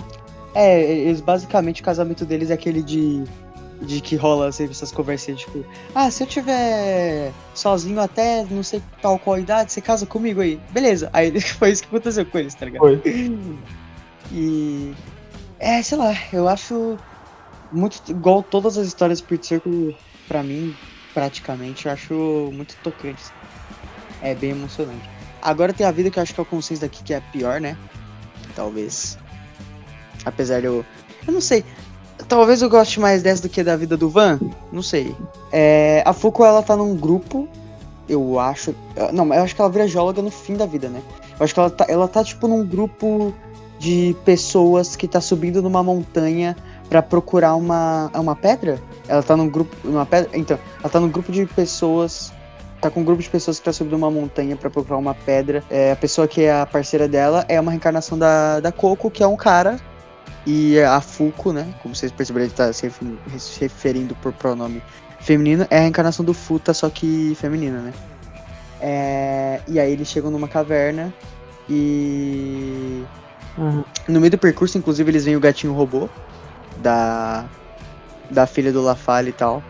É, 0.53 0.81
eles 0.81 1.21
basicamente 1.21 1.81
o 1.81 1.85
casamento 1.85 2.25
deles 2.25 2.49
é 2.49 2.53
aquele 2.53 2.81
de. 2.81 3.23
De 3.81 3.99
que 3.99 4.15
rola 4.15 4.49
essas 4.49 4.91
conversas, 4.91 5.39
tipo, 5.39 5.65
ah, 5.95 6.11
se 6.11 6.21
eu 6.21 6.27
tiver 6.27 7.31
sozinho 7.55 7.99
até 7.99 8.45
não 8.49 8.61
sei 8.61 8.81
tal 9.01 9.17
qual 9.17 9.39
idade, 9.39 9.71
você 9.71 9.81
casa 9.81 10.05
comigo 10.05 10.39
aí. 10.41 10.59
Beleza. 10.69 11.09
Aí 11.11 11.39
foi 11.41 11.71
isso 11.71 11.81
que 11.81 11.87
aconteceu 11.87 12.25
com 12.25 12.37
eles, 12.37 12.53
tá 12.53 12.65
ligado? 12.65 12.81
Foi. 12.81 13.01
E. 14.31 14.93
É, 15.59 15.81
sei 15.81 15.97
lá, 15.97 16.15
eu 16.31 16.47
acho 16.47 16.97
muito 17.71 18.01
igual 18.09 18.43
todas 18.43 18.77
as 18.77 18.87
histórias 18.87 19.19
do 19.19 19.23
Spirit 19.23 19.47
Circle, 19.47 19.97
pra 20.27 20.43
mim, 20.43 20.75
praticamente, 21.13 21.85
eu 21.85 21.91
acho 21.91 22.13
muito 22.53 22.75
tocante. 22.83 23.23
É 24.21 24.35
bem 24.35 24.51
emocionante. 24.51 25.09
Agora 25.41 25.73
tem 25.73 25.85
a 25.85 25.91
vida 25.91 26.09
que 26.11 26.19
eu 26.19 26.23
acho 26.23 26.33
que 26.33 26.39
é 26.39 26.43
o 26.43 26.45
consenso 26.45 26.81
daqui 26.81 27.03
que 27.03 27.13
é 27.13 27.19
pior, 27.31 27.59
né? 27.59 27.75
Talvez. 28.55 29.17
Apesar 30.23 30.59
de 30.59 30.67
eu. 30.67 30.85
Eu 31.27 31.33
não 31.33 31.41
sei. 31.41 31.65
Talvez 32.31 32.61
eu 32.61 32.69
goste 32.69 32.97
mais 32.97 33.21
dessa 33.21 33.41
do 33.41 33.49
que 33.49 33.61
da 33.61 33.75
vida 33.75 33.97
do 33.97 34.09
Van. 34.09 34.39
Não 34.71 34.81
sei. 34.81 35.13
É, 35.51 36.01
a 36.05 36.13
Fuko 36.13 36.45
ela 36.45 36.63
tá 36.63 36.77
num 36.77 36.95
grupo. 36.95 37.45
Eu 38.07 38.39
acho. 38.39 38.73
Não, 39.11 39.33
eu 39.33 39.43
acho 39.43 39.53
que 39.53 39.59
ela 39.59 39.69
vira 39.69 39.85
geóloga 39.85 40.21
no 40.21 40.31
fim 40.31 40.55
da 40.55 40.65
vida, 40.65 40.87
né? 40.87 41.01
Eu 41.37 41.43
acho 41.43 41.53
que 41.53 41.59
ela 41.59 41.69
tá, 41.69 41.85
ela 41.89 42.07
tá 42.07 42.23
tipo 42.23 42.47
num 42.47 42.65
grupo 42.65 43.33
de 43.77 44.15
pessoas 44.23 44.95
que 44.95 45.09
tá 45.09 45.19
subindo 45.19 45.61
numa 45.61 45.83
montanha 45.83 46.55
para 46.87 47.01
procurar 47.01 47.53
uma, 47.55 48.09
uma 48.15 48.33
pedra. 48.33 48.81
Ela 49.09 49.21
tá 49.21 49.35
num 49.35 49.49
grupo. 49.49 49.75
Uma 49.83 50.05
pedra. 50.05 50.29
Então, 50.33 50.57
ela 50.79 50.89
tá 50.89 51.01
num 51.01 51.09
grupo 51.09 51.33
de 51.33 51.45
pessoas. 51.47 52.31
Tá 52.79 52.89
com 52.89 53.01
um 53.01 53.03
grupo 53.03 53.21
de 53.21 53.29
pessoas 53.29 53.59
que 53.59 53.65
tá 53.65 53.73
subindo 53.73 53.97
uma 53.97 54.09
montanha 54.09 54.55
para 54.55 54.69
procurar 54.69 54.99
uma 54.99 55.13
pedra. 55.13 55.65
É, 55.69 55.91
a 55.91 55.97
pessoa 55.97 56.29
que 56.29 56.43
é 56.43 56.61
a 56.61 56.65
parceira 56.65 57.09
dela 57.09 57.43
é 57.49 57.59
uma 57.59 57.71
reencarnação 57.71 58.17
da, 58.17 58.61
da 58.61 58.71
Coco, 58.71 59.11
que 59.11 59.21
é 59.21 59.27
um 59.27 59.35
cara. 59.35 59.77
E 60.45 60.79
a 60.81 60.99
Fuko, 61.01 61.53
né? 61.53 61.73
Como 61.81 61.95
vocês 61.95 62.11
perceberam, 62.11 62.45
ele 62.45 62.53
tá 62.53 62.71
se 62.73 62.89
referindo 63.59 64.15
por 64.15 64.33
pronome 64.33 64.81
feminino. 65.19 65.67
É 65.69 65.77
a 65.77 65.81
reencarnação 65.81 66.25
do 66.25 66.33
Futa, 66.33 66.73
só 66.73 66.89
que 66.89 67.35
feminina, 67.35 67.79
né? 67.79 67.93
É, 68.79 69.61
e 69.67 69.79
aí 69.79 69.91
eles 69.91 70.07
chegam 70.07 70.31
numa 70.31 70.47
caverna 70.47 71.13
e. 71.69 73.03
Uhum. 73.57 73.83
No 74.07 74.19
meio 74.19 74.31
do 74.31 74.37
percurso, 74.37 74.77
inclusive, 74.77 75.11
eles 75.11 75.25
veem 75.25 75.37
o 75.37 75.39
gatinho 75.39 75.73
robô 75.73 76.09
da, 76.77 77.45
da 78.29 78.47
filha 78.47 78.71
do 78.71 78.81
Lafalle 78.81 79.29
e 79.29 79.33
tal. 79.33 79.61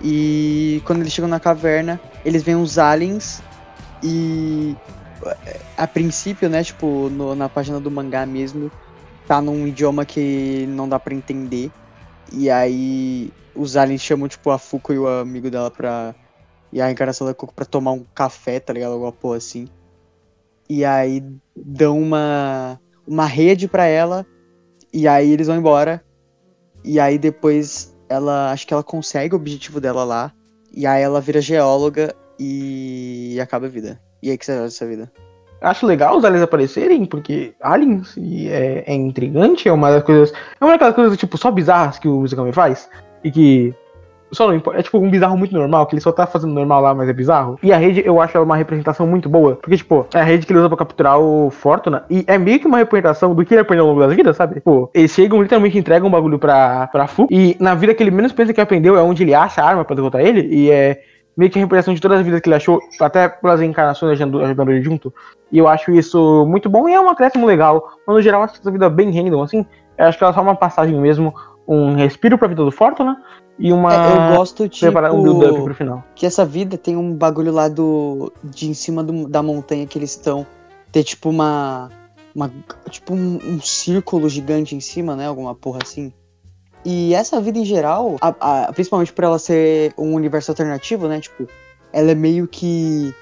E 0.00 0.82
quando 0.84 1.00
eles 1.00 1.12
chegam 1.12 1.28
na 1.28 1.40
caverna, 1.40 2.00
eles 2.24 2.42
veem 2.42 2.56
os 2.56 2.78
aliens 2.78 3.42
e 4.02 4.76
a 5.76 5.86
princípio, 5.86 6.48
né, 6.48 6.62
tipo, 6.64 7.08
no, 7.10 7.34
na 7.34 7.48
página 7.48 7.78
do 7.78 7.90
mangá 7.90 8.26
mesmo, 8.26 8.70
tá 9.26 9.40
num 9.40 9.66
idioma 9.66 10.04
que 10.04 10.66
não 10.68 10.88
dá 10.88 10.98
para 10.98 11.14
entender. 11.14 11.70
E 12.32 12.50
aí 12.50 13.32
os 13.54 13.76
aliens 13.76 14.00
chamam, 14.00 14.28
tipo, 14.28 14.50
a 14.50 14.58
Fuko 14.58 14.92
e 14.92 14.98
o 14.98 15.06
amigo 15.06 15.50
dela 15.50 15.70
pra. 15.70 16.14
E 16.72 16.80
a 16.80 16.90
encarnação 16.90 17.26
da 17.26 17.34
Coco 17.34 17.52
pra 17.52 17.66
tomar 17.66 17.92
um 17.92 18.04
café, 18.14 18.58
tá 18.58 18.72
ligado? 18.72 18.92
Alguma 18.92 19.12
porra 19.12 19.36
assim. 19.36 19.68
E 20.68 20.86
aí 20.86 21.22
dão 21.54 22.00
uma, 22.00 22.80
uma 23.06 23.26
rede 23.26 23.68
pra 23.68 23.84
ela. 23.84 24.26
E 24.92 25.06
aí 25.06 25.30
eles 25.30 25.46
vão 25.46 25.56
embora. 25.56 26.02
E 26.82 26.98
aí 26.98 27.18
depois 27.18 27.94
ela. 28.08 28.50
Acho 28.50 28.66
que 28.66 28.72
ela 28.72 28.82
consegue 28.82 29.34
o 29.34 29.36
objetivo 29.36 29.80
dela 29.80 30.02
lá. 30.02 30.32
E 30.74 30.86
aí 30.86 31.02
ela 31.02 31.20
vira 31.20 31.42
geóloga 31.42 32.14
e 32.38 33.38
acaba 33.40 33.66
a 33.66 33.68
vida. 33.68 34.00
E 34.22 34.30
aí 34.30 34.38
que 34.38 34.46
você 34.46 34.52
acha 34.52 34.62
dessa 34.62 34.86
vida? 34.86 35.12
Acho 35.62 35.86
legal 35.86 36.16
os 36.16 36.24
aliens 36.24 36.42
aparecerem, 36.42 37.04
porque 37.06 37.54
aliens 37.62 38.16
é, 38.18 38.84
é 38.86 38.94
intrigante, 38.94 39.68
é 39.68 39.72
uma 39.72 39.90
das 39.90 40.02
coisas. 40.02 40.32
É 40.60 40.64
uma 40.64 40.72
daquelas 40.72 40.94
coisas, 40.94 41.16
tipo, 41.16 41.38
só 41.38 41.50
bizarras 41.50 41.98
que 41.98 42.08
o 42.08 42.20
Mizukami 42.20 42.52
faz. 42.52 42.88
E 43.24 43.30
que 43.30 43.74
só 44.32 44.48
não 44.48 44.54
importa. 44.54 44.80
É 44.80 44.82
tipo 44.82 44.98
um 44.98 45.10
bizarro 45.10 45.36
muito 45.36 45.54
normal, 45.54 45.86
que 45.86 45.94
ele 45.94 46.00
só 46.00 46.10
tá 46.10 46.26
fazendo 46.26 46.54
normal 46.54 46.80
lá, 46.80 46.94
mas 46.94 47.08
é 47.08 47.12
bizarro. 47.12 47.58
E 47.62 47.72
a 47.72 47.76
rede, 47.76 48.02
eu 48.04 48.20
acho 48.20 48.36
ela 48.36 48.44
uma 48.44 48.56
representação 48.56 49.06
muito 49.06 49.28
boa. 49.28 49.56
Porque, 49.56 49.76
tipo, 49.76 50.06
é 50.12 50.20
a 50.20 50.24
rede 50.24 50.46
que 50.46 50.52
ele 50.52 50.58
usa 50.58 50.68
pra 50.68 50.78
capturar 50.78 51.20
o 51.20 51.50
Fortuna. 51.50 52.04
E 52.10 52.24
é 52.26 52.38
meio 52.38 52.58
que 52.58 52.66
uma 52.66 52.78
representação 52.78 53.34
do 53.34 53.44
que 53.44 53.54
ele 53.54 53.60
aprendeu 53.60 53.84
ao 53.84 53.90
longo 53.90 54.00
das 54.00 54.14
vidas, 54.16 54.36
sabe? 54.36 54.60
Pô, 54.60 54.90
eles 54.94 55.12
chegam, 55.12 55.42
literalmente 55.42 55.78
entregam 55.78 56.08
um 56.08 56.12
bagulho 56.12 56.38
pra, 56.38 56.86
pra 56.88 57.06
Fu. 57.06 57.26
E 57.30 57.56
na 57.60 57.74
vida 57.74 57.94
que 57.94 58.02
ele 58.02 58.10
menos 58.10 58.32
pensa 58.32 58.52
que 58.52 58.60
aprendeu 58.60 58.96
é 58.96 59.02
onde 59.02 59.22
ele 59.22 59.34
acha 59.34 59.62
a 59.62 59.68
arma 59.68 59.84
pra 59.84 59.94
derrotar 59.94 60.22
ele. 60.22 60.48
E 60.50 60.70
é 60.70 61.02
meio 61.36 61.50
que 61.50 61.58
a 61.58 61.62
representação 61.62 61.94
de 61.94 62.00
todas 62.00 62.18
as 62.18 62.24
vidas 62.24 62.40
que 62.40 62.48
ele 62.48 62.56
achou, 62.56 62.80
até 63.00 63.28
pelas 63.28 63.60
encarnações 63.60 64.20
ajudando, 64.20 64.70
ele 64.70 64.82
junto. 64.82 65.12
E 65.50 65.58
eu 65.58 65.68
acho 65.68 65.90
isso 65.92 66.46
muito 66.46 66.68
bom 66.68 66.88
e 66.88 66.92
é 66.92 67.00
um 67.00 67.08
acréscimo 67.08 67.46
legal. 67.46 67.92
Mas 68.06 68.16
no 68.16 68.22
geral, 68.22 68.42
acho 68.42 68.54
que 68.54 68.60
essa 68.60 68.70
vida 68.70 68.88
bem 68.88 69.10
random, 69.10 69.42
assim. 69.42 69.66
Eu 69.96 70.06
acho 70.06 70.18
que 70.18 70.24
ela 70.24 70.32
é 70.32 70.34
só 70.34 70.42
uma 70.42 70.56
passagem 70.56 70.98
mesmo, 70.98 71.34
um 71.66 71.94
respiro 71.94 72.38
pra 72.38 72.48
vida 72.48 72.64
do 72.64 72.72
Fortuna 72.72 73.22
e 73.58 73.72
uma. 73.72 73.92
É, 73.94 74.32
eu 74.32 74.36
gosto, 74.36 74.68
tipo. 74.68 74.86
Preparar 74.86 75.14
um 75.14 75.22
build-up 75.22 75.62
pro 75.62 75.74
final. 75.74 76.04
Que 76.14 76.26
essa 76.26 76.44
vida 76.44 76.76
tem 76.76 76.96
um 76.96 77.14
bagulho 77.14 77.52
lá 77.52 77.68
do. 77.68 78.32
de 78.42 78.68
em 78.68 78.74
cima 78.74 79.02
do, 79.02 79.28
da 79.28 79.42
montanha 79.42 79.86
que 79.86 79.98
eles 79.98 80.10
estão. 80.10 80.46
Ter 80.90 81.04
tipo 81.04 81.30
uma. 81.30 81.88
uma 82.34 82.50
tipo 82.90 83.14
um, 83.14 83.38
um, 83.44 83.60
círculo 83.60 84.28
gigante 84.28 84.74
em 84.74 84.80
cima, 84.80 85.14
né? 85.14 85.26
Alguma 85.26 85.54
porra 85.54 85.80
assim. 85.82 86.12
E 86.84 87.14
essa 87.14 87.40
vida 87.40 87.58
em 87.58 87.64
geral, 87.64 88.16
a, 88.20 88.64
a, 88.64 88.72
principalmente 88.72 89.12
por 89.12 89.24
ela 89.24 89.38
ser 89.38 89.94
um 89.96 90.14
universo 90.14 90.50
alternativo, 90.50 91.06
né? 91.06 91.20
Tipo, 91.20 91.46
ela 91.92 92.10
é 92.10 92.14
meio 92.14 92.48
que. 92.48 93.14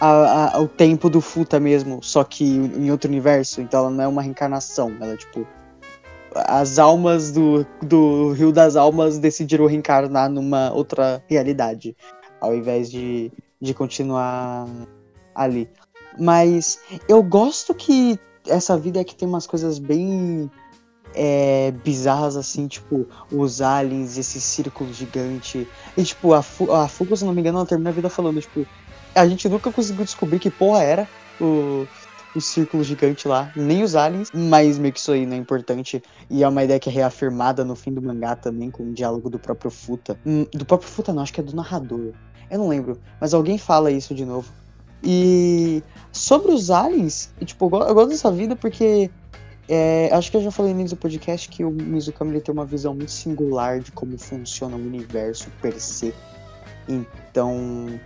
a, 0.00 0.60
o 0.60 0.68
tempo 0.68 1.10
do 1.10 1.20
Futa 1.20 1.58
mesmo, 1.58 2.00
só 2.02 2.22
que 2.22 2.44
em 2.44 2.90
outro 2.90 3.08
universo. 3.08 3.60
Então 3.60 3.80
ela 3.80 3.90
não 3.90 4.04
é 4.04 4.08
uma 4.08 4.22
reencarnação. 4.22 4.94
Ela 5.00 5.14
é 5.14 5.16
tipo. 5.16 5.46
As 6.34 6.78
almas 6.78 7.32
do, 7.32 7.66
do 7.82 8.32
Rio 8.32 8.52
das 8.52 8.76
Almas 8.76 9.18
decidiram 9.18 9.66
reencarnar 9.66 10.30
numa 10.30 10.70
outra 10.72 11.22
realidade. 11.26 11.96
Ao 12.40 12.54
invés 12.54 12.90
de, 12.90 13.32
de 13.60 13.74
continuar 13.74 14.68
ali. 15.34 15.68
Mas 16.18 16.78
eu 17.08 17.22
gosto 17.22 17.74
que 17.74 18.20
essa 18.46 18.76
vida 18.76 19.00
é 19.00 19.04
que 19.04 19.16
tem 19.16 19.26
umas 19.26 19.46
coisas 19.46 19.78
bem 19.78 20.50
é, 21.20 21.72
bizarras, 21.84 22.36
assim, 22.36 22.68
tipo, 22.68 23.04
os 23.32 23.60
aliens, 23.60 24.16
esse 24.16 24.40
círculo 24.40 24.92
gigante. 24.92 25.66
E, 25.96 26.04
tipo, 26.04 26.32
a, 26.32 26.42
Fu 26.42 26.72
a 26.72 26.88
se 26.88 27.24
não 27.24 27.34
me 27.34 27.40
engano, 27.40 27.58
ela 27.58 27.66
termina 27.66 27.90
a 27.90 27.92
vida 27.92 28.08
falando, 28.08 28.40
tipo, 28.40 28.64
a 29.14 29.26
gente 29.26 29.48
nunca 29.48 29.72
conseguiu 29.72 30.04
descobrir 30.04 30.38
que 30.38 30.48
porra 30.48 30.82
era 30.84 31.08
o, 31.40 31.88
o 32.36 32.40
círculo 32.40 32.84
gigante 32.84 33.26
lá, 33.26 33.52
nem 33.56 33.82
os 33.82 33.96
aliens, 33.96 34.30
mas 34.32 34.78
meio 34.78 34.94
que 34.94 35.00
isso 35.00 35.10
aí 35.10 35.26
não 35.26 35.34
é 35.34 35.38
importante. 35.38 36.00
E 36.30 36.44
é 36.44 36.48
uma 36.48 36.62
ideia 36.62 36.78
que 36.78 36.88
é 36.88 36.92
reafirmada 36.92 37.64
no 37.64 37.74
fim 37.74 37.92
do 37.92 38.00
mangá 38.00 38.36
também, 38.36 38.70
com 38.70 38.84
o 38.84 38.92
diálogo 38.92 39.28
do 39.28 39.40
próprio 39.40 39.72
Futa. 39.72 40.16
Hum, 40.24 40.46
do 40.54 40.64
próprio 40.64 40.88
Futa, 40.88 41.12
não, 41.12 41.22
acho 41.22 41.32
que 41.32 41.40
é 41.40 41.42
do 41.42 41.56
narrador. 41.56 42.12
Eu 42.48 42.58
não 42.58 42.68
lembro, 42.68 42.96
mas 43.20 43.34
alguém 43.34 43.58
fala 43.58 43.90
isso 43.90 44.14
de 44.14 44.24
novo. 44.24 44.48
E 45.02 45.82
sobre 46.12 46.52
os 46.52 46.70
aliens, 46.70 47.32
tipo, 47.44 47.64
eu 47.66 47.94
gosto 47.94 48.08
dessa 48.08 48.30
vida 48.30 48.54
porque 48.54 49.10
é, 49.68 50.08
acho 50.12 50.30
que 50.30 50.36
eu 50.36 50.42
já 50.42 50.50
falei 50.50 50.72
no 50.72 50.80
início 50.80 50.96
do 50.96 51.00
podcast 51.00 51.48
que 51.48 51.62
o 51.62 51.70
Mizukami 51.70 52.32
ele 52.32 52.40
tem 52.40 52.52
uma 52.52 52.64
visão 52.64 52.94
muito 52.94 53.12
singular 53.12 53.80
de 53.80 53.92
como 53.92 54.16
funciona 54.16 54.76
o 54.76 54.78
universo 54.78 55.50
per 55.60 55.78
se. 55.78 56.14
Então, 56.88 58.00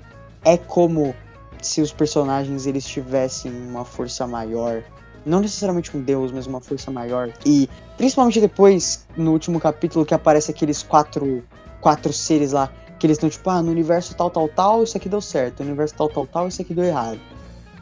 é 0.44 0.56
como 0.56 1.14
se 1.62 1.80
os 1.80 1.93
personagens 1.93 2.66
eles 2.66 2.84
tivessem 2.84 3.52
uma 3.52 3.84
força 3.84 4.26
maior, 4.26 4.82
não 5.24 5.40
necessariamente 5.40 5.97
um 5.97 6.02
deus, 6.02 6.32
mas 6.32 6.48
uma 6.48 6.60
força 6.60 6.90
maior. 6.90 7.32
E 7.47 7.68
principalmente 7.97 8.40
depois 8.40 9.06
no 9.16 9.30
último 9.30 9.60
capítulo 9.60 10.05
que 10.05 10.14
aparece 10.14 10.51
aqueles 10.51 10.82
quatro 10.82 11.44
quatro 11.80 12.12
seres 12.12 12.52
lá 12.52 12.72
que 12.98 13.06
eles 13.06 13.16
estão 13.16 13.28
tipo, 13.28 13.51
ah, 13.51 13.60
no 13.60 13.70
universo 13.70 14.14
tal 14.14 14.30
tal 14.30 14.48
tal, 14.48 14.82
isso 14.82 14.97
aqui 14.97 15.09
deu 15.09 15.20
certo, 15.20 15.60
no 15.60 15.66
universo 15.66 15.94
tal 15.97 16.09
tal 16.09 16.26
tal, 16.26 16.48
isso 16.48 16.62
aqui 16.62 16.74
deu 16.74 16.84
errado. 16.84 17.20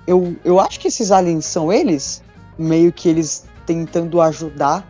Eu, 0.07 0.35
eu 0.45 0.59
acho 0.59 0.81
que 0.81 0.89
esses 0.89 1.11
aliens 1.11 1.45
são 1.45 1.71
eles, 1.71 2.23
meio 2.59 2.91
que 2.91 3.09
eles 3.09 3.45
tentando 3.71 4.21
ajudar 4.21 4.85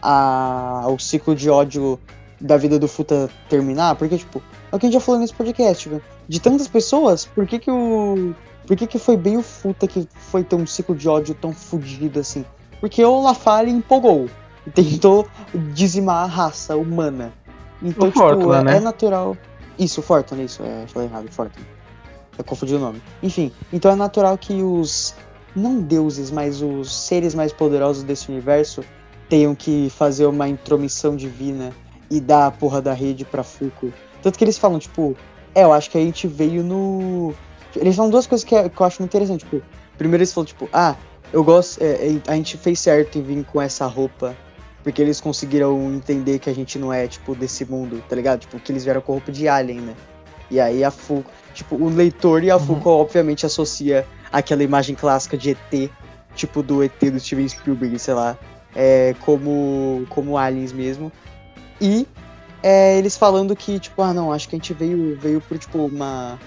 a, 0.00 0.86
o 0.86 0.98
ciclo 1.00 1.34
de 1.34 1.50
ódio 1.50 1.98
da 2.40 2.56
vida 2.56 2.78
do 2.78 2.86
Futa 2.86 3.28
terminar, 3.48 3.96
porque, 3.96 4.16
tipo, 4.16 4.40
é 4.70 4.76
o 4.76 4.78
que 4.78 4.86
a 4.86 4.88
gente 4.88 4.94
já 4.94 5.00
falou 5.00 5.20
nesse 5.20 5.34
podcast, 5.34 5.88
tipo, 5.88 6.00
de 6.28 6.40
tantas 6.40 6.68
pessoas, 6.68 7.26
por 7.26 7.44
que 7.44 7.58
que 7.58 7.70
o... 7.70 8.32
Por 8.66 8.76
que 8.76 8.86
que 8.86 9.00
foi 9.00 9.16
bem 9.16 9.36
o 9.36 9.42
Futa 9.42 9.88
que 9.88 10.06
foi 10.12 10.44
ter 10.44 10.54
um 10.54 10.64
ciclo 10.64 10.94
de 10.94 11.08
ódio 11.08 11.34
tão 11.34 11.52
fodido 11.52 12.20
assim? 12.20 12.44
Porque 12.80 13.04
o 13.04 13.20
Lafalle 13.20 13.68
empolgou 13.68 14.28
e 14.64 14.70
tentou 14.70 15.26
dizimar 15.74 16.22
a 16.22 16.26
raça 16.26 16.76
humana. 16.76 17.32
Então, 17.82 18.06
o 18.06 18.12
tipo, 18.12 18.20
Fortuna, 18.20 18.58
é, 18.58 18.62
né? 18.62 18.76
é 18.76 18.80
natural... 18.80 19.36
Isso, 19.76 20.00
Fortuna, 20.00 20.42
isso, 20.42 20.62
é, 20.62 20.86
falei 20.86 21.08
errado, 21.08 21.28
Fortuna. 21.32 21.66
Eu 22.38 22.44
confundi 22.44 22.74
o 22.76 22.78
nome. 22.78 23.02
Enfim, 23.22 23.50
então 23.72 23.90
é 23.90 23.96
natural 23.96 24.38
que 24.38 24.62
os... 24.62 25.16
Não 25.54 25.80
deuses, 25.80 26.30
mas 26.30 26.62
os 26.62 26.94
seres 26.94 27.34
mais 27.34 27.52
poderosos 27.52 28.02
desse 28.02 28.30
universo 28.30 28.84
tenham 29.28 29.54
que 29.54 29.90
fazer 29.90 30.26
uma 30.26 30.48
intromissão 30.48 31.16
divina 31.16 31.72
e 32.10 32.20
dar 32.20 32.46
a 32.46 32.50
porra 32.50 32.82
da 32.82 32.92
rede 32.92 33.24
pra 33.24 33.42
Fuku. 33.42 33.92
Tanto 34.22 34.38
que 34.38 34.44
eles 34.44 34.58
falam, 34.58 34.78
tipo, 34.78 35.16
é, 35.54 35.62
eu 35.64 35.72
acho 35.72 35.90
que 35.90 35.98
a 35.98 36.00
gente 36.00 36.26
veio 36.26 36.62
no. 36.62 37.34
Eles 37.74 37.96
falam 37.96 38.10
duas 38.10 38.26
coisas 38.26 38.44
que, 38.44 38.54
é, 38.54 38.66
eu 38.66 38.86
acho 38.86 39.00
muito 39.00 39.10
interessante. 39.10 39.44
Tipo, 39.44 39.62
primeiro 39.96 40.22
eles 40.22 40.32
falam, 40.32 40.46
tipo, 40.46 40.68
ah, 40.72 40.94
eu 41.32 41.42
gosto. 41.42 41.82
É, 41.82 41.86
é, 41.86 42.20
a 42.26 42.34
gente 42.34 42.56
fez 42.56 42.80
certo 42.80 43.18
em 43.18 43.22
vir 43.22 43.44
com 43.44 43.60
essa 43.60 43.86
roupa. 43.86 44.36
Porque 44.82 45.02
eles 45.02 45.20
conseguiram 45.20 45.92
entender 45.92 46.38
que 46.38 46.48
a 46.48 46.54
gente 46.54 46.78
não 46.78 46.90
é, 46.90 47.06
tipo, 47.06 47.34
desse 47.34 47.66
mundo, 47.66 48.02
tá 48.08 48.16
ligado? 48.16 48.40
Tipo, 48.40 48.58
que 48.58 48.72
eles 48.72 48.82
vieram 48.82 49.02
com 49.02 49.12
roupa 49.12 49.30
de 49.30 49.46
alien, 49.46 49.78
né? 49.80 49.94
E 50.50 50.58
aí 50.58 50.82
a 50.82 50.90
Fuko. 50.90 51.30
Tipo, 51.52 51.76
o 51.76 51.90
leitor 51.90 52.42
e 52.42 52.50
a 52.50 52.56
uhum. 52.56 52.80
obviamente 52.84 53.44
associa 53.44 54.06
aquela 54.32 54.62
imagem 54.62 54.94
clássica 54.94 55.36
de 55.36 55.50
ET, 55.50 55.90
tipo 56.34 56.62
do 56.62 56.82
ET 56.82 56.98
do 57.00 57.18
Steven 57.18 57.48
Spielberg, 57.48 57.98
sei 57.98 58.14
lá, 58.14 58.36
é, 58.74 59.14
como, 59.20 60.06
como 60.08 60.36
aliens 60.36 60.72
mesmo. 60.72 61.10
E 61.80 62.06
é, 62.62 62.98
eles 62.98 63.16
falando 63.16 63.56
que, 63.56 63.78
tipo, 63.78 64.02
ah, 64.02 64.12
não, 64.12 64.32
acho 64.32 64.48
que 64.48 64.56
a 64.56 64.58
gente 64.58 64.74
veio, 64.74 65.18
veio 65.20 65.40
por, 65.40 65.58
tipo, 65.58 65.78
uma, 65.78 66.38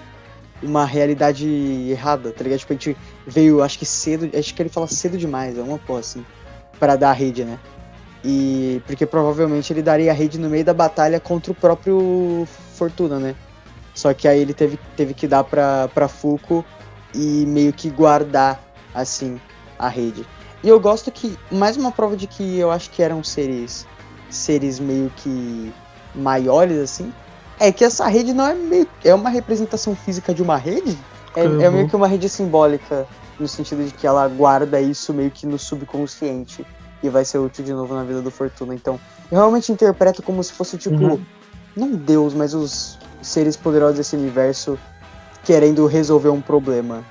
uma 0.62 0.84
realidade 0.84 1.46
errada, 1.90 2.30
tá 2.32 2.42
ligado? 2.44 2.60
Tipo, 2.60 2.72
a 2.72 2.76
gente 2.76 2.96
veio, 3.26 3.62
acho 3.62 3.78
que 3.78 3.86
cedo, 3.86 4.30
acho 4.36 4.54
que 4.54 4.62
ele 4.62 4.68
fala 4.68 4.86
cedo 4.86 5.18
demais, 5.18 5.58
é 5.58 5.62
uma 5.62 5.78
porra, 5.78 6.00
assim, 6.00 6.24
pra 6.78 6.96
dar 6.96 7.10
a 7.10 7.14
rede, 7.14 7.44
né? 7.44 7.58
E 8.24 8.80
porque 8.86 9.04
provavelmente 9.04 9.70
ele 9.72 9.82
daria 9.82 10.10
a 10.10 10.14
rede 10.14 10.38
no 10.38 10.48
meio 10.48 10.64
da 10.64 10.72
batalha 10.72 11.20
contra 11.20 11.52
o 11.52 11.54
próprio 11.54 12.48
Fortuna, 12.74 13.18
né? 13.18 13.34
Só 13.94 14.14
que 14.14 14.26
aí 14.26 14.40
ele 14.40 14.54
teve, 14.54 14.78
teve 14.96 15.12
que 15.12 15.28
dar 15.28 15.44
pra, 15.44 15.88
pra 15.88 16.08
Fuko 16.08 16.64
e 17.14 17.46
meio 17.46 17.72
que 17.72 17.88
guardar, 17.90 18.60
assim, 18.94 19.40
a 19.78 19.88
rede. 19.88 20.26
E 20.62 20.68
eu 20.68 20.80
gosto 20.80 21.10
que, 21.10 21.38
mais 21.50 21.76
uma 21.76 21.92
prova 21.92 22.16
de 22.16 22.26
que 22.26 22.58
eu 22.58 22.70
acho 22.70 22.90
que 22.90 23.02
eram 23.02 23.22
seres, 23.22 23.86
seres 24.30 24.80
meio 24.80 25.10
que 25.16 25.72
maiores, 26.14 26.78
assim, 26.78 27.12
é 27.60 27.70
que 27.70 27.84
essa 27.84 28.06
rede 28.08 28.32
não 28.32 28.46
é 28.46 28.54
meio. 28.54 28.88
É 29.04 29.14
uma 29.14 29.30
representação 29.30 29.94
física 29.94 30.34
de 30.34 30.42
uma 30.42 30.56
rede? 30.56 30.98
É, 31.36 31.44
uhum. 31.44 31.60
é 31.60 31.70
meio 31.70 31.88
que 31.88 31.96
uma 31.96 32.08
rede 32.08 32.28
simbólica, 32.28 33.06
no 33.38 33.46
sentido 33.48 33.84
de 33.84 33.92
que 33.92 34.06
ela 34.06 34.26
guarda 34.28 34.80
isso 34.80 35.12
meio 35.12 35.30
que 35.30 35.46
no 35.46 35.58
subconsciente 35.58 36.66
e 37.02 37.08
vai 37.08 37.24
ser 37.24 37.38
útil 37.38 37.64
de 37.64 37.72
novo 37.72 37.94
na 37.94 38.04
vida 38.04 38.22
do 38.22 38.30
Fortuna. 38.30 38.74
Então, 38.74 38.98
eu 39.30 39.38
realmente 39.38 39.70
interpreto 39.70 40.22
como 40.22 40.42
se 40.42 40.52
fosse, 40.52 40.78
tipo, 40.78 40.96
uhum. 40.96 41.20
não 41.76 41.90
Deus, 41.90 42.32
mas 42.32 42.54
os 42.54 42.98
seres 43.20 43.56
poderosos 43.56 43.96
desse 43.96 44.16
universo 44.16 44.78
querendo 45.44 45.86
resolver 45.86 46.30
um 46.30 46.40
problema 46.40 47.04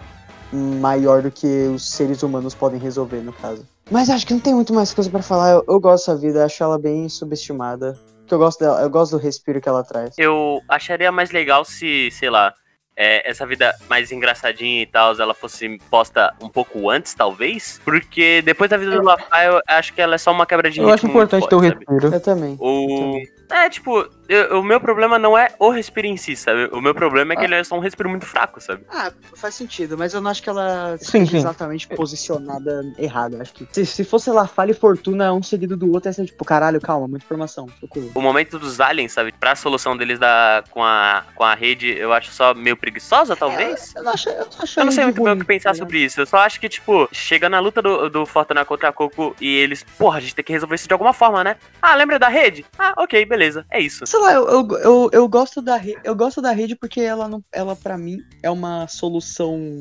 maior 0.52 1.22
do 1.22 1.32
que 1.32 1.48
os 1.68 1.90
seres 1.90 2.22
humanos 2.24 2.54
podem 2.54 2.80
resolver, 2.80 3.22
no 3.22 3.34
caso. 3.34 3.66
Mas 3.90 4.10
acho 4.10 4.26
que 4.26 4.34
não 4.34 4.40
tem 4.40 4.54
muito 4.54 4.74
mais 4.74 4.94
coisa 4.94 5.10
para 5.10 5.22
falar. 5.22 5.52
Eu, 5.52 5.66
eu 5.68 5.80
gosto 5.80 6.08
da 6.08 6.16
vida, 6.16 6.46
acho 6.46 6.64
ela 6.64 6.78
bem 6.78 7.10
subestimada 7.10 7.98
que 8.28 8.34
eu 8.34 8.40
gosto 8.40 8.60
dela, 8.60 8.82
eu 8.82 8.90
gosto 8.90 9.18
do 9.18 9.22
respiro 9.22 9.62
que 9.62 9.70
ela 9.70 9.84
traz. 9.84 10.16
Eu 10.18 10.62
acharia 10.68 11.12
mais 11.12 11.32
legal 11.32 11.66
se, 11.66 12.10
sei 12.12 12.30
lá, 12.30 12.54
é, 12.96 13.30
essa 13.30 13.46
vida 13.46 13.74
mais 13.90 14.12
engraçadinha 14.12 14.82
e 14.82 14.86
tal, 14.86 15.20
ela 15.20 15.34
fosse 15.34 15.78
posta 15.90 16.34
um 16.42 16.50
pouco 16.50 16.90
antes, 16.90 17.14
talvez. 17.14 17.82
Porque 17.84 18.42
depois 18.44 18.70
da 18.70 18.78
vida 18.78 18.92
do 18.92 19.04
Lafay, 19.04 19.48
eu 19.48 19.62
acho 19.68 19.94
que 19.94 20.02
ela 20.02 20.16
é 20.16 20.18
só 20.18 20.32
uma 20.32 20.46
quebra 20.46 20.70
de 20.70 20.80
eu 20.80 20.86
ritmo. 20.86 20.90
Eu 20.90 20.94
acho 20.94 21.08
importante 21.08 21.50
ter 21.50 21.56
o 21.56 21.60
respiro. 21.60 22.14
Eu 22.14 22.22
também. 22.22 22.56
O... 22.60 22.90
Eu 22.90 22.98
também. 22.98 23.28
É, 23.52 23.70
tipo, 23.70 24.08
eu, 24.28 24.60
o 24.60 24.64
meu 24.64 24.80
problema 24.80 25.20
não 25.20 25.38
é 25.38 25.54
o 25.60 25.70
respiro 25.70 26.08
em 26.08 26.18
si, 26.18 26.36
sabe? 26.36 26.70
O 26.72 26.82
meu 26.82 26.96
problema 26.96 27.34
é 27.34 27.36
que 27.36 27.42
ah. 27.42 27.46
ele 27.46 27.56
é 27.56 27.64
só 27.64 27.76
um 27.76 27.80
respiro 27.80 28.10
muito 28.10 28.26
fraco, 28.26 28.62
sabe? 28.62 28.84
Ah, 28.90 29.12
faz 29.36 29.56
sentido, 29.56 29.98
mas 29.98 30.14
eu 30.14 30.22
não 30.22 30.32
acho 30.32 30.42
que 30.42 30.50
ela 30.50 30.98
sim, 31.00 31.26
sim. 31.26 31.38
exatamente 31.38 31.88
posicionada 31.88 32.84
errada. 32.98 33.42
Acho 33.42 33.54
que 33.54 33.68
se, 33.72 33.86
se 33.86 34.04
fosse 34.04 34.30
lá, 34.30 34.48
Falha 34.48 34.72
e 34.72 34.74
Fortuna 34.74 35.34
um 35.34 35.44
seguido 35.44 35.76
do 35.76 35.92
outro, 35.92 36.10
ia 36.10 36.14
ser 36.14 36.26
tipo, 36.26 36.46
caralho, 36.46 36.80
calma, 36.80 37.08
muita 37.08 37.26
informação. 37.26 37.68
Socorro. 37.80 38.12
O 38.16 38.22
momento 38.22 38.58
dos 38.58 38.80
aliens, 38.80 39.12
sabe? 39.12 39.32
Pra 39.32 39.56
solução 39.56 39.98
deles 39.98 40.20
da, 40.20 40.64
com, 40.72 40.84
a, 40.84 41.24
com 41.36 41.44
a 41.44 41.54
rede, 41.54 41.96
eu 41.98 42.14
acho 42.14 42.32
só 42.32 42.54
meio 42.54 42.78
preguiçosa, 42.78 43.36
talvez. 43.36 43.94
É, 43.96 44.00
eu, 44.00 44.04
não 44.04 44.12
acho, 44.14 44.30
eu, 44.30 44.36
não 44.36 44.64
acho 44.64 44.80
eu 44.80 44.86
não 44.86 44.92
sei 44.92 45.04
muito 45.06 45.24
bem 45.24 45.34
o 45.34 45.38
que 45.38 45.46
pensar 45.46 45.72
tá 45.72 45.76
sobre 45.76 46.00
isso. 46.00 46.22
Eu 46.22 46.26
só 46.26 46.38
acho 46.38 46.60
que, 46.60 46.70
tipo, 46.70 47.10
chega 47.12 47.50
na 47.50 47.60
luta 47.60 47.82
do, 47.82 48.10
do 48.10 48.26
Fortuna 48.26 48.64
contra 48.64 48.90
a 48.90 48.94
Coco 48.94 49.36
e 49.40 49.48
eles, 49.56 49.84
porra, 49.98 50.18
a 50.18 50.22
gente 50.22 50.36
tem 50.36 50.46
que 50.46 50.54
resolver 50.54 50.76
isso 50.76 50.88
de 50.88 50.94
alguma 50.94 51.14
forma, 51.14 51.44
né? 51.44 51.58
Ah, 51.82 51.96
lembra 51.96 52.18
da 52.18 52.30
rede? 52.30 52.66
Ah, 52.78 52.94
ok, 52.98 53.26
beleza. 53.26 53.66
É 53.70 53.80
isso. 53.80 54.06
Sei 54.14 54.22
lá, 54.22 54.32
eu, 54.32 54.48
eu, 54.48 54.68
eu, 54.78 55.10
eu 55.12 55.28
gosto 55.28 55.60
da 55.60 55.76
rede, 55.76 56.00
eu 56.04 56.16
gosto 56.16 56.40
da 56.40 56.52
rede 56.52 56.76
porque 56.76 57.02
ela 57.02 57.28
não, 57.28 57.44
ela 57.52 57.76
para 57.76 57.98
mim 57.98 58.20
é 58.44 58.52
uma 58.52 58.88
solução 58.88 59.80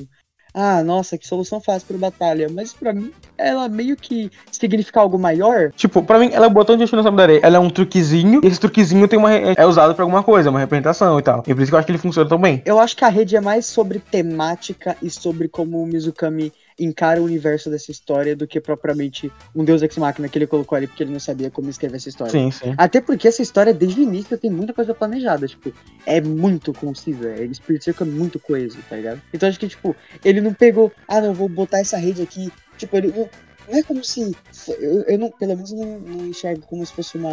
ah, 0.55 0.83
nossa, 0.83 1.19
que 1.19 1.27
solução 1.27 1.61
fácil 1.61 1.87
para 1.87 1.99
batalha. 1.99 2.49
Mas 2.51 2.73
para 2.73 2.95
mim, 2.95 3.13
ela 3.37 3.69
meio 3.69 3.95
que 3.95 4.31
significa 4.51 5.01
algo 5.01 5.19
maior. 5.19 5.71
Tipo, 5.73 6.03
para 6.03 6.19
mim, 6.19 6.31
ela 6.33 6.47
é 6.47 6.49
um 6.49 6.53
botão 6.53 6.79
de 6.79 6.85
estimação 6.85 7.15
da 7.15 7.25
areia. 7.25 7.41
Ela 7.43 7.57
é 7.57 7.61
um 7.61 7.69
truquezinho, 7.69 8.41
e 8.43 8.47
esse 8.47 8.59
truquezinho 8.59 9.07
tem 9.07 9.19
uma, 9.19 9.31
é 9.35 9.67
usado 9.67 9.95
para 9.95 10.03
alguma 10.03 10.23
coisa, 10.23 10.49
uma 10.49 10.61
representação 10.61 11.19
e 11.19 11.23
tal. 11.23 11.43
E 11.47 11.55
por 11.55 11.61
isso 11.61 11.71
que 11.71 11.75
eu 11.75 11.79
acho 11.79 11.87
que 11.87 11.93
ele 11.93 11.99
funciona 11.99 12.27
tão 12.27 12.39
bem. 12.39 12.63
Eu 12.65 12.79
acho 12.79 12.97
que 12.97 13.05
a 13.05 13.09
rede 13.09 13.37
é 13.37 13.41
mais 13.41 13.67
sobre 13.67 13.99
temática 13.99 14.97
e 15.03 15.11
sobre 15.11 15.47
como 15.47 15.83
o 15.83 15.87
Mizukami 15.87 16.51
encara 16.85 17.21
o 17.21 17.25
universo 17.25 17.71
dessa 17.71 17.91
história 17.91 18.35
do 18.35 18.47
que 18.47 18.61
propriamente 18.61 19.31
um 19.55 19.65
Deus 19.65 19.83
Ex 19.83 19.97
Machina 19.97 20.29
que 20.29 20.39
ele 20.39 20.47
colocou 20.47 20.77
ali 20.77 20.87
porque 20.87 21.03
ele 21.03 21.13
não 21.13 21.21
sabia 21.21 21.51
como 21.51 21.71
escrever 21.71 21.97
essa 21.97 22.09
história. 22.09 22.33
Sim, 22.33 22.51
sim. 22.51 22.75
Até 22.77 23.01
porque 23.01 23.29
essa 23.29 23.43
história, 23.43 23.73
desde 23.73 24.01
o 24.01 24.03
início, 24.03 24.37
tem 24.39 24.51
muita 24.51 24.73
coisa 24.73 24.95
planejada. 24.95 25.47
Tipo, 25.47 25.73
é 26.07 26.21
muito 26.21 26.73
concisa. 26.73 27.29
É, 27.29 27.53
Spirit 27.53 27.85
Circle 27.85 28.09
é 28.09 28.11
muito 28.11 28.39
coeso, 28.39 28.79
tá 28.89 28.97
ligado? 28.97 29.21
Então 29.33 29.49
acho 29.49 29.59
que, 29.59 29.69
tipo, 29.69 29.95
ele 30.25 30.41
não 30.41 30.53
pegou, 30.55 30.93
ah, 31.09 31.21
não, 31.21 31.35
vou 31.35 31.49
botar 31.49 31.79
essa 31.79 31.97
rede 31.97 32.23
aqui. 32.23 32.53
Tipo, 32.77 32.97
ele. 32.97 33.09
Não, 33.09 33.29
não 33.69 33.79
é 33.79 33.83
como 33.83 34.03
se. 34.05 34.35
Eu, 34.69 35.03
eu 35.03 35.19
não, 35.19 35.31
pelo 35.31 35.55
menos 35.55 35.73
não, 35.73 36.01
não 36.01 36.27
enxergo 36.27 36.63
como 36.67 36.85
se 36.85 36.93
fosse 36.93 37.17
uma 37.17 37.33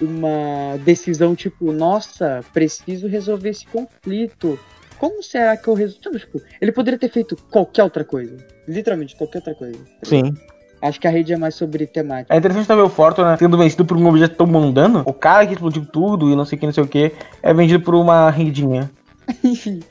uma 0.00 0.76
decisão 0.84 1.36
tipo, 1.36 1.72
nossa, 1.72 2.44
preciso 2.52 3.06
resolver 3.06 3.50
esse 3.50 3.66
conflito 3.66 4.58
como 4.98 5.22
será 5.22 5.56
que 5.56 5.68
o 5.68 5.74
resultado? 5.74 6.18
Tipo, 6.18 6.40
ele 6.60 6.72
poderia 6.72 6.98
ter 6.98 7.10
feito 7.10 7.36
qualquer 7.50 7.84
outra 7.84 8.04
coisa. 8.04 8.36
Literalmente, 8.66 9.16
qualquer 9.16 9.38
outra 9.38 9.54
coisa. 9.54 9.78
Sim. 10.02 10.34
Acho 10.80 11.00
que 11.00 11.08
a 11.08 11.10
rede 11.10 11.32
é 11.32 11.36
mais 11.36 11.54
sobre 11.54 11.86
temática. 11.86 12.34
É 12.34 12.36
interessante 12.36 12.66
também 12.66 12.84
o 12.84 12.90
Fortuna 12.90 13.36
sendo 13.38 13.56
vencido 13.56 13.86
por 13.86 13.96
um 13.96 14.06
objeto 14.06 14.36
tão 14.36 14.46
mundano. 14.46 15.02
O 15.06 15.14
cara 15.14 15.46
que 15.46 15.54
explodiu 15.54 15.86
tudo 15.86 16.30
e 16.30 16.36
não 16.36 16.44
sei 16.44 16.56
o 16.56 16.60
que, 16.60 16.66
não 16.66 16.72
sei 16.74 16.84
o 16.84 16.86
que, 16.86 17.12
é 17.42 17.54
vendido 17.54 17.82
por 17.82 17.94
uma 17.94 18.28
rendinha. 18.28 18.90
Enfim, 19.42 19.82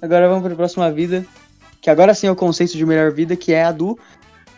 agora 0.00 0.28
vamos 0.28 0.42
para 0.42 0.52
a 0.52 0.56
próxima 0.56 0.92
vida. 0.92 1.24
Que 1.80 1.88
agora 1.88 2.14
sim 2.14 2.26
é 2.26 2.30
o 2.30 2.36
conceito 2.36 2.76
de 2.76 2.84
melhor 2.84 3.10
vida, 3.10 3.34
que 3.34 3.52
é 3.52 3.64
a 3.64 3.72
do. 3.72 3.98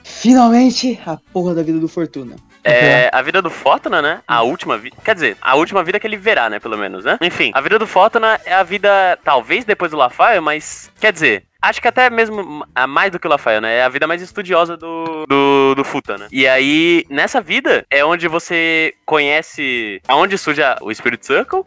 Finalmente, 0.02 1.00
a 1.06 1.16
porra 1.32 1.54
da 1.54 1.62
vida 1.62 1.78
do 1.78 1.88
Fortuna. 1.88 2.36
É, 2.64 3.10
a 3.12 3.20
vida 3.22 3.42
do 3.42 3.50
Fortuna, 3.50 4.00
né? 4.00 4.20
A 4.26 4.42
última 4.42 4.78
vida. 4.78 4.96
Quer 5.04 5.14
dizer, 5.14 5.36
a 5.40 5.54
última 5.54 5.82
vida 5.84 6.00
que 6.00 6.06
ele 6.06 6.16
verá, 6.16 6.48
né? 6.48 6.58
Pelo 6.58 6.78
menos, 6.78 7.04
né? 7.04 7.18
Enfim, 7.20 7.50
a 7.54 7.60
vida 7.60 7.78
do 7.78 7.86
Fortuna 7.86 8.40
é 8.44 8.54
a 8.54 8.62
vida, 8.62 9.18
talvez 9.22 9.64
depois 9.64 9.90
do 9.90 9.96
Lafaio, 9.98 10.42
mas. 10.42 10.90
Quer 10.98 11.12
dizer, 11.12 11.44
acho 11.60 11.80
que 11.82 11.88
até 11.88 12.08
mesmo 12.08 12.66
a 12.74 12.86
mais 12.86 13.10
do 13.12 13.18
que 13.18 13.26
o 13.26 13.30
Lafaio, 13.30 13.60
né? 13.60 13.76
É 13.78 13.84
a 13.84 13.88
vida 13.88 14.06
mais 14.06 14.22
estudiosa 14.22 14.76
do, 14.76 15.26
do, 15.28 15.74
do 15.74 15.84
Futa, 15.84 16.16
né? 16.16 16.26
E 16.32 16.48
aí, 16.48 17.04
nessa 17.10 17.40
vida, 17.40 17.84
é 17.90 18.02
onde 18.04 18.26
você 18.28 18.94
conhece. 19.04 20.00
Aonde 20.08 20.38
surge 20.38 20.62
o 20.80 20.92
Spirit 20.94 21.24
Circle, 21.26 21.64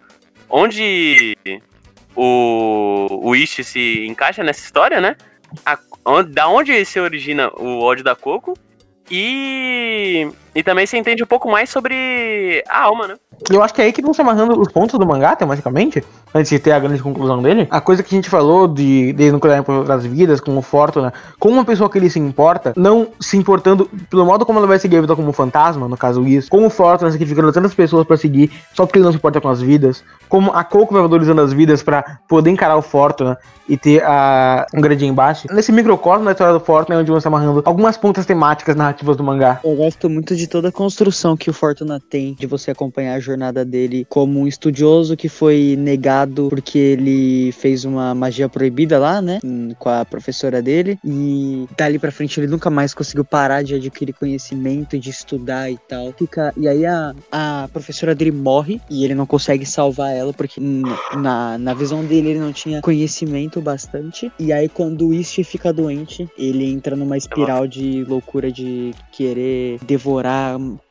onde 0.50 1.38
o, 2.16 3.08
o 3.22 3.36
Ishi 3.36 3.64
se 3.64 4.06
encaixa 4.08 4.44
nessa 4.44 4.62
história, 4.62 5.00
né? 5.00 5.16
A- 5.66 5.78
onde- 6.06 6.32
da 6.32 6.48
onde 6.48 6.84
se 6.86 7.00
origina 7.00 7.50
o 7.56 7.82
ódio 7.82 8.04
da 8.04 8.16
Coco. 8.16 8.56
E, 9.10 10.30
e 10.58 10.64
também 10.64 10.88
você 10.88 10.98
entende 10.98 11.24
um 11.24 11.28
pouco 11.28 11.48
mais 11.48 11.70
sobre 11.70 12.64
a 12.68 12.82
alma, 12.86 13.08
né? 13.08 13.16
E 13.48 13.54
eu 13.54 13.62
acho 13.62 13.76
que 13.76 13.80
é 13.80 13.86
aí 13.86 13.94
que 13.94 14.02
vão 14.02 14.12
se 14.12 14.22
amarrando 14.22 14.60
os 14.60 14.72
pontos 14.72 14.98
do 14.98 15.06
mangá, 15.06 15.36
tematicamente, 15.36 16.04
antes 16.34 16.50
de 16.50 16.58
ter 16.58 16.72
a 16.72 16.80
grande 16.80 17.00
conclusão 17.00 17.44
dele. 17.44 17.68
A 17.70 17.80
coisa 17.80 18.02
que 18.02 18.14
a 18.14 18.18
gente 18.18 18.28
falou 18.28 18.68
de, 18.68 19.14
de 19.14 19.32
não 19.32 19.40
cuidar 19.40 19.62
por 19.62 19.76
outras 19.76 20.04
vidas, 20.04 20.42
com 20.42 20.58
o 20.58 20.62
Fortuna, 20.64 21.14
com 21.40 21.50
uma 21.50 21.64
pessoa 21.64 21.88
que 21.88 22.00
ele 22.00 22.10
se 22.10 22.18
importa, 22.18 22.74
não 22.76 23.10
se 23.20 23.38
importando 23.38 23.88
pelo 24.10 24.26
modo 24.26 24.48
como 24.48 24.58
ela 24.58 24.68
vai 24.68 24.80
seguir 24.80 24.98
a 24.98 25.02
vida 25.02 25.16
como 25.16 25.32
fantasma, 25.32 25.88
no 25.88 25.96
caso 25.96 26.28
isso, 26.28 26.50
como 26.50 26.66
o 26.66 26.70
Fortuna 26.72 27.12
sacrificando 27.12 27.52
tantas 27.52 27.76
pessoas 27.76 28.08
pra 28.08 28.18
seguir, 28.18 28.52
só 28.74 28.88
porque 28.88 28.98
ele 28.98 29.06
não 29.06 29.12
se 29.12 29.18
importa 29.20 29.40
com 29.40 29.50
as 29.50 29.62
vidas, 29.62 30.04
como 30.28 30.52
a 30.52 30.64
Coco 30.64 30.96
vai 30.96 31.04
valorizando 31.04 31.42
as 31.42 31.54
vidas 31.54 31.84
pra 31.84 32.04
poder 32.28 32.50
encarar 32.50 32.78
o 32.78 32.82
Fortuna 32.82 33.38
e 33.70 33.78
ter 33.78 34.04
a, 34.04 34.66
um 34.74 34.82
grande 34.82 35.06
embate. 35.06 35.48
Nesse 35.52 35.72
microcosmo 35.72 36.26
da 36.26 36.32
história 36.32 36.54
do 36.54 36.60
Fortuna 36.60 36.98
é 36.98 37.02
onde 37.02 37.12
vão 37.12 37.20
se 37.20 37.28
amarrando 37.28 37.62
algumas 37.66 37.98
pontas 37.98 38.26
temáticas 38.26 38.76
narrativas 38.76 39.16
do 39.16 39.24
mangá. 39.24 39.60
Eu 39.64 39.76
gosto 39.76 40.10
muito 40.10 40.36
de 40.36 40.47
toda 40.48 40.70
a 40.70 40.72
construção 40.72 41.36
que 41.38 41.50
o 41.50 41.54
Fortuna 41.54 42.00
tem, 42.00 42.34
de 42.34 42.48
você 42.48 42.72
acompanhar 42.72 43.16
a 43.16 43.20
jornada 43.20 43.64
dele 43.64 44.06
como 44.10 44.40
um 44.40 44.48
estudioso 44.48 45.16
que 45.16 45.30
foi 45.30 45.76
negado 45.78 46.48
porque 46.50 46.78
ele 46.78 47.52
fez 47.52 47.86
uma 47.86 48.14
magia 48.16 48.48
proibida 48.50 48.98
lá, 48.98 49.22
né? 49.22 49.40
hum, 49.44 49.72
Com 49.78 49.90
a 49.90 50.06
professora 50.06 50.62
dele. 50.62 50.98
E 51.04 51.68
dali 51.78 52.00
pra 52.00 52.12
frente 52.12 52.40
ele 52.40 52.48
nunca 52.48 52.70
mais 52.70 52.94
conseguiu 52.94 53.26
parar 53.26 53.64
de 53.64 53.76
adquirir 53.76 54.14
conhecimento 54.14 54.96
e 54.96 55.00
de 55.00 55.10
estudar 55.10 55.70
e 55.72 55.78
tal. 55.78 56.14
Fica, 56.18 56.54
e 56.58 56.68
aí 56.68 56.86
a, 56.86 57.14
a 57.32 57.70
professora 57.72 58.16
dele 58.16 58.32
morre 58.32 58.82
e 58.90 59.04
ele 59.04 59.16
não 59.16 59.26
consegue 59.26 59.66
salvar 59.66 60.16
ela 60.16 60.34
porque 60.34 60.60
hum, 60.60 60.84
na, 61.18 61.58
na 61.58 61.74
visão 61.74 62.04
dele 62.04 62.30
ele 62.32 62.40
não 62.40 62.54
tinha 62.54 62.82
conhecimento 62.82 63.60
bastante. 63.62 64.32
E 64.40 64.54
aí 64.54 64.70
quando 64.70 65.08
o 65.08 65.14
Ishi 65.14 65.44
fica 65.44 65.74
doente, 65.74 66.28
ele 66.38 66.72
entra 66.72 66.96
numa 66.96 67.18
espiral 67.18 67.68
de 67.68 68.04
loucura 68.04 68.52
de 68.52 68.94
querer 69.12 69.80
devorar 69.86 70.37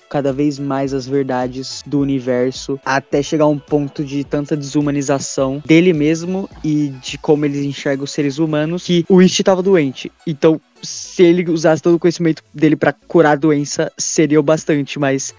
cada 0.09 0.33
vez 0.33 0.59
mais 0.59 0.95
as 0.95 1.07
verdades 1.07 1.83
do 1.85 2.01
universo 2.01 2.79
até 2.85 3.23
chegar 3.23 3.45
a 3.45 3.49
um 3.49 3.59
ponto 3.59 4.05
de 4.05 4.23
tanta 4.25 4.57
desumanização 4.57 5.63
dele 5.67 5.93
mesmo 5.93 6.49
e 6.65 6.89
de 7.03 7.19
como 7.19 7.45
ele 7.45 7.67
enxerga 7.67 8.05
os 8.05 8.13
seres 8.13 8.39
humanos 8.39 8.85
que 8.85 9.05
o 9.09 9.21
Ishi 9.21 9.43
tava 9.43 9.63
doente. 9.63 10.11
Então, 10.27 10.61
se 10.83 11.23
ele 11.25 11.51
usasse 11.51 11.83
todo 11.83 11.95
o 11.95 11.99
conhecimento 11.99 12.43
dele 12.55 12.77
pra 12.77 12.93
curar 12.93 13.33
a 13.33 13.37
doença, 13.37 13.91
seria 13.99 14.39
o 14.39 14.43
bastante, 14.43 14.99
mas 14.99 15.35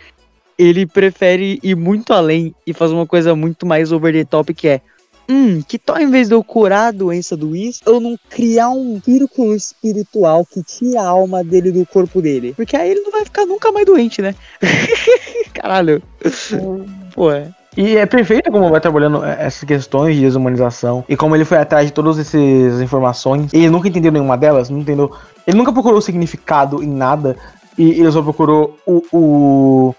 ele 0.57 0.85
prefere 0.85 1.59
ir 1.61 1.75
muito 1.75 2.11
além 2.13 2.53
e 2.65 2.73
fazer 2.73 2.93
uma 2.93 3.05
coisa 3.05 3.35
muito 3.35 3.65
mais 3.65 3.91
over 3.91 4.13
the 4.13 4.25
top 4.25 4.53
que 4.53 4.67
é 4.67 4.81
Hum, 5.29 5.61
que 5.67 5.77
tal 5.77 5.97
em 5.99 6.09
vez 6.09 6.27
de 6.29 6.33
eu 6.33 6.43
curar 6.43 6.87
a 6.87 6.91
doença 6.91 7.35
do 7.35 7.49
Whis, 7.49 7.81
eu 7.85 7.99
não 7.99 8.17
criar 8.29 8.69
um 8.69 9.01
círculo 9.03 9.53
espiritual 9.55 10.45
que 10.45 10.63
tira 10.63 11.01
a 11.01 11.07
alma 11.07 11.43
dele 11.43 11.71
do 11.71 11.85
corpo 11.85 12.21
dele? 12.21 12.53
Porque 12.55 12.77
aí 12.77 12.91
ele 12.91 13.01
não 13.01 13.11
vai 13.11 13.25
ficar 13.25 13.45
nunca 13.45 13.71
mais 13.71 13.85
doente, 13.85 14.21
né? 14.21 14.33
Caralho. 15.53 16.01
Pô, 17.13 17.31
é. 17.31 17.49
E 17.75 17.95
é 17.95 18.05
perfeito 18.07 18.51
como 18.51 18.69
vai 18.69 18.81
trabalhando 18.81 19.23
eh, 19.23 19.37
essas 19.39 19.63
questões 19.63 20.15
de 20.15 20.21
desumanização 20.21 21.05
e 21.07 21.15
como 21.15 21.35
ele 21.35 21.45
foi 21.45 21.57
atrás 21.57 21.85
de 21.85 21.93
todas 21.93 22.17
essas 22.17 22.81
informações. 22.81 23.53
Ele 23.53 23.69
nunca 23.69 23.87
entendeu 23.87 24.11
nenhuma 24.11 24.35
delas, 24.37 24.69
não 24.69 24.79
entendeu. 24.79 25.11
Ele 25.45 25.57
nunca 25.57 25.71
procurou 25.71 26.01
significado 26.01 26.81
em 26.81 26.87
nada 26.87 27.35
e 27.77 27.91
ele 27.99 28.11
só 28.11 28.21
procurou 28.23 28.77
o, 28.85 29.03
o- 29.11 29.95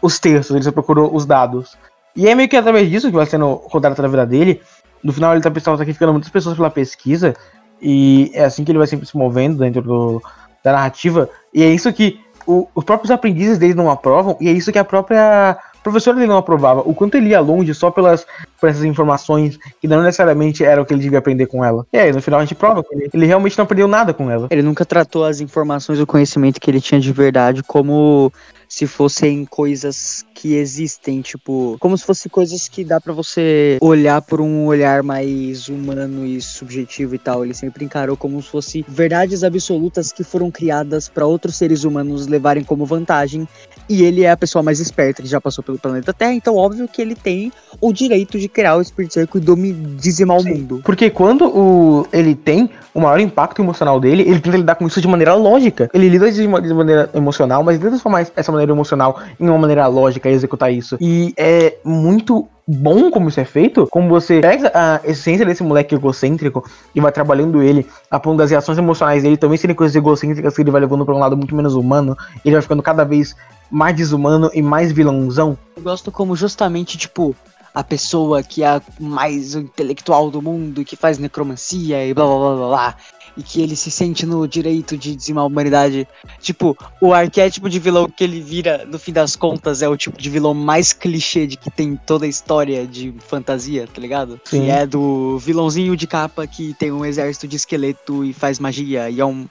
os 0.00 0.18
textos, 0.18 0.54
ele 0.56 0.64
só 0.64 0.72
procurou 0.72 1.14
os 1.14 1.26
dados. 1.26 1.76
E 2.16 2.28
é 2.28 2.34
meio 2.34 2.48
que 2.48 2.56
através 2.56 2.88
disso 2.88 3.08
que 3.08 3.16
vai 3.16 3.26
sendo 3.26 3.56
contado 3.56 4.00
na 4.00 4.08
vida 4.08 4.26
dele. 4.26 4.60
No 5.02 5.12
final 5.12 5.32
ele 5.32 5.42
tá 5.42 5.50
sacrificando 5.58 6.12
muitas 6.12 6.30
pessoas 6.30 6.56
pela 6.56 6.70
pesquisa 6.70 7.34
e 7.80 8.30
é 8.34 8.44
assim 8.44 8.64
que 8.64 8.70
ele 8.70 8.78
vai 8.78 8.86
sempre 8.86 9.06
se 9.06 9.16
movendo 9.16 9.58
dentro 9.58 9.80
do- 9.82 10.22
da 10.62 10.72
narrativa. 10.72 11.28
E 11.54 11.62
é 11.62 11.68
isso 11.68 11.92
que 11.92 12.20
o- 12.46 12.68
os 12.74 12.84
próprios 12.84 13.10
aprendizes 13.10 13.58
dele 13.58 13.74
não 13.74 13.90
aprovam 13.90 14.36
e 14.40 14.48
é 14.48 14.52
isso 14.52 14.72
que 14.72 14.78
a 14.78 14.84
própria 14.84 15.56
professora 15.82 16.16
dele 16.16 16.28
não 16.28 16.36
aprovava. 16.36 16.82
O 16.84 16.92
quanto 16.94 17.16
ele 17.16 17.30
ia 17.30 17.40
longe 17.40 17.72
só 17.72 17.90
pelas 17.90 18.26
por 18.60 18.68
essas 18.68 18.84
informações 18.84 19.58
que 19.80 19.88
não 19.88 20.02
necessariamente 20.02 20.62
era 20.62 20.82
o 20.82 20.84
que 20.84 20.92
ele 20.92 21.00
devia 21.00 21.18
aprender 21.18 21.46
com 21.46 21.64
ela. 21.64 21.86
E 21.90 21.98
aí, 21.98 22.12
no 22.12 22.20
final 22.20 22.38
a 22.40 22.44
gente 22.44 22.54
prova 22.54 22.84
que 22.84 22.94
ele, 22.94 23.08
ele 23.14 23.24
realmente 23.24 23.56
não 23.56 23.64
aprendeu 23.64 23.88
nada 23.88 24.12
com 24.12 24.30
ela. 24.30 24.48
Ele 24.50 24.60
nunca 24.60 24.84
tratou 24.84 25.24
as 25.24 25.40
informações, 25.40 25.98
o 25.98 26.06
conhecimento 26.06 26.60
que 26.60 26.70
ele 26.70 26.82
tinha 26.82 27.00
de 27.00 27.10
verdade 27.10 27.62
como 27.62 28.30
se 28.70 28.86
fossem 28.86 29.44
coisas 29.44 30.24
que 30.32 30.54
existem, 30.54 31.20
tipo, 31.20 31.76
como 31.80 31.98
se 31.98 32.04
fossem 32.04 32.30
coisas 32.30 32.68
que 32.68 32.84
dá 32.84 33.00
pra 33.00 33.12
você 33.12 33.76
olhar 33.80 34.22
por 34.22 34.40
um 34.40 34.64
olhar 34.66 35.02
mais 35.02 35.68
humano 35.68 36.24
e 36.24 36.40
subjetivo 36.40 37.16
e 37.16 37.18
tal. 37.18 37.44
Ele 37.44 37.52
sempre 37.52 37.84
encarou 37.84 38.16
como 38.16 38.40
se 38.40 38.48
fosse 38.48 38.84
verdades 38.86 39.42
absolutas 39.42 40.12
que 40.12 40.22
foram 40.22 40.52
criadas 40.52 41.08
pra 41.08 41.26
outros 41.26 41.56
seres 41.56 41.82
humanos 41.82 42.28
levarem 42.28 42.62
como 42.62 42.86
vantagem. 42.86 43.46
E 43.90 44.04
ele 44.04 44.22
é 44.22 44.30
a 44.30 44.36
pessoa 44.36 44.62
mais 44.62 44.78
esperta 44.78 45.20
que 45.20 45.26
já 45.26 45.40
passou 45.40 45.64
pelo 45.64 45.76
planeta 45.76 46.14
Terra, 46.14 46.32
então 46.32 46.54
óbvio 46.54 46.86
que 46.86 47.02
ele 47.02 47.16
tem 47.16 47.52
o 47.80 47.92
direito 47.92 48.38
de 48.38 48.48
criar 48.48 48.76
o 48.76 48.84
Spirit 48.84 49.12
Circle 49.12 49.42
e 49.42 49.72
dizimar 49.72 50.38
o 50.38 50.44
mundo. 50.44 50.80
Porque 50.84 51.10
quando 51.10 51.44
o, 51.48 52.06
ele 52.12 52.36
tem 52.36 52.70
o 52.94 53.00
maior 53.00 53.18
impacto 53.18 53.60
emocional 53.60 53.98
dele, 53.98 54.22
ele 54.22 54.38
tenta 54.38 54.56
lidar 54.56 54.76
com 54.76 54.86
isso 54.86 55.00
de 55.00 55.08
maneira 55.08 55.34
lógica. 55.34 55.90
Ele 55.92 56.08
lida 56.08 56.30
de 56.30 56.46
uma- 56.46 56.62
de 56.62 56.72
maneira 56.72 57.10
emocional, 57.12 57.64
mas 57.64 57.74
ele 57.74 57.82
tenta 57.82 57.90
transformar 57.94 58.24
essa 58.36 58.52
maneira 58.52 58.70
emocional 58.72 59.20
em 59.40 59.48
uma 59.48 59.58
maneira 59.58 59.84
lógica 59.88 60.30
e 60.30 60.34
executar 60.34 60.72
isso. 60.72 60.96
E 61.00 61.34
é 61.36 61.74
muito 61.84 62.46
bom 62.68 63.10
como 63.10 63.28
isso 63.28 63.40
é 63.40 63.44
feito, 63.44 63.88
como 63.88 64.08
você 64.08 64.40
pega 64.40 64.70
a 64.72 65.00
essência 65.02 65.44
desse 65.44 65.64
moleque 65.64 65.96
egocêntrico 65.96 66.64
e 66.94 67.00
vai 67.00 67.10
trabalhando 67.10 67.60
ele, 67.60 67.84
a 68.08 68.20
ponto 68.20 68.38
das 68.38 68.52
reações 68.52 68.78
emocionais 68.78 69.24
dele 69.24 69.36
também 69.36 69.58
serem 69.58 69.74
coisas 69.74 69.96
egocêntricas 69.96 70.54
que 70.54 70.62
ele 70.62 70.70
vai 70.70 70.80
levando 70.80 71.04
pra 71.04 71.12
um 71.14 71.18
lado 71.18 71.36
muito 71.36 71.56
menos 71.56 71.74
humano, 71.74 72.16
ele 72.44 72.54
vai 72.54 72.62
ficando 72.62 72.80
cada 72.82 73.02
vez 73.02 73.34
mais 73.70 73.96
desumano 73.96 74.50
e 74.52 74.60
mais 74.62 74.92
vilãozão. 74.92 75.56
Eu 75.76 75.82
gosto 75.82 76.10
como 76.10 76.34
justamente, 76.34 76.98
tipo, 76.98 77.34
a 77.74 77.84
pessoa 77.84 78.42
que 78.42 78.62
é 78.62 78.68
a 78.68 78.82
mais 78.98 79.54
intelectual 79.54 80.30
do 80.30 80.42
mundo, 80.42 80.84
que 80.84 80.96
faz 80.96 81.18
necromancia 81.18 82.04
e 82.04 82.12
blá 82.12 82.26
blá 82.26 82.36
blá 82.36 82.56
blá 82.56 82.68
blá. 82.68 82.96
E 83.36 83.44
que 83.44 83.62
ele 83.62 83.76
se 83.76 83.92
sente 83.92 84.26
no 84.26 84.46
direito 84.46 84.96
de 84.96 85.14
dizimar 85.14 85.44
a 85.44 85.46
humanidade. 85.46 86.06
Tipo, 86.40 86.76
o 87.00 87.14
arquétipo 87.14 87.70
de 87.70 87.78
vilão 87.78 88.10
que 88.10 88.24
ele 88.24 88.40
vira, 88.40 88.84
no 88.84 88.98
fim 88.98 89.12
das 89.12 89.36
contas, 89.36 89.82
é 89.82 89.88
o 89.88 89.96
tipo 89.96 90.20
de 90.20 90.28
vilão 90.28 90.52
mais 90.52 90.92
clichê 90.92 91.46
de 91.46 91.56
que 91.56 91.70
tem 91.70 91.94
toda 91.94 92.26
a 92.26 92.28
história 92.28 92.84
de 92.84 93.14
fantasia, 93.20 93.86
tá 93.86 94.00
ligado? 94.00 94.40
Sim. 94.44 94.64
Que 94.64 94.70
é 94.70 94.84
do 94.84 95.38
vilãozinho 95.38 95.96
de 95.96 96.08
capa 96.08 96.44
que 96.44 96.74
tem 96.74 96.90
um 96.90 97.04
exército 97.04 97.46
de 97.46 97.56
esqueleto 97.56 98.24
e 98.24 98.32
faz 98.32 98.58
magia. 98.58 99.08
E 99.08 99.20
é 99.20 99.24
um, 99.24 99.46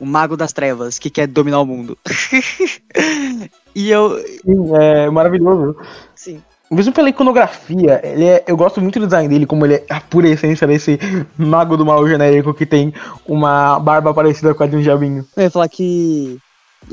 um 0.00 0.06
mago 0.06 0.36
das 0.36 0.52
trevas 0.52 0.98
que 0.98 1.10
quer 1.10 1.26
dominar 1.26 1.60
o 1.60 1.66
mundo. 1.66 1.96
e 3.74 3.90
eu. 3.90 4.18
Sim, 4.18 4.74
é 4.80 5.10
maravilhoso. 5.10 5.76
Sim. 6.14 6.42
Mesmo 6.70 6.90
pela 6.92 7.10
iconografia, 7.10 8.00
ele 8.02 8.24
é- 8.24 8.44
eu 8.46 8.56
gosto 8.56 8.80
muito 8.80 8.98
do 8.98 9.04
design 9.04 9.28
dele, 9.28 9.44
como 9.44 9.66
ele 9.66 9.74
é 9.74 9.84
a 9.90 10.00
pura 10.00 10.26
essência 10.28 10.66
desse 10.66 10.98
mago 11.36 11.76
do 11.76 11.84
mal 11.84 12.06
genérico 12.08 12.54
que 12.54 12.64
tem 12.64 12.94
uma 13.26 13.78
barba 13.78 14.14
parecida 14.14 14.54
com 14.54 14.62
a 14.62 14.66
de 14.66 14.76
um 14.76 14.80
diabinho. 14.80 15.26
Eu 15.36 15.42
ia 15.42 15.50
falar 15.50 15.68
que. 15.68 16.38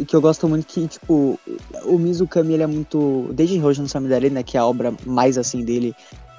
Que 0.06 0.16
eu 0.16 0.22
gosto 0.22 0.48
muito 0.48 0.68
que, 0.68 0.88
tipo, 0.88 1.40
o 1.86 1.98
Mizukami 1.98 2.54
ele 2.54 2.64
é 2.64 2.68
muito. 2.68 3.30
Desde 3.32 3.60
Hoje 3.60 3.82
no 3.82 3.88
Samidare, 3.88 4.30
né? 4.30 4.44
Que 4.44 4.56
é 4.56 4.60
a 4.60 4.66
obra 4.66 4.94
mais 5.06 5.38
assim 5.38 5.64
dele. 5.64 5.96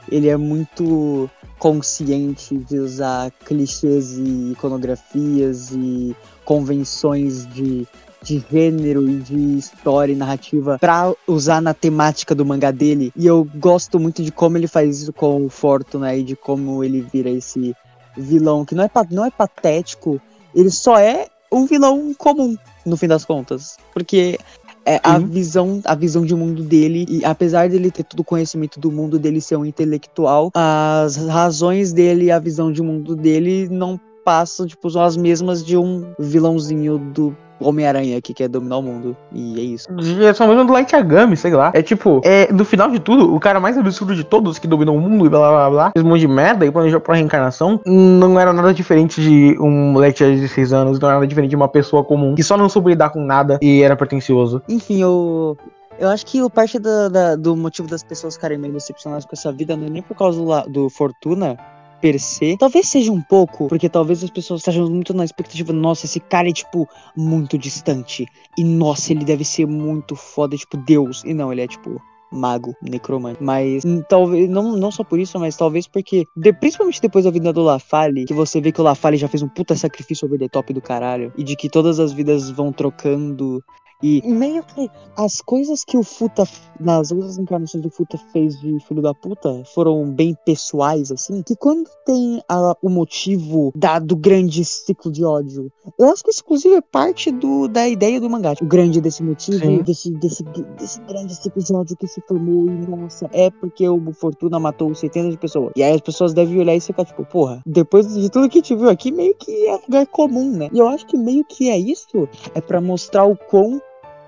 Ele 0.09 0.29
é 0.29 0.37
muito 0.37 1.29
consciente 1.59 2.57
de 2.57 2.79
usar 2.79 3.31
clichês 3.45 4.13
e 4.19 4.53
iconografias 4.53 5.71
e 5.73 6.15
convenções 6.51 7.47
de, 7.47 7.87
de 8.25 8.45
gênero 8.51 9.09
e 9.09 9.19
de 9.19 9.57
história 9.57 10.13
e 10.13 10.17
narrativa 10.17 10.81
pra 10.81 11.15
usar 11.25 11.63
na 11.63 11.73
temática 11.73 12.35
do 12.35 12.45
mangá 12.45 12.73
dele. 12.73 13.13
E 13.15 13.25
eu 13.25 13.49
gosto 13.55 14.01
muito 14.01 14.21
de 14.21 14.33
como 14.33 14.57
ele 14.57 14.67
faz 14.67 15.03
isso 15.03 15.13
com 15.13 15.47
o 15.47 15.49
Fortuna 15.49 16.13
e 16.17 16.25
de 16.25 16.35
como 16.35 16.83
ele 16.83 17.03
vira 17.03 17.31
esse 17.31 17.73
vilão 18.17 18.65
que 18.65 18.75
não 18.75 18.83
é, 18.83 18.91
não 19.13 19.25
é 19.25 19.31
patético, 19.31 20.21
ele 20.53 20.71
só 20.73 20.99
é 20.99 21.29
um 21.53 21.67
vilão 21.67 22.13
comum, 22.19 22.57
no 22.85 22.97
fim 22.97 23.07
das 23.07 23.25
contas. 23.25 23.77
Porque 23.95 24.37
é 24.85 25.01
a 25.05 25.21
Sim. 25.21 25.27
visão, 25.27 25.81
a 25.85 25.95
visão 25.95 26.25
de 26.25 26.35
mundo 26.35 26.65
dele, 26.65 27.07
e 27.09 27.25
apesar 27.25 27.69
dele 27.69 27.93
ter 27.93 28.03
todo 28.03 28.21
o 28.21 28.25
conhecimento 28.25 28.81
do 28.81 28.91
mundo 28.91 29.21
dele 29.21 29.41
ser 29.41 29.55
um 29.55 29.65
intelectual, 29.65 30.51
as 30.53 31.15
razões 31.15 31.93
dele 31.93 32.25
e 32.25 32.31
a 32.33 32.41
visão 32.41 32.73
de 32.73 32.83
mundo 32.83 33.15
dele 33.15 33.69
não 33.71 34.01
passam, 34.25 34.67
tipo, 34.67 34.89
são 34.91 35.03
as 35.03 35.17
mesmas 35.17 35.65
de 35.65 35.77
um 35.77 36.07
vilãozinho 36.19 36.99
do 36.99 37.37
Homem-Aranha 37.61 38.21
que 38.23 38.33
quer 38.33 38.49
dominar 38.49 38.79
o 38.79 38.83
mundo. 38.83 39.15
E 39.33 39.61
é 39.61 39.63
isso. 39.63 39.87
É 40.27 40.33
só 40.33 40.47
mesmo 40.47 40.65
do 40.65 40.73
Light 40.73 40.93
Yagami, 40.95 41.37
sei 41.37 41.53
lá. 41.53 41.71
É 41.75 41.83
tipo, 41.83 42.21
é, 42.25 42.51
no 42.53 42.65
final 42.65 42.91
de 42.91 42.99
tudo, 42.99 43.35
o 43.35 43.39
cara 43.39 43.61
mais 43.61 43.77
absurdo 43.77 44.15
de 44.15 44.25
todos 44.25 44.59
que 44.59 44.67
dominou 44.67 44.97
o 44.97 45.01
mundo 45.01 45.27
e 45.27 45.29
blá 45.29 45.39
blá 45.51 45.71
blá, 45.71 45.91
fez 45.93 46.05
um 46.05 46.09
monte 46.09 46.21
de 46.21 46.29
merda 46.29 46.65
e 46.65 46.71
planejou 46.71 47.01
pra 47.01 47.15
reencarnação, 47.17 47.79
não 47.85 48.41
era 48.41 48.53
nada 48.53 48.73
diferente 48.73 49.21
de 49.21 49.57
um 49.61 49.93
moleque 49.93 50.25
de 50.25 50.37
16 50.41 50.73
anos, 50.73 50.99
não 50.99 51.09
era 51.09 51.17
nada 51.19 51.27
diferente 51.27 51.51
de 51.51 51.57
uma 51.57 51.69
pessoa 51.69 52.03
comum 52.03 52.35
que 52.35 52.43
só 52.43 52.57
não 52.57 52.69
soube 52.69 52.91
lidar 52.91 53.11
com 53.11 53.21
nada 53.23 53.59
e 53.61 53.83
era 53.83 53.95
pretencioso. 53.95 54.63
Enfim, 54.69 55.01
eu. 55.03 55.57
Eu 55.99 56.09
acho 56.09 56.25
que 56.25 56.41
o 56.43 56.49
parte 56.49 56.79
da- 56.79 57.09
da- 57.11 57.37
do 57.37 57.55
motivo 57.55 57.87
das 57.87 58.03
pessoas 58.03 58.35
ficarem 58.35 58.57
meio 58.57 58.73
decepcionadas 58.73 59.27
com 59.27 59.33
essa 59.35 59.53
vida 59.53 59.77
não 59.77 59.87
é 59.87 59.91
nem 59.91 60.01
por 60.03 60.17
causa 60.17 60.41
do, 60.43 60.71
do 60.73 60.89
Fortuna 60.89 61.59
per 62.01 62.19
se. 62.19 62.57
Talvez 62.59 62.89
seja 62.89 63.13
um 63.13 63.21
pouco, 63.21 63.69
porque 63.69 63.89
talvez 63.89 64.25
as 64.25 64.31
pessoas 64.31 64.61
estejam 64.61 64.89
muito 64.89 65.13
na 65.15 65.25
expectativa, 65.25 65.73
nossa, 65.73 66.07
esse 66.07 66.21
cara 66.21 66.49
é, 66.49 66.53
tipo, 66.53 66.89
muito 67.17 67.59
distante. 67.59 68.27
E, 68.57 68.65
nossa, 68.65 69.13
ele 69.13 69.25
deve 69.25 69.45
ser 69.45 69.67
muito 69.67 70.17
foda, 70.17 70.57
tipo, 70.57 70.77
Deus. 70.77 71.23
E 71.25 71.35
não, 71.35 71.53
ele 71.53 71.63
é, 71.63 71.67
tipo, 71.67 72.01
mago, 72.31 72.75
necromante. 72.83 73.43
Mas 73.43 73.85
hum, 73.85 74.03
talvez, 74.09 74.49
não, 74.49 74.77
não 74.77 74.91
só 74.91 75.03
por 75.03 75.19
isso, 75.19 75.39
mas 75.39 75.57
talvez 75.57 75.87
porque, 75.87 76.27
de- 76.37 76.53
principalmente 76.53 77.01
depois 77.01 77.25
da 77.25 77.31
vida 77.31 77.53
do 77.53 77.63
Lafalle, 77.63 78.25
que 78.25 78.35
você 78.35 78.61
vê 78.61 78.73
que 78.73 78.81
o 78.81 78.85
Lafalle 78.85 79.17
já 79.17 79.29
fez 79.29 79.43
um 79.43 79.49
puta 79.49 79.75
sacrifício 79.75 80.27
over 80.27 80.39
the 80.39 80.49
top 80.49 80.73
do 80.73 80.81
caralho, 80.81 81.33
e 81.37 81.43
de 81.43 81.57
que 81.57 81.69
todas 81.69 81.99
as 81.99 82.13
vidas 82.13 82.51
vão 82.51 82.73
trocando. 82.73 83.63
E 84.03 84.23
meio 84.27 84.63
que 84.63 84.89
as 85.17 85.41
coisas 85.41 85.85
que 85.85 85.97
o 85.97 86.03
Futa, 86.03 86.45
nas 86.79 87.11
outras 87.13 87.37
encarnações 87.39 87.83
do 87.83 87.91
Futa 87.91 88.17
fez 88.33 88.59
de 88.59 88.79
filho 88.87 89.03
da 89.03 89.13
puta, 89.13 89.63
foram 89.75 90.11
bem 90.11 90.35
pessoais, 90.47 91.13
assim, 91.13 91.43
que 91.43 91.55
quando 91.55 91.89
tem 92.07 92.43
a- 92.49 92.75
o 92.83 92.89
motivo 92.89 93.73
da, 93.77 93.99
do 93.99 94.17
grande 94.17 94.65
ciclo 94.65 95.11
de 95.13 95.25
ódio, 95.25 95.71
eu 95.99 96.09
acho 96.11 96.25
que 96.25 96.31
isso, 96.31 96.43
inclusive, 96.45 96.77
é 96.77 96.81
parte 96.81 97.31
do, 97.31 97.69
da 97.69 97.87
ideia 97.89 98.21
do 98.21 98.31
mangá. 98.31 98.55
O 98.63 98.65
grande 98.67 99.01
desse 99.01 99.23
motivo, 99.23 99.59
desse, 99.83 100.11
desse, 100.13 100.43
desse 100.79 101.01
grande 101.03 101.35
ciclo 101.35 101.63
de 101.63 101.75
ódio 101.75 101.97
que 101.97 102.07
se 102.07 102.21
formou, 102.27 102.67
e 102.67 102.87
nossa, 102.89 103.29
é 103.33 103.51
porque 103.51 103.87
o 103.89 104.13
Fortuna 104.15 104.59
matou 104.59 104.95
centenas 104.95 105.33
de 105.33 105.39
pessoas. 105.39 105.73
E 105.77 105.83
aí 105.83 105.93
as 105.95 106.01
pessoas 106.01 106.33
devem 106.33 106.59
olhar 106.59 106.75
e 106.75 106.81
ficar 106.81 107.05
tipo, 107.05 107.25
porra, 107.27 107.63
depois 107.67 108.13
de 108.15 108.31
tudo 108.31 108.49
que 108.49 108.59
a 108.59 108.63
gente 108.63 108.75
viu 108.75 108.89
aqui, 108.89 109.13
meio 109.13 109.35
que 109.35 109.67
é 109.67 109.73
lugar 109.77 110.07
comum, 110.07 110.51
né? 110.57 110.69
E 110.73 110.79
eu 110.79 110.89
acho 110.89 111.07
que 111.07 111.19
meio 111.19 111.45
que 111.45 111.69
é 111.69 111.77
isso, 111.79 112.27
é 112.55 112.61
pra 112.61 112.81
mostrar 112.81 113.25
o 113.27 113.37
quão 113.37 113.81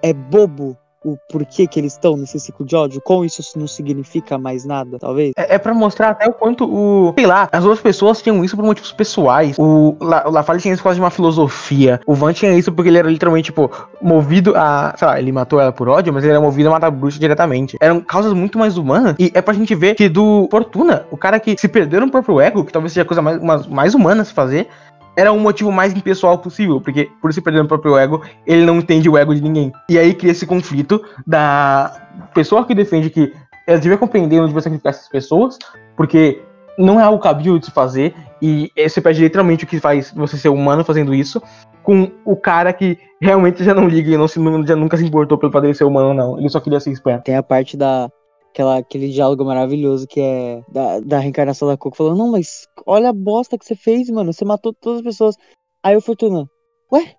é 0.03 0.13
bobo 0.13 0.77
o 1.05 1.17
porquê 1.29 1.67
que 1.67 1.81
eles 1.81 1.93
estão 1.93 2.17
nesse 2.17 2.39
ciclo 2.39 2.65
de 2.65 2.77
ódio, 2.77 3.01
como 3.03 3.25
isso 3.25 3.43
não 3.59 3.67
significa 3.67 4.39
mais 4.39 4.65
nada, 4.65 4.99
talvez. 4.99 5.33
É, 5.37 5.55
é 5.55 5.59
pra 5.59 5.75
mostrar 5.75 6.11
até 6.11 6.29
o 6.29 6.33
quanto 6.33 6.65
o. 6.65 7.13
Sei 7.17 7.27
lá, 7.27 7.49
as 7.51 7.65
outras 7.65 7.83
pessoas 7.83 8.23
tinham 8.23 8.45
isso 8.45 8.57
por 8.57 8.65
motivos 8.65 8.93
pessoais. 8.93 9.57
O, 9.59 9.97
La, 10.01 10.27
o 10.27 10.31
Lafalle 10.31 10.61
tinha 10.61 10.73
isso 10.73 10.83
por 10.83 10.85
causa 10.85 10.97
de 10.97 11.03
uma 11.03 11.11
filosofia. 11.11 12.01
O 12.07 12.15
Van 12.15 12.33
tinha 12.33 12.53
isso 12.53 12.73
porque 12.73 12.89
ele 12.89 12.99
era 12.99 13.09
literalmente, 13.09 13.47
tipo, 13.47 13.71
movido 14.01 14.55
a. 14.57 14.95
Sei 14.97 15.07
lá, 15.07 15.19
ele 15.19 15.33
matou 15.33 15.61
ela 15.61 15.73
por 15.73 15.89
ódio, 15.89 16.13
mas 16.13 16.23
ele 16.23 16.33
era 16.33 16.41
movido 16.41 16.69
a 16.69 16.73
matar 16.73 16.87
a 16.87 16.91
bruxa 16.91 17.19
diretamente. 17.19 17.77
Eram 17.81 18.01
causas 18.01 18.33
muito 18.33 18.59
mais 18.59 18.77
humanas. 18.77 19.17
E 19.19 19.31
é 19.35 19.43
pra 19.43 19.55
gente 19.55 19.75
ver 19.75 19.95
que 19.95 20.09
do 20.09 20.49
Fortuna, 20.51 21.07
o 21.11 21.17
cara 21.17 21.41
que 21.41 21.57
se 21.59 21.69
perdeu 21.69 22.01
no 22.01 22.11
próprio 22.11 22.41
ego, 22.41 22.65
que 22.65 22.73
talvez 22.73 22.93
seja 22.93 23.03
a 23.03 23.07
coisa 23.07 23.23
mais, 23.23 23.67
mais 23.67 23.95
humana 23.95 24.23
a 24.23 24.25
se 24.25 24.33
fazer. 24.33 24.69
Era 25.17 25.33
um 25.33 25.39
motivo 25.39 25.71
mais 25.71 25.95
impessoal 25.95 26.39
possível, 26.39 26.81
porque 26.81 27.11
por 27.21 27.33
se 27.33 27.41
perder 27.41 27.63
no 27.63 27.69
próprio 27.69 27.97
ego, 27.99 28.23
ele 28.47 28.65
não 28.65 28.79
entende 28.79 29.09
o 29.09 29.17
ego 29.17 29.35
de 29.35 29.43
ninguém. 29.43 29.73
E 29.89 29.99
aí 29.99 30.15
cria 30.15 30.33
esse 30.33 30.47
conflito 30.47 31.05
da 31.27 32.09
pessoa 32.35 32.65
que 32.65 32.75
defende 32.75 33.11
que 33.11 33.33
ela 33.67 33.79
devia 33.79 33.99
compreender 33.99 34.39
onde 34.39 34.49
devia 34.49 34.63
sacrificar 34.63 34.91
essas 34.91 35.09
pessoas, 35.09 35.59
porque 35.97 36.41
não 36.79 36.99
é 36.99 37.03
algo 37.03 37.23
cabível 37.23 37.59
de 37.59 37.67
se 37.67 37.73
fazer, 37.73 38.15
e 38.41 38.71
você 38.77 39.01
perde 39.01 39.23
literalmente 39.23 39.65
o 39.65 39.67
que 39.67 39.79
faz 39.79 40.13
você 40.13 40.37
ser 40.37 40.49
humano 40.49 40.85
fazendo 40.85 41.15
isso, 41.15 41.41
com 41.83 42.11
o 42.25 42.37
cara 42.37 42.73
que 42.73 42.99
realmente 43.21 43.63
já 43.63 43.75
não 43.75 43.89
liga 43.89 44.11
e 44.11 44.17
não 44.17 44.27
se, 44.27 44.41
já 44.67 44.77
nunca 44.77 44.97
se 44.97 45.05
importou 45.05 45.37
pelo 45.37 45.53
padre 45.53 45.75
ser 45.75 45.85
humano, 45.85 46.15
não. 46.15 46.39
Ele 46.39 46.49
só 46.49 46.61
queria 46.61 46.81
ser 46.81 46.91
esperto. 46.91 47.25
Tem 47.25 47.37
a 47.37 47.43
parte 47.43 47.77
da. 47.77 48.09
Aquela, 48.53 48.77
aquele 48.77 49.09
diálogo 49.09 49.47
maravilhoso 49.47 50.07
que 50.07 50.21
é 50.21 50.63
da, 50.69 51.01
da 51.01 51.19
reencarnação 51.19 51.67
da 51.67 51.77
Coco 51.77 51.97
falando, 51.97 52.19
não, 52.19 52.31
mas 52.31 52.69
olha 52.85 53.09
a 53.09 53.13
bosta 53.13 53.57
que 53.57 53.65
você 53.65 53.75
fez, 53.75 54.11
mano. 54.11 54.31
Você 54.31 54.45
matou 54.45 54.75
todas 54.75 54.99
as 54.99 55.05
pessoas. 55.05 55.37
Aí 55.83 55.97
o 55.97 56.03
Fortuna, 56.03 56.47
ué? 56.93 57.17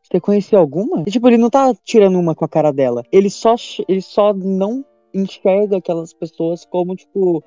Você 0.00 0.20
conhecia 0.20 0.56
alguma? 0.56 1.02
E, 1.04 1.10
tipo, 1.10 1.26
ele 1.28 1.38
não 1.38 1.50
tá 1.50 1.74
tirando 1.84 2.16
uma 2.16 2.36
com 2.36 2.44
a 2.44 2.48
cara 2.48 2.72
dela. 2.72 3.02
Ele 3.10 3.28
só, 3.28 3.56
ele 3.88 4.00
só 4.00 4.32
não 4.32 4.84
enxerga 5.12 5.78
aquelas 5.78 6.14
pessoas 6.14 6.64
como, 6.64 6.94
tipo, 6.94 7.42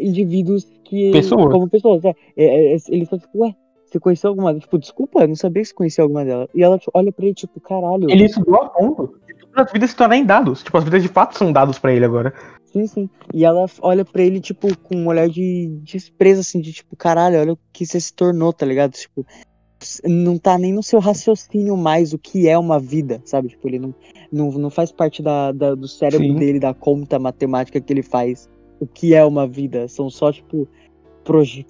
indivíduos 0.00 0.64
que. 0.82 1.12
Pessoas. 1.12 1.52
Como 1.52 1.68
pessoas, 1.70 2.04
é. 2.04 2.12
É, 2.36 2.74
é, 2.74 2.76
Ele 2.88 3.06
só, 3.06 3.16
tipo, 3.16 3.44
ué, 3.44 3.54
você 3.84 4.00
conheceu 4.00 4.30
alguma? 4.30 4.58
Tipo, 4.58 4.76
desculpa, 4.76 5.20
eu 5.20 5.28
não 5.28 5.36
sabia 5.36 5.62
que 5.62 5.68
você 5.68 5.74
conhecia 5.74 6.02
alguma 6.02 6.24
delas. 6.24 6.48
E 6.52 6.64
ela 6.64 6.76
tipo, 6.78 6.90
olha 6.92 7.12
pra 7.12 7.24
ele, 7.24 7.34
tipo, 7.34 7.60
caralho. 7.60 8.10
Ele 8.10 8.24
estudou 8.24 8.56
a 8.56 8.68
ponto 8.70 9.20
as 9.56 9.72
vidas 9.72 9.90
se 9.90 9.96
tornarem 9.96 10.24
dados. 10.24 10.62
Tipo, 10.62 10.78
as 10.78 10.84
vidas 10.84 11.02
de 11.02 11.08
fato 11.08 11.36
são 11.36 11.52
dados 11.52 11.78
pra 11.78 11.92
ele 11.92 12.04
agora. 12.04 12.32
Sim, 12.66 12.86
sim. 12.86 13.10
E 13.32 13.44
ela 13.44 13.66
olha 13.80 14.04
pra 14.04 14.22
ele, 14.22 14.40
tipo, 14.40 14.76
com 14.78 14.96
um 14.96 15.06
olhar 15.08 15.28
de 15.28 15.78
desprezo, 15.82 16.40
assim, 16.40 16.60
de 16.60 16.72
tipo, 16.72 16.94
caralho, 16.96 17.40
olha 17.40 17.52
o 17.54 17.58
que 17.72 17.86
você 17.86 17.98
se 17.98 18.12
tornou, 18.12 18.52
tá 18.52 18.66
ligado? 18.66 18.92
Tipo, 18.92 19.26
não 20.04 20.38
tá 20.38 20.58
nem 20.58 20.72
no 20.72 20.82
seu 20.82 20.98
raciocínio 20.98 21.76
mais 21.76 22.12
o 22.12 22.18
que 22.18 22.48
é 22.48 22.58
uma 22.58 22.78
vida, 22.78 23.20
sabe? 23.24 23.48
Tipo, 23.48 23.68
ele 23.68 23.78
não, 23.78 23.94
não, 24.32 24.50
não 24.52 24.70
faz 24.70 24.92
parte 24.92 25.22
da, 25.22 25.52
da- 25.52 25.74
do 25.74 25.88
cérebro 25.88 26.26
Sim. 26.26 26.34
dele, 26.34 26.58
da 26.60 26.74
conta 26.74 27.18
matemática 27.18 27.80
que 27.80 27.92
ele 27.92 28.02
faz 28.02 28.48
o 28.80 28.86
que 28.86 29.14
é 29.14 29.24
uma 29.24 29.46
vida. 29.46 29.88
São 29.88 30.10
só, 30.10 30.32
tipo, 30.32 30.68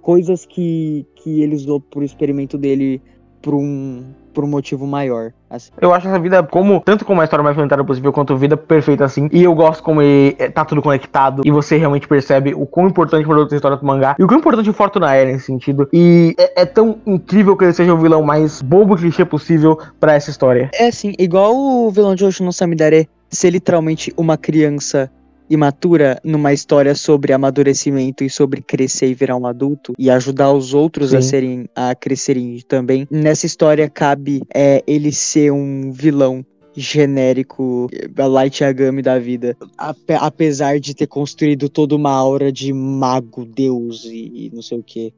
coisas 0.02 0.44
que, 0.44 1.06
que 1.16 1.40
ele 1.40 1.54
usou 1.54 1.80
pro 1.80 2.04
experimento 2.04 2.58
dele 2.58 3.00
por 3.40 3.54
um, 3.54 4.04
por 4.36 4.44
um 4.44 4.48
motivo 4.48 4.86
maior. 4.86 5.32
Assim. 5.48 5.70
Eu 5.80 5.94
acho 5.94 6.06
essa 6.06 6.18
vida 6.18 6.42
como, 6.42 6.82
tanto 6.84 7.06
como 7.06 7.22
a 7.22 7.24
história 7.24 7.42
mais 7.42 7.54
planetária 7.54 7.82
possível, 7.82 8.12
quanto 8.12 8.36
vida 8.36 8.54
perfeita 8.54 9.02
assim. 9.02 9.30
E 9.32 9.42
eu 9.42 9.54
gosto 9.54 9.82
como 9.82 10.02
ele, 10.02 10.36
é, 10.38 10.50
tá 10.50 10.62
tudo 10.62 10.82
conectado. 10.82 11.40
E 11.42 11.50
você 11.50 11.78
realmente 11.78 12.06
percebe 12.06 12.52
o 12.52 12.66
quão 12.66 12.86
importante 12.86 13.24
foi 13.24 13.34
outra 13.34 13.56
história 13.56 13.78
do 13.78 13.86
mangá. 13.86 14.14
E 14.18 14.22
o 14.22 14.26
quão 14.26 14.38
importante 14.38 14.68
o 14.68 14.74
Fortuna 14.74 15.14
é 15.14 15.24
nesse 15.24 15.46
sentido. 15.46 15.88
E 15.90 16.34
é, 16.38 16.62
é 16.62 16.66
tão 16.66 16.98
incrível 17.06 17.56
que 17.56 17.64
ele 17.64 17.72
seja 17.72 17.94
o 17.94 17.98
vilão 17.98 18.22
mais 18.22 18.60
bobo 18.60 18.94
clichê 18.94 19.24
possível 19.24 19.78
pra 19.98 20.12
essa 20.12 20.28
história. 20.28 20.68
É 20.74 20.88
assim, 20.88 21.14
igual 21.18 21.56
o 21.56 21.90
vilão 21.90 22.14
de 22.14 22.22
Osho 22.22 22.44
no 22.44 22.52
Samidare 22.52 23.08
ser 23.30 23.48
literalmente 23.48 24.12
uma 24.18 24.36
criança 24.36 25.10
imatura 25.48 26.20
numa 26.24 26.52
história 26.52 26.94
sobre 26.94 27.32
amadurecimento 27.32 28.24
e 28.24 28.30
sobre 28.30 28.60
crescer 28.62 29.08
e 29.08 29.14
virar 29.14 29.36
um 29.36 29.46
adulto 29.46 29.92
e 29.98 30.10
ajudar 30.10 30.52
os 30.52 30.74
outros 30.74 31.14
a 31.14 31.20
Sim. 31.22 31.28
serem 31.28 31.68
a 31.74 31.94
crescerem 31.94 32.60
também. 32.66 33.06
Nessa 33.10 33.46
história 33.46 33.88
cabe 33.88 34.42
é, 34.54 34.82
ele 34.86 35.12
ser 35.12 35.52
um 35.52 35.90
vilão 35.92 36.44
genérico, 36.76 37.88
a 38.18 38.26
Light 38.26 38.62
Yagami 38.62 39.00
da 39.02 39.18
vida. 39.18 39.56
Ape- 39.78 40.12
apesar 40.20 40.78
de 40.78 40.94
ter 40.94 41.06
construído 41.06 41.68
toda 41.68 41.96
uma 41.96 42.10
aura 42.12 42.52
de 42.52 42.72
mago, 42.72 43.44
deus 43.46 44.04
e, 44.04 44.46
e 44.46 44.50
não 44.54 44.60
sei 44.62 44.78
o 44.78 44.82
que. 44.82 45.12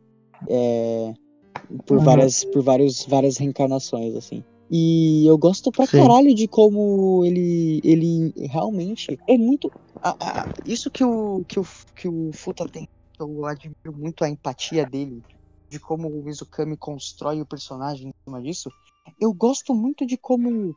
por 1.84 1.98
Uhum. 1.98 2.04
várias, 2.04 2.44
por 2.44 2.62
vários, 2.62 3.04
várias 3.06 3.36
reencarnações, 3.36 4.14
assim. 4.14 4.42
E 4.70 5.26
eu 5.26 5.38
gosto 5.38 5.70
pra 5.72 5.86
Sim. 5.86 5.98
caralho 5.98 6.34
de 6.34 6.46
como 6.48 7.24
ele, 7.24 7.80
ele 7.82 8.32
realmente 8.48 9.18
é 9.26 9.38
muito. 9.38 9.72
a- 10.02 10.42
a- 10.42 10.48
isso 10.64 10.90
que 10.90 11.02
o, 11.04 11.44
que, 11.48 11.58
o, 11.58 11.64
que 11.96 12.08
o 12.08 12.30
Futa 12.32 12.66
tem, 12.68 12.86
eu 13.18 13.44
admiro 13.46 13.92
muito 13.92 14.22
a 14.24 14.28
empatia 14.28 14.84
dele, 14.86 15.22
de 15.70 15.80
como 15.80 16.08
o 16.08 16.22
Mizukami 16.22 16.76
constrói 16.76 17.40
o 17.40 17.46
personagem 17.46 18.08
em 18.08 18.12
cima 18.24 18.40
disso. 18.42 18.72
Eu 19.18 19.32
gosto 19.32 19.74
muito 19.74 20.06
de 20.06 20.16
como 20.16 20.76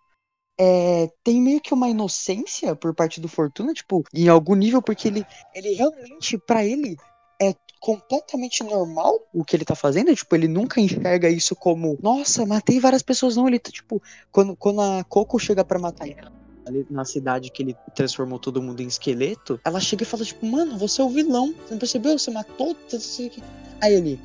é, 0.57 1.07
tem 1.23 1.41
meio 1.41 1.59
que 1.61 1.73
uma 1.73 1.89
inocência 1.89 2.75
por 2.75 2.93
parte 2.93 3.19
do 3.19 3.27
Fortuna, 3.27 3.73
tipo, 3.73 4.03
em 4.13 4.27
algum 4.27 4.55
nível, 4.55 4.81
porque 4.81 5.07
ele, 5.07 5.25
ele 5.53 5.73
realmente, 5.73 6.37
pra 6.37 6.65
ele, 6.65 6.95
é 7.41 7.53
completamente 7.81 8.63
normal 8.63 9.27
o 9.33 9.43
que 9.43 9.55
ele 9.55 9.65
tá 9.65 9.75
fazendo. 9.75 10.15
Tipo, 10.15 10.35
ele 10.35 10.47
nunca 10.47 10.79
enxerga 10.79 11.27
isso 11.27 11.55
como, 11.55 11.97
nossa, 12.01 12.45
matei 12.45 12.79
várias 12.79 13.01
pessoas, 13.01 13.35
não. 13.35 13.47
Ele 13.47 13.59
tá, 13.59 13.71
tipo, 13.71 14.01
quando, 14.31 14.55
quando 14.55 14.79
a 14.79 15.03
Coco 15.03 15.37
chega 15.39 15.65
pra 15.65 15.79
matar 15.79 16.07
ele 16.07 16.21
ali 16.63 16.85
na 16.91 17.03
cidade 17.03 17.49
que 17.49 17.63
ele 17.63 17.75
transformou 17.95 18.37
todo 18.37 18.61
mundo 18.61 18.81
em 18.81 18.87
esqueleto, 18.87 19.59
ela 19.65 19.79
chega 19.79 20.03
e 20.03 20.05
fala, 20.05 20.23
tipo, 20.23 20.45
mano, 20.45 20.77
você 20.77 21.01
é 21.01 21.03
o 21.03 21.09
vilão. 21.09 21.53
Você 21.65 21.71
não 21.71 21.79
percebeu? 21.79 22.17
Você 22.17 22.29
matou. 22.29 22.77
não 22.93 22.99
sei 22.99 23.27
o 23.27 23.29
quê." 23.31 23.41
Aí 23.81 23.95
ele. 23.95 24.19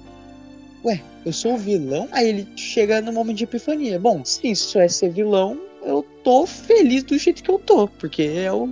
Ué, 0.84 1.02
eu 1.24 1.32
sou 1.32 1.54
o 1.54 1.58
vilão? 1.58 2.08
Aí 2.12 2.28
ele 2.28 2.46
chega 2.56 3.00
no 3.00 3.12
momento 3.12 3.38
de 3.38 3.44
epifania. 3.44 3.98
Bom, 3.98 4.22
se 4.24 4.50
isso 4.50 4.78
é 4.78 4.86
ser 4.86 5.10
vilão, 5.10 5.58
eu 5.82 6.04
tô 6.22 6.46
feliz 6.46 7.02
do 7.02 7.16
jeito 7.18 7.42
que 7.42 7.50
eu 7.50 7.58
tô, 7.58 7.88
porque 7.88 8.22
é 8.22 8.52
o 8.52 8.68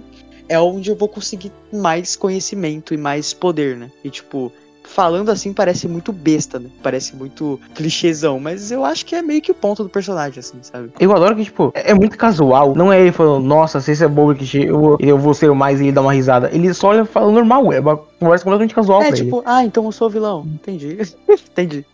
é 0.47 0.59
onde 0.59 0.91
eu 0.91 0.97
vou 0.97 1.09
conseguir 1.09 1.51
mais 1.73 2.15
conhecimento 2.17 2.93
e 2.93 2.99
mais 2.99 3.33
poder, 3.33 3.77
né? 3.77 3.91
E 4.05 4.11
tipo, 4.11 4.53
falando 4.85 5.31
assim 5.31 5.53
parece 5.53 5.89
muito 5.89 6.13
besta, 6.13 6.59
né? 6.59 6.69
Parece 6.83 7.17
muito 7.17 7.61
clichêzão, 7.75 8.39
mas 8.39 8.71
eu 8.71 8.85
acho 8.85 9.05
que 9.05 9.15
é 9.15 9.23
meio 9.23 9.43
que 9.43 9.51
o 9.51 9.55
ponto 9.55 9.83
do 9.83 9.89
personagem, 9.89 10.39
assim, 10.39 10.59
sabe? 10.63 10.93
Eu 11.01 11.13
adoro 11.13 11.35
que, 11.35 11.45
tipo, 11.45 11.73
é, 11.75 11.91
é 11.91 11.95
muito 11.95 12.17
casual. 12.17 12.75
Não 12.75 12.93
é 12.93 13.01
ele 13.01 13.13
falando, 13.13 13.45
nossa, 13.45 13.81
se 13.81 13.91
esse 13.91 14.05
é 14.05 14.09
bobo 14.09 14.35
que 14.35 14.65
eu 14.65 14.79
vou, 14.79 14.97
eu 15.01 15.19
vou 15.19 15.35
ser 15.35 15.51
o 15.51 15.55
mais 15.55 15.81
e 15.81 15.85
ele 15.85 15.93
dá 15.93 16.01
uma 16.01 16.13
risada. 16.13 16.51
Ele 16.53 16.73
só 16.73 16.89
olha 16.89 17.05
fala 17.05 17.33
normal, 17.33 17.73
é 17.73 17.81
uma 17.81 17.97
conversa 17.97 18.45
completamente 18.45 18.75
casual 18.75 19.03
É 19.03 19.11
tipo, 19.11 19.39
ele. 19.39 19.45
ah, 19.47 19.65
então 19.65 19.85
eu 19.85 19.93
sou 19.93 20.09
o 20.09 20.11
vilão. 20.11 20.47
Entendi. 20.47 20.99
Entendi. 21.29 21.85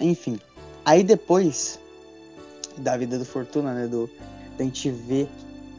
Enfim. 0.00 0.38
Aí 0.84 1.02
depois 1.02 1.78
da 2.78 2.96
vida 2.96 3.18
do 3.18 3.24
Fortuna, 3.24 3.72
né? 3.72 3.86
Do, 3.86 4.10
da 4.58 4.64
gente 4.64 4.90
ver 4.90 5.28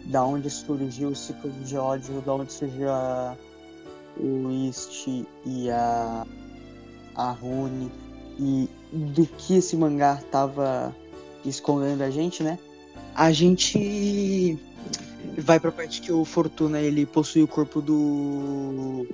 da 0.06 0.24
onde 0.24 0.50
surgiu 0.50 1.10
o 1.10 1.16
ciclo 1.16 1.52
de 1.64 1.78
ódio, 1.78 2.22
da 2.22 2.34
onde 2.34 2.54
surgiu 2.54 2.90
a, 2.90 3.36
o 4.18 4.52
East 4.52 5.08
e 5.46 5.70
a, 5.70 6.26
a 7.16 7.32
Rune 7.32 7.92
e 8.40 8.70
do 8.92 9.26
que 9.26 9.58
esse 9.58 9.76
mangá 9.76 10.22
tava 10.32 10.96
escondendo 11.46 12.00
da 12.00 12.10
gente, 12.10 12.44
né? 12.44 12.58
A 13.16 13.32
gente 13.32 14.58
vai 15.38 15.60
pra 15.60 15.72
parte 15.72 16.02
que 16.02 16.12
o 16.12 16.26
Fortuna 16.26 16.80
ele 16.80 17.06
possui 17.06 17.44
o 17.44 17.48
corpo 17.48 17.82
do 17.82 19.08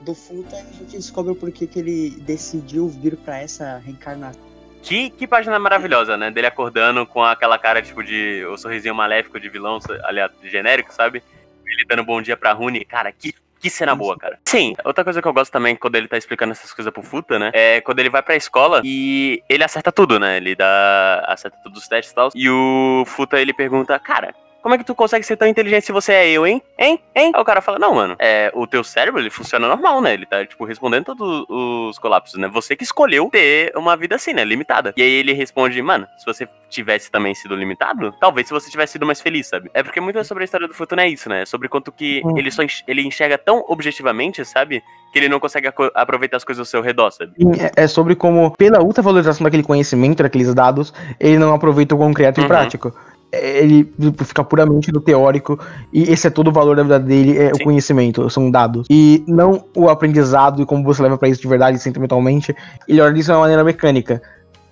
do 0.00 0.14
Futa 0.14 0.56
e 0.56 0.60
a 0.60 0.72
gente 0.72 0.96
descobre 0.96 1.32
o 1.32 1.36
porquê 1.36 1.66
que 1.66 1.78
ele 1.78 2.10
decidiu 2.20 2.88
vir 2.88 3.16
pra 3.16 3.38
essa 3.38 3.78
reencarnação. 3.78 4.40
Que, 4.82 5.10
que 5.10 5.26
página 5.26 5.58
maravilhosa, 5.58 6.16
né? 6.16 6.30
Dele 6.30 6.46
acordando 6.46 7.04
com 7.04 7.22
aquela 7.24 7.58
cara, 7.58 7.82
tipo, 7.82 8.04
de. 8.04 8.44
O 8.46 8.56
sorrisinho 8.56 8.94
maléfico 8.94 9.40
de 9.40 9.48
vilão, 9.48 9.80
aliás, 10.04 10.30
genérico, 10.44 10.94
sabe? 10.94 11.24
Ele 11.66 11.84
dando 11.88 12.04
bom 12.04 12.22
dia 12.22 12.36
pra 12.36 12.52
Rune. 12.52 12.84
Cara, 12.84 13.10
que. 13.10 13.34
Que 13.66 13.70
cena 13.70 13.96
boa, 13.96 14.16
cara. 14.16 14.38
Sim, 14.44 14.74
outra 14.84 15.02
coisa 15.02 15.20
que 15.20 15.26
eu 15.26 15.32
gosto 15.32 15.50
também 15.50 15.74
quando 15.74 15.96
ele 15.96 16.06
tá 16.06 16.16
explicando 16.16 16.52
essas 16.52 16.72
coisas 16.72 16.92
pro 16.92 17.02
Futa, 17.02 17.36
né? 17.36 17.50
É 17.52 17.80
quando 17.80 17.98
ele 17.98 18.08
vai 18.08 18.22
pra 18.22 18.36
escola 18.36 18.80
e 18.84 19.42
ele 19.48 19.64
acerta 19.64 19.90
tudo, 19.90 20.20
né? 20.20 20.36
Ele 20.36 20.54
dá. 20.54 21.24
acerta 21.26 21.58
todos 21.64 21.82
os 21.82 21.88
testes 21.88 22.12
e 22.12 22.14
tal. 22.14 22.30
E 22.32 22.48
o 22.48 23.02
Futa 23.06 23.40
ele 23.40 23.52
pergunta, 23.52 23.98
cara, 23.98 24.32
como 24.66 24.74
é 24.74 24.78
que 24.78 24.84
tu 24.84 24.96
consegue 24.96 25.24
ser 25.24 25.36
tão 25.36 25.46
inteligente 25.46 25.86
se 25.86 25.92
você 25.92 26.12
é 26.12 26.28
eu, 26.28 26.44
hein? 26.44 26.60
Hein? 26.76 26.98
Hein? 27.14 27.30
Aí 27.32 27.40
o 27.40 27.44
cara 27.44 27.60
fala, 27.60 27.78
não, 27.78 27.94
mano, 27.94 28.16
é, 28.18 28.50
o 28.52 28.66
teu 28.66 28.82
cérebro, 28.82 29.20
ele 29.20 29.30
funciona 29.30 29.68
normal, 29.68 30.00
né? 30.00 30.12
Ele 30.12 30.26
tá, 30.26 30.44
tipo, 30.44 30.64
respondendo 30.64 31.04
todos 31.04 31.44
os 31.48 31.96
colapsos, 32.00 32.36
né? 32.36 32.48
Você 32.48 32.74
que 32.74 32.82
escolheu 32.82 33.28
ter 33.30 33.70
uma 33.76 33.96
vida 33.96 34.16
assim, 34.16 34.32
né? 34.32 34.42
Limitada. 34.44 34.92
E 34.96 35.02
aí 35.02 35.08
ele 35.08 35.32
responde, 35.32 35.80
mano, 35.80 36.08
se 36.18 36.26
você 36.26 36.48
tivesse 36.68 37.12
também 37.12 37.32
sido 37.32 37.54
limitado, 37.54 38.12
talvez 38.20 38.48
se 38.48 38.52
você 38.52 38.68
tivesse 38.68 38.94
sido 38.94 39.06
mais 39.06 39.20
feliz, 39.20 39.46
sabe? 39.46 39.70
É 39.72 39.84
porque 39.84 40.00
muito 40.00 40.22
sobre 40.24 40.42
a 40.42 40.46
história 40.46 40.66
do 40.66 40.74
futuro 40.74 41.00
é 41.00 41.06
isso, 41.08 41.28
né? 41.28 41.46
Sobre 41.46 41.68
quanto 41.68 41.92
que 41.92 42.20
Uhum. 42.24 42.36
ele 42.36 42.50
só 42.50 42.64
enx- 42.64 42.82
ele 42.88 43.02
enxerga 43.06 43.38
tão 43.38 43.64
objetivamente, 43.68 44.44
sabe? 44.44 44.82
Que 45.12 45.20
ele 45.20 45.28
não 45.28 45.38
consegue 45.38 45.70
aproveitar 45.94 46.38
as 46.38 46.44
coisas 46.44 46.58
ao 46.58 46.66
seu 46.66 46.80
redor, 46.82 47.12
sabe? 47.12 47.30
Sim, 47.38 47.52
é- 47.60 47.84
É 47.84 47.86
sobre 47.86 48.16
como, 48.16 48.50
pela 48.56 48.82
ultra 48.82 49.00
valorização 49.00 49.44
daquele 49.44 49.62
conhecimento, 49.62 50.24
daqueles 50.24 50.52
dados, 50.52 50.92
ele 51.20 51.38
não 51.38 51.54
aproveita 51.54 51.94
o 51.94 51.98
concreto 51.98 52.40
Uhum. 52.40 52.46
e 52.46 52.48
prático. 52.48 52.92
Ele 53.32 53.84
tipo, 53.84 54.24
fica 54.24 54.42
puramente 54.44 54.92
no 54.92 55.00
teórico, 55.00 55.58
e 55.92 56.04
esse 56.04 56.26
é 56.26 56.30
todo 56.30 56.48
o 56.48 56.52
valor 56.52 56.76
da 56.76 56.82
vida 56.82 57.00
dele, 57.00 57.36
é 57.36 57.52
Sim. 57.52 57.60
o 57.60 57.64
conhecimento, 57.64 58.30
são 58.30 58.50
dados. 58.50 58.86
E 58.88 59.24
não 59.26 59.64
o 59.74 59.88
aprendizado 59.88 60.62
e 60.62 60.66
como 60.66 60.84
você 60.84 61.02
leva 61.02 61.18
pra 61.18 61.28
isso 61.28 61.40
de 61.40 61.48
verdade, 61.48 61.78
sentimentalmente, 61.78 62.54
ele 62.88 63.00
olha 63.00 63.12
disso 63.12 63.26
de 63.26 63.32
uma 63.32 63.40
maneira 63.40 63.64
mecânica. 63.64 64.22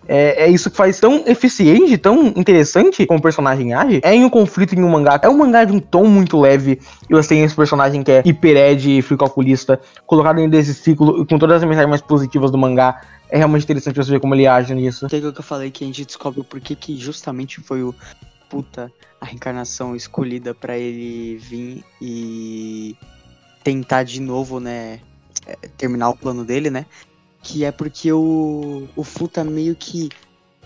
É, 0.06 0.44
é 0.44 0.48
isso 0.48 0.70
que 0.70 0.76
faz 0.76 1.00
tão 1.00 1.24
eficiente, 1.26 1.96
tão 1.96 2.26
interessante 2.36 3.06
como 3.06 3.18
o 3.18 3.22
personagem 3.22 3.72
age. 3.72 4.00
É 4.02 4.14
em 4.14 4.24
um 4.24 4.30
conflito 4.30 4.74
em 4.74 4.82
um 4.82 4.90
mangá. 4.90 5.18
É 5.22 5.28
um 5.28 5.38
mangá 5.38 5.64
de 5.64 5.72
um 5.72 5.80
tom 5.80 6.04
muito 6.04 6.40
leve. 6.40 6.80
E 7.08 7.14
você 7.14 7.30
tem 7.30 7.42
esse 7.42 7.54
personagem 7.54 8.02
que 8.02 8.10
é 8.10 8.22
hipered, 8.24 9.02
frio 9.02 9.18
calculista, 9.18 9.80
colocado 10.06 10.36
dentro 10.36 10.52
desse 10.52 10.74
ciclo, 10.74 11.24
com 11.26 11.38
todas 11.38 11.62
as 11.62 11.68
mensagens 11.68 11.88
mais 11.88 12.02
positivas 12.02 12.50
do 12.50 12.58
mangá. 12.58 13.00
É 13.30 13.38
realmente 13.38 13.64
interessante 13.64 13.96
você 13.96 14.10
ver 14.10 14.20
como 14.20 14.34
ele 14.34 14.46
age 14.46 14.74
nisso. 14.74 15.08
Que 15.08 15.16
é 15.16 15.18
o 15.20 15.32
que 15.32 15.40
eu 15.40 15.42
falei 15.42 15.70
que 15.70 15.82
a 15.84 15.86
gente 15.86 16.04
descobre 16.04 16.40
o 16.40 16.44
porquê 16.44 16.74
que 16.74 16.96
justamente 16.96 17.60
foi 17.60 17.82
o 17.82 17.94
puta 18.54 18.92
a 19.20 19.26
reencarnação 19.26 19.96
escolhida 19.96 20.54
pra 20.54 20.78
ele 20.78 21.36
vir 21.36 21.84
e 22.00 22.96
tentar 23.62 24.04
de 24.04 24.20
novo, 24.20 24.60
né, 24.60 25.00
é, 25.46 25.56
terminar 25.76 26.10
o 26.10 26.16
plano 26.16 26.44
dele, 26.44 26.70
né? 26.70 26.86
Que 27.42 27.64
é 27.64 27.72
porque 27.72 28.12
o 28.12 28.88
o 28.94 29.02
Futa 29.02 29.42
meio 29.42 29.74
que 29.74 30.08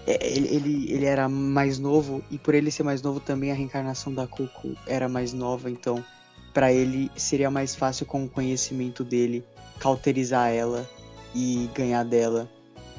é, 0.06 0.36
ele, 0.36 0.48
ele, 0.48 0.92
ele 0.92 1.04
era 1.04 1.28
mais 1.28 1.78
novo 1.78 2.22
e 2.30 2.38
por 2.38 2.54
ele 2.54 2.70
ser 2.70 2.82
mais 2.82 3.02
novo 3.02 3.20
também 3.20 3.50
a 3.50 3.54
reencarnação 3.54 4.12
da 4.12 4.26
Coco 4.26 4.76
era 4.86 5.08
mais 5.08 5.32
nova, 5.32 5.70
então 5.70 6.04
pra 6.52 6.72
ele 6.72 7.10
seria 7.16 7.50
mais 7.50 7.74
fácil 7.74 8.06
com 8.06 8.24
o 8.24 8.28
conhecimento 8.28 9.04
dele 9.04 9.44
cauterizar 9.78 10.50
ela 10.50 10.88
e 11.34 11.68
ganhar 11.74 12.04
dela. 12.04 12.48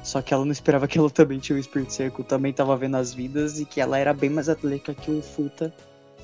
Só 0.02 0.22
que 0.22 0.32
ela 0.32 0.44
não 0.44 0.52
esperava 0.52 0.88
que 0.88 0.98
ela 0.98 1.10
também 1.10 1.38
tinha 1.38 1.58
o 1.58 1.62
Spirit 1.62 1.92
Circle, 1.92 2.24
também 2.24 2.52
tava 2.52 2.76
vendo 2.76 2.96
as 2.96 3.12
vidas 3.12 3.60
e 3.60 3.64
que 3.64 3.80
ela 3.80 3.98
era 3.98 4.14
bem 4.14 4.30
mais 4.30 4.48
atlética 4.48 4.94
que 4.94 5.10
o 5.10 5.22
Futa 5.22 5.72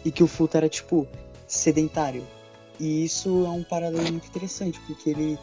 e 0.05 0.11
que 0.11 0.23
o 0.23 0.27
Futa 0.27 0.59
era 0.59 0.69
tipo 0.69 1.07
sedentário. 1.47 2.25
E 2.81 3.05
isso 3.05 3.45
é 3.45 3.51
um 3.51 3.63
paralelo 3.63 4.11
muito 4.11 4.27
interessante, 4.27 4.81
porque 4.87 5.11
ele 5.11 5.39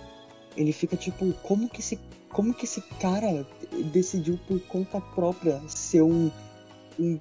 ele 0.56 0.72
fica 0.72 0.96
tipo, 0.96 1.34
como 1.42 1.68
que 1.68 1.80
esse 1.80 2.00
como 2.30 2.54
que 2.54 2.66
esse 2.66 2.82
cara 3.00 3.46
decidiu 3.92 4.40
por 4.48 4.60
conta 4.62 5.00
própria 5.00 5.62
ser 5.68 6.02
um 6.02 6.32
um, 7.00 7.20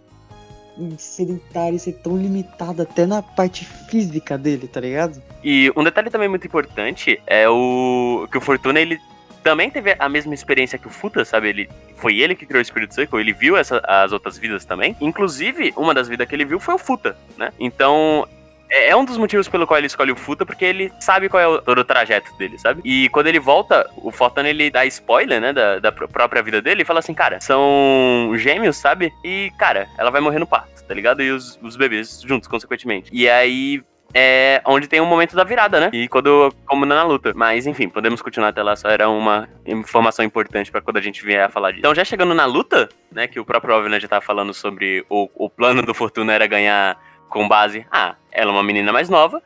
um 0.78 0.98
sedentário 0.98 1.78
ser 1.78 1.94
tão 1.94 2.16
limitado 2.16 2.82
até 2.82 3.06
na 3.06 3.22
parte 3.22 3.64
física 3.64 4.36
dele, 4.36 4.66
tá 4.68 4.80
ligado? 4.80 5.22
E 5.44 5.72
um 5.76 5.84
detalhe 5.84 6.10
também 6.10 6.28
muito 6.28 6.46
importante 6.46 7.20
é 7.26 7.48
o 7.48 8.26
que 8.30 8.38
o 8.38 8.40
Fortuna 8.40 8.80
ele 8.80 8.98
também 9.42 9.70
teve 9.70 9.94
a 9.98 10.08
mesma 10.08 10.34
experiência 10.34 10.78
que 10.78 10.86
o 10.86 10.90
Futa, 10.90 11.24
sabe? 11.24 11.48
Ele 11.48 11.68
foi 11.96 12.18
ele 12.18 12.34
que 12.34 12.46
criou 12.46 12.60
o 12.60 12.64
Spirit 12.64 12.94
Circle, 12.94 13.20
ele 13.20 13.32
viu 13.32 13.56
essa, 13.56 13.82
as 13.86 14.12
outras 14.12 14.38
vidas 14.38 14.64
também. 14.64 14.96
Inclusive, 15.00 15.72
uma 15.76 15.92
das 15.94 16.08
vidas 16.08 16.26
que 16.28 16.34
ele 16.34 16.44
viu 16.44 16.58
foi 16.60 16.74
o 16.74 16.78
Futa, 16.78 17.16
né? 17.36 17.50
Então, 17.58 18.26
é 18.70 18.88
é 18.88 18.96
um 18.96 19.04
dos 19.04 19.18
motivos 19.18 19.48
pelo 19.48 19.66
qual 19.66 19.76
ele 19.78 19.86
escolhe 19.86 20.10
o 20.12 20.16
Futa, 20.16 20.46
porque 20.46 20.64
ele 20.64 20.90
sabe 20.98 21.28
qual 21.28 21.40
é 21.42 21.46
o, 21.46 21.60
todo 21.60 21.78
o 21.78 21.84
trajeto 21.84 22.34
dele, 22.38 22.58
sabe? 22.58 22.80
E 22.84 23.08
quando 23.10 23.26
ele 23.26 23.38
volta, 23.38 23.88
o 23.96 24.10
Fortuna 24.10 24.48
ele 24.48 24.70
dá 24.70 24.86
spoiler, 24.86 25.40
né, 25.40 25.52
da, 25.52 25.78
da 25.78 25.92
pr- 25.92 26.06
própria 26.06 26.42
vida 26.42 26.62
dele 26.62 26.82
e 26.82 26.84
fala 26.84 27.00
assim, 27.00 27.12
cara, 27.12 27.38
são 27.40 28.32
gêmeos, 28.36 28.76
sabe? 28.76 29.12
E, 29.22 29.50
cara, 29.58 29.88
ela 29.98 30.10
vai 30.10 30.20
morrer 30.20 30.38
no 30.38 30.46
parto, 30.46 30.82
tá 30.84 30.94
ligado? 30.94 31.22
E 31.22 31.30
os, 31.30 31.58
os 31.62 31.76
bebês 31.76 32.22
juntos, 32.22 32.48
consequentemente. 32.48 33.10
E 33.12 33.28
aí 33.28 33.82
é 34.14 34.60
onde 34.66 34.86
tem 34.86 35.00
um 35.00 35.06
momento 35.06 35.34
da 35.34 35.44
virada, 35.44 35.80
né? 35.80 35.90
E 35.92 36.08
quando, 36.08 36.54
como 36.66 36.84
na 36.84 37.02
luta. 37.02 37.32
Mas 37.34 37.66
enfim, 37.66 37.88
podemos 37.88 38.20
continuar 38.20 38.48
até 38.48 38.62
lá, 38.62 38.76
só 38.76 38.88
era 38.88 39.08
uma 39.08 39.48
informação 39.66 40.24
importante 40.24 40.70
pra 40.70 40.80
quando 40.80 40.98
a 40.98 41.00
gente 41.00 41.24
vier 41.24 41.44
a 41.44 41.48
falar 41.48 41.70
disso. 41.70 41.80
Então, 41.80 41.94
já 41.94 42.04
chegando 42.04 42.34
na 42.34 42.44
luta, 42.44 42.88
né, 43.10 43.26
que 43.26 43.40
o 43.40 43.44
próprio 43.44 43.74
Alvin 43.74 43.98
já 43.98 44.08
tava 44.08 44.24
falando 44.24 44.52
sobre 44.52 45.04
o, 45.08 45.28
o 45.34 45.48
plano 45.48 45.82
do 45.82 45.94
Fortuna 45.94 46.32
era 46.32 46.46
ganhar 46.46 46.98
com 47.28 47.48
base, 47.48 47.86
ah, 47.90 48.14
ela 48.30 48.50
é 48.50 48.54
uma 48.54 48.62
menina 48.62 48.92
mais 48.92 49.08
nova, 49.08 49.42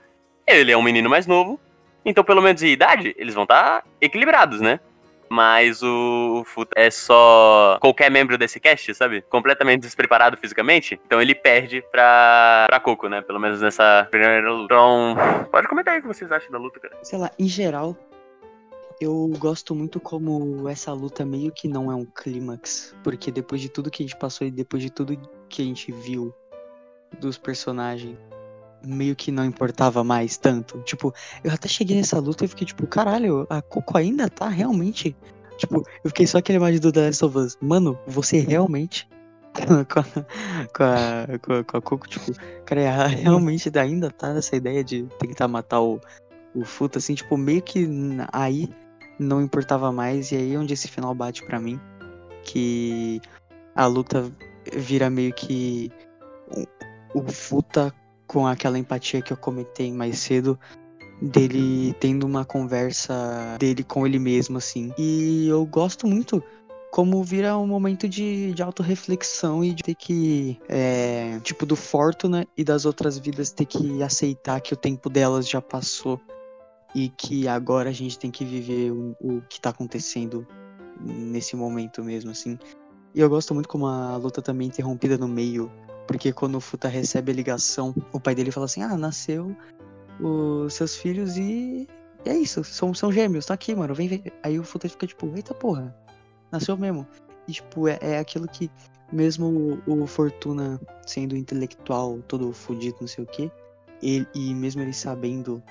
ele 0.46 0.72
é 0.72 0.76
um 0.76 0.82
menino 0.82 1.08
mais 1.08 1.26
novo, 1.26 1.60
então 2.04 2.24
pelo 2.24 2.42
menos 2.42 2.60
em 2.62 2.68
idade, 2.68 3.14
eles 3.16 3.32
vão 3.32 3.44
estar 3.44 3.84
equilibrados, 4.00 4.60
né? 4.60 4.80
Mas 5.28 5.82
o 5.82 6.42
Futa 6.46 6.72
é 6.76 6.90
só 6.90 7.78
qualquer 7.80 8.10
membro 8.10 8.38
desse 8.38 8.60
cast, 8.60 8.94
sabe? 8.94 9.22
Completamente 9.22 9.82
despreparado 9.82 10.36
fisicamente. 10.36 11.00
Então 11.06 11.20
ele 11.20 11.34
perde 11.34 11.82
pra, 11.90 12.66
pra 12.68 12.80
Coco, 12.80 13.08
né? 13.08 13.22
Pelo 13.22 13.40
menos 13.40 13.60
nessa 13.60 14.06
primeira 14.10 14.50
luta. 14.50 14.64
Então, 14.64 15.16
pode 15.50 15.68
comentar 15.68 15.94
aí 15.94 16.00
o 16.00 16.02
que 16.02 16.08
vocês 16.08 16.30
acham 16.30 16.50
da 16.50 16.58
luta, 16.58 16.80
cara. 16.80 16.96
sei 17.02 17.18
lá, 17.18 17.30
em 17.38 17.48
geral, 17.48 17.96
eu 19.00 19.30
gosto 19.38 19.74
muito 19.74 20.00
como 20.00 20.68
essa 20.68 20.92
luta 20.92 21.24
meio 21.24 21.52
que 21.52 21.68
não 21.68 21.90
é 21.90 21.94
um 21.94 22.04
clímax, 22.04 22.94
porque 23.02 23.30
depois 23.30 23.60
de 23.60 23.68
tudo 23.68 23.90
que 23.90 24.02
a 24.02 24.06
gente 24.06 24.18
passou 24.18 24.46
e 24.46 24.50
depois 24.50 24.82
de 24.82 24.90
tudo 24.90 25.18
que 25.48 25.62
a 25.62 25.64
gente 25.64 25.92
viu 25.92 26.34
dos 27.20 27.36
personagens, 27.36 28.16
meio 28.86 29.16
que 29.16 29.30
não 29.30 29.44
importava 29.44 30.04
mais 30.04 30.36
tanto. 30.36 30.78
Tipo, 30.82 31.12
eu 31.42 31.52
até 31.52 31.68
cheguei 31.68 31.96
nessa 31.96 32.18
luta 32.18 32.44
e 32.44 32.48
fiquei 32.48 32.66
tipo, 32.66 32.86
caralho, 32.86 33.46
a 33.50 33.60
Coco 33.60 33.98
ainda 33.98 34.28
tá 34.28 34.48
realmente. 34.48 35.16
Tipo, 35.58 35.82
eu 36.04 36.10
fiquei 36.10 36.26
só 36.26 36.38
aquela 36.38 36.56
imagem 36.58 36.80
do 36.80 36.92
The 36.92 37.06
Last 37.06 37.24
of 37.24 37.38
Us. 37.38 37.58
Mano, 37.60 37.98
você 38.06 38.40
realmente. 38.40 39.08
com, 39.88 40.00
a, 40.00 40.04
com, 40.04 40.82
a, 40.82 41.38
com, 41.38 41.52
a, 41.52 41.64
com 41.64 41.76
a 41.76 41.82
Coco, 41.82 42.08
tipo, 42.08 42.32
cara, 42.66 43.06
realmente 43.06 43.70
ainda 43.78 44.10
tá 44.10 44.34
nessa 44.34 44.54
ideia 44.54 44.84
de 44.84 45.04
tentar 45.18 45.48
matar 45.48 45.80
o, 45.80 45.98
o 46.54 46.64
Futa, 46.64 46.98
assim, 46.98 47.14
tipo, 47.14 47.36
meio 47.36 47.62
que 47.62 47.88
aí 48.32 48.68
não 49.18 49.40
importava 49.40 49.90
mais, 49.90 50.30
e 50.30 50.36
aí 50.36 50.54
é 50.54 50.58
onde 50.58 50.74
esse 50.74 50.88
final 50.88 51.14
bate 51.14 51.44
pra 51.46 51.58
mim, 51.58 51.80
que 52.44 53.20
a 53.74 53.86
luta 53.86 54.30
vira 54.74 55.08
meio 55.08 55.32
que 55.32 55.90
o 57.14 57.22
Futa 57.22 57.94
com 58.26 58.46
aquela 58.46 58.78
empatia 58.78 59.22
que 59.22 59.32
eu 59.32 59.36
comentei 59.36 59.92
mais 59.92 60.18
cedo, 60.18 60.58
dele 61.20 61.94
tendo 62.00 62.26
uma 62.26 62.44
conversa 62.44 63.56
dele 63.58 63.82
com 63.82 64.06
ele 64.06 64.18
mesmo, 64.18 64.58
assim. 64.58 64.92
E 64.98 65.48
eu 65.48 65.64
gosto 65.64 66.06
muito 66.06 66.42
como 66.90 67.22
vira 67.22 67.58
um 67.58 67.66
momento 67.66 68.08
de, 68.08 68.52
de 68.54 68.62
autorreflexão 68.62 69.62
e 69.62 69.74
de 69.74 69.82
ter 69.82 69.94
que, 69.94 70.58
é, 70.68 71.38
tipo, 71.40 71.66
do 71.66 71.76
Fortuna 71.76 72.46
e 72.56 72.64
das 72.64 72.86
outras 72.86 73.18
vidas 73.18 73.50
ter 73.50 73.66
que 73.66 74.02
aceitar 74.02 74.60
que 74.60 74.72
o 74.72 74.76
tempo 74.76 75.10
delas 75.10 75.48
já 75.48 75.60
passou 75.60 76.20
e 76.94 77.10
que 77.10 77.46
agora 77.46 77.90
a 77.90 77.92
gente 77.92 78.18
tem 78.18 78.30
que 78.30 78.44
viver 78.44 78.90
o, 78.92 79.14
o 79.20 79.42
que 79.42 79.60
tá 79.60 79.70
acontecendo 79.70 80.46
nesse 80.98 81.54
momento 81.54 82.02
mesmo, 82.02 82.30
assim. 82.30 82.58
E 83.14 83.20
eu 83.20 83.28
gosto 83.28 83.52
muito 83.52 83.68
como 83.68 83.86
a 83.86 84.16
luta 84.16 84.40
também 84.40 84.66
é 84.66 84.68
interrompida 84.68 85.18
no 85.18 85.28
meio, 85.28 85.70
porque 86.06 86.32
quando 86.32 86.56
o 86.56 86.60
Futa 86.60 86.88
recebe 86.88 87.32
a 87.32 87.34
ligação, 87.34 87.94
o 88.12 88.20
pai 88.20 88.34
dele 88.34 88.50
fala 88.50 88.66
assim: 88.66 88.82
Ah, 88.82 88.96
nasceu 88.96 89.56
os 90.20 90.74
seus 90.74 90.96
filhos 90.96 91.36
e 91.36 91.88
é 92.24 92.34
isso, 92.34 92.64
são, 92.64 92.94
são 92.94 93.12
gêmeos, 93.12 93.46
tá 93.46 93.54
aqui, 93.54 93.74
mano, 93.74 93.94
vem 93.94 94.08
ver. 94.08 94.32
Aí 94.42 94.58
o 94.58 94.64
Futa 94.64 94.88
fica 94.88 95.06
tipo: 95.06 95.30
Eita 95.34 95.54
porra, 95.54 95.94
nasceu 96.50 96.76
mesmo. 96.76 97.06
E 97.48 97.52
tipo, 97.52 97.86
é, 97.86 97.98
é 98.00 98.18
aquilo 98.18 98.48
que, 98.48 98.70
mesmo 99.12 99.80
o, 99.86 100.02
o 100.02 100.06
Fortuna 100.06 100.80
sendo 101.06 101.36
intelectual, 101.36 102.18
todo 102.26 102.52
fodido, 102.52 102.96
não 103.00 103.08
sei 103.08 103.22
o 103.22 103.26
que, 103.26 103.50
ele, 104.02 104.26
e 104.34 104.52
mesmo 104.54 104.82
ele 104.82 104.92
sabendo 104.92 105.62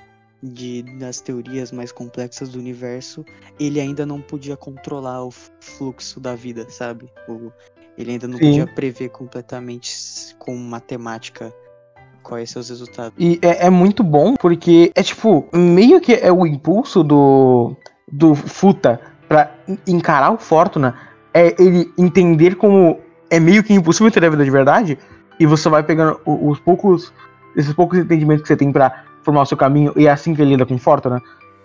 de, 0.42 0.84
das 0.98 1.20
teorias 1.20 1.72
mais 1.72 1.92
complexas 1.92 2.50
do 2.50 2.60
universo, 2.60 3.26
ele 3.60 3.80
ainda 3.80 4.06
não 4.06 4.22
podia 4.22 4.56
controlar 4.56 5.24
o 5.26 5.32
fluxo 5.32 6.20
da 6.20 6.36
vida, 6.36 6.70
sabe? 6.70 7.12
O, 7.28 7.52
ele 7.98 8.12
ainda 8.12 8.28
não 8.28 8.38
Sim. 8.38 8.46
podia 8.46 8.68
prever 8.68 9.10
completamente 9.10 10.36
com 10.38 10.56
matemática 10.56 11.54
quais 12.22 12.56
os 12.56 12.70
resultados. 12.70 13.14
E 13.18 13.40
é, 13.42 13.68
é, 13.68 13.70
muito 13.70 14.04
bom 14.04 14.36
porque 14.36 14.92
é 14.96 15.04
tipo, 15.04 15.48
meio 15.54 16.02
que 16.02 16.14
é 16.14 16.32
o 16.32 16.46
impulso 16.46 17.04
do, 17.04 17.76
do 18.12 18.34
Futa 18.36 19.00
pra 19.30 19.52
encarar 19.88 20.32
o 20.32 20.38
Fortuna, 20.38 20.96
é 21.34 21.56
ele 21.62 21.92
entender 21.98 22.56
como 22.56 23.00
é 23.30 23.40
meio 23.40 23.64
que 23.64 23.74
impossível 23.74 24.12
ter 24.12 24.24
a 24.26 24.30
vida 24.30 24.44
de 24.44 24.52
verdade, 24.52 24.98
e 25.40 25.46
você 25.46 25.68
vai 25.68 25.84
pegando 25.84 26.20
os 26.26 26.60
poucos, 26.60 27.14
esses 27.56 27.74
poucos 27.74 28.00
entendimentos 28.00 28.44
que 28.44 28.48
você 28.48 28.56
tem 28.56 28.72
para 28.72 29.04
formar 29.24 29.42
o 29.42 29.46
seu 29.46 29.58
caminho, 29.58 29.94
e 29.96 30.08
é 30.08 30.12
assim 30.12 30.34
que 30.34 30.42
ele 30.42 30.52
lida 30.52 30.66
com 30.66 30.78
Fortuna. 30.78 31.22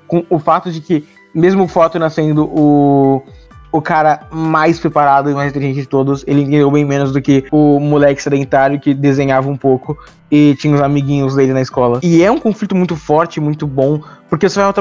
Com 0.07 0.25
o 0.29 0.39
fato 0.39 0.71
de 0.73 0.81
que, 0.81 1.07
mesmo 1.35 1.65
o 1.65 1.69
Fortuna 1.69 2.11
sendo 2.11 2.45
o, 2.47 3.23
o 3.73 3.81
cara 3.81 4.21
mais 4.31 4.79
preparado 4.81 5.31
e 5.31 5.35
mais 5.35 5.51
inteligente 5.51 5.83
de 5.83 5.87
todos, 5.87 6.25
ele 6.27 6.43
entendeu 6.43 6.71
bem 6.71 6.85
menos 6.85 7.13
do 7.13 7.21
que 7.23 7.45
o 7.51 7.79
moleque 7.79 8.23
sedentário 8.23 8.81
que 8.81 8.93
desenhava 8.93 9.49
um 9.49 9.57
pouco 9.57 9.97
e 10.31 10.55
tinha 10.57 10.75
os 10.75 10.81
amiguinhos 10.81 11.35
dele 11.35 11.53
na 11.53 11.61
escola. 11.61 12.01
E 12.03 12.23
é 12.23 12.31
um 12.31 12.39
conflito 12.39 12.75
muito 12.75 12.97
forte, 12.97 13.41
muito 13.41 13.67
bom, 13.67 14.01
porque 14.29 14.49
você 14.49 14.61
vai 14.61 14.73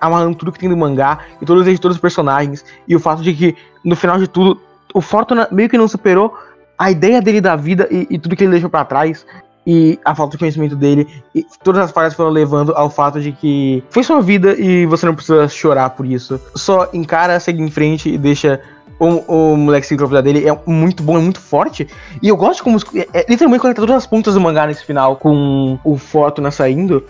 amarrando 0.00 0.36
tudo 0.36 0.52
que 0.52 0.58
tem 0.58 0.68
do 0.68 0.76
mangá 0.76 1.18
e 1.40 1.46
todos, 1.46 1.78
todos 1.78 1.96
os 1.96 2.00
personagens, 2.00 2.64
e 2.86 2.96
o 2.96 3.00
fato 3.00 3.22
de 3.22 3.32
que, 3.32 3.56
no 3.84 3.96
final 3.96 4.18
de 4.18 4.28
tudo, 4.28 4.60
o 4.94 5.00
Fortuna 5.00 5.48
meio 5.50 5.68
que 5.68 5.78
não 5.78 5.88
superou 5.88 6.34
a 6.78 6.90
ideia 6.90 7.22
dele 7.22 7.40
da 7.40 7.56
vida 7.56 7.88
e, 7.90 8.06
e 8.10 8.18
tudo 8.18 8.36
que 8.36 8.44
ele 8.44 8.52
deixou 8.52 8.68
para 8.68 8.84
trás 8.84 9.24
e 9.66 9.98
a 10.04 10.14
falta 10.14 10.32
de 10.32 10.38
conhecimento 10.38 10.76
dele, 10.76 11.08
e 11.34 11.44
todas 11.64 11.82
as 11.82 11.90
falhas 11.90 12.14
foram 12.14 12.30
levando 12.30 12.72
ao 12.76 12.88
fato 12.88 13.20
de 13.20 13.32
que 13.32 13.82
foi 13.90 14.04
sua 14.04 14.20
vida 14.20 14.54
e 14.54 14.86
você 14.86 15.04
não 15.04 15.14
precisa 15.14 15.48
chorar 15.48 15.90
por 15.90 16.06
isso. 16.06 16.40
Só 16.54 16.88
encara, 16.92 17.40
segue 17.40 17.60
em 17.60 17.70
frente 17.70 18.08
e 18.08 18.16
deixa 18.16 18.60
o, 18.98 19.52
o 19.52 19.56
moleque 19.56 19.86
seguir 19.86 20.04
a 20.04 20.06
vida 20.06 20.22
dele. 20.22 20.48
É 20.48 20.56
muito 20.66 21.02
bom, 21.02 21.18
é 21.18 21.20
muito 21.20 21.40
forte. 21.40 21.86
E 22.22 22.28
eu 22.28 22.36
gosto 22.36 22.62
como. 22.62 22.78
É, 22.94 23.08
é, 23.12 23.26
literalmente 23.28 23.60
conecta 23.60 23.82
todas 23.82 23.96
as 23.96 24.06
pontas 24.06 24.34
do 24.34 24.40
mangá 24.40 24.66
nesse 24.66 24.84
final 24.84 25.16
com 25.16 25.78
o 25.84 25.96
Fortuna 25.96 26.50
saindo. 26.50 27.04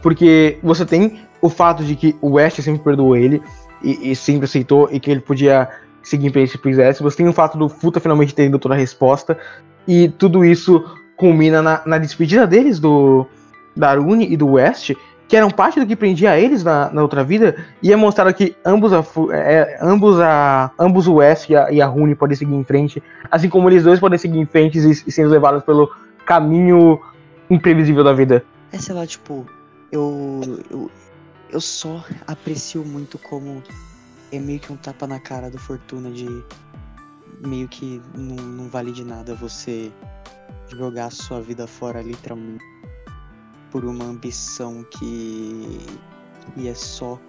Porque 0.00 0.58
você 0.62 0.86
tem 0.86 1.20
o 1.40 1.48
fato 1.48 1.82
de 1.82 1.96
que 1.96 2.16
o 2.20 2.34
West 2.34 2.60
sempre 2.60 2.82
perdoou 2.82 3.16
ele 3.16 3.42
e, 3.82 4.12
e 4.12 4.16
sempre 4.16 4.44
aceitou 4.44 4.88
e 4.92 5.00
que 5.00 5.10
ele 5.10 5.20
podia 5.20 5.68
seguir 6.02 6.28
em 6.28 6.32
frente 6.32 6.52
se 6.52 6.58
quisesse. 6.58 7.02
Você 7.02 7.16
tem 7.16 7.28
o 7.28 7.32
fato 7.32 7.58
do 7.58 7.68
Futa 7.68 7.98
finalmente 7.98 8.34
tendo 8.34 8.58
toda 8.58 8.74
a 8.74 8.78
resposta. 8.78 9.36
E 9.88 10.08
tudo 10.08 10.44
isso 10.44 10.84
culmina 11.16 11.62
na, 11.62 11.82
na 11.86 11.98
despedida 11.98 12.46
deles 12.46 12.78
do 12.78 13.26
Daruni 13.74 14.32
e 14.32 14.36
do 14.36 14.52
West, 14.52 14.94
que 15.28 15.36
eram 15.36 15.50
parte 15.50 15.80
do 15.80 15.86
que 15.86 15.96
prendia 15.96 16.38
eles 16.38 16.62
na, 16.62 16.90
na 16.90 17.02
outra 17.02 17.24
vida, 17.24 17.56
e 17.82 17.92
é 17.92 17.96
mostrado 17.96 18.32
que 18.32 18.54
ambos 18.64 18.92
a, 18.92 19.04
é, 19.32 19.78
ambos 19.82 20.20
a 20.20 20.70
ambos 20.78 21.06
o 21.06 21.14
West 21.14 21.50
e 21.50 21.56
a, 21.56 21.70
e 21.70 21.82
a 21.82 21.86
Rune 21.86 22.14
podem 22.14 22.36
seguir 22.36 22.54
em 22.54 22.64
frente, 22.64 23.02
assim 23.30 23.48
como 23.48 23.68
eles 23.68 23.82
dois 23.82 23.98
podem 23.98 24.18
seguir 24.18 24.38
em 24.38 24.46
frente 24.46 24.78
e, 24.78 24.90
e 24.90 25.12
sendo 25.12 25.30
levados 25.30 25.64
pelo 25.64 25.90
caminho 26.24 27.00
imprevisível 27.50 28.04
da 28.04 28.12
vida. 28.12 28.44
É, 28.72 28.78
sei 28.78 28.94
lá, 28.94 29.06
tipo, 29.06 29.46
eu, 29.90 30.40
eu, 30.70 30.90
eu 31.50 31.60
só 31.60 32.04
aprecio 32.26 32.84
muito 32.84 33.18
como 33.18 33.62
é 34.32 34.38
meio 34.38 34.58
que 34.58 34.72
um 34.72 34.76
tapa 34.76 35.06
na 35.06 35.18
cara 35.18 35.50
do 35.50 35.58
Fortuna 35.58 36.10
de 36.10 36.28
meio 37.44 37.68
que 37.68 38.00
não, 38.14 38.36
não 38.36 38.68
vale 38.68 38.92
de 38.92 39.04
nada 39.04 39.34
você 39.34 39.92
jogar 40.68 41.10
sua 41.10 41.40
vida 41.40 41.66
fora 41.66 42.02
literalmente 42.02 42.64
por 43.70 43.84
uma 43.84 44.04
ambição 44.04 44.84
que 44.84 45.78
e 46.56 46.68
é 46.68 46.74
só 46.74 47.20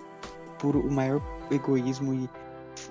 por 0.59 0.75
o 0.75 0.91
maior 0.91 1.21
egoísmo 1.51 2.13
e 2.13 2.29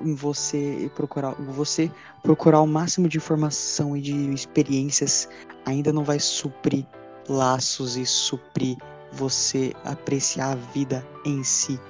em 0.01 0.15
você 0.15 0.91
procurar 0.95 1.33
você 1.33 1.91
procurar 2.23 2.61
o 2.61 2.67
máximo 2.67 3.09
de 3.09 3.19
informação 3.19 3.97
e 3.97 4.01
de 4.01 4.15
experiências 4.33 5.29
ainda 5.65 5.93
não 5.93 6.05
vai 6.05 6.19
suprir 6.19 6.85
laços 7.29 7.97
e 7.97 8.05
suprir 8.05 8.77
você 9.13 9.73
apreciar 9.85 10.53
a 10.53 10.57
vida 10.57 11.07
em 11.25 11.43
si. 11.43 11.81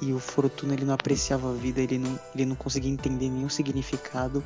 E 0.00 0.12
o 0.12 0.20
Fortuna 0.20 0.74
ele 0.74 0.84
não 0.84 0.94
apreciava 0.94 1.50
a 1.50 1.54
vida 1.54 1.80
ele 1.80 1.98
não 1.98 2.18
ele 2.34 2.46
não 2.46 2.54
conseguia 2.54 2.90
entender 2.90 3.28
nenhum 3.28 3.48
significado 3.48 4.44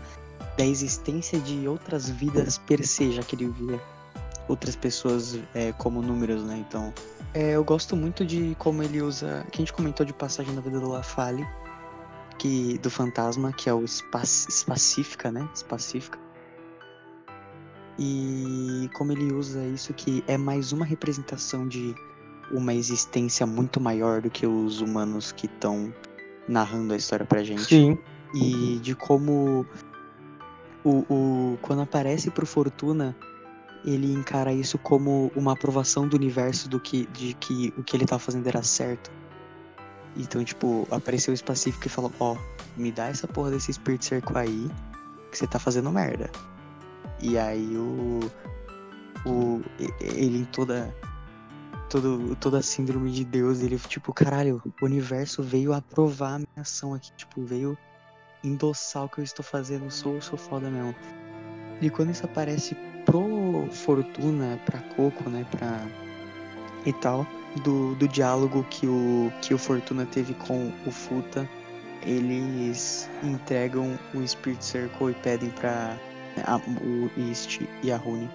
da 0.57 0.65
existência 0.65 1.39
de 1.41 1.67
outras 1.67 2.09
vidas 2.09 2.59
per 2.59 2.87
se, 2.87 3.13
já 3.13 3.23
que 3.23 3.37
ele 3.37 3.49
via 3.49 3.81
outras 4.49 4.77
pessoas 4.77 5.39
é, 5.55 5.73
como 5.73 6.03
números, 6.03 6.43
né? 6.45 6.65
Então, 6.69 6.93
é, 7.35 7.53
eu 7.53 7.65
gosto 7.65 7.97
muito 7.97 8.25
de 8.25 8.55
como 8.59 8.83
ele 8.83 9.01
usa. 9.01 9.47
Que 9.51 9.59
a 9.59 9.61
gente 9.63 9.73
comentou 9.73 10.05
de 10.05 10.13
passagem 10.13 10.55
na 10.55 10.61
vida 10.61 10.79
do 10.79 10.89
Lafale, 10.89 11.47
que 12.39 12.79
do 12.79 12.91
fantasma, 12.91 13.53
que 13.53 13.69
é 13.69 13.75
o 13.75 13.85
Espacífica, 13.85 15.31
né? 15.31 15.49
Espacífica. 15.55 16.19
E 17.99 18.91
como 18.95 19.13
ele 19.13 19.33
usa 19.33 19.63
isso, 19.65 19.93
que 19.95 20.25
é 20.27 20.37
mais 20.37 20.73
uma 20.73 20.85
representação 20.85 21.69
de 21.69 21.95
uma 22.51 22.75
existência 22.75 23.47
muito 23.47 23.81
maior 23.81 24.21
do 24.21 24.31
que 24.31 24.47
os 24.47 24.81
humanos 24.81 25.33
que 25.33 25.47
estão 25.47 25.93
narrando 26.49 26.93
a 26.93 26.97
história 26.97 27.25
pra 27.25 27.43
gente. 27.43 27.65
Sim. 27.65 27.99
E 28.35 28.79
de 28.83 28.95
como 28.95 29.67
o, 30.85 31.05
o, 31.13 31.59
quando 31.63 31.83
aparece 31.83 32.31
pro 32.31 32.47
Fortuna, 32.47 33.17
ele 33.85 34.13
encara 34.13 34.53
isso 34.53 34.79
como 34.79 35.33
uma 35.35 35.53
aprovação 35.53 36.07
do 36.07 36.17
universo 36.17 36.69
do 36.69 36.79
que, 36.79 37.07
de 37.07 37.35
que 37.35 37.73
o 37.77 37.83
que 37.83 37.97
ele 37.97 38.07
tá 38.07 38.19
fazendo 38.19 38.47
era 38.47 38.63
certo. 38.63 39.11
Então, 40.17 40.45
tipo, 40.45 40.87
apareceu 40.91 41.33
o 41.33 41.35
Específico 41.35 41.87
e 41.87 41.91
falou, 41.91 42.13
ó, 42.21 42.35
oh, 42.35 42.81
me 42.81 42.93
dá 42.93 43.09
essa 43.09 43.27
porra 43.27 43.51
desse 43.51 43.73
Spirit 43.73 44.05
Circle 44.05 44.37
aí, 44.37 44.71
que 45.31 45.39
você 45.39 45.47
tá 45.47 45.59
fazendo 45.59 45.91
merda. 45.91 46.31
E 47.21 47.39
aí 47.39 47.77
o. 47.77 48.21
o 49.25 49.63
ele 50.01 50.39
em 50.39 50.45
toda. 50.45 50.95
Todo, 51.89 52.35
toda 52.37 52.59
a 52.59 52.63
síndrome 52.63 53.11
de 53.11 53.23
Deus, 53.23 53.61
ele, 53.61 53.79
tipo, 53.79 54.15
caralho, 54.15 54.63
o 54.81 54.85
universo 54.87 55.43
veio 55.43 55.75
aprovar 55.75 56.37
a 56.37 56.39
minha 56.39 56.49
ação 56.57 56.95
aqui, 56.95 57.13
tipo, 57.13 57.43
veio 57.45 57.77
endossar 58.43 59.05
o 59.05 59.09
que 59.09 59.19
eu 59.19 59.25
estou 59.25 59.45
fazendo, 59.45 59.91
sou, 59.91 60.21
sou 60.21 60.39
foda 60.39 60.71
mesmo. 60.71 60.95
E 61.81 61.91
quando 61.91 62.11
isso 62.11 62.25
aparece 62.25 62.77
pro 63.05 63.69
Fortuna, 63.71 64.61
pra 64.65 64.81
Coco, 64.97 65.29
né, 65.29 65.47
pra... 65.51 65.85
e 66.87 66.93
tal, 66.93 67.27
do, 67.65 67.95
do 67.97 68.09
diálogo 68.09 68.65
que 68.71 68.87
o, 68.87 69.33
que 69.41 69.53
o 69.53 69.59
Fortuna 69.59 70.07
teve 70.07 70.35
com 70.35 70.73
o 70.87 70.91
Futa, 70.91 71.49
eles 72.05 73.09
entregam 73.23 73.99
o 74.15 74.27
Spirit 74.27 74.65
Circle 74.65 75.11
e 75.11 75.15
pedem 75.15 75.51
pra 75.51 75.97
a, 76.47 76.57
o 76.57 77.11
East 77.17 77.61
e 77.83 77.93
a 77.93 77.97
Rune. 77.97 78.31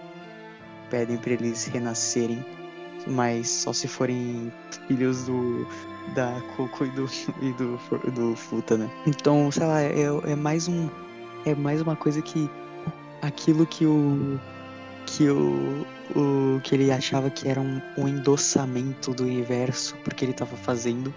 Pedem 0.89 1.17
para 1.17 1.33
eles 1.33 1.65
renascerem, 1.65 2.45
mas 3.07 3.49
só 3.49 3.73
se 3.73 3.87
forem 3.87 4.51
filhos 4.87 5.25
do, 5.25 5.67
da 6.13 6.41
Coco 6.55 6.85
e 6.85 6.89
do, 6.89 7.05
e 7.41 7.51
do, 7.53 7.79
do 8.11 8.35
Futa, 8.35 8.77
né? 8.77 8.89
Então, 9.05 9.51
sei 9.51 9.65
lá, 9.65 9.81
é, 9.81 10.03
é 10.25 10.35
mais 10.35 10.67
um. 10.67 10.89
É 11.45 11.55
mais 11.55 11.81
uma 11.81 11.95
coisa 11.95 12.21
que. 12.21 12.49
Aquilo 13.21 13.65
que 13.65 13.85
o. 13.85 14.39
Que 15.05 15.29
o. 15.29 15.85
o 16.15 16.61
que 16.61 16.75
ele 16.75 16.91
achava 16.91 17.29
que 17.29 17.47
era 17.47 17.59
um, 17.59 17.81
um 17.97 18.07
endossamento 18.07 19.13
do 19.13 19.23
universo, 19.23 19.95
porque 20.03 20.25
ele 20.25 20.31
estava 20.31 20.55
fazendo, 20.55 21.13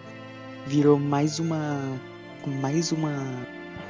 virou 0.66 0.98
mais 0.98 1.38
uma. 1.38 1.98
Mais 2.60 2.90
uma 2.90 3.12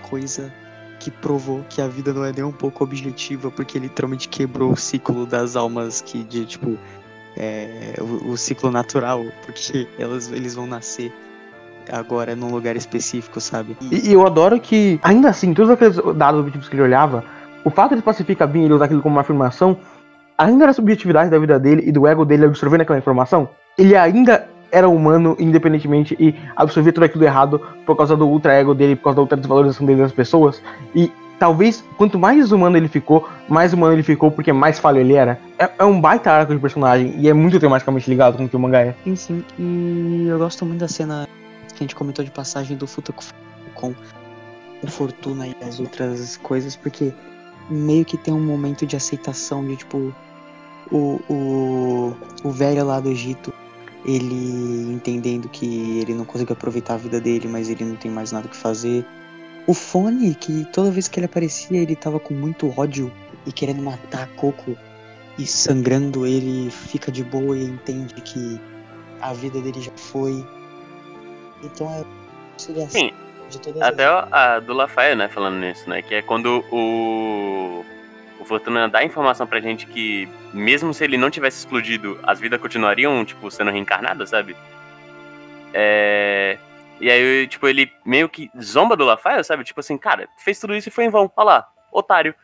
coisa 0.03 0.53
que 0.99 1.11
provou 1.11 1.65
que 1.69 1.81
a 1.81 1.89
vida 1.89 2.13
não 2.13 2.25
é 2.25 2.33
nem 2.33 2.45
um 2.45 2.53
pouco 2.53 2.85
objetiva, 2.85 3.51
porque 3.51 3.79
ele 3.79 3.87
literalmente 3.87 4.29
quebrou 4.29 4.73
o 4.73 4.77
ciclo 4.77 5.25
das 5.25 5.57
almas 5.57 6.01
que 6.01 6.23
de 6.23 6.45
tipo 6.45 6.79
é, 7.37 7.95
o, 8.01 8.33
o, 8.33 8.37
ciclo 8.37 8.71
natural, 8.71 9.25
porque 9.45 9.87
elas, 9.99 10.31
eles 10.31 10.55
vão 10.55 10.67
nascer 10.67 11.13
agora 11.91 12.37
num 12.37 12.51
lugar 12.51 12.77
específico, 12.77 13.41
sabe? 13.41 13.77
E, 13.91 14.11
e 14.11 14.13
eu 14.13 14.27
adoro 14.27 14.61
que, 14.61 14.99
ainda 15.03 15.29
assim, 15.29 15.55
todos 15.55 15.71
aqueles 15.71 15.97
dados 16.17 16.41
objetivos 16.41 16.69
que 16.69 16.75
ele 16.75 16.83
olhava, 16.83 17.25
o 17.65 17.71
fato 17.71 17.91
de 17.91 17.97
ele 17.97 18.03
pacificar 18.03 18.49
bem 18.49 18.65
ele 18.65 18.75
usar 18.75 18.87
aquilo 18.87 19.03
como 19.03 19.15
uma 19.15 19.23
afirmação, 19.23 19.79
ainda 20.37 20.65
era 20.65 20.71
a 20.71 20.75
subjetividade 20.75 21.31
da 21.31 21.39
vida 21.39 21.59
dele 21.59 21.83
e 21.87 21.93
do 21.93 22.07
ego 22.07 22.25
dele 22.25 22.47
absorvendo 22.47 22.83
aquela 22.83 22.99
informação, 22.99 23.49
ele 23.77 23.97
ainda 23.97 24.49
era 24.73 24.89
humano 24.89 25.37
independentemente 25.39 26.17
e 26.19 26.35
absorvia 26.57 26.93
tudo 26.93 27.05
aquilo 27.05 27.25
errado 27.25 27.61
por 27.85 27.97
causa 27.97 28.17
do 28.17 28.27
ultra 28.27 28.53
ego 28.55 28.75
dele, 28.75 28.97
por 28.97 29.05
causa 29.05 29.17
da 29.17 29.23
ultra 29.23 29.37
desvalorização 29.37 29.87
dele 29.87 30.01
das 30.01 30.13
pessoas. 30.13 30.63
E 30.95 31.11
talvez 31.41 31.83
quanto 31.97 32.19
mais 32.19 32.53
humano 32.53 32.77
ele 32.77 32.87
ficou, 32.87 33.27
mais 33.49 33.73
humano 33.73 33.95
ele 33.95 34.03
ficou 34.03 34.31
porque 34.31 34.53
mais 34.53 34.79
falho 34.79 34.99
ele 34.99 35.15
era. 35.15 35.41
É, 35.59 35.71
é 35.79 35.85
um 35.85 35.99
baita 35.99 36.31
arco 36.31 36.55
de 36.55 36.61
personagem 36.61 37.15
e 37.17 37.29
é 37.29 37.33
muito 37.33 37.59
tematicamente 37.59 38.09
ligado 38.09 38.37
com 38.37 38.45
o 38.45 38.49
que 38.49 38.55
o 38.55 38.61
mangá 38.61 38.83
é. 38.83 38.95
Sim, 39.03 39.17
sim. 39.17 39.45
E 39.59 40.27
eu 40.29 40.39
gosto 40.39 40.67
muito 40.67 40.81
da 40.81 40.89
cena 40.89 41.27
que 41.69 41.77
a 41.77 41.85
gente 41.85 41.97
comentou 41.97 42.23
de 42.23 42.31
passagem 42.31 42.77
do 42.77 42.87
Futa 42.87 43.13
com 43.75 43.95
o 44.83 44.87
Fortuna 44.87 45.49
e 45.49 45.57
as 45.67 45.81
outras 45.81 46.37
coisas, 46.37 46.77
porque 46.77 47.13
meio 47.71 48.05
que 48.05 48.19
tem 48.19 48.35
um 48.35 48.45
momento 48.45 48.87
de 48.87 48.95
aceitação 48.95 49.67
de 49.67 49.77
tipo 49.77 50.15
o, 50.93 51.21
o, 51.31 52.17
o 52.45 52.51
velho 52.51 52.85
lá 52.85 53.01
do 53.01 53.09
Egito 53.09 53.53
ele 54.05 54.93
entendendo 54.93 55.49
que 55.49 56.01
ele 56.01 56.15
não 56.15 56.25
conseguiu 56.25 56.55
aproveitar 56.55 56.95
a 56.95 56.99
vida 56.99 57.21
dele, 57.21 57.49
mas 57.49 57.69
ele 57.69 57.85
não 57.85 57.97
tem 57.97 58.11
mais 58.11 58.33
nada 58.33 58.49
que 58.49 58.57
fazer. 58.57 59.07
O 59.71 59.75
Fone, 59.75 60.35
que 60.35 60.65
toda 60.73 60.91
vez 60.91 61.07
que 61.07 61.21
ele 61.21 61.27
aparecia, 61.27 61.81
ele 61.81 61.95
tava 61.95 62.19
com 62.19 62.35
muito 62.35 62.75
ódio 62.77 63.09
e 63.47 63.53
querendo 63.53 63.81
matar 63.81 64.27
Coco 64.35 64.77
e 65.39 65.47
sangrando, 65.47 66.27
ele 66.27 66.69
fica 66.73 67.13
de 67.13 67.23
boa 67.23 67.57
e 67.57 67.67
entende 67.67 68.15
que 68.15 68.61
a 69.21 69.33
vida 69.33 69.61
dele 69.61 69.81
já 69.81 69.93
foi. 69.93 70.45
Então 71.63 71.89
é 71.89 72.05
seria 72.59 72.89
Sim, 72.89 73.13
até 73.81 74.07
a 74.07 74.59
do 74.59 74.73
Lafayette, 74.73 75.19
né, 75.19 75.29
falando 75.29 75.61
nisso, 75.61 75.89
né, 75.89 76.03
que 76.03 76.17
é 76.17 76.23
quando 76.23 76.65
o 76.73 77.85
o 78.41 78.45
Fortuna 78.45 78.89
dá 78.89 79.05
informação 79.05 79.47
pra 79.47 79.61
gente 79.61 79.87
que, 79.87 80.29
mesmo 80.53 80.93
se 80.93 81.05
ele 81.05 81.17
não 81.17 81.31
tivesse 81.31 81.59
explodido, 81.59 82.19
as 82.25 82.41
vidas 82.41 82.61
continuariam, 82.61 83.25
tipo, 83.25 83.49
sendo 83.53 83.71
reencarnadas, 83.71 84.31
sabe? 84.31 84.57
É... 85.73 86.59
E 87.01 87.11
aí, 87.11 87.47
tipo, 87.47 87.67
ele 87.67 87.91
meio 88.05 88.29
que 88.29 88.51
zomba 88.61 88.97
do 88.97 89.05
Lafaia, 89.05 89.43
sabe? 89.43 89.65
Tipo 89.65 89.81
assim, 89.81 89.97
cara, 89.97 90.29
fez 90.37 90.61
tudo 90.61 90.75
isso 90.75 90.89
e 90.89 90.93
foi 90.93 91.05
em 91.05 91.11
vão. 91.11 91.31
Olha 91.37 91.45
lá, 91.45 91.69
otário. 91.93 92.35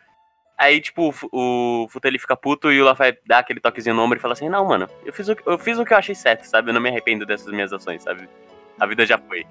Aí, 0.58 0.80
tipo, 0.80 1.14
o 1.30 1.86
ele 2.02 2.18
fica 2.18 2.34
puto 2.34 2.72
e 2.72 2.80
o 2.80 2.84
Lafayette 2.84 3.20
dá 3.26 3.38
aquele 3.38 3.60
toquezinho 3.60 3.94
no 3.94 4.02
ombro 4.02 4.18
e 4.18 4.20
fala 4.20 4.32
assim: 4.32 4.48
Não, 4.48 4.64
mano, 4.64 4.88
eu 5.04 5.12
fiz, 5.12 5.28
o, 5.28 5.36
eu 5.44 5.58
fiz 5.58 5.78
o 5.78 5.84
que 5.84 5.92
eu 5.92 5.98
achei 5.98 6.14
certo, 6.14 6.44
sabe? 6.44 6.70
Eu 6.70 6.74
não 6.74 6.80
me 6.80 6.88
arrependo 6.88 7.26
dessas 7.26 7.52
minhas 7.52 7.72
ações, 7.72 8.02
sabe? 8.02 8.26
A 8.80 8.86
vida 8.86 9.04
já 9.04 9.18
foi. 9.18 9.46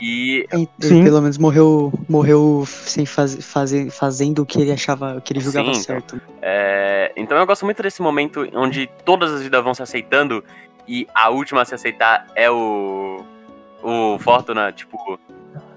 E. 0.00 0.46
Ele, 0.50 0.68
ele 0.82 1.04
pelo 1.04 1.20
menos 1.20 1.36
morreu 1.36 1.92
morreu 2.08 2.64
sem 2.66 3.04
faz, 3.04 3.36
fazer, 3.44 3.90
fazendo 3.90 4.42
o 4.42 4.46
que 4.46 4.60
ele 4.60 4.72
achava, 4.72 5.16
o 5.16 5.20
que 5.20 5.34
ele 5.34 5.40
julgava 5.40 5.74
Sim, 5.74 5.82
certo. 5.82 6.16
Então, 6.16 6.38
é, 6.40 7.12
então 7.16 7.38
eu 7.38 7.46
gosto 7.46 7.66
muito 7.66 7.82
desse 7.82 8.00
momento 8.00 8.48
onde 8.54 8.86
todas 9.04 9.32
as 9.32 9.42
vidas 9.42 9.62
vão 9.62 9.74
se 9.74 9.82
aceitando 9.82 10.42
e 10.88 11.06
a 11.14 11.28
última 11.28 11.62
a 11.62 11.64
se 11.64 11.74
aceitar 11.74 12.26
é 12.34 12.50
o. 12.50 13.24
O 13.86 14.18
Fortuna, 14.18 14.72
tipo. 14.72 14.98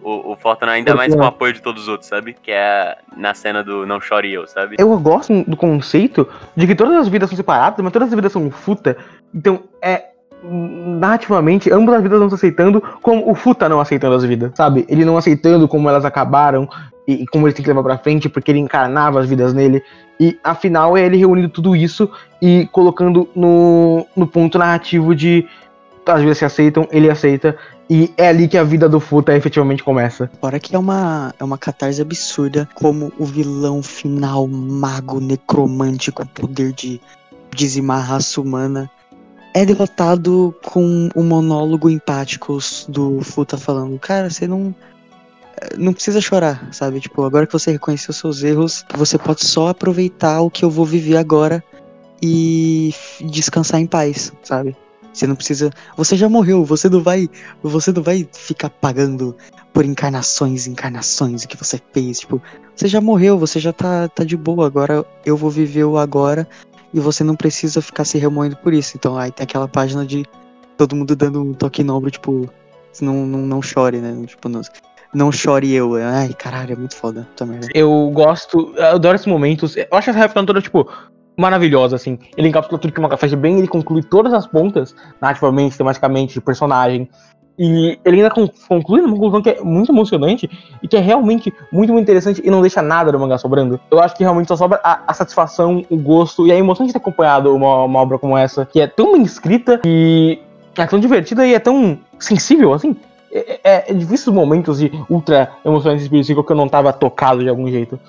O, 0.01 0.31
o 0.31 0.35
Fortuna 0.35 0.71
ainda 0.71 0.95
mais 0.95 1.13
com 1.13 1.21
o 1.21 1.25
apoio 1.25 1.53
de 1.53 1.61
todos 1.61 1.83
os 1.83 1.87
outros, 1.89 2.09
sabe? 2.09 2.33
Que 2.33 2.51
é 2.51 2.97
na 3.15 3.35
cena 3.35 3.63
do 3.63 3.85
Não 3.85 4.01
Chore 4.01 4.33
Eu, 4.33 4.47
sabe? 4.47 4.77
Eu 4.79 4.97
gosto 4.97 5.43
do 5.43 5.55
conceito 5.55 6.27
de 6.55 6.65
que 6.65 6.73
todas 6.73 6.95
as 6.95 7.07
vidas 7.07 7.29
são 7.29 7.37
separadas, 7.37 7.83
mas 7.83 7.93
todas 7.93 8.07
as 8.07 8.15
vidas 8.15 8.31
são 8.31 8.49
futa. 8.49 8.97
Então 9.33 9.61
é 9.79 10.05
narrativamente, 10.41 11.71
ambas 11.71 11.95
as 11.95 12.01
vidas 12.01 12.19
não 12.19 12.29
se 12.29 12.35
aceitando, 12.35 12.81
como 13.01 13.29
o 13.29 13.35
Futa 13.35 13.67
não 13.67 13.81
aceitando 13.81 14.15
as 14.15 14.23
vidas, 14.23 14.51
sabe? 14.55 14.85
Ele 14.87 15.03
não 15.03 15.17
aceitando 15.17 15.67
como 15.67 15.89
elas 15.89 16.05
acabaram 16.05 16.67
e, 17.05 17.23
e 17.23 17.27
como 17.27 17.45
ele 17.45 17.53
tem 17.53 17.61
que 17.61 17.69
levar 17.69 17.83
pra 17.83 17.97
frente, 17.97 18.29
porque 18.29 18.49
ele 18.49 18.59
encarnava 18.59 19.19
as 19.19 19.29
vidas 19.29 19.53
nele. 19.53 19.83
E 20.17 20.39
afinal 20.43 20.97
é 20.97 21.05
ele 21.05 21.17
reunindo 21.17 21.49
tudo 21.49 21.75
isso 21.75 22.09
e 22.41 22.67
colocando 22.71 23.29
no, 23.35 24.07
no 24.15 24.25
ponto 24.25 24.57
narrativo 24.57 25.13
de 25.13 25.45
as 26.05 26.21
vidas 26.21 26.37
se 26.37 26.45
aceitam, 26.45 26.87
ele 26.91 27.09
aceita. 27.09 27.55
E 27.89 28.13
é 28.17 28.27
ali 28.27 28.47
que 28.47 28.57
a 28.57 28.63
vida 28.63 28.87
do 28.87 28.99
Futa 28.99 29.35
efetivamente 29.35 29.83
começa. 29.83 30.29
Fora 30.39 30.59
que 30.59 30.75
é 30.75 30.79
uma, 30.79 31.33
é 31.39 31.43
uma 31.43 31.57
catarse 31.57 32.01
absurda, 32.01 32.69
como 32.75 33.11
o 33.17 33.25
vilão 33.25 33.81
final, 33.81 34.47
mago, 34.47 35.19
necromante, 35.19 36.11
com 36.11 36.25
poder 36.25 36.71
de 36.71 37.01
dizimar 37.51 37.99
a 37.99 38.03
raça 38.03 38.39
humana 38.39 38.89
é 39.53 39.65
derrotado 39.65 40.55
com 40.63 41.09
o 41.15 41.23
monólogo 41.23 41.89
empático 41.89 42.57
do 42.87 43.21
Futa 43.21 43.57
falando, 43.57 43.97
cara, 43.99 44.29
você 44.29 44.47
não 44.47 44.73
não 45.77 45.91
precisa 45.91 46.21
chorar, 46.21 46.69
sabe? 46.71 47.01
Tipo, 47.01 47.23
agora 47.23 47.45
que 47.45 47.51
você 47.51 47.71
reconheceu 47.71 48.13
seus 48.13 48.43
erros, 48.43 48.85
você 48.95 49.17
pode 49.17 49.45
só 49.45 49.67
aproveitar 49.67 50.39
o 50.39 50.49
que 50.49 50.63
eu 50.63 50.69
vou 50.69 50.85
viver 50.85 51.17
agora 51.17 51.61
e 52.21 52.93
descansar 53.19 53.81
em 53.81 53.85
paz, 53.85 54.31
sabe? 54.41 54.75
Você 55.19 55.27
não 55.27 55.35
precisa, 55.35 55.69
você 55.97 56.15
já 56.15 56.29
morreu, 56.29 56.63
você 56.63 56.87
não 56.87 57.03
vai, 57.03 57.29
você 57.61 57.91
não 57.91 58.01
vai 58.01 58.25
ficar 58.31 58.69
pagando 58.69 59.35
por 59.73 59.83
encarnações, 59.83 60.65
encarnações 60.65 61.43
o 61.43 61.47
que 61.49 61.57
você 61.57 61.77
fez, 61.91 62.21
tipo, 62.21 62.41
você 62.73 62.87
já 62.87 63.01
morreu, 63.01 63.37
você 63.37 63.59
já 63.59 63.73
tá 63.73 64.07
tá 64.07 64.23
de 64.23 64.37
boa, 64.37 64.65
agora 64.65 65.05
eu 65.25 65.35
vou 65.35 65.49
viver 65.49 65.83
o 65.83 65.97
agora 65.97 66.47
e 66.93 67.01
você 67.01 67.21
não 67.21 67.35
precisa 67.35 67.81
ficar 67.81 68.05
se 68.05 68.17
remoendo 68.17 68.55
por 68.55 68.73
isso. 68.73 68.95
Então 68.95 69.17
aí 69.17 69.29
tem 69.29 69.43
aquela 69.43 69.67
página 69.67 70.05
de 70.05 70.25
todo 70.77 70.95
mundo 70.95 71.13
dando 71.17 71.41
um 71.41 71.53
toque 71.53 71.83
no 71.83 71.97
ombro, 71.97 72.09
tipo, 72.09 72.49
não, 73.01 73.25
não, 73.25 73.39
não 73.39 73.61
chore, 73.61 73.97
né? 73.97 74.25
Tipo, 74.25 74.47
não, 74.47 74.61
não 75.13 75.33
chore 75.33 75.73
eu. 75.73 75.95
Ai, 75.95 76.29
caralho, 76.29 76.71
é 76.71 76.75
muito 76.77 76.95
foda 76.95 77.27
também. 77.35 77.59
Eu 77.75 78.09
gosto, 78.13 78.73
eu 78.77 78.85
adoro 78.85 79.15
esses 79.15 79.27
momentos. 79.27 79.75
Eu 79.75 79.87
acho 79.91 80.11
essa 80.11 80.19
rap 80.19 80.33
toda, 80.33 80.61
tipo, 80.61 80.89
maravilhosa, 81.39 81.95
assim. 81.95 82.19
Ele 82.35 82.49
encapsula 82.49 82.77
tudo 82.79 82.93
que 82.93 82.99
o 82.99 83.03
manga 83.03 83.17
faz 83.17 83.33
bem, 83.33 83.57
ele 83.57 83.67
conclui 83.67 84.03
todas 84.03 84.33
as 84.33 84.45
pontas, 84.45 84.93
narrativamente, 85.21 85.77
tematicamente, 85.77 86.33
de 86.33 86.41
personagem. 86.41 87.09
E 87.57 87.99
ele 88.05 88.21
ainda 88.21 88.33
conclui 88.69 89.01
numa 89.01 89.13
conclusão 89.13 89.41
que 89.41 89.49
é 89.49 89.61
muito 89.61 89.91
emocionante 89.91 90.49
e 90.81 90.87
que 90.87 90.95
é 90.95 90.99
realmente 90.99 91.53
muito, 91.73 91.91
muito 91.91 92.03
interessante 92.03 92.41
e 92.43 92.49
não 92.49 92.61
deixa 92.61 92.81
nada 92.81 93.11
do 93.11 93.19
mangá 93.19 93.37
sobrando. 93.37 93.79
Eu 93.91 93.99
acho 93.99 94.15
que 94.15 94.23
realmente 94.23 94.47
só 94.47 94.55
sobra 94.55 94.79
a, 94.81 95.01
a 95.05 95.13
satisfação, 95.13 95.83
o 95.89 95.97
gosto 95.97 96.47
e 96.47 96.53
a 96.53 96.55
emoção 96.55 96.85
de 96.85 96.93
ter 96.93 96.99
acompanhado 96.99 97.53
uma, 97.53 97.83
uma, 97.83 97.99
obra 97.99 98.17
como 98.17 98.37
essa, 98.37 98.65
que 98.65 98.79
é 98.79 98.87
tão 98.87 99.11
bem 99.11 99.23
escrita 99.23 99.81
e 99.85 100.39
é 100.77 100.85
tão 100.85 100.99
divertida 100.99 101.45
e 101.45 101.53
é 101.53 101.59
tão 101.59 101.99
sensível, 102.17 102.73
assim. 102.73 102.95
É, 103.29 103.59
é, 103.61 103.91
é 103.91 103.93
difícil 103.93 104.31
momentos 104.31 104.79
de 104.79 104.89
ultra 105.09 105.51
emocionantes 105.65 106.03
específicos 106.03 106.45
que 106.45 106.51
eu 106.53 106.57
não 106.57 106.69
tava 106.69 106.93
tocado 106.93 107.41
de 107.43 107.49
algum 107.49 107.69
jeito. 107.69 107.99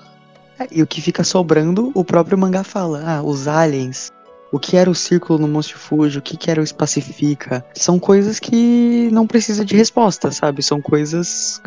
E 0.69 0.81
o 0.81 0.87
que 0.87 1.01
fica 1.01 1.23
sobrando, 1.23 1.91
o 1.93 2.03
próprio 2.03 2.37
mangá 2.37 2.63
fala. 2.63 3.03
Ah, 3.05 3.23
os 3.23 3.47
aliens 3.47 4.11
o 4.51 4.59
que 4.59 4.75
era 4.75 4.89
o 4.89 4.95
círculo 4.95 5.39
no 5.39 5.47
Monstro 5.47 5.79
Fuji, 5.79 6.19
o 6.19 6.21
que, 6.21 6.35
que 6.35 6.51
era 6.51 6.59
o 6.59 6.63
Espacifica. 6.63 7.65
São 7.73 7.97
coisas 7.97 8.39
que 8.39 9.09
não 9.11 9.25
precisa 9.25 9.63
de 9.63 9.75
resposta, 9.75 10.29
sabe? 10.29 10.61
São 10.61 10.81
coisas. 10.81 11.61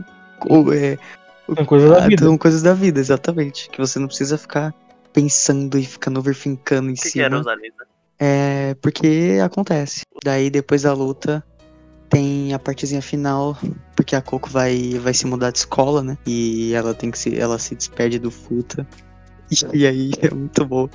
É, 0.73 0.99
são 1.57 1.65
coisas 1.65 1.91
da 1.91 2.07
vida. 2.07 2.25
São 2.25 2.37
coisas 2.39 2.63
da 2.63 2.75
vida, 2.75 3.01
exatamente. 3.01 3.71
Que 3.71 3.79
você 3.79 3.99
não 3.99 4.07
precisa 4.07 4.37
ficar 4.37 4.75
pensando 5.13 5.79
e 5.79 5.85
ficando 5.85 6.21
overfincando 6.21 6.91
em 6.91 6.95
que 6.95 7.09
cima. 7.09 7.13
Que 7.13 7.21
era 7.23 7.41
os 7.41 7.47
aliens, 7.47 7.75
né? 7.79 7.87
É, 8.19 8.77
porque 8.83 9.39
acontece. 9.43 10.03
Daí 10.23 10.51
depois 10.51 10.83
da 10.83 10.93
luta 10.93 11.43
tem 12.11 12.53
a 12.53 12.59
partezinha 12.59 13.03
final, 13.03 13.57
porque 14.05 14.15
a 14.15 14.21
Coco 14.21 14.51
vai, 14.51 14.99
vai 15.03 15.15
se 15.15 15.27
mudar 15.27 15.51
de 15.51 15.59
escola, 15.59 16.03
né? 16.03 16.19
E 16.27 16.75
ela 16.75 16.93
tem 16.93 17.11
que 17.11 17.19
se 17.19 17.39
ela 17.39 17.59
se 17.59 17.75
despede 17.75 18.19
do 18.19 18.31
Futa. 18.31 18.87
E, 19.51 19.57
e 19.83 19.87
aí 19.87 20.13
é 20.21 20.33
muito 20.33 20.65
bom 20.67 20.89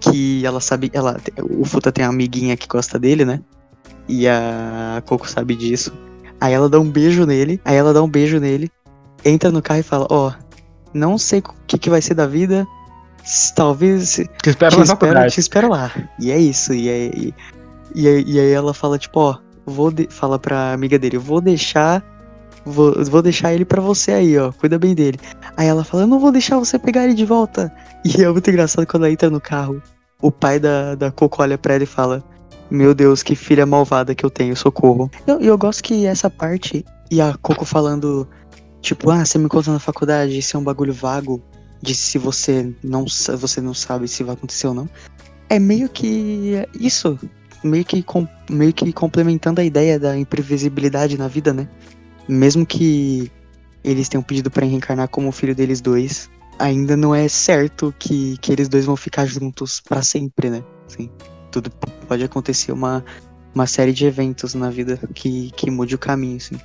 que 0.00 0.46
ela 0.46 0.60
sabe, 0.60 0.90
ela, 0.94 1.20
o 1.42 1.64
Futa 1.64 1.90
tem 1.90 2.04
uma 2.04 2.12
amiguinha 2.12 2.56
que 2.56 2.68
gosta 2.68 2.98
dele, 2.98 3.24
né? 3.24 3.40
E 4.08 4.28
a 4.28 5.02
Coco 5.04 5.28
sabe 5.28 5.56
disso. 5.56 5.92
Aí 6.40 6.54
ela 6.54 6.68
dá 6.68 6.78
um 6.78 6.88
beijo 6.88 7.26
nele, 7.26 7.60
aí 7.64 7.76
ela 7.76 7.92
dá 7.92 8.02
um 8.02 8.08
beijo 8.08 8.38
nele, 8.38 8.70
entra 9.24 9.50
no 9.50 9.60
carro 9.60 9.80
e 9.80 9.82
fala, 9.82 10.06
ó, 10.08 10.28
oh, 10.28 10.32
não 10.94 11.18
sei 11.18 11.40
o 11.40 11.42
que, 11.66 11.76
que 11.76 11.90
vai 11.90 12.00
ser 12.00 12.14
da 12.14 12.26
vida, 12.26 12.66
talvez 13.54 14.14
te 14.14 14.48
espero, 14.48 14.76
te, 14.76 14.82
espero, 14.82 15.30
te 15.30 15.40
espero 15.40 15.68
lá. 15.68 15.92
E 16.18 16.30
é 16.30 16.38
isso, 16.38 16.72
e 16.72 16.88
aí, 16.88 17.34
e, 17.94 18.04
e 18.04 18.40
aí 18.40 18.52
ela 18.52 18.72
fala, 18.72 18.98
tipo, 18.98 19.20
ó, 19.20 19.38
vou 19.66 19.90
de, 19.90 20.08
fala 20.10 20.38
pra 20.38 20.72
amiga 20.72 20.98
dele, 20.98 21.18
vou 21.18 21.42
deixar 21.42 22.02
vou, 22.64 23.04
vou 23.04 23.22
deixar 23.22 23.52
ele 23.52 23.64
para 23.64 23.80
você 23.80 24.12
aí, 24.12 24.38
ó. 24.38 24.52
Cuida 24.52 24.78
bem 24.78 24.94
dele. 24.94 25.18
Aí 25.56 25.66
ela 25.66 25.84
fala, 25.84 26.04
eu 26.04 26.06
não 26.06 26.20
vou 26.20 26.32
deixar 26.32 26.58
você 26.58 26.78
pegar 26.78 27.04
ele 27.04 27.14
de 27.14 27.24
volta. 27.24 27.72
E 28.02 28.24
é 28.24 28.28
muito 28.30 28.48
engraçado 28.48 28.86
quando 28.86 29.04
ela 29.04 29.12
entra 29.12 29.28
no 29.28 29.42
carro. 29.42 29.82
O 30.22 30.30
pai 30.30 30.58
da, 30.58 30.94
da 30.94 31.10
Coco 31.10 31.42
olha 31.42 31.58
pra 31.58 31.74
ela 31.74 31.82
e 31.82 31.86
fala: 31.86 32.24
Meu 32.70 32.94
Deus, 32.94 33.22
que 33.22 33.36
filha 33.36 33.66
malvada 33.66 34.14
que 34.14 34.24
eu 34.24 34.30
tenho, 34.30 34.56
socorro. 34.56 35.10
E 35.26 35.30
eu, 35.30 35.38
eu, 35.38 35.58
gosto 35.58 35.82
que 35.82 36.06
essa 36.06 36.30
parte, 36.30 36.82
e 37.10 37.20
a 37.20 37.36
Coco 37.42 37.66
falando, 37.66 38.26
tipo, 38.80 39.10
ah, 39.10 39.22
você 39.22 39.36
me 39.36 39.50
conta 39.50 39.70
na 39.70 39.78
faculdade, 39.78 40.38
isso 40.38 40.56
é 40.56 40.60
um 40.60 40.64
bagulho 40.64 40.94
vago, 40.94 41.42
de 41.82 41.94
se 41.94 42.16
você 42.18 42.72
não, 42.82 43.04
você 43.38 43.60
não 43.60 43.74
sabe 43.74 44.08
se 44.08 44.22
vai 44.22 44.34
acontecer 44.34 44.66
ou 44.66 44.74
não. 44.74 44.88
É 45.48 45.58
meio 45.58 45.88
que 45.88 46.66
isso, 46.78 47.18
meio 47.64 47.84
que, 47.84 48.04
meio 48.50 48.72
que 48.72 48.92
complementando 48.92 49.60
a 49.60 49.64
ideia 49.64 49.98
da 49.98 50.16
imprevisibilidade 50.16 51.18
na 51.18 51.28
vida, 51.28 51.52
né? 51.52 51.68
Mesmo 52.28 52.64
que 52.64 53.30
eles 53.82 54.08
tenham 54.08 54.22
pedido 54.22 54.50
para 54.50 54.66
reencarnar 54.66 55.08
como 55.08 55.32
filho 55.32 55.54
deles 55.54 55.80
dois, 55.80 56.30
ainda 56.58 56.96
não 56.96 57.14
é 57.14 57.28
certo 57.28 57.94
que, 57.98 58.36
que 58.38 58.52
eles 58.52 58.68
dois 58.68 58.84
vão 58.84 58.96
ficar 58.96 59.26
juntos 59.26 59.80
para 59.80 60.02
sempre, 60.02 60.50
né? 60.50 60.62
Assim, 60.86 61.10
tudo 61.50 61.70
pode 62.06 62.22
acontecer 62.24 62.72
uma 62.72 63.04
uma 63.54 63.66
série 63.66 63.92
de 63.92 64.06
eventos 64.06 64.54
na 64.54 64.70
vida 64.70 64.98
que, 65.14 65.50
que 65.52 65.70
mude 65.70 65.94
o 65.94 65.98
caminho, 65.98 66.36
assim. 66.36 66.58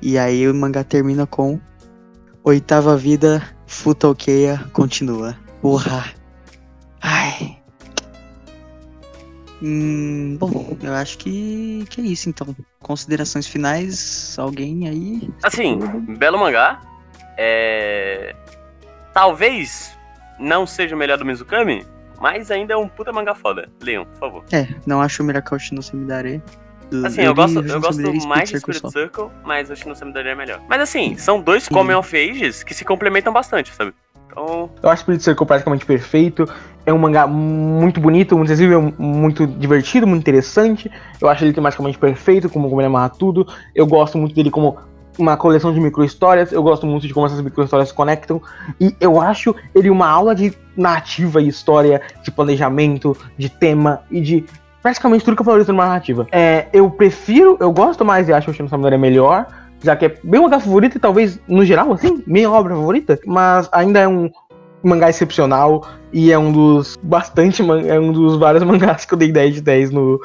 E 0.00 0.18
aí 0.18 0.48
o 0.48 0.54
mangá 0.54 0.82
termina 0.84 1.26
com 1.26 1.60
Oitava 2.42 2.96
vida, 2.96 3.42
Futokeia 3.66 4.58
continua. 4.72 5.36
Porra. 5.62 6.12
Ai. 7.00 7.58
Hum, 9.62 10.36
bom, 10.38 10.76
eu 10.82 10.92
acho 10.92 11.16
que, 11.16 11.84
que 11.88 12.02
é 12.02 12.04
isso 12.04 12.28
então. 12.28 12.54
Considerações 12.84 13.46
finais? 13.46 14.36
Alguém 14.38 14.86
aí? 14.86 15.30
Assim, 15.42 15.78
belo 16.18 16.38
mangá. 16.38 16.80
É. 17.36 18.36
Talvez 19.14 19.96
não 20.38 20.66
seja 20.66 20.94
o 20.94 20.98
melhor 20.98 21.16
do 21.16 21.24
Mizukami, 21.24 21.86
mas 22.20 22.50
ainda 22.50 22.74
é 22.74 22.76
um 22.76 22.86
puta 22.86 23.10
mangá 23.10 23.34
foda. 23.34 23.70
Leiam, 23.82 24.04
por 24.04 24.18
favor. 24.18 24.44
É, 24.52 24.68
não 24.86 25.00
acho 25.00 25.22
o 25.22 25.26
Miracote 25.26 25.74
no 25.74 25.82
Semidare. 25.82 26.42
Assim, 27.06 27.22
eu 27.22 27.34
gosto, 27.34 27.58
eu 27.60 27.80
gosto 27.80 28.28
mais 28.28 28.50
de 28.50 28.60
Spirit 28.60 28.90
Circle 28.90 29.30
mas 29.42 29.70
o 29.70 29.74
Shino 29.74 29.96
Samidare 29.96 30.28
é 30.28 30.34
melhor. 30.34 30.60
Mas 30.68 30.82
assim, 30.82 31.16
são 31.16 31.40
dois 31.40 31.66
Coming 31.66 31.94
of 31.94 32.14
Ages 32.14 32.62
que 32.62 32.74
se 32.74 32.84
complementam 32.84 33.32
bastante, 33.32 33.72
sabe? 33.74 33.94
Então, 34.26 34.70
Eu 34.82 34.90
acho 34.90 35.02
Spirit 35.02 35.24
Circle 35.24 35.46
praticamente 35.46 35.86
perfeito. 35.86 36.46
É 36.86 36.92
um 36.92 36.98
mangá 36.98 37.26
muito 37.26 38.00
bonito, 38.00 38.36
muito 38.36 38.52
muito 38.98 39.46
divertido, 39.46 40.06
muito 40.06 40.20
interessante. 40.20 40.90
Eu 41.20 41.28
acho 41.28 41.44
ele 41.44 41.52
tematicamente 41.52 41.98
perfeito, 41.98 42.48
como, 42.48 42.80
ele 42.80 42.86
amarra 42.86 43.08
tudo. 43.08 43.46
Eu 43.74 43.86
gosto 43.86 44.18
muito 44.18 44.34
dele 44.34 44.50
como 44.50 44.76
uma 45.18 45.36
coleção 45.36 45.72
de 45.72 45.80
micro-histórias. 45.80 46.52
Eu 46.52 46.62
gosto 46.62 46.86
muito 46.86 47.06
de 47.06 47.14
como 47.14 47.26
essas 47.26 47.40
micro-histórias 47.40 47.88
se 47.88 47.94
conectam. 47.94 48.40
E 48.80 48.94
eu 49.00 49.20
acho 49.20 49.54
ele 49.74 49.88
uma 49.88 50.08
aula 50.08 50.34
de 50.34 50.52
narrativa 50.76 51.40
e 51.40 51.48
história, 51.48 52.02
de 52.22 52.30
planejamento, 52.30 53.16
de 53.38 53.48
tema 53.48 54.02
e 54.10 54.20
de 54.20 54.44
praticamente 54.82 55.24
tudo 55.24 55.36
que 55.36 55.40
eu 55.40 55.46
valorizo 55.46 55.72
numa 55.72 55.86
narrativa. 55.86 56.26
É, 56.30 56.66
eu 56.72 56.90
prefiro, 56.90 57.56
eu 57.60 57.72
gosto 57.72 58.04
mais 58.04 58.28
e 58.28 58.32
acho 58.32 58.52
que 58.52 58.62
o 58.62 58.68
Shino 58.68 58.86
é 58.86 58.98
melhor. 58.98 59.46
Já 59.82 59.94
que 59.94 60.06
é 60.06 60.18
meu 60.24 60.42
mangá 60.42 60.58
favorito 60.58 60.96
e 60.96 61.00
talvez, 61.00 61.38
no 61.46 61.64
geral, 61.64 61.92
assim, 61.92 62.22
minha 62.26 62.50
obra 62.50 62.74
favorita. 62.74 63.18
Mas 63.26 63.68
ainda 63.70 64.00
é 64.00 64.08
um 64.08 64.30
mangá 64.86 65.08
excepcional 65.10 65.86
e 66.12 66.30
é 66.32 66.38
um 66.38 66.52
dos 66.52 66.96
bastante 67.02 67.62
é 67.62 67.98
um 67.98 68.12
dos 68.12 68.36
vários 68.36 68.62
mangás 68.64 69.04
que 69.04 69.14
eu 69.14 69.18
dei 69.18 69.32
10 69.32 69.56
de 69.56 69.60
10 69.60 69.90
no 69.90 70.20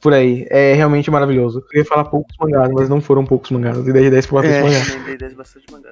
por 0.00 0.12
aí. 0.12 0.46
É 0.50 0.74
realmente 0.74 1.10
maravilhoso. 1.10 1.64
Eu 1.72 1.80
ia 1.80 1.84
falar 1.84 2.04
poucos 2.04 2.34
mangás, 2.38 2.70
mas 2.72 2.88
não 2.88 3.00
foram 3.00 3.24
poucos 3.24 3.50
mangás. 3.50 3.76
Eu 3.76 3.82
dei 3.84 3.92
10 3.92 4.04
de 4.04 4.10
10 4.10 4.26
por 4.26 4.42
bastante 4.42 4.56
É. 4.56 4.62
mangás. 4.62 4.88
lembrei 4.94 5.16
desse 5.16 5.34
bastante 5.36 5.66
mangá. 5.72 5.90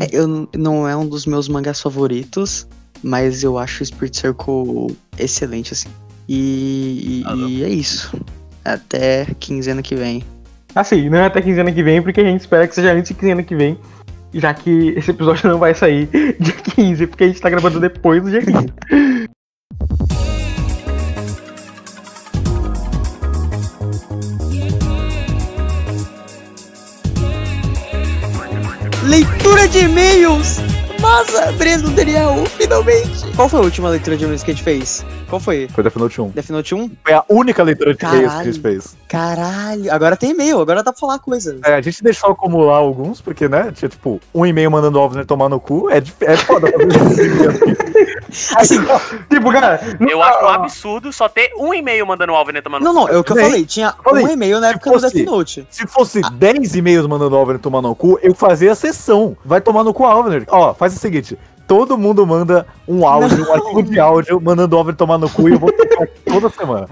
É, 0.00 0.08
eu, 0.12 0.48
não 0.56 0.86
é 0.88 0.96
um 0.96 1.06
dos 1.06 1.26
meus 1.26 1.48
mangás 1.48 1.80
favoritos, 1.80 2.66
mas 3.02 3.42
eu 3.42 3.58
acho 3.58 3.82
o 3.82 3.86
Spirit 3.86 4.16
Circle 4.18 4.96
excelente, 5.18 5.72
assim. 5.72 5.88
E, 6.28 7.22
Ah, 7.26 7.34
e 7.34 7.64
é 7.64 7.68
isso. 7.68 8.14
Até 8.64 9.26
quinzena 9.38 9.82
que 9.82 9.94
vem. 9.96 10.22
Assim, 10.74 11.08
não 11.08 11.18
é 11.18 11.26
até 11.26 11.40
quinzena 11.42 11.72
que 11.72 11.82
vem, 11.82 12.00
porque 12.02 12.20
a 12.20 12.24
gente 12.24 12.40
espera 12.40 12.68
que 12.68 12.74
seja 12.74 12.92
antes 12.92 13.08
de 13.08 13.14
quinzena 13.14 13.42
que 13.42 13.56
vem. 13.56 13.78
Já 14.32 14.54
que 14.54 14.94
esse 14.96 15.10
episódio 15.10 15.48
não 15.48 15.58
vai 15.58 15.74
sair 15.74 16.08
dia 16.38 16.54
15, 16.54 17.06
porque 17.06 17.24
a 17.24 17.26
gente 17.26 17.40
tá 17.40 17.50
gravando 17.50 17.80
depois 17.80 18.22
do 18.22 18.30
dia 18.30 18.42
15. 18.42 18.72
Leitura 29.08 29.66
de 29.66 29.78
e-mails! 29.78 30.69
Nossa, 31.00 31.50
Breno 31.52 31.88
Daniel, 31.90 32.44
finalmente! 32.58 33.24
Qual 33.34 33.48
foi 33.48 33.60
a 33.60 33.62
última 33.62 33.88
leitura 33.88 34.16
de 34.16 34.24
e-mails 34.24 34.42
que 34.42 34.50
a 34.50 34.54
gente 34.54 34.62
fez? 34.62 35.04
Qual 35.28 35.40
foi? 35.40 35.66
Foi 35.72 35.82
Death 35.82 35.96
Note 35.96 36.20
1. 36.20 36.28
Death 36.30 36.50
Note 36.50 36.74
1? 36.74 36.90
Foi 37.04 37.14
a 37.14 37.24
única 37.28 37.62
leitura 37.62 37.94
de 37.94 38.04
e-mails 38.04 38.20
que 38.20 38.26
a 38.26 38.28
Caralho. 38.30 38.52
gente 38.52 38.60
fez. 38.62 38.96
Caralho, 39.08 39.92
agora 39.92 40.16
tem 40.16 40.30
e-mail, 40.30 40.60
agora 40.60 40.82
dá 40.82 40.92
pra 40.92 41.00
falar 41.00 41.18
coisas. 41.18 41.58
É, 41.64 41.74
a 41.74 41.80
gente 41.80 42.02
deixou 42.02 42.30
acumular 42.30 42.76
alguns, 42.76 43.20
porque, 43.20 43.48
né, 43.48 43.72
tinha, 43.74 43.88
tipo, 43.88 44.20
um 44.34 44.44
e-mail 44.44 44.70
mandando 44.70 44.98
o 44.98 45.02
Ovner 45.02 45.24
tomar 45.24 45.48
no 45.48 45.58
cu. 45.58 45.88
É, 45.90 46.00
dif- 46.00 46.16
é 46.22 46.36
foda. 46.36 46.68
Assim, 48.56 48.78
tipo, 49.28 49.50
cara, 49.50 49.80
Eu 50.08 50.22
acho 50.22 50.44
um 50.44 50.48
absurdo 50.48 51.12
só 51.12 51.28
ter 51.28 51.50
um 51.58 51.74
e-mail 51.74 52.06
mandando 52.06 52.32
o 52.32 52.36
Alvin 52.36 52.52
tomar 52.62 52.78
no 52.78 52.84
não, 52.84 52.92
não, 52.94 53.08
é 53.08 53.18
o 53.18 53.24
que 53.24 53.32
eu 53.32 53.36
falei. 53.36 53.66
Tinha 53.66 53.92
falei, 54.04 54.24
um 54.24 54.28
e-mail 54.28 54.60
na 54.60 54.68
época 54.70 54.88
do 54.90 55.00
fosse- 55.00 55.14
Death 55.16 55.26
Note. 55.26 55.66
Se 55.68 55.84
fosse 55.88 56.20
10 56.34 56.76
e-mails 56.76 57.06
mandando 57.08 57.34
o 57.34 57.40
Ovner 57.40 57.58
tomar 57.58 57.82
no 57.82 57.92
cu, 57.94 58.20
eu 58.22 58.32
fazia 58.32 58.70
a 58.70 58.74
sessão. 58.76 59.36
Vai 59.44 59.60
tomar 59.60 59.82
no 59.82 59.92
cu, 59.92 60.04
Ovner. 60.04 60.44
Ó, 60.48 60.72
faz 60.74 60.89
o 60.96 61.00
seguinte. 61.00 61.38
Todo 61.66 61.96
mundo 61.96 62.26
manda 62.26 62.66
um 62.86 63.06
áudio, 63.06 63.48
um 63.48 63.52
arquivo 63.52 63.82
de 63.82 64.00
áudio, 64.00 64.40
mandando 64.40 64.74
o 64.76 64.80
Ovner 64.80 64.96
tomar 64.96 65.18
no 65.18 65.30
cu 65.30 65.48
e 65.48 65.52
eu 65.52 65.58
vou 65.58 65.70
tocar 65.70 66.04
aqui 66.04 66.20
toda 66.24 66.50
semana. 66.50 66.88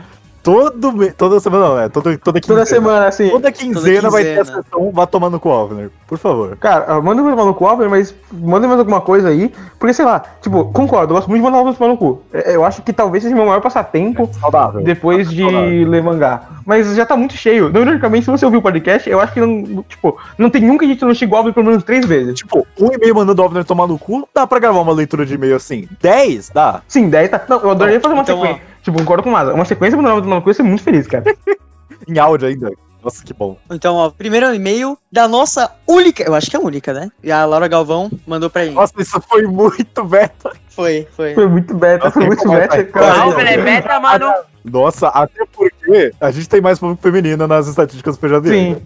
Todo, 0.48 0.92
me- 0.92 1.12
toda 1.12 1.38
semana 1.40 1.68
não, 1.68 1.78
é 1.80 1.88
toda, 1.88 2.16
toda 2.16 2.40
quinzena. 2.40 2.60
toda 2.60 2.66
semana, 2.66 3.06
assim. 3.08 3.28
Toda 3.28 3.52
quinzena 3.52 4.08
vai 4.08 4.24
ter 4.24 4.32
a 4.40 4.44
quinzena. 4.44 4.62
sessão, 4.64 4.90
vai 4.90 5.06
tomar 5.06 5.28
no 5.28 5.38
cu, 5.38 5.50
Ovner. 5.50 5.90
Por 6.06 6.16
favor. 6.16 6.56
Cara, 6.56 6.86
ah, 6.88 7.00
manda 7.02 7.22
mais 7.22 7.36
no 7.36 7.52
cu, 7.52 7.66
Álvaro, 7.66 7.90
mas 7.90 8.14
manda 8.32 8.66
mais 8.66 8.78
alguma 8.78 9.00
coisa 9.02 9.28
aí. 9.28 9.52
Porque, 9.78 9.92
sei 9.92 10.06
lá, 10.06 10.22
tipo, 10.40 10.64
concordo, 10.72 11.12
eu 11.12 11.16
gosto 11.16 11.28
muito 11.28 11.44
de 11.44 11.50
mandar 11.50 11.74
tomar 11.74 11.90
no 11.90 11.98
cu. 11.98 12.22
É, 12.32 12.56
Eu 12.56 12.64
acho 12.64 12.80
que 12.82 12.92
talvez 12.94 13.22
seja 13.22 13.34
meu 13.36 13.44
maior 13.44 13.60
passatempo 13.60 14.28
Saudável. 14.40 14.82
depois 14.82 15.28
de 15.28 15.42
Saudável. 15.42 15.88
ler 15.90 16.02
mangá. 16.02 16.42
Mas 16.64 16.94
já 16.94 17.04
tá 17.04 17.16
muito 17.16 17.34
cheio. 17.34 17.70
Não, 17.70 17.82
ironicamente, 17.82 18.24
se 18.24 18.30
você 18.30 18.44
ouvir 18.44 18.56
o 18.58 18.62
podcast, 18.62 19.08
eu 19.08 19.20
acho 19.20 19.32
que 19.34 19.40
não, 19.40 19.82
tipo, 19.88 20.16
não 20.38 20.48
tem 20.50 20.62
nunca 20.62 20.84
a 20.86 20.88
gente 20.88 21.02
não 21.04 21.14
chegou 21.14 21.36
ao 21.36 21.40
Álvaro 21.40 21.54
pelo 21.54 21.66
menos 21.66 21.82
três 21.84 22.06
vezes. 22.06 22.34
Tipo, 22.34 22.66
um 22.80 22.92
e-mail 22.92 23.14
mandando 23.14 23.42
o 23.42 23.44
Ovner 23.44 23.64
tomar 23.64 23.86
no 23.86 23.98
cu, 23.98 24.26
dá 24.34 24.46
pra 24.46 24.58
gravar 24.58 24.80
uma 24.80 24.92
leitura 24.92 25.26
de 25.26 25.34
e-mail 25.34 25.56
assim. 25.56 25.86
10? 26.00 26.50
Dá. 26.54 26.80
Sim, 26.88 27.08
10 27.10 27.30
tá. 27.30 27.42
Não, 27.48 27.60
eu 27.60 27.70
adoraria 27.70 28.00
fazer 28.00 28.14
uma 28.14 28.22
então, 28.22 28.40
ó. 28.40 28.56
Tipo, 28.88 28.98
concordo 29.00 29.22
com 29.22 29.28
o 29.28 29.32
Maza. 29.32 29.52
Uma 29.52 29.66
sequência 29.66 29.98
tomar 29.98 30.16
no 30.16 30.42
cu, 30.42 30.48
eu 30.48 30.50
ia 30.50 30.54
ser 30.54 30.62
muito 30.62 30.82
feliz, 30.82 31.06
cara. 31.06 31.24
Em 32.08 32.18
áudio 32.18 32.48
ainda. 32.48 32.72
Nossa, 33.04 33.22
que 33.22 33.34
bom. 33.34 33.58
Então, 33.70 33.96
ó, 33.96 34.10
primeiro 34.10 34.52
e-mail 34.54 34.96
da 35.12 35.28
nossa 35.28 35.70
única, 35.86 36.22
eu 36.22 36.34
acho 36.34 36.50
que 36.50 36.56
é 36.56 36.58
a 36.58 36.62
única, 36.62 36.92
né? 36.92 37.10
E 37.22 37.30
a 37.30 37.44
Laura 37.44 37.68
Galvão 37.68 38.10
mandou 38.26 38.48
pra 38.48 38.64
gente. 38.64 38.74
Nossa, 38.74 38.94
isso 38.98 39.20
foi 39.28 39.42
muito 39.42 40.02
beta. 40.04 40.52
Foi, 40.70 41.06
foi. 41.14 41.34
Foi 41.34 41.46
muito 41.46 41.74
beta, 41.74 42.06
Nossa, 42.06 42.18
foi 42.18 42.26
muito 42.26 42.48
beta. 42.48 42.84
cara. 42.84 43.20
Alvin 43.20 43.42
é 43.42 43.62
beta, 43.62 44.00
mano. 44.00 44.32
Nossa, 44.64 45.08
até 45.08 45.44
porque 45.52 46.12
a 46.18 46.30
gente 46.30 46.48
tem 46.48 46.60
mais 46.60 46.78
público 46.78 47.02
feminino 47.02 47.46
nas 47.46 47.68
estatísticas 47.68 48.16
do 48.16 48.20
PJD. 48.20 48.48
Sim. 48.48 48.82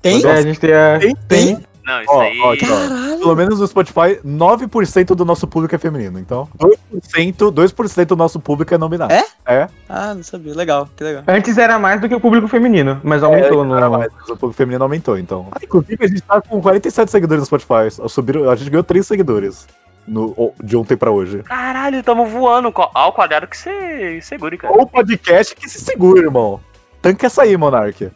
Tem? 0.00 0.24
É, 0.24 0.30
a 0.30 0.42
gente 0.42 0.60
tem 0.60 0.72
a. 0.72 0.98
Tem, 0.98 1.16
tem. 1.28 1.66
Não, 1.90 2.02
isso 2.02 2.12
Ó, 2.12 2.20
aí. 2.20 2.38
ó. 2.40 3.18
Pelo 3.18 3.34
menos 3.34 3.58
no 3.58 3.66
Spotify, 3.66 4.20
9% 4.24 5.14
do 5.16 5.24
nosso 5.24 5.46
público 5.48 5.74
é 5.74 5.78
feminino. 5.78 6.20
Então, 6.20 6.48
2%, 6.56 7.50
2% 7.50 8.04
do 8.06 8.16
nosso 8.16 8.38
público 8.38 8.72
é 8.72 8.78
nominado. 8.78 9.12
É? 9.12 9.24
É. 9.44 9.68
Ah, 9.88 10.14
não 10.14 10.22
sabia. 10.22 10.54
Legal, 10.54 10.88
que 10.96 11.02
legal. 11.02 11.24
Antes 11.26 11.58
era 11.58 11.78
mais 11.80 12.00
do 12.00 12.08
que 12.08 12.14
o 12.14 12.20
público 12.20 12.46
feminino, 12.46 13.00
mas 13.02 13.24
aumentou 13.24 13.64
no. 13.64 13.76
Era 13.76 13.90
mais, 13.90 14.12
mas 14.12 14.28
o 14.28 14.36
público 14.36 14.52
feminino 14.52 14.84
aumentou, 14.84 15.18
então. 15.18 15.48
Ah, 15.50 15.58
inclusive, 15.62 16.04
a 16.04 16.06
gente 16.08 16.22
tá 16.22 16.40
com 16.40 16.62
47 16.62 17.10
seguidores 17.10 17.42
no 17.42 17.46
Spotify. 17.46 18.08
Subiram, 18.08 18.48
a 18.48 18.54
gente 18.54 18.70
ganhou 18.70 18.84
3 18.84 19.04
seguidores 19.04 19.66
no, 20.06 20.52
de 20.62 20.76
ontem 20.76 20.96
pra 20.96 21.10
hoje. 21.10 21.42
Caralho, 21.42 22.02
tamo 22.04 22.26
voando 22.26 22.72
ao 22.94 23.12
quadrado 23.12 23.48
que 23.48 23.56
você 23.56 24.20
segure, 24.22 24.56
cara. 24.56 24.74
Ou 24.74 24.86
podcast 24.86 25.56
que 25.56 25.68
se 25.68 25.80
segura, 25.80 26.20
irmão. 26.20 26.60
Tanca 27.02 27.26
essa 27.26 27.42
aí, 27.42 27.56
Monark. 27.56 28.10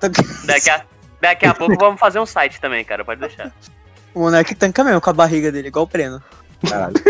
Daqui 0.00 0.68
a, 0.68 0.82
daqui 1.24 1.46
a 1.46 1.52
pouco 1.54 1.76
vamos 1.76 1.98
fazer 1.98 2.18
um 2.18 2.26
site 2.26 2.60
também, 2.60 2.84
cara. 2.84 3.04
Pode 3.04 3.20
deixar. 3.20 3.52
O 4.14 4.20
Monark 4.20 4.54
tanca 4.54 4.84
mesmo 4.84 5.00
com 5.00 5.10
a 5.10 5.12
barriga 5.12 5.50
dele, 5.50 5.68
igual 5.68 5.84
o 5.84 5.88
Breno. 5.88 6.22
Caralho. 6.68 6.94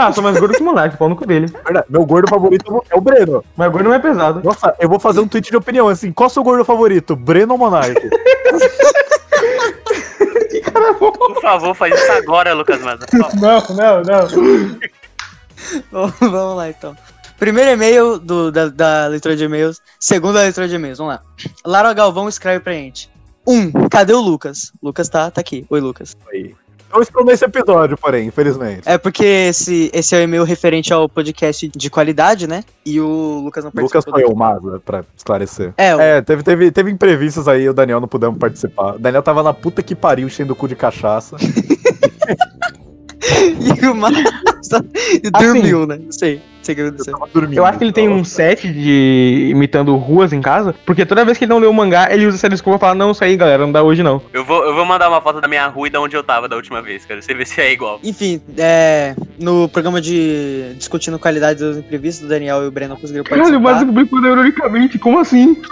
Ah, 0.00 0.12
sou 0.12 0.22
mais 0.22 0.38
gordo 0.38 0.54
que 0.54 0.62
o 0.62 0.64
Monark, 0.64 0.96
pau 0.96 1.08
no 1.08 1.16
cu 1.16 1.26
dele. 1.26 1.46
Verdade, 1.64 1.86
Meu 1.88 2.06
gordo 2.06 2.28
favorito 2.28 2.84
é 2.88 2.96
o 2.96 3.00
Breno. 3.00 3.44
Mas 3.56 3.72
gordo 3.72 3.88
não 3.88 3.94
é 3.94 3.98
pesado. 3.98 4.40
Nossa, 4.44 4.72
eu 4.78 4.88
vou 4.88 5.00
fazer 5.00 5.18
um 5.18 5.26
tweet 5.26 5.50
de 5.50 5.56
opinião 5.56 5.88
assim. 5.88 6.12
Qual 6.12 6.28
é 6.28 6.30
o 6.30 6.32
seu 6.32 6.44
gordo 6.44 6.64
favorito? 6.64 7.16
Breno 7.16 7.54
ou 7.54 7.58
Monark? 7.58 8.00
Por 10.98 11.40
favor, 11.42 11.74
faz 11.74 12.00
isso 12.00 12.12
agora, 12.12 12.54
Lucas 12.54 12.80
Maza. 12.80 13.06
Não, 13.12 13.60
não, 13.74 14.02
não. 14.02 14.78
Vamos 16.20 16.56
lá, 16.56 16.68
então. 16.68 16.96
Primeiro 17.38 17.70
e-mail 17.70 18.18
do, 18.18 18.50
da, 18.50 18.68
da 18.68 19.06
leitura 19.06 19.36
de 19.36 19.44
e-mails. 19.44 19.80
Segunda 19.98 20.42
leitura 20.42 20.68
de 20.68 20.74
e-mails, 20.74 20.98
vamos 20.98 21.14
lá. 21.14 21.22
Lara 21.64 21.92
Galvão 21.92 22.28
escreve 22.28 22.60
pra 22.60 22.72
gente. 22.72 23.08
Um, 23.48 23.72
cadê 23.88 24.12
o 24.12 24.20
Lucas? 24.20 24.72
Lucas 24.82 25.08
tá, 25.08 25.30
tá 25.30 25.40
aqui. 25.40 25.64
Oi, 25.70 25.80
Lucas. 25.80 26.14
Aí. 26.30 26.54
Eu 26.94 27.02
estou 27.02 27.22
nesse 27.24 27.44
episódio, 27.44 27.98
porém, 27.98 28.26
infelizmente. 28.28 28.82
É 28.86 28.96
porque 28.96 29.22
esse, 29.24 29.90
esse 29.92 30.14
é 30.14 30.18
o 30.20 30.22
e-mail 30.22 30.42
referente 30.42 30.90
ao 30.92 31.06
podcast 31.08 31.68
de 31.68 31.90
qualidade, 31.90 32.46
né? 32.46 32.64
E 32.84 32.98
o 32.98 33.40
Lucas 33.44 33.62
não 33.62 33.70
Lucas 33.74 34.04
participou. 34.04 34.14
foi 34.14 34.24
eu, 34.24 34.34
Maza, 34.34 34.80
pra 34.84 35.04
esclarecer. 35.14 35.74
É, 35.76 35.94
o- 35.94 36.00
É, 36.00 36.22
teve, 36.22 36.42
teve, 36.42 36.70
teve 36.70 36.90
imprevistos 36.90 37.46
aí, 37.46 37.68
o 37.68 37.74
Daniel 37.74 38.00
não 38.00 38.08
pudemos 38.08 38.38
participar. 38.38 38.94
O 38.96 38.98
Daniel 38.98 39.22
tava 39.22 39.42
na 39.42 39.52
puta 39.52 39.82
que 39.82 39.94
pariu, 39.94 40.28
cheio 40.30 40.48
do 40.48 40.56
cu 40.56 40.66
de 40.66 40.74
cachaça. 40.76 41.36
e 43.82 43.86
o 43.86 43.94
Massa 43.94 44.82
dormiu, 45.38 45.86
né? 45.86 45.98
Não 46.02 46.12
sei. 46.12 46.40
O 46.72 46.80
aconteceu. 46.80 47.12
Tava 47.12 47.30
dormindo. 47.32 47.58
Eu 47.58 47.64
acho 47.64 47.78
que 47.78 47.84
ele 47.84 47.92
tem 47.92 48.08
um 48.08 48.24
set 48.24 48.70
de 48.72 49.48
imitando 49.50 49.94
ruas 49.96 50.32
em 50.32 50.40
casa, 50.40 50.74
porque 50.84 51.06
toda 51.06 51.24
vez 51.24 51.38
que 51.38 51.44
ele 51.44 51.50
não 51.50 51.58
lê 51.58 51.66
o 51.66 51.72
mangá, 51.72 52.08
ele 52.10 52.26
usa 52.26 52.36
essa 52.36 52.48
desculpa 52.48 52.76
e 52.76 52.80
fala, 52.80 52.94
não, 52.94 53.10
isso 53.10 53.24
aí, 53.24 53.36
galera, 53.36 53.64
não 53.64 53.72
dá 53.72 53.82
hoje 53.82 54.02
não. 54.02 54.20
Eu 54.32 54.44
vou, 54.44 54.64
eu 54.64 54.74
vou 54.74 54.84
mandar 54.84 55.08
uma 55.08 55.20
foto 55.20 55.40
da 55.40 55.48
minha 55.48 55.66
rua 55.66 55.86
e 55.86 55.90
da 55.90 56.00
onde 56.00 56.16
eu 56.16 56.22
tava 56.22 56.48
da 56.48 56.56
última 56.56 56.82
vez, 56.82 57.04
cara. 57.04 57.20
Você 57.22 57.34
vê 57.34 57.44
se 57.44 57.60
é 57.60 57.72
igual. 57.72 57.98
Enfim, 58.02 58.40
é, 58.56 59.14
no 59.38 59.68
programa 59.68 60.00
de 60.00 60.74
discutindo 60.76 61.18
qualidade 61.18 61.58
dos 61.58 61.76
imprevistos, 61.76 62.26
o 62.26 62.28
Daniel 62.28 62.62
e 62.62 62.66
o 62.66 62.70
Breno 62.70 62.96
conseguiram 62.96 63.24
Caralho, 63.24 63.60
participar. 63.60 63.72
mas 63.74 63.84
publicou 63.84 64.20
neuronicamente, 64.20 64.98
como 64.98 65.18
assim? 65.18 65.56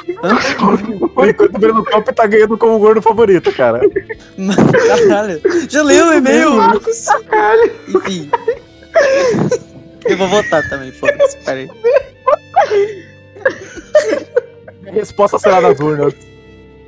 O 1.17 1.59
Breno 1.59 1.85
Cop 1.85 2.13
tá 2.13 2.27
ganhando 2.27 2.59
como 2.59 2.79
gordo 2.79 3.01
favorito, 3.01 3.53
cara. 3.53 3.81
Caralho. 5.09 5.41
Já 5.69 5.83
leu 5.83 6.09
o 6.09 6.15
e-mail? 6.15 6.51
Não 6.55 6.81
consigo. 6.81 7.25
Enfim. 7.89 8.31
Eu 10.09 10.17
vou 10.17 10.29
votar 10.29 10.69
também, 10.69 10.93
foda-se. 10.93 11.37
Pera 11.39 11.61
aí. 11.61 11.71
A 14.87 14.91
resposta 14.93 15.39
será 15.39 15.61
nas 15.61 15.79
urnas. 15.81 16.15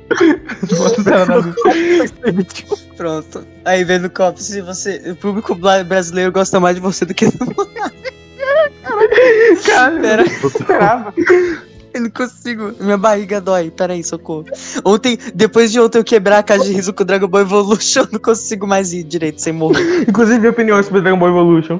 Pronto. 2.97 3.45
Aí 3.63 3.83
vem 3.83 3.99
no 3.99 4.09
copo, 4.09 4.41
se 4.41 4.59
você. 4.61 5.11
O 5.11 5.15
público 5.15 5.53
brasileiro 5.55 6.31
gosta 6.31 6.59
mais 6.59 6.75
de 6.75 6.81
você 6.81 7.05
do 7.05 7.13
que 7.13 7.27
do 7.27 7.37
Cara, 9.65 9.99
Pera, 10.01 10.23
esperava. 10.23 11.13
eu 11.93 12.01
não 12.01 12.09
consigo. 12.09 12.73
Minha 12.79 12.97
barriga 12.97 13.39
dói. 13.39 13.69
Pera 13.69 13.93
aí, 13.93 14.03
socorro. 14.03 14.45
Ontem, 14.83 15.17
depois 15.35 15.71
de 15.71 15.79
ontem 15.79 15.99
eu 15.99 16.03
quebrar 16.03 16.39
a 16.39 16.43
caixa 16.43 16.65
de 16.65 16.73
riso 16.73 16.91
com 16.93 17.03
o 17.03 17.05
Dragon 17.05 17.27
Ball 17.27 17.41
Evolution, 17.41 18.01
eu 18.01 18.07
não 18.13 18.19
consigo 18.19 18.65
mais 18.65 18.93
ir 18.93 19.03
direito 19.03 19.39
sem 19.41 19.53
morrer. 19.53 20.05
Inclusive, 20.07 20.47
opiniões 20.47 20.87
sobre 20.87 21.01
Dragon 21.01 21.19
Ball 21.19 21.29
Evolution. 21.29 21.79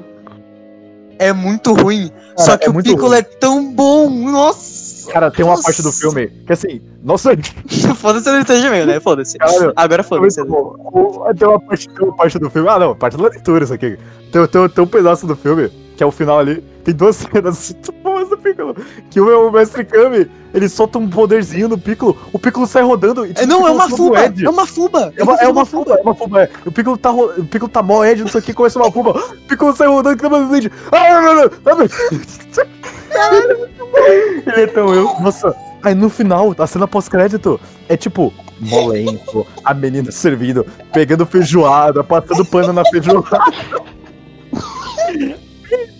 É 1.20 1.34
muito 1.34 1.74
ruim. 1.74 2.08
Cara, 2.08 2.38
só 2.38 2.56
que 2.56 2.66
é 2.66 2.70
o 2.70 2.74
Piccolo 2.74 3.08
ruim. 3.08 3.18
é 3.18 3.22
tão 3.22 3.72
bom. 3.74 4.08
Nossa. 4.08 5.12
Cara, 5.12 5.30
tem 5.30 5.44
uma 5.44 5.52
Nossa. 5.52 5.64
parte 5.64 5.82
do 5.82 5.92
filme 5.92 6.28
que 6.46 6.52
assim, 6.52 6.80
nossa, 7.02 7.30
Foda-se 7.96 8.30
não 8.30 8.40
entendi 8.40 8.70
mesmo, 8.70 8.90
né? 8.90 9.00
Foda-se. 9.00 9.36
Agora 9.76 10.00
é 10.00 10.04
foda-se. 10.04 10.40
Tem 10.42 11.48
uma, 11.48 11.60
parte, 11.60 11.88
tem 11.88 12.04
uma 12.06 12.16
parte 12.16 12.38
do 12.38 12.48
filme. 12.48 12.68
Ah, 12.68 12.78
não, 12.78 12.96
parte 12.96 13.16
da 13.16 13.28
leitura 13.28 13.64
isso 13.64 13.74
aqui. 13.74 13.98
Tem, 14.32 14.46
tem, 14.46 14.68
tem 14.68 14.84
um 14.84 14.86
pedaço 14.86 15.26
do 15.26 15.36
filme, 15.36 15.68
que 15.96 16.02
é 16.02 16.06
o 16.06 16.10
final 16.10 16.38
ali. 16.38 16.64
Tem 16.84 16.94
duas 16.94 17.16
cenas 17.16 17.70
muito 17.72 17.92
boas 17.92 18.28
do 18.28 18.36
Piccolo. 18.38 18.74
Que 19.10 19.18
é 19.18 19.22
o 19.22 19.50
Mestre 19.50 19.84
Kami, 19.84 20.30
ele 20.52 20.68
solta 20.68 20.98
um 20.98 21.08
poderzinho 21.08 21.68
no 21.68 21.78
Piccolo, 21.78 22.16
o 22.32 22.38
Piccolo 22.38 22.66
sai 22.66 22.82
rodando 22.82 23.26
e 23.26 23.30
É, 23.30 23.34
tipo, 23.34 23.46
não, 23.46 23.68
é 23.68 23.72
Piccolo 23.72 23.74
uma 23.74 23.88
fuba. 23.96 24.24
Ed. 24.24 24.44
É 24.44 24.50
uma 24.50 24.66
fuba. 24.66 25.12
É 25.16 25.22
uma, 25.22 25.34
é 25.36 25.48
uma 25.48 25.66
fuba, 25.66 25.94
é 25.94 26.02
uma 26.02 26.14
fuba, 26.14 26.42
é. 26.42 26.50
O 26.64 26.72
Piccolo 26.72 26.96
tá, 26.96 27.12
o 27.12 27.44
Piccolo 27.44 27.70
tá 27.70 27.82
mó 27.82 28.04
Ed, 28.04 28.22
não 28.22 28.28
sei 28.28 28.40
o 28.40 28.42
que, 28.44 28.52
começa 28.54 28.78
uma 28.78 28.90
fuba. 28.90 29.10
O 29.10 29.48
Piccolo 29.48 29.74
sai 29.76 29.88
rodando, 29.88 30.16
que 30.16 30.22
tá 30.22 30.28
mais 30.28 30.48
não, 30.48 31.22
não, 31.22 31.34
não, 31.34 31.50
não. 31.76 31.88
Ele 34.46 34.62
é 34.62 34.66
tão 34.66 34.94
eu. 34.94 35.20
Nossa, 35.20 35.54
aí 35.82 35.94
no 35.94 36.08
final, 36.08 36.54
a 36.58 36.66
cena 36.66 36.88
pós-crédito, 36.88 37.60
é 37.88 37.96
tipo, 37.96 38.32
molenco, 38.60 39.46
a 39.64 39.74
menina 39.74 40.10
servindo, 40.10 40.66
pegando 40.92 41.26
feijoada, 41.26 42.02
passando 42.02 42.44
pano 42.44 42.72
na 42.72 42.84
feijoada. 42.84 43.38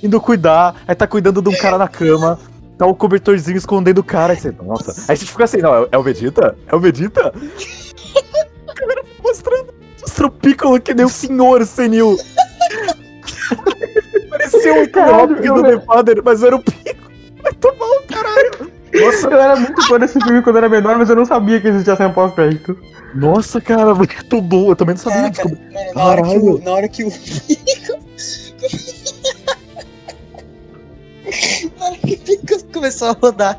Indo 0.02 0.20
cuidar, 0.20 0.76
aí 0.86 0.94
tá 0.94 1.06
cuidando 1.06 1.42
de 1.42 1.48
um 1.48 1.56
cara 1.58 1.76
na 1.76 1.88
cama, 1.88 2.38
tá 2.78 2.86
o 2.86 2.94
cobertorzinho 2.94 3.58
escondendo 3.58 3.98
o 3.98 4.04
cara, 4.04 4.32
aí 4.32 4.40
você, 4.40 4.50
nossa. 4.62 4.92
Aí 4.92 5.04
a 5.08 5.14
gente 5.14 5.30
fica 5.30 5.44
assim, 5.44 5.58
não, 5.58 5.84
é, 5.84 5.88
é 5.92 5.98
o 5.98 6.02
Vegeta? 6.02 6.56
É 6.66 6.74
o 6.74 6.80
Vegeta? 6.80 7.32
A 8.66 8.74
câmera 8.74 9.02
mostrando, 9.22 9.74
mostrou 10.00 10.28
o 10.28 10.32
Piccolo 10.32 10.80
que 10.80 10.94
nem 10.94 11.04
um 11.04 11.10
senhor 11.10 11.64
senil. 11.66 12.16
Parecia 14.30 14.82
um 14.82 14.88
Caralho, 14.88 15.42
do. 15.42 15.62
The 15.62 15.80
Father, 15.80 16.22
mas 16.24 16.42
era 16.42 16.56
o 16.56 16.62
Piccolo. 16.62 17.10
Vai 17.42 17.52
tomar 17.54 17.86
o 17.86 18.02
caralho. 18.06 18.70
Nossa, 18.92 19.28
Eu 19.28 19.38
era 19.40 19.56
muito 19.56 19.86
fã 19.86 19.98
desse 19.98 20.20
filme 20.20 20.42
quando 20.42 20.56
era 20.56 20.68
menor, 20.68 20.98
mas 20.98 21.08
eu 21.08 21.16
não 21.16 21.24
sabia 21.24 21.60
que 21.60 21.68
existia 21.68 21.94
cena 21.96 22.10
pós-crédito. 22.10 22.76
Nossa, 23.14 23.60
cara, 23.60 23.94
muito 23.94 24.40
bom. 24.42 24.70
Eu 24.70 24.76
também 24.76 24.94
não 24.94 25.02
sabia. 25.02 25.30
Caraca, 25.30 25.42
descobri. 25.42 25.60
mano, 25.72 25.94
na 25.94 26.02
hora 26.04 26.22
que 26.22 26.24
o. 26.34 26.40
Caralho. 26.40 26.62
Na 26.64 26.70
hora 26.72 26.88
que 26.88 27.04
o. 27.04 27.10
começou 32.70 33.08
a 33.08 33.12
rodar. 33.12 33.58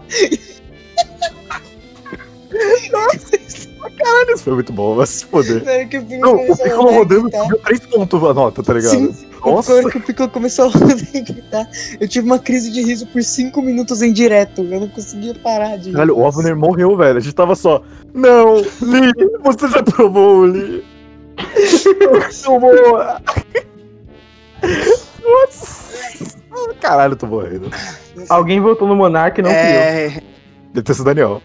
Caralho, 3.97 4.33
isso 4.33 4.43
foi 4.43 4.53
muito 4.53 4.73
bom, 4.73 4.95
vai 4.95 5.05
se 5.05 5.25
foder. 5.25 5.88
Que 5.88 5.97
o 5.97 6.05
Piccolo 6.05 6.21
Não, 6.21 6.51
o 6.51 6.57
Piccolo 6.57 6.91
rodando 6.91 7.29
subiu 7.31 7.57
três 7.59 7.79
pontos 7.81 8.23
a 8.23 8.33
nota, 8.33 8.63
tá 8.63 8.73
ligado? 8.73 8.91
Sim. 8.91 9.27
Nossa. 9.43 9.89
Que 9.89 9.97
o 9.97 10.01
Piccolo 10.01 10.29
começou 10.29 10.65
a 10.65 10.67
rodar 10.69 10.97
e 11.13 11.21
gritar, 11.21 11.67
eu 11.99 12.07
tive 12.07 12.25
uma 12.25 12.39
crise 12.39 12.71
de 12.71 12.81
riso 12.81 13.07
por 13.07 13.23
5 13.23 13.61
minutos 13.61 14.01
em 14.01 14.11
direto. 14.11 14.61
Eu 14.63 14.81
não 14.81 14.88
conseguia 14.88 15.33
parar 15.35 15.77
de. 15.77 15.91
Caralho, 15.91 16.17
o 16.17 16.25
Avner 16.25 16.55
morreu, 16.55 16.95
velho. 16.95 17.17
A 17.17 17.21
gente 17.21 17.33
tava 17.33 17.55
só. 17.55 17.83
Não, 18.13 18.55
Lee, 18.55 19.11
você 19.43 19.67
já 19.67 19.83
provou, 19.83 20.45
Lee. 20.45 20.83
Não 22.45 22.59
morra. 22.59 23.21
Nossa. 26.51 26.73
Caralho, 26.81 27.13
eu 27.13 27.17
tô 27.17 27.25
morrendo. 27.27 27.71
Alguém 28.29 28.59
votou 28.59 28.87
no 28.87 28.95
Monark 28.95 29.39
e 29.39 29.43
não. 29.43 29.49
É, 29.49 30.21
Deve 30.73 30.83
ter 30.83 30.93
sido 30.93 31.01
o 31.01 31.05
Daniel. 31.05 31.41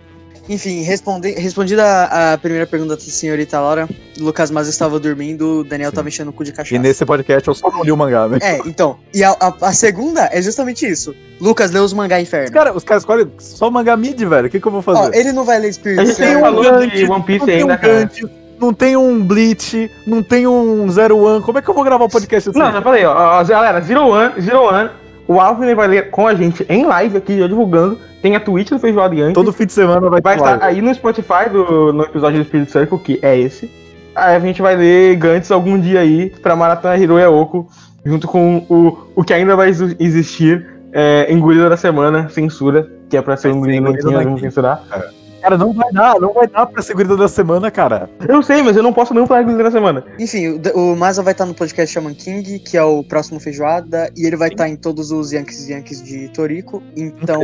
Enfim, 0.48 0.82
respondi, 0.82 1.32
respondida 1.32 1.82
a, 1.84 2.34
a 2.34 2.38
primeira 2.38 2.64
pergunta 2.68 2.94
da 2.94 3.02
senhorita 3.02 3.58
Laura, 3.58 3.88
Lucas 4.16 4.48
Mas 4.48 4.68
estava 4.68 5.00
dormindo, 5.00 5.60
o 5.60 5.64
Daniel 5.64 5.90
tava 5.90 6.06
enchendo 6.08 6.30
o 6.30 6.32
cu 6.32 6.44
de 6.44 6.50
E 6.50 6.52
cachaça. 6.52 6.80
nesse 6.80 7.04
podcast 7.04 7.48
eu 7.48 7.52
só 7.54 7.68
não 7.68 7.82
li 7.82 7.90
o 7.90 7.96
mangá, 7.96 8.28
né? 8.28 8.38
É, 8.40 8.58
então. 8.64 8.96
E 9.12 9.24
a, 9.24 9.30
a- 9.40 9.54
a 9.60 9.72
segunda 9.72 10.28
é 10.32 10.40
justamente 10.40 10.86
isso. 10.86 11.12
Lucas 11.40 11.72
leu 11.72 11.82
os 11.82 11.92
mangá 11.92 12.20
inferno. 12.20 12.52
Cara, 12.52 12.72
os 12.72 12.84
caras 12.84 13.02
escolhem 13.02 13.28
só 13.38 13.68
mangá 13.72 13.96
mid, 13.96 14.20
velho. 14.20 14.46
O 14.46 14.50
que, 14.50 14.60
que 14.60 14.66
eu 14.68 14.70
vou 14.70 14.82
fazer? 14.82 15.00
Ó, 15.00 15.10
ele 15.12 15.32
não 15.32 15.44
vai 15.44 15.58
ler 15.58 15.72
Spirit 15.72 15.98
A 15.98 16.04
gente 16.04 16.16
tem 16.16 16.36
um 16.36 16.40
falou 16.40 16.62
de 16.86 17.04
One 17.10 17.22
Piece 17.24 17.50
ainda, 17.50 17.74
um 17.74 17.78
cara. 17.78 18.10
Não 18.60 18.72
tem 18.72 18.96
um 18.96 19.22
Bleach, 19.22 19.90
não 20.06 20.22
tem 20.22 20.46
um 20.46 20.88
Zero 20.90 21.18
One. 21.18 21.42
Como 21.42 21.58
é 21.58 21.62
que 21.62 21.68
eu 21.68 21.74
vou 21.74 21.84
gravar 21.84 22.04
um 22.04 22.08
podcast 22.08 22.50
assim? 22.50 22.58
Não, 22.58 22.72
já 22.72 22.82
falei, 22.82 23.04
ó, 23.04 23.40
ó, 23.40 23.44
galera, 23.44 23.80
Zero 23.80 24.06
One, 24.08 24.40
Zero 24.40 24.62
One, 24.64 24.90
o 25.28 25.40
Alvin 25.40 25.74
vai 25.74 25.88
ler 25.88 26.10
com 26.10 26.26
a 26.26 26.34
gente 26.34 26.64
em 26.68 26.84
live 26.84 27.16
aqui, 27.16 27.38
já 27.38 27.46
divulgando. 27.46 27.98
Tem 28.22 28.34
a 28.34 28.40
Twitch 28.40 28.70
do 28.70 28.78
Feijoada 28.78 29.14
Yankee. 29.14 29.34
Todo 29.34 29.52
fim 29.52 29.66
de 29.66 29.72
semana 29.72 30.08
vai, 30.08 30.20
Vai 30.20 30.36
estar 30.36 30.58
live. 30.58 30.64
aí 30.64 30.82
no 30.82 30.94
Spotify 30.94 31.48
do, 31.50 31.92
no 31.92 32.04
episódio 32.04 32.38
do 32.38 32.44
Spirit 32.44 32.70
Circle, 32.70 32.98
que 32.98 33.18
é 33.22 33.38
esse. 33.38 33.70
Aí 34.14 34.34
a 34.34 34.40
gente 34.40 34.62
vai 34.62 34.74
ler 34.74 35.16
Gantz 35.16 35.50
algum 35.50 35.78
dia 35.78 36.00
aí 36.00 36.30
pra 36.42 36.56
Maratona 36.56 36.96
Hiro 36.96 37.18
Yaoko, 37.18 37.68
junto 38.04 38.26
com 38.26 38.64
o, 38.68 38.98
o 39.14 39.22
que 39.22 39.34
ainda 39.34 39.54
vai 39.54 39.68
existir, 39.68 40.66
é, 40.92 41.26
Engolida 41.30 41.68
da 41.68 41.76
Semana, 41.76 42.28
Censura, 42.30 42.90
que 43.10 43.16
é 43.16 43.22
pra 43.22 43.36
ser 43.36 43.52
um 43.52 43.68
engolido 43.70 44.10
não 44.10 44.38
censurar. 44.38 44.82
Cara, 45.46 45.56
não 45.56 45.72
vai 45.72 45.92
dar, 45.92 46.18
não 46.18 46.32
vai 46.34 46.48
dar 46.48 46.66
pra 46.66 46.82
segurança 46.82 47.16
da 47.16 47.28
semana, 47.28 47.70
cara. 47.70 48.10
Eu 48.28 48.42
sei, 48.42 48.62
mas 48.62 48.76
eu 48.76 48.82
não 48.82 48.92
posso 48.92 49.14
não 49.14 49.28
falar 49.28 49.42
Engolida 49.42 49.62
da 49.62 49.70
Semana. 49.70 50.04
Enfim, 50.18 50.60
o, 50.74 50.92
o 50.92 50.96
Maza 50.96 51.22
vai 51.22 51.30
estar 51.30 51.46
no 51.46 51.54
podcast 51.54 51.94
Shaman 51.94 52.14
King, 52.14 52.58
que 52.58 52.76
é 52.76 52.82
o 52.82 53.04
próximo 53.04 53.38
feijoada, 53.38 54.10
e 54.16 54.26
ele 54.26 54.34
vai 54.34 54.48
estar 54.48 54.68
em 54.68 54.74
todos 54.74 55.12
os 55.12 55.30
Yankees 55.30 55.68
Yankees 55.68 56.02
de 56.02 56.28
Torico. 56.30 56.82
Então, 56.96 57.42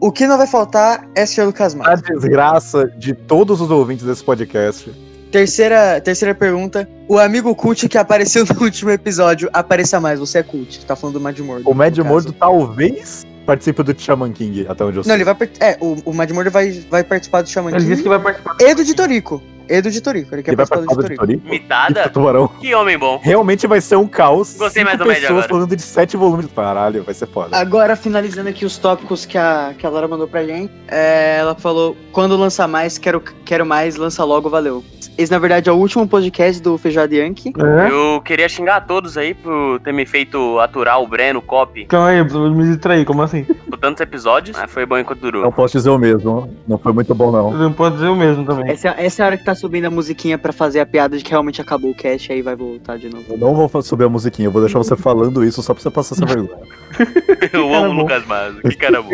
o 0.00 0.10
que 0.10 0.26
não 0.26 0.36
vai 0.36 0.48
faltar 0.48 1.08
é 1.14 1.24
Sr. 1.24 1.44
Lucas 1.44 1.72
A 1.74 1.78
Maza. 1.78 2.02
desgraça 2.02 2.88
de 2.98 3.14
todos 3.14 3.60
os 3.60 3.70
ouvintes 3.70 4.04
desse 4.04 4.24
podcast. 4.24 4.92
Terceira, 5.30 6.00
terceira 6.00 6.34
pergunta. 6.34 6.88
O 7.08 7.16
amigo 7.16 7.54
cult 7.54 7.88
que 7.88 7.96
apareceu 7.96 8.44
no 8.44 8.58
último 8.64 8.90
episódio, 8.90 9.48
apareça 9.52 10.00
mais, 10.00 10.18
você 10.18 10.38
é 10.38 10.42
cult. 10.42 10.84
Tá 10.84 10.96
falando 10.96 11.14
do 11.14 11.20
Mad 11.20 11.38
Mordo. 11.38 11.70
O 11.70 11.74
Mad. 11.74 11.96
Mordo 11.98 12.32
talvez 12.32 13.24
participe 13.46 13.82
do 13.82 13.98
Shaman 13.98 14.32
King, 14.32 14.66
até 14.68 14.84
onde 14.84 14.98
eu 14.98 15.04
sei. 15.04 15.08
Não, 15.08 15.16
ele 15.16 15.24
vai. 15.24 15.36
É, 15.60 15.78
o, 15.80 15.96
o 16.04 16.12
Mad 16.12 16.30
Mordo 16.32 16.50
vai, 16.50 16.70
vai 16.90 17.02
participar 17.04 17.42
do 17.42 17.48
Shaman 17.48 17.70
Ele 17.70 17.78
disse 17.78 17.90
King. 17.90 18.02
que 18.02 18.08
vai 18.08 18.18
participar. 18.18 18.56
E 18.60 18.74
do 18.74 18.84
de 18.84 18.94
Torico. 18.94 19.42
E 19.68 19.80
do 19.80 19.90
de 19.90 20.00
Torico. 20.00 20.34
Ele 20.34 20.42
quer 20.42 20.50
Ele 20.50 20.56
participar 20.56 20.80
do 20.80 20.88
de 20.88 20.94
Torico. 21.16 21.26
Torico 21.26 21.48
Mitada? 21.48 22.08
Tubarão. 22.08 22.48
Que 22.48 22.74
homem 22.74 22.98
bom. 22.98 23.20
Realmente 23.22 23.66
vai 23.66 23.80
ser 23.80 23.96
um 23.96 24.06
caos. 24.06 24.56
Gostei 24.56 24.84
mais 24.84 24.98
do 24.98 25.04
Mad 25.06 25.14
pessoas 25.16 25.30
agora. 25.30 25.48
falando 25.48 25.76
de 25.76 25.82
sete 25.82 26.16
volumes. 26.16 26.46
Caralho, 26.54 27.02
vai 27.02 27.14
ser 27.14 27.26
foda. 27.26 27.56
Agora, 27.56 27.96
finalizando 27.96 28.48
aqui 28.48 28.64
os 28.64 28.78
tópicos 28.78 29.24
que 29.24 29.36
a, 29.38 29.74
que 29.78 29.86
a 29.86 29.90
Laura 29.90 30.08
mandou 30.08 30.26
pra 30.28 30.44
gente, 30.44 30.72
é, 30.88 31.36
ela 31.38 31.54
falou: 31.54 31.96
quando 32.12 32.36
lançar 32.36 32.66
mais, 32.68 32.98
quero, 32.98 33.20
quero 33.20 33.64
mais, 33.66 33.96
lança 33.96 34.24
logo, 34.24 34.48
valeu. 34.48 34.84
Esse, 35.18 35.32
na 35.32 35.38
verdade, 35.38 35.68
é 35.68 35.72
o 35.72 35.76
último 35.76 36.06
podcast 36.06 36.60
do 36.60 36.76
Feijoada 36.76 37.14
Yankee. 37.14 37.52
É? 37.56 37.90
Eu 37.90 38.20
queria 38.20 38.48
xingar 38.48 38.76
a 38.76 38.80
todos 38.82 39.16
aí 39.16 39.32
por 39.32 39.80
ter 39.80 39.92
me 39.92 40.04
feito 40.04 40.58
aturar 40.58 41.00
o 41.00 41.06
Breno, 41.06 41.38
o 41.38 41.42
Cop, 41.42 41.84
Calma 41.86 42.08
aí, 42.08 42.18
eu 42.18 42.24
preciso 42.24 42.50
me 42.50 42.64
distrair, 42.64 43.04
como 43.06 43.22
assim? 43.22 43.44
por 43.44 43.78
tantos 43.78 44.00
episódios. 44.00 44.56
Mas 44.56 44.70
foi 44.70 44.84
bom 44.84 44.98
enquanto 44.98 45.20
durou. 45.20 45.42
Não 45.42 45.52
posso 45.52 45.76
dizer 45.76 45.88
o 45.90 45.98
mesmo. 45.98 46.50
Não 46.68 46.76
foi 46.78 46.92
muito 46.92 47.14
bom, 47.14 47.30
não. 47.32 47.52
Eu 47.52 47.58
não 47.58 47.72
posso 47.72 47.92
dizer 47.92 48.08
o 48.08 48.16
mesmo 48.16 48.44
também. 48.44 48.70
Essa, 48.70 48.88
essa 48.98 49.22
é 49.22 49.24
a 49.24 49.26
hora 49.28 49.36
que 49.38 49.44
tá 49.44 49.54
subindo 49.56 49.86
a 49.86 49.90
musiquinha 49.90 50.38
pra 50.38 50.52
fazer 50.52 50.80
a 50.80 50.86
piada 50.86 51.16
de 51.18 51.24
que 51.24 51.30
realmente 51.30 51.60
acabou 51.60 51.90
o 51.90 51.94
cast, 51.94 52.30
aí 52.32 52.42
vai 52.42 52.54
voltar 52.54 52.98
de 52.98 53.08
novo. 53.08 53.24
Eu 53.30 53.38
não 53.38 53.54
vou 53.54 53.82
subir 53.82 54.04
a 54.04 54.08
musiquinha, 54.08 54.46
eu 54.48 54.52
vou 54.52 54.62
deixar 54.62 54.78
você 54.78 54.94
falando 54.96 55.42
isso 55.44 55.62
só 55.62 55.74
pra 55.74 55.82
você 55.82 55.90
passar 55.90 56.14
essa 56.14 56.26
vergonha. 56.26 56.58
Eu 57.52 57.74
amo 57.74 57.88
o. 57.90 58.02
Lucas 58.02 58.24
Mazo. 58.26 58.60
Que 58.62 58.76
cara 58.76 59.02
bom. 59.02 59.10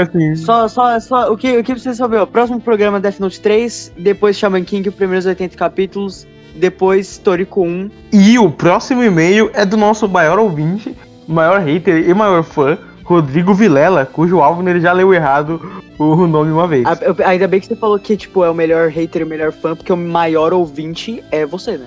Assim, 0.00 0.34
Só, 0.36 0.66
só, 0.66 0.98
só, 0.98 1.32
o 1.32 1.36
que, 1.36 1.58
o 1.58 1.62
que 1.64 1.74
você 1.74 1.94
saber? 1.94 2.16
ó, 2.16 2.26
Próximo 2.26 2.60
programa 2.60 2.98
Death 2.98 3.18
Note 3.20 3.40
3, 3.40 3.92
depois 3.98 4.36
Shaman 4.36 4.64
King, 4.64 4.88
os 4.88 4.94
primeiros 4.94 5.26
80 5.26 5.56
capítulos. 5.56 6.26
depois 6.56 7.18
Torico 7.18 7.62
1. 7.62 7.90
E 8.12 8.38
o 8.38 8.50
próximo 8.50 9.02
e-mail 9.04 9.50
é 9.52 9.64
do 9.66 9.76
nosso 9.76 10.08
maior 10.08 10.38
ouvinte, 10.38 10.96
maior 11.28 11.60
hater 11.60 12.08
e 12.08 12.14
maior 12.14 12.42
fã, 12.42 12.78
Rodrigo 13.04 13.52
Vilela, 13.54 14.06
cujo 14.06 14.40
alvo 14.40 14.66
ele 14.68 14.80
já 14.80 14.92
leu 14.92 15.12
errado 15.12 15.60
o 15.98 16.26
nome 16.26 16.50
uma 16.50 16.66
vez. 16.66 16.86
A- 16.86 16.98
eu- 17.02 17.14
Ainda 17.26 17.46
bem 17.46 17.60
que 17.60 17.66
você 17.66 17.76
falou 17.76 17.98
que, 17.98 18.16
tipo, 18.16 18.42
é 18.42 18.50
o 18.50 18.54
melhor 18.54 18.88
hater 18.88 19.20
e 19.22 19.24
o 19.24 19.28
melhor 19.28 19.52
fã, 19.52 19.76
porque 19.76 19.92
o 19.92 19.96
maior 19.96 20.52
ouvinte 20.52 21.22
é 21.30 21.44
você, 21.44 21.76
né? 21.76 21.86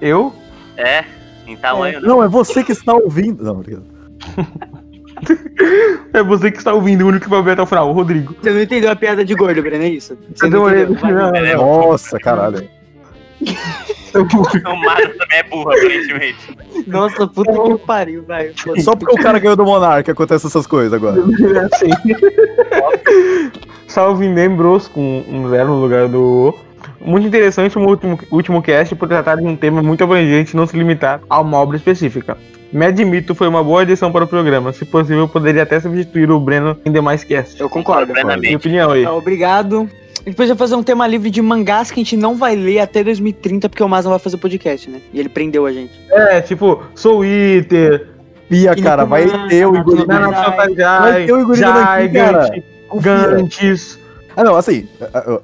Eu? 0.00 0.32
É, 0.76 1.04
em 1.46 1.56
tamanho, 1.56 2.00
né? 2.00 2.06
Não, 2.06 2.22
é 2.22 2.28
você 2.28 2.62
que 2.62 2.72
está 2.72 2.94
ouvindo. 2.94 3.42
Não, 3.42 3.52
obrigado. 3.54 3.84
É 6.12 6.22
você 6.22 6.48
que 6.48 6.58
está 6.58 6.72
ouvindo, 6.72 7.02
o 7.04 7.08
único 7.08 7.24
que 7.24 7.30
vai 7.30 7.42
ver 7.42 7.50
até 7.52 7.62
o 7.62 7.66
final, 7.66 7.88
o 7.90 7.92
Rodrigo. 7.92 8.36
Você 8.40 8.50
não 8.52 8.62
entendeu 8.62 8.88
a 8.88 8.94
piada 8.94 9.24
de 9.24 9.34
gordo, 9.34 9.60
Breno, 9.60 9.82
é 9.82 9.88
isso? 9.88 10.16
Você 10.32 10.46
Eu 10.46 10.50
não 10.50 10.70
entendeu? 10.70 11.58
Nossa, 11.58 12.20
caralho. 12.20 12.62
O 14.14 14.76
Mara 14.76 15.08
também 15.08 15.38
é 15.38 15.42
burro, 15.42 15.70
aparentemente. 15.72 16.56
Nossa, 16.86 17.26
puta 17.26 17.52
que 17.52 17.86
pariu, 17.86 18.22
velho. 18.22 18.54
Só 18.82 18.94
porque 18.96 19.20
o 19.20 19.22
cara 19.22 19.38
ganhou 19.38 19.56
do 19.56 19.64
Monark 19.64 20.10
acontece 20.10 20.46
essas 20.46 20.66
coisas 20.66 20.92
agora. 20.92 21.20
Assim. 21.72 21.90
Salve 23.86 24.28
membros 24.28 24.88
com 24.88 25.24
um 25.28 25.48
zero 25.48 25.68
no 25.68 25.80
lugar 25.80 26.08
do 26.08 26.20
O. 26.20 26.54
Muito 27.00 27.26
interessante 27.26 27.78
o 27.78 27.86
último, 27.86 28.18
último 28.30 28.62
cast 28.62 28.94
por 28.94 29.08
tratar 29.08 29.36
de 29.36 29.44
um 29.44 29.56
tema 29.56 29.82
muito 29.82 30.02
abrangente 30.02 30.52
e 30.52 30.56
não 30.56 30.66
se 30.66 30.76
limitar 30.76 31.20
a 31.28 31.40
uma 31.40 31.58
obra 31.58 31.76
específica. 31.76 32.36
Me 32.72 32.84
admito, 32.84 33.34
foi 33.34 33.48
uma 33.48 33.64
boa 33.64 33.82
adição 33.82 34.12
para 34.12 34.24
o 34.24 34.28
programa. 34.28 34.72
Se 34.72 34.84
possível, 34.84 35.20
eu 35.20 35.28
poderia 35.28 35.62
até 35.62 35.80
substituir 35.80 36.30
o 36.30 36.38
Breno 36.38 36.76
em 36.84 36.92
demais 36.92 37.24
casts. 37.24 37.58
Eu 37.58 37.68
concordo. 37.70 38.12
Minha 38.38 38.56
opinião 38.56 38.90
aí. 38.90 39.04
Tá, 39.04 39.14
obrigado. 39.14 39.88
Depois 40.30 40.48
eu 40.48 40.54
vou 40.54 40.66
fazer 40.66 40.74
um 40.74 40.82
tema 40.82 41.06
livre 41.06 41.30
de 41.30 41.40
mangás 41.40 41.90
que 41.90 42.00
a 42.00 42.04
gente 42.04 42.16
não 42.16 42.36
vai 42.36 42.54
ler 42.54 42.80
até 42.80 43.02
2030, 43.02 43.68
porque 43.68 43.82
o 43.82 43.88
Masa 43.88 44.08
vai 44.08 44.18
fazer 44.18 44.36
podcast, 44.36 44.90
né? 44.90 45.00
E 45.12 45.18
ele 45.20 45.28
prendeu 45.28 45.66
a 45.66 45.72
gente. 45.72 45.92
É, 46.10 46.40
tipo, 46.40 46.82
Soul 46.94 47.24
Eater, 47.24 48.08
Pia, 48.48 48.72
E 48.76 48.82
cara, 48.82 49.04
vai 49.04 49.26
ter 49.48 49.66
o 49.66 49.76
Igor 49.76 50.06
Vai 50.06 50.74
Jai, 50.74 51.26
ter 51.26 51.32
o 51.32 51.40
Igor. 51.40 51.54
Gigant, 51.56 52.62
Confia. 52.88 53.68
Ah, 54.38 54.44
não, 54.44 54.54
assim, 54.54 54.86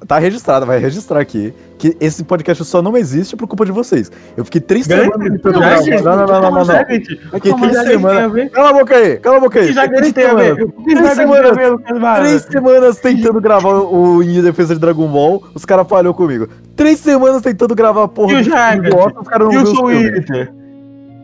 tá 0.07 0.17
registrado, 0.17 0.65
vai 0.65 0.79
registrar 0.79 1.19
aqui 1.19 1.53
que 1.77 1.97
esse 1.99 2.23
podcast 2.23 2.63
só 2.63 2.81
não 2.81 2.95
existe 2.95 3.35
por 3.35 3.45
culpa 3.45 3.65
de 3.65 3.71
vocês. 3.73 4.09
Eu 4.37 4.45
fiquei 4.45 4.61
três 4.61 4.85
semanas 4.85 5.41
gravar. 5.41 5.81
gente, 5.81 6.01
Não, 6.01 6.15
não, 6.15 6.25
não, 6.25 6.41
não, 6.41 6.51
não. 6.51 6.65
não. 6.65 6.85
Fiquei 6.85 7.53
três 7.53 7.77
semanas. 7.89 8.51
Cala 8.53 8.69
a 8.69 8.73
boca 8.73 8.95
aí, 8.95 9.17
cala 9.17 9.35
a 9.35 9.39
boca 9.41 9.59
aí. 9.59 9.73
Três 9.73 10.13
semanas. 10.13 10.57
Três 10.85 11.13
semanas. 11.13 12.19
Três 12.21 12.41
semanas 12.43 12.97
tentando 13.01 13.41
gravar 13.41 13.73
o 13.73 14.23
Em 14.23 14.41
Defesa 14.41 14.73
de 14.75 14.79
Dragon 14.79 15.09
Ball, 15.09 15.43
os 15.53 15.65
caras 15.65 15.85
falhou 15.89 16.13
comigo. 16.13 16.47
Três 16.77 16.97
semanas 16.97 17.41
tentando 17.41 17.75
gravar 17.75 18.03
a 18.05 18.07
porra 18.07 18.39
E 18.39 18.43
do 18.45 18.97
Oscar, 18.97 19.21
os 19.21 19.27
caras 19.27 19.47
não 19.49 19.53
E 19.53 19.57
o 19.57 19.87
viram 19.87 20.64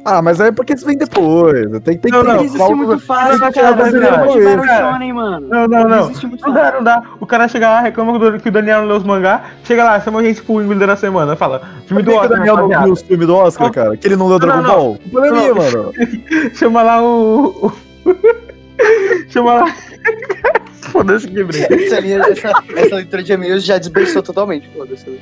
Ah, 0.03 0.21
mas 0.21 0.41
aí 0.41 0.47
é 0.49 0.51
porque 0.51 0.73
isso 0.73 0.85
vem 0.85 0.97
depois. 0.97 1.69
Tem, 1.83 1.97
tem, 1.97 2.11
Não, 2.11 2.23
tem 2.23 2.33
não, 2.33 2.39
que 2.39 2.45
Isso 2.45 2.57
falar 2.57 2.71
é 2.71 2.73
o- 2.73 2.77
muito 2.77 2.99
fácil, 3.05 3.37
não, 3.39 3.51
cara. 3.51 3.69
não, 3.71 3.77
não, 3.77 3.91
não 3.91 3.99
não, 4.01 4.25
não, 4.55 4.61
o 4.63 4.65
cara. 4.65 4.91
shonen, 4.91 5.13
mano. 5.13 5.47
Não, 5.47 5.67
não, 5.67 5.83
não. 5.87 5.99
Existe 6.09 6.27
muito 6.27 6.45
Não 6.47 6.53
dá, 6.53 6.71
não 6.71 6.83
dá. 6.83 7.03
O 7.19 7.25
cara 7.27 7.47
chega 7.47 7.69
lá, 7.69 7.81
reclama 7.81 8.19
que 8.39 8.47
o- 8.47 8.49
o 8.49 8.51
Daniel 8.51 8.81
não 8.81 8.87
leu 8.87 8.97
os 8.97 9.03
mangá, 9.03 9.43
chega 9.63 9.83
lá, 9.83 9.99
chama 9.99 10.19
a 10.19 10.23
gente 10.23 10.41
pro 10.41 10.61
Engolida 10.61 10.87
da 10.87 10.95
semana, 10.95 11.35
fala, 11.35 11.61
filme 11.85 12.01
do 12.01 12.05
que 12.09 12.11
que 12.11 12.17
o 12.17 12.21
Oscar, 12.23 12.37
Daniel 12.37 12.57
não 12.57 12.83
viu 12.83 12.93
os 12.93 13.01
filmes 13.03 13.27
do 13.27 13.35
Oscar, 13.35 13.67
Não. 13.67 13.73
cara? 13.73 13.97
Que 13.97 14.07
ele 14.07 14.15
não 14.15 14.27
leu 14.27 14.39
Não, 14.39 14.47
Dragon 14.47 14.61
não. 14.63 14.69
Ball? 14.75 14.95
Que 14.97 15.09
problema, 15.09 15.37
Não. 15.47 15.55
mano. 15.55 15.93
Chama 16.55 16.81
lá 16.81 17.01
o... 17.03 17.67
o- 17.67 17.71
chama 19.29 19.53
lá... 19.53 19.65
Foda-se, 20.81 21.27
quebrei. 21.27 21.61
Essa, 21.63 21.99
linha- 21.99 22.19
essa- 22.19 22.63
essa 22.75 22.95
leitura 22.95 23.23
de 23.23 23.31
e-mails 23.33 23.63
já 23.63 23.77
desberçou 23.77 24.21
totalmente, 24.23 24.67
foda-se. 24.75 25.19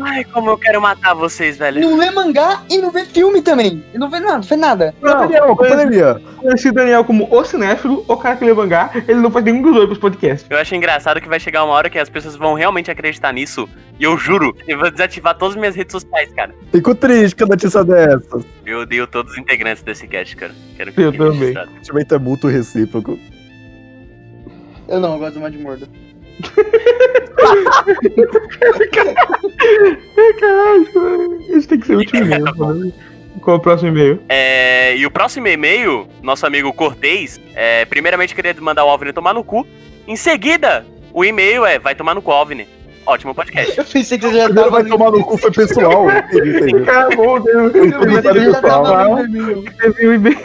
Ai, 0.00 0.24
como 0.24 0.50
eu 0.50 0.58
quero 0.58 0.80
matar 0.80 1.14
vocês, 1.14 1.56
velho. 1.56 1.80
Não 1.80 1.98
vê 1.98 2.10
mangá 2.10 2.62
e 2.70 2.78
não 2.78 2.90
vê 2.90 3.04
filme 3.04 3.42
também. 3.42 3.84
E 3.92 3.98
não 3.98 4.08
vê 4.08 4.20
nada, 4.20 4.34
não 4.36 4.42
vê 4.42 4.56
nada. 4.56 4.94
Não, 5.02 5.20
Daniel, 5.20 5.46
eu 5.48 5.56
conheci- 5.56 5.76
pandemia. 5.76 6.22
conheci 6.38 6.68
o 6.68 6.72
Daniel 6.72 7.04
como 7.04 7.28
o 7.30 7.44
cinéfilo, 7.44 8.04
o 8.06 8.16
cara 8.16 8.36
que 8.36 8.44
lê 8.44 8.52
mangá, 8.54 8.90
ele 9.08 9.20
não 9.20 9.30
faz 9.30 9.44
nenhum 9.44 9.62
dos 9.62 9.74
dois 9.74 9.86
pros 9.86 9.98
podcasts. 9.98 10.46
Eu 10.48 10.58
acho 10.58 10.74
engraçado 10.74 11.20
que 11.20 11.28
vai 11.28 11.40
chegar 11.40 11.64
uma 11.64 11.74
hora 11.74 11.90
que 11.90 11.98
as 11.98 12.08
pessoas 12.08 12.36
vão 12.36 12.54
realmente 12.54 12.90
acreditar 12.90 13.32
nisso. 13.32 13.68
E 13.98 14.04
eu 14.04 14.16
juro, 14.18 14.56
eu 14.66 14.78
vou 14.78 14.90
desativar 14.90 15.36
todas 15.36 15.54
as 15.54 15.60
minhas 15.60 15.76
redes 15.76 15.92
sociais, 15.92 16.32
cara. 16.34 16.52
Fico 16.72 16.94
triste 16.94 17.36
com 17.36 17.44
a 17.44 17.48
notícia 17.48 17.84
dessa. 17.84 18.44
Eu 18.66 18.80
odeio 18.80 19.06
todos 19.06 19.32
os 19.32 19.38
integrantes 19.38 19.82
desse 19.82 20.06
cast, 20.08 20.34
cara. 20.36 20.52
Quero 20.76 20.92
que 20.92 21.00
Eu 21.00 21.12
também. 21.12 21.52
O 21.52 21.68
sentimento 21.84 22.14
é 22.14 22.18
mútuo 22.18 22.50
recíproco. 22.50 23.18
Eu 24.94 25.00
não, 25.00 25.14
eu 25.14 25.18
gosto 25.18 25.40
mais 25.40 25.52
de 25.52 25.58
mordo. 25.58 25.88
Caralho, 30.38 31.42
esse 31.50 31.66
tem 31.66 31.80
que 31.80 31.86
ser 31.86 31.96
o 31.96 31.98
último 31.98 32.22
e-mail. 32.22 32.44
né? 32.44 32.92
Qual 33.40 33.56
é 33.56 33.58
o 33.58 33.60
próximo 33.60 33.90
e-mail? 33.90 34.22
É, 34.28 34.96
e 34.96 35.04
o 35.04 35.10
próximo 35.10 35.48
e-mail, 35.48 36.06
nosso 36.22 36.46
amigo 36.46 36.72
Cortez, 36.72 37.40
é, 37.56 37.84
primeiramente 37.86 38.36
queria 38.36 38.54
mandar 38.60 38.84
o 38.84 38.88
Alvin 38.88 39.12
tomar 39.12 39.34
no 39.34 39.42
cu. 39.42 39.66
Em 40.06 40.14
seguida, 40.14 40.86
o 41.12 41.24
e-mail 41.24 41.66
é 41.66 41.76
vai 41.76 41.96
tomar 41.96 42.14
no 42.14 42.22
cu, 42.22 42.30
Alvin. 42.30 42.64
Ótimo 43.06 43.34
podcast. 43.34 43.76
Eu 43.78 43.84
pensei 43.84 44.18
que 44.18 44.26
você 44.26 44.36
já 44.36 44.52
tava 44.52 44.70
vai 44.70 44.84
tomar 44.84 45.10
no 45.10 45.24
cu, 45.24 45.36
foi 45.36 45.50
pessoal. 45.52 46.06
Acabou, 46.82 47.40
Deus. 47.40 47.72
No. 49.30 49.62
Teve 49.62 50.08
um 50.08 50.14
e-mail. 50.14 50.38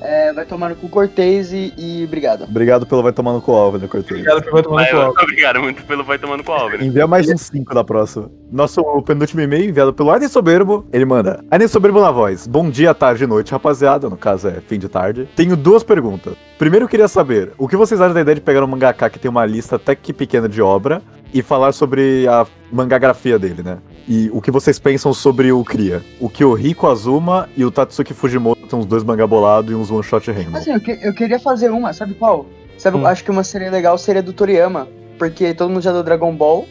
É, 0.00 0.32
vai 0.32 0.44
tomar 0.44 0.70
no 0.70 0.76
cu 0.76 0.88
Cortez 0.88 1.52
e, 1.52 1.72
e 1.76 2.04
obrigado. 2.04 2.44
Obrigado 2.44 2.86
pelo 2.86 3.02
vai 3.02 3.12
tomar 3.12 3.32
no 3.32 3.40
cu, 3.40 3.52
Alvin, 3.52 3.78
né, 3.78 3.88
Cortez. 3.88 4.20
Obrigado 4.20 4.42
que 4.42 4.50
vai 4.50 4.62
tomar 4.62 4.92
no 4.92 5.14
cu. 5.14 5.22
obrigado 5.22 5.60
muito 5.60 5.82
pelo 5.84 6.04
vai 6.04 6.18
tomando 6.18 6.44
com 6.44 6.52
o 6.52 6.54
Alvin. 6.54 6.84
Envia 6.84 7.06
mais 7.06 7.28
uns 7.28 7.42
5 7.42 7.74
da 7.74 7.82
próxima. 7.82 8.30
Nosso 8.50 8.82
penúltimo 9.02 9.40
e-mail 9.40 9.68
enviado 9.68 9.92
pelo 9.92 10.10
Arden 10.10 10.28
Soberbo. 10.28 10.86
Ele 10.92 11.04
manda: 11.04 11.44
Arden 11.50 11.68
Soberbo 11.68 12.00
na 12.00 12.10
voz. 12.10 12.46
Bom 12.46 12.70
dia, 12.70 12.94
tarde 12.94 13.24
e 13.24 13.26
noite, 13.26 13.52
rapaziada. 13.52 14.08
No 14.08 14.16
caso 14.16 14.48
é 14.48 14.60
fim 14.60 14.78
de 14.78 14.88
tarde. 14.88 15.28
Tenho 15.34 15.56
duas 15.56 15.82
perguntas. 15.82 16.34
Primeiro 16.58 16.84
eu 16.84 16.88
queria 16.88 17.08
saber: 17.08 17.52
o 17.56 17.68
que 17.68 17.76
vocês 17.76 18.00
acham 18.00 18.14
da 18.14 18.20
ideia 18.20 18.34
de 18.34 18.40
pegar 18.40 18.62
um 18.64 18.66
mangaka 18.66 19.08
que 19.08 19.18
tem 19.18 19.30
uma 19.30 19.46
lista 19.46 19.76
até 19.76 19.94
que 19.94 20.12
pequena 20.12 20.48
de 20.48 20.60
obra 20.60 21.00
e 21.32 21.40
falar 21.42 21.72
sobre 21.72 22.26
a 22.26 22.46
mangagrafia 22.72 23.38
dele, 23.38 23.62
né? 23.62 23.78
E 24.08 24.30
o 24.32 24.40
que 24.40 24.50
vocês 24.50 24.78
pensam 24.78 25.12
sobre 25.14 25.52
o 25.52 25.62
Cria? 25.62 26.02
O 26.18 26.28
Kyohiko 26.28 26.86
Azuma 26.88 27.48
e 27.56 27.64
o 27.64 27.70
Tatsuki 27.70 28.14
Fujimoto 28.14 28.66
tem 28.66 28.78
uns 28.78 28.86
dois 28.86 29.04
mangá 29.04 29.26
bolados 29.26 29.70
e 29.70 29.74
uns 29.74 29.90
one 29.90 30.02
shot 30.02 30.30
Rainbow. 30.30 30.56
Assim, 30.58 30.72
eu, 30.72 30.80
que- 30.80 30.98
eu 31.02 31.14
queria 31.14 31.38
fazer 31.38 31.70
uma, 31.70 31.92
sabe 31.92 32.14
qual? 32.14 32.46
Sabe, 32.78 32.96
Hum. 32.96 33.06
acho 33.06 33.22
que 33.22 33.30
uma 33.30 33.44
seria 33.44 33.70
legal 33.70 33.96
seria 33.98 34.22
do 34.22 34.32
Toriyama. 34.32 34.88
Porque 35.18 35.52
todo 35.52 35.68
mundo 35.68 35.82
já 35.82 35.92
deu 35.92 36.02
Dragon 36.02 36.32
Ball. 36.34 36.66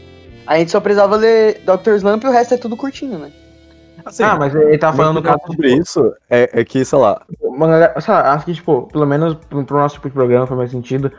A 0.48 0.58
gente 0.58 0.72
só 0.72 0.80
precisava 0.80 1.16
ler 1.18 1.62
Dr. 1.66 1.92
Slump 1.98 2.24
e 2.24 2.28
o 2.28 2.32
resto 2.32 2.54
é 2.54 2.58
tudo 2.58 2.78
curtinho, 2.78 3.20
né? 3.20 3.30
Assim, 4.08 4.24
Ah, 4.24 4.36
mas 4.38 4.56
ele 4.56 4.78
tá 4.78 4.94
falando 4.94 5.22
caso 5.22 5.40
sobre 5.46 5.76
isso 5.76 6.14
é, 6.30 6.50
é 6.54 6.64
que, 6.64 6.84
sei 6.86 6.98
lá, 6.98 7.22
sei 8.00 8.14
lá, 8.14 8.34
acho 8.34 8.46
que, 8.46 8.54
tipo, 8.54 8.88
pelo 8.92 9.06
menos 9.06 9.36
pro, 9.36 9.64
pro 9.66 9.78
nosso 9.78 9.96
tipo 9.96 10.08
de 10.08 10.14
programa 10.14 10.48
faz 10.48 10.58
mais 10.58 10.72
sentido. 10.72 11.12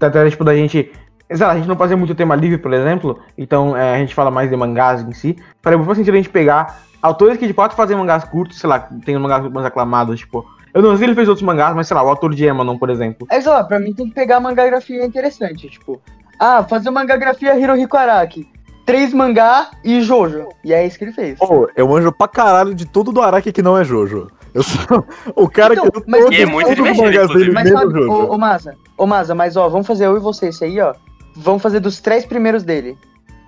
Até, 0.00 0.28
tipo, 0.30 0.44
da 0.44 0.54
gente. 0.54 0.92
Sei 1.28 1.44
lá, 1.44 1.52
a 1.52 1.56
gente 1.56 1.66
não 1.66 1.76
fazer 1.76 1.96
muito 1.96 2.14
tema 2.14 2.36
livre, 2.36 2.58
por 2.58 2.72
exemplo, 2.72 3.18
então 3.36 3.76
é, 3.76 3.96
a 3.96 3.98
gente 3.98 4.14
fala 4.14 4.30
mais 4.30 4.48
de 4.48 4.56
mangás 4.56 5.02
em 5.02 5.12
si. 5.12 5.36
Falei, 5.60 5.82
faz 5.82 5.98
sentido 5.98 6.14
a 6.14 6.18
gente 6.18 6.28
pegar 6.28 6.82
autores 7.02 7.36
que 7.36 7.48
de 7.48 7.52
fato 7.52 7.74
fazem 7.74 7.96
mangás 7.96 8.22
curtos, 8.24 8.58
sei 8.58 8.70
lá, 8.70 8.78
tem 9.04 9.18
mangás 9.18 9.50
mais 9.50 9.66
aclamados, 9.66 10.20
tipo. 10.20 10.46
Eu 10.72 10.82
não 10.82 10.90
sei 10.90 10.98
se 10.98 11.04
ele 11.04 11.14
fez 11.14 11.26
outros 11.26 11.44
mangás, 11.44 11.74
mas 11.74 11.88
sei 11.88 11.96
lá, 11.96 12.04
o 12.04 12.08
autor 12.08 12.34
de 12.34 12.44
Emanon, 12.44 12.78
por 12.78 12.90
exemplo. 12.90 13.26
É, 13.30 13.40
sei 13.40 13.50
lá, 13.50 13.64
pra 13.64 13.80
mim 13.80 13.94
tem 13.94 14.08
que 14.08 14.14
pegar 14.14 14.38
mangagrafia 14.40 15.04
interessante, 15.06 15.70
tipo... 15.70 16.00
Ah, 16.38 16.62
fazer 16.62 16.90
mangagrafia 16.90 17.58
Hirohiko 17.58 17.96
Araki. 17.96 18.46
Três 18.86 19.12
mangá 19.12 19.70
e 19.84 20.00
Jojo. 20.00 20.48
E 20.64 20.72
é 20.72 20.86
isso 20.86 20.96
que 20.96 21.04
ele 21.04 21.12
fez. 21.12 21.38
Pô, 21.38 21.68
eu 21.76 21.88
manjo 21.88 22.12
pra 22.12 22.28
caralho 22.28 22.74
de 22.74 22.86
tudo 22.86 23.10
do 23.12 23.20
Araki 23.20 23.52
que 23.52 23.60
não 23.60 23.76
é 23.76 23.84
Jojo. 23.84 24.28
Eu 24.54 24.62
sou 24.62 25.04
o 25.34 25.48
cara 25.48 25.74
Então, 25.74 25.90
que 25.90 25.98
eu 25.98 26.04
mas- 26.06 26.30
E 26.30 26.42
é 26.42 26.46
muito 26.46 26.74
divertido, 26.74 27.04
mangás 27.04 27.28
dele, 27.28 27.52
Mas 27.52 27.64
menos 27.64 27.80
sabe, 27.80 27.92
Jojo. 27.94 28.12
ô, 28.12 28.34
ô 28.34 28.38
Masa, 28.38 28.74
ô 28.96 29.06
Masa, 29.06 29.34
mas 29.34 29.56
ó, 29.56 29.68
vamos 29.68 29.86
fazer 29.86 30.06
eu 30.06 30.16
e 30.16 30.20
você 30.20 30.48
isso 30.50 30.64
aí, 30.64 30.80
ó. 30.80 30.94
Vamos 31.36 31.60
fazer 31.62 31.80
dos 31.80 32.00
três 32.00 32.24
primeiros 32.24 32.62
dele. 32.62 32.96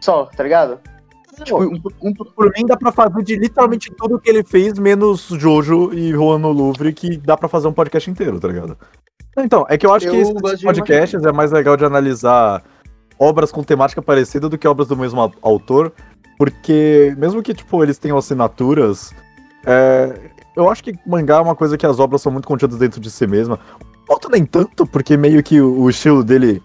Só, 0.00 0.24
tá 0.26 0.42
ligado? 0.42 0.78
Tipo, 1.44 1.62
um, 1.62 1.80
um, 2.02 2.12
Por 2.12 2.50
mim 2.56 2.66
dá 2.66 2.76
pra 2.76 2.90
fazer 2.90 3.22
de 3.22 3.36
literalmente 3.36 3.92
tudo 3.96 4.18
que 4.18 4.28
ele 4.28 4.42
fez, 4.42 4.76
menos 4.76 5.28
Jojo 5.28 5.92
e 5.94 6.10
Juan 6.10 6.38
no 6.38 6.50
Louvre, 6.50 6.92
que 6.92 7.16
dá 7.16 7.36
pra 7.36 7.48
fazer 7.48 7.68
um 7.68 7.72
podcast 7.72 8.10
inteiro, 8.10 8.40
tá 8.40 8.48
ligado? 8.48 8.76
Então, 9.38 9.64
é 9.68 9.78
que 9.78 9.86
eu 9.86 9.94
acho 9.94 10.06
Eu 10.08 10.10
que 10.12 10.16
esses 10.18 10.62
podcasts 10.62 11.22
é 11.24 11.30
mais 11.32 11.52
legal 11.52 11.76
de 11.76 11.84
analisar 11.84 12.60
obras 13.18 13.50
com 13.50 13.62
temática 13.62 14.00
parecida 14.02 14.48
do 14.48 14.56
que 14.58 14.66
obras 14.68 14.88
do 14.88 14.96
mesmo 14.96 15.20
au- 15.20 15.32
autor, 15.42 15.92
porque 16.38 17.14
mesmo 17.18 17.42
que, 17.42 17.52
tipo, 17.54 17.82
eles 17.82 17.98
tenham 17.98 18.16
assinaturas, 18.16 19.12
é, 19.66 20.30
eu 20.56 20.70
acho 20.70 20.82
que 20.84 20.94
mangá 21.06 21.36
é 21.36 21.40
uma 21.40 21.56
coisa 21.56 21.76
que 21.76 21.86
as 21.86 21.98
obras 21.98 22.22
são 22.22 22.30
muito 22.32 22.46
contidas 22.46 22.78
dentro 22.78 23.00
de 23.00 23.10
si 23.10 23.26
mesma. 23.26 23.58
Falta 24.06 24.28
nem 24.28 24.44
tanto, 24.44 24.86
porque 24.86 25.16
meio 25.16 25.42
que 25.42 25.60
o, 25.60 25.88
estilo 25.90 26.22
dele 26.24 26.62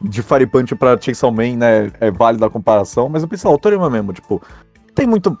de 0.00 0.22
Fire 0.22 0.46
Punch 0.46 0.74
pra 0.76 1.00
Chainsaw 1.00 1.32
Man, 1.32 1.56
né, 1.56 1.90
é 2.00 2.10
válido 2.10 2.44
a 2.44 2.50
comparação, 2.50 3.08
mas 3.08 3.22
eu 3.22 3.28
penso, 3.28 3.48
o 3.48 3.58
Toriyama 3.58 3.88
mesmo, 3.88 4.12
tipo, 4.12 4.40
tem 4.94 5.06
muito 5.06 5.36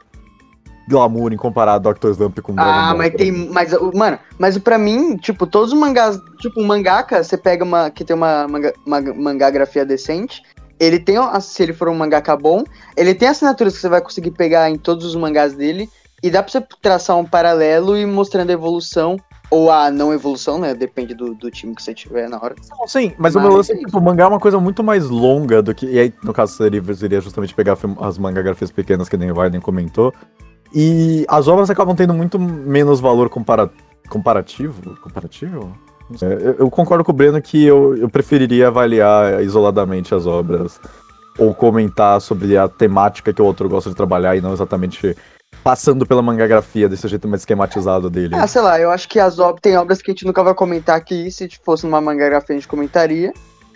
glamour 0.88 1.32
em 1.32 1.36
comparar 1.36 1.78
Dr. 1.78 2.08
Slump 2.10 2.38
com 2.40 2.54
Dragon 2.54 2.70
Ah, 2.70 2.88
Ball, 2.88 2.98
mas 2.98 3.14
tem. 3.14 3.32
Mas, 3.50 3.72
mano, 3.94 4.18
mas 4.38 4.58
pra 4.58 4.76
mim, 4.76 5.16
tipo, 5.16 5.46
todos 5.46 5.72
os 5.72 5.78
mangás. 5.78 6.20
Tipo, 6.38 6.60
um 6.60 6.66
mangaka, 6.66 7.22
você 7.24 7.38
pega 7.38 7.64
uma. 7.64 7.90
que 7.90 8.04
tem 8.04 8.14
uma, 8.14 8.46
manga, 8.46 8.74
uma 8.86 9.00
mangagrafia 9.00 9.84
decente. 9.84 10.42
Ele 10.84 10.98
tem. 10.98 11.16
Se 11.40 11.62
ele 11.62 11.72
for 11.72 11.88
um 11.88 11.94
mangaka 11.94 12.36
bom, 12.36 12.64
ele 12.96 13.14
tem 13.14 13.28
assinaturas 13.28 13.74
que 13.74 13.80
você 13.80 13.88
vai 13.88 14.00
conseguir 14.00 14.32
pegar 14.32 14.68
em 14.70 14.76
todos 14.76 15.06
os 15.06 15.14
mangás 15.14 15.54
dele. 15.54 15.88
E 16.22 16.30
dá 16.30 16.42
pra 16.42 16.50
você 16.50 16.64
traçar 16.80 17.16
um 17.16 17.24
paralelo 17.24 17.96
e 17.96 18.06
mostrando 18.06 18.50
a 18.50 18.52
evolução, 18.54 19.18
ou 19.50 19.70
a 19.70 19.90
não 19.90 20.12
evolução, 20.12 20.58
né? 20.58 20.74
Depende 20.74 21.14
do, 21.14 21.34
do 21.34 21.50
time 21.50 21.74
que 21.74 21.82
você 21.82 21.92
tiver 21.92 22.28
na 22.28 22.38
hora. 22.38 22.54
Não, 22.70 22.88
sim, 22.88 23.12
mas, 23.18 23.34
o 23.34 23.38
Mas 23.38 23.46
meu 23.46 23.56
lance 23.56 23.72
é 23.72 23.74
é 23.74 23.78
que 23.78 23.84
tipo, 23.84 23.98
o 23.98 24.02
mangá 24.02 24.24
é 24.24 24.26
uma 24.28 24.40
coisa 24.40 24.58
muito 24.58 24.82
mais 24.82 25.08
longa 25.10 25.62
do 25.62 25.74
que. 25.74 25.86
E 25.86 25.98
aí, 25.98 26.14
no 26.22 26.32
caso, 26.32 26.56
seria, 26.56 26.82
seria 26.94 27.20
justamente 27.20 27.54
pegar 27.54 27.76
as 28.00 28.18
mangagrafias 28.18 28.70
pequenas 28.70 29.08
que 29.08 29.16
nem 29.16 29.30
o 29.30 29.34
Warden 29.36 29.60
comentou. 29.60 30.14
E 30.74 31.24
as 31.28 31.46
obras 31.46 31.70
acabam 31.70 31.94
tendo 31.94 32.14
muito 32.14 32.38
menos 32.38 33.00
valor 33.00 33.28
compara 33.28 33.70
comparativo. 34.08 34.96
Comparativo? 34.96 35.76
Sei. 36.16 36.28
Eu, 36.58 36.70
concordo 36.70 37.02
com 37.02 37.12
o 37.12 37.14
Breno 37.14 37.40
que 37.40 37.64
eu, 37.64 37.96
eu 37.96 38.08
preferiria 38.08 38.68
avaliar 38.68 39.42
isoladamente 39.42 40.14
as 40.14 40.26
obras. 40.26 40.80
Ou 41.36 41.52
comentar 41.52 42.20
sobre 42.20 42.56
a 42.56 42.68
temática 42.68 43.32
que 43.32 43.42
o 43.42 43.44
outro 43.44 43.68
gosta 43.68 43.90
de 43.90 43.96
trabalhar 43.96 44.36
e 44.36 44.40
não 44.40 44.52
exatamente 44.52 45.16
passando 45.64 46.06
pela 46.06 46.22
mangagrafia 46.22 46.88
desse 46.88 47.08
jeito 47.08 47.26
mais 47.26 47.42
esquematizado 47.42 48.10
dele. 48.10 48.34
Ah, 48.36 48.46
sei 48.46 48.60
lá, 48.60 48.78
eu 48.78 48.90
acho 48.90 49.08
que 49.08 49.18
as 49.18 49.38
obras 49.38 49.60
tem 49.60 49.76
obras 49.76 50.00
que 50.00 50.10
a 50.10 50.14
gente 50.14 50.26
nunca 50.26 50.44
vai 50.44 50.54
comentar 50.54 50.96
aqui, 50.96 51.30
se 51.30 51.48
fosse 51.64 51.86
numa 51.86 52.00
mangagrafia 52.00 52.54
a 52.54 52.58
gente 52.58 52.68
comentaria. 52.68 53.32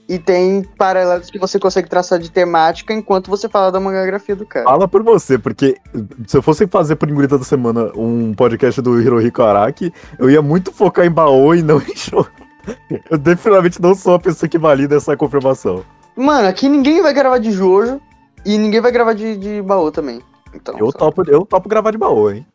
E 0.08 0.18
tem 0.18 0.62
paralelos 0.78 1.30
que 1.30 1.38
você 1.38 1.58
consegue 1.58 1.88
traçar 1.88 2.18
de 2.18 2.30
temática 2.30 2.94
enquanto 2.94 3.28
você 3.28 3.46
fala 3.48 3.70
da 3.70 3.78
mangagrafia 3.78 4.34
do 4.34 4.46
cara. 4.46 4.64
Fala 4.64 4.88
por 4.88 5.02
você, 5.02 5.38
porque 5.38 5.76
se 6.26 6.34
eu 6.36 6.40
fosse 6.42 6.66
fazer 6.66 6.96
por 6.96 7.10
engolida 7.10 7.36
da 7.36 7.44
semana 7.44 7.92
um 7.94 8.32
podcast 8.32 8.80
do 8.80 8.98
Hirohiko 9.00 9.42
Araki, 9.42 9.92
eu 10.18 10.30
ia 10.30 10.40
muito 10.40 10.72
focar 10.72 11.04
em 11.04 11.10
Baô 11.10 11.54
e 11.54 11.62
não 11.62 11.76
em 11.82 11.94
show. 11.94 12.26
Eu 13.10 13.18
definitivamente 13.18 13.82
não 13.82 13.94
sou 13.94 14.14
a 14.14 14.18
pessoa 14.18 14.48
que 14.48 14.56
valida 14.58 14.96
essa 14.96 15.14
confirmação. 15.16 15.84
Mano, 16.16 16.48
aqui 16.48 16.68
ninguém 16.68 17.02
vai 17.02 17.12
gravar 17.12 17.38
de 17.38 17.50
Jojo 17.52 18.00
e 18.46 18.56
ninguém 18.56 18.80
vai 18.80 18.90
gravar 18.90 19.12
de, 19.12 19.36
de 19.36 19.60
baú 19.62 19.90
também. 19.92 20.20
Então, 20.54 20.74
Eu 20.78 20.90
só- 20.90 20.98
topo, 20.98 21.22
eu 21.30 21.44
topo 21.44 21.68
gravar 21.68 21.90
de 21.90 21.98
Baô, 21.98 22.30
hein? 22.30 22.46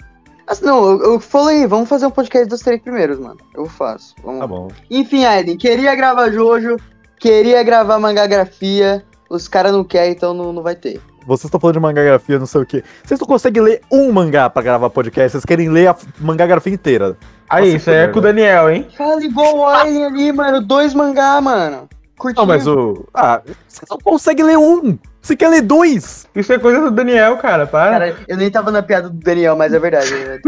Mas 0.48 0.60
não, 0.60 0.84
eu, 0.92 1.04
eu 1.14 1.20
falei, 1.20 1.66
vamos 1.68 1.88
fazer 1.88 2.06
um 2.08 2.12
podcast 2.12 2.48
dos 2.50 2.62
três 2.62 2.82
primeiros, 2.82 3.18
mano. 3.20 3.38
Eu 3.56 3.66
faço. 3.68 4.14
Vamos 4.24 4.40
Tá 4.42 4.48
bom. 4.48 4.68
Enfim, 4.90 5.24
Aiden, 5.24 5.56
queria 5.58 5.96
gravar 5.96 6.30
Jojo, 6.32 6.76
queria 7.24 7.64
gravar 7.64 7.98
mangagrafia. 8.00 9.02
Os 9.30 9.48
caras 9.48 9.72
não 9.72 9.84
querem, 9.84 10.12
então 10.12 10.34
não, 10.34 10.52
não 10.52 10.62
vai 10.62 10.76
ter. 10.76 11.00
Vocês 11.26 11.46
estão 11.46 11.58
falando 11.58 11.76
de 11.76 11.80
mangagrafia, 11.80 12.38
não 12.38 12.46
sei 12.46 12.62
o 12.62 12.66
quê. 12.66 12.84
Vocês 13.02 13.18
não 13.18 13.26
conseguem 13.26 13.64
ler 13.64 13.82
um 13.90 14.12
mangá 14.12 14.50
pra 14.50 14.62
gravar 14.62 14.90
podcast, 14.90 15.32
vocês 15.32 15.46
querem 15.46 15.70
ler 15.70 15.88
a 15.88 15.96
mangagrafia 16.20 16.74
inteira. 16.74 17.18
Aí, 17.50 17.66
Nossa, 17.66 17.78
isso 17.78 17.90
aí 17.90 17.96
é 17.96 18.08
com 18.10 18.20
o 18.20 18.22
Daniel, 18.22 18.70
hein? 18.70 18.88
Fala 18.98 19.24
igual 19.24 19.58
o 19.58 19.66
Aiden 19.66 20.06
ali, 20.06 20.34
mano. 20.34 20.60
Dois 20.60 20.94
mangá, 20.94 21.40
mano. 21.40 21.88
Curtiu. 22.18 22.42
Não, 22.42 22.46
mas 22.46 22.68
o. 22.68 23.06
Ah, 23.14 23.42
vocês 23.68 23.90
não 23.90 23.98
conseguem 23.98 24.46
ler 24.46 24.58
um! 24.58 25.00
Você 25.22 25.38
quer 25.38 25.48
ler 25.48 25.62
dois! 25.62 26.28
Isso 26.36 26.52
é 26.52 26.60
coisa 26.60 26.82
do 26.82 26.92
Daniel, 26.92 27.38
cara, 27.38 27.66
para. 27.66 27.92
Cara, 27.92 28.18
eu 28.28 28.36
nem 28.36 28.52
tava 28.52 28.70
na 28.70 28.84
piada 28.84 29.10
do 29.10 29.16
Daniel, 29.16 29.56
mas 29.56 29.74
é 29.74 29.80
verdade. 29.80 30.14
né? 30.14 30.40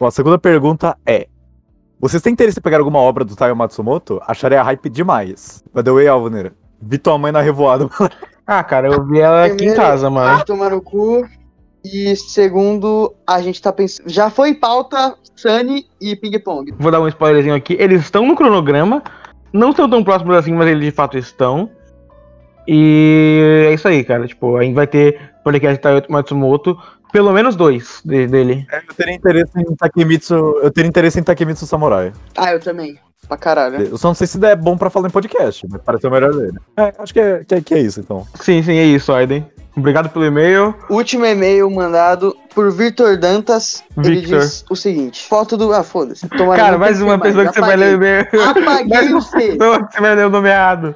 Bom, 0.00 0.06
a 0.08 0.10
segunda 0.10 0.38
pergunta 0.38 0.96
é: 1.04 1.28
Vocês 2.00 2.22
têm 2.22 2.32
interesse 2.32 2.58
em 2.58 2.62
pegar 2.62 2.78
alguma 2.78 2.98
obra 2.98 3.24
do 3.24 3.34
Taiyo 3.34 3.56
Matsumoto? 3.56 4.20
Acharia 4.26 4.62
hype 4.62 4.88
demais. 4.90 5.64
By 5.74 5.82
the 5.82 5.90
way, 5.90 6.06
Alvaneira, 6.08 6.52
vi 6.80 6.98
tua 6.98 7.16
mãe 7.18 7.32
na 7.32 7.40
revoada. 7.40 7.88
Ah, 8.48 8.62
cara, 8.62 8.86
eu 8.86 9.04
vi 9.04 9.18
ela 9.18 9.40
aqui 9.46 9.54
em 9.54 9.56
Primeiro- 9.56 9.80
casa, 9.82 10.08
mano. 10.08 10.44
Tomar 10.44 10.70
no 10.70 10.80
cu. 10.80 11.26
E 11.84 12.14
segundo, 12.14 13.12
a 13.26 13.42
gente 13.42 13.60
tá 13.60 13.72
pensando. 13.72 14.08
Já 14.08 14.30
foi 14.30 14.54
pauta 14.54 15.16
Sunny 15.34 15.84
e 16.00 16.14
Ping 16.14 16.38
Pong. 16.38 16.72
Vou 16.78 16.92
dar 16.92 17.00
um 17.00 17.08
spoilerzinho 17.08 17.56
aqui. 17.56 17.76
Eles 17.76 18.02
estão 18.02 18.24
no 18.24 18.36
cronograma. 18.36 19.02
Não 19.52 19.70
estão 19.70 19.90
tão 19.90 20.04
próximos 20.04 20.36
assim, 20.36 20.52
mas 20.52 20.68
eles 20.68 20.84
de 20.84 20.90
fato 20.92 21.18
estão. 21.18 21.68
E 22.68 23.66
é 23.68 23.74
isso 23.74 23.88
aí, 23.88 24.04
cara. 24.04 24.26
Tipo, 24.28 24.56
a 24.56 24.62
gente 24.62 24.74
vai 24.74 24.86
ter 24.86 25.32
podcast 25.42 25.80
Taio 25.80 26.02
Matsumoto. 26.08 26.78
Pelo 27.16 27.32
menos 27.32 27.56
dois 27.56 28.02
de- 28.04 28.26
dele. 28.26 28.66
Eu 28.70 28.94
teria 28.94 29.14
interesse 29.14 29.52
em 29.58 29.74
Takemitsu. 29.74 30.34
Eu 30.62 30.70
teria 30.70 30.86
interesse 30.86 31.18
em 31.18 31.22
Takemitsu 31.22 31.66
Samurai. 31.66 32.12
Ah, 32.36 32.52
eu 32.52 32.60
também. 32.60 32.98
Pra 33.26 33.38
caralho. 33.38 33.80
Eu 33.80 33.96
só 33.96 34.08
não 34.08 34.14
sei 34.14 34.26
se 34.26 34.44
é 34.44 34.54
bom 34.54 34.76
pra 34.76 34.90
falar 34.90 35.08
em 35.08 35.10
podcast, 35.10 35.66
mas 35.70 35.80
parece 35.82 36.06
o 36.06 36.10
melhor 36.10 36.34
dele. 36.34 36.58
É, 36.76 36.92
acho 36.98 37.14
que 37.14 37.18
é, 37.18 37.42
que 37.42 37.54
é, 37.54 37.60
que 37.62 37.72
é 37.74 37.78
isso, 37.80 38.00
então. 38.00 38.26
Sim, 38.34 38.62
sim, 38.62 38.76
é 38.76 38.84
isso, 38.84 39.14
Aiden. 39.14 39.46
Obrigado 39.74 40.10
pelo 40.10 40.26
e-mail. 40.26 40.74
Último 40.90 41.24
e-mail 41.24 41.70
mandado 41.70 42.36
por 42.54 42.70
Victor 42.70 43.16
Dantas. 43.16 43.82
Ele 43.96 44.20
Victor. 44.20 44.40
diz 44.40 44.62
o 44.68 44.76
seguinte: 44.76 45.26
foto 45.26 45.56
do. 45.56 45.72
Ah, 45.72 45.82
foda-se. 45.82 46.28
Tomara 46.28 46.62
Cara, 46.62 46.78
mais 46.78 47.00
uma 47.00 47.18
pessoa 47.18 47.46
que 47.46 47.54
você 47.54 47.60
vai 47.62 47.76
ler 47.76 47.92
o 47.92 47.96
e-mail. 47.96 48.26
Apaguei 48.46 49.14
o 49.14 49.22
C. 49.22 49.56
Não, 49.58 49.74
Você 49.90 50.00
vai 50.02 50.14
ler 50.14 50.26
o 50.26 50.30
nome 50.30 50.50
errado. 50.50 50.94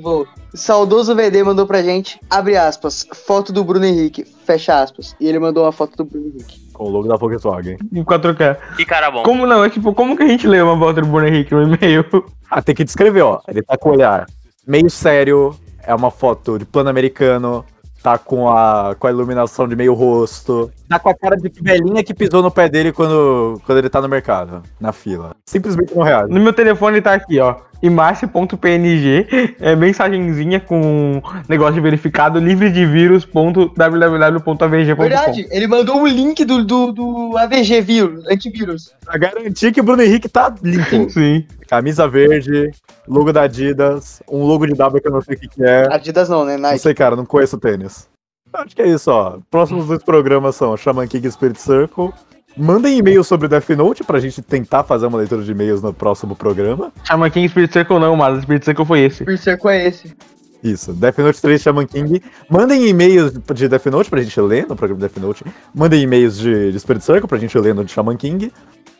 Vou. 0.00 0.24
Saudoso 0.54 1.14
VD 1.14 1.42
mandou 1.42 1.66
pra 1.66 1.82
gente, 1.82 2.18
abre 2.28 2.56
aspas, 2.56 3.06
foto 3.26 3.52
do 3.52 3.62
Bruno 3.62 3.84
Henrique, 3.84 4.24
fecha 4.44 4.80
aspas. 4.80 5.14
E 5.20 5.28
ele 5.28 5.38
mandou 5.38 5.64
uma 5.64 5.72
foto 5.72 5.96
do 5.96 6.04
Bruno 6.04 6.28
Henrique. 6.28 6.60
Com 6.72 6.84
o 6.84 6.88
logo 6.88 7.08
da 7.08 7.16
Volkswagen. 7.16 7.76
Em 7.92 8.04
4K. 8.04 8.56
Que 8.76 8.84
cara 8.84 9.10
bom. 9.10 9.22
Como 9.22 9.46
não? 9.46 9.64
É 9.64 9.70
tipo, 9.70 9.94
como 9.94 10.16
que 10.16 10.22
a 10.22 10.28
gente 10.28 10.46
lê 10.46 10.60
uma 10.60 10.76
volta 10.76 11.00
do 11.00 11.06
Bruno 11.06 11.26
Henrique 11.26 11.54
no 11.54 11.62
e-mail? 11.62 12.04
Ah, 12.50 12.62
tem 12.62 12.74
que 12.74 12.82
descrever, 12.82 13.20
ó. 13.20 13.42
Ele 13.46 13.62
tá 13.62 13.76
com 13.76 13.90
o 13.90 13.92
olhar 13.92 14.26
meio 14.66 14.88
sério, 14.88 15.54
é 15.82 15.94
uma 15.94 16.10
foto 16.10 16.58
de 16.58 16.64
plano 16.64 16.88
americano, 16.88 17.62
tá 18.02 18.18
com 18.18 18.48
a, 18.48 18.94
com 18.98 19.06
a 19.06 19.10
iluminação 19.10 19.66
de 19.66 19.74
meio 19.74 19.94
rosto, 19.94 20.70
tá 20.88 20.98
com 20.98 21.08
a 21.08 21.14
cara 21.14 21.36
de 21.36 21.50
velhinha 21.60 22.04
que 22.04 22.14
pisou 22.14 22.42
no 22.42 22.50
pé 22.50 22.68
dele 22.68 22.92
quando, 22.92 23.60
quando 23.64 23.78
ele 23.78 23.88
tá 23.88 24.00
no 24.00 24.08
mercado, 24.08 24.62
na 24.80 24.92
fila. 24.92 25.34
Simplesmente 25.46 25.94
não 25.94 26.02
reage. 26.02 26.32
No 26.32 26.40
meu 26.40 26.52
telefone 26.52 27.00
tá 27.00 27.14
aqui, 27.14 27.40
ó. 27.40 27.56
Image.png, 27.82 29.56
é 29.60 29.76
mensagenzinha 29.76 30.60
com 30.60 31.22
negócio 31.48 31.74
de 31.74 31.80
verificado, 31.80 32.38
livre 32.38 32.70
de 32.70 32.84
vírus.www.avg.com. 32.84 35.02
Verdade, 35.02 35.46
ele 35.50 35.66
mandou 35.66 36.00
um 36.00 36.06
link 36.06 36.44
do, 36.44 36.64
do, 36.64 36.92
do 36.92 37.38
AVG 37.38 37.80
vírus, 37.80 38.26
antivírus. 38.26 38.92
Pra 39.04 39.18
garantir 39.18 39.72
que 39.72 39.80
o 39.80 39.84
Bruno 39.84 40.02
Henrique 40.02 40.28
tá 40.28 40.54
limpo. 40.62 41.10
Sim. 41.10 41.46
Camisa 41.68 42.08
verde, 42.08 42.70
logo 43.06 43.32
da 43.32 43.42
Adidas, 43.42 44.22
um 44.28 44.44
logo 44.44 44.66
de 44.66 44.74
W 44.74 45.00
que 45.00 45.08
eu 45.08 45.12
não 45.12 45.20
sei 45.20 45.36
o 45.36 45.38
que, 45.38 45.48
que 45.48 45.62
é. 45.62 45.86
Adidas 45.92 46.28
não, 46.28 46.44
né? 46.44 46.56
Não 46.56 46.62
Nike. 46.62 46.80
sei, 46.80 46.94
cara, 46.94 47.14
não 47.14 47.26
conheço 47.26 47.56
o 47.56 47.60
tênis. 47.60 48.08
Acho 48.52 48.74
que 48.74 48.82
é 48.82 48.88
isso, 48.88 49.10
ó. 49.10 49.38
Próximos 49.50 49.86
dois 49.86 50.02
programas 50.02 50.56
são 50.56 50.76
Shaman 50.76 51.06
King 51.06 51.30
Spirit 51.30 51.60
Circle. 51.60 52.12
Mandem 52.58 52.98
e-mails 52.98 53.28
sobre 53.28 53.46
Death 53.46 53.70
Note 53.70 54.02
pra 54.02 54.18
gente 54.18 54.42
tentar 54.42 54.82
fazer 54.82 55.06
uma 55.06 55.18
leitura 55.18 55.42
de 55.42 55.52
e-mails 55.52 55.80
no 55.80 55.94
próximo 55.94 56.34
programa. 56.34 56.92
Chama 57.04 57.30
King 57.30 57.48
Spirit 57.48 57.72
Circle 57.72 58.00
não, 58.00 58.16
mas 58.16 58.42
Spirit 58.42 58.64
Circle 58.64 58.84
foi 58.84 59.00
esse. 59.00 59.22
O 59.22 59.38
cerco 59.38 59.68
é 59.68 59.86
esse. 59.86 60.12
Isso, 60.62 60.92
Death 60.92 61.18
Note 61.18 61.40
3 61.40 61.62
Shaman 61.62 61.86
King. 61.86 62.20
Mandem 62.50 62.88
e-mails 62.88 63.32
de 63.32 63.68
Death 63.68 63.86
Note 63.86 64.10
pra 64.10 64.20
gente 64.20 64.40
ler 64.40 64.66
no 64.66 64.74
programa 64.74 65.00
Death 65.00 65.16
Note. 65.18 65.44
Mandem 65.72 66.02
e-mails 66.02 66.36
de, 66.36 66.72
de 66.72 66.80
Spirit 66.80 67.04
Circle 67.04 67.28
pra 67.28 67.38
gente 67.38 67.56
ler 67.56 67.74
no 67.74 67.84
de 67.84 67.92
Shaman 67.92 68.16
King. 68.16 68.52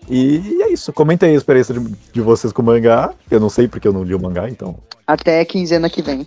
E 0.09 0.63
é 0.63 0.73
isso. 0.73 0.93
Comentem 0.93 1.31
aí 1.31 1.35
a 1.35 1.39
experiência 1.39 1.75
de, 1.75 1.81
de 2.13 2.21
vocês 2.21 2.53
com 2.53 2.63
o 2.63 2.65
mangá. 2.65 3.13
Eu 3.29 3.41
não 3.41 3.51
sei 3.51 3.67
porque 3.67 3.89
eu 3.89 3.93
não 3.93 4.05
li 4.05 4.15
o 4.15 4.23
mangá, 4.23 4.49
então. 4.49 4.79
Até 5.07 5.45
quinzena 5.45 5.91
que 5.91 6.01
vem. 6.01 6.27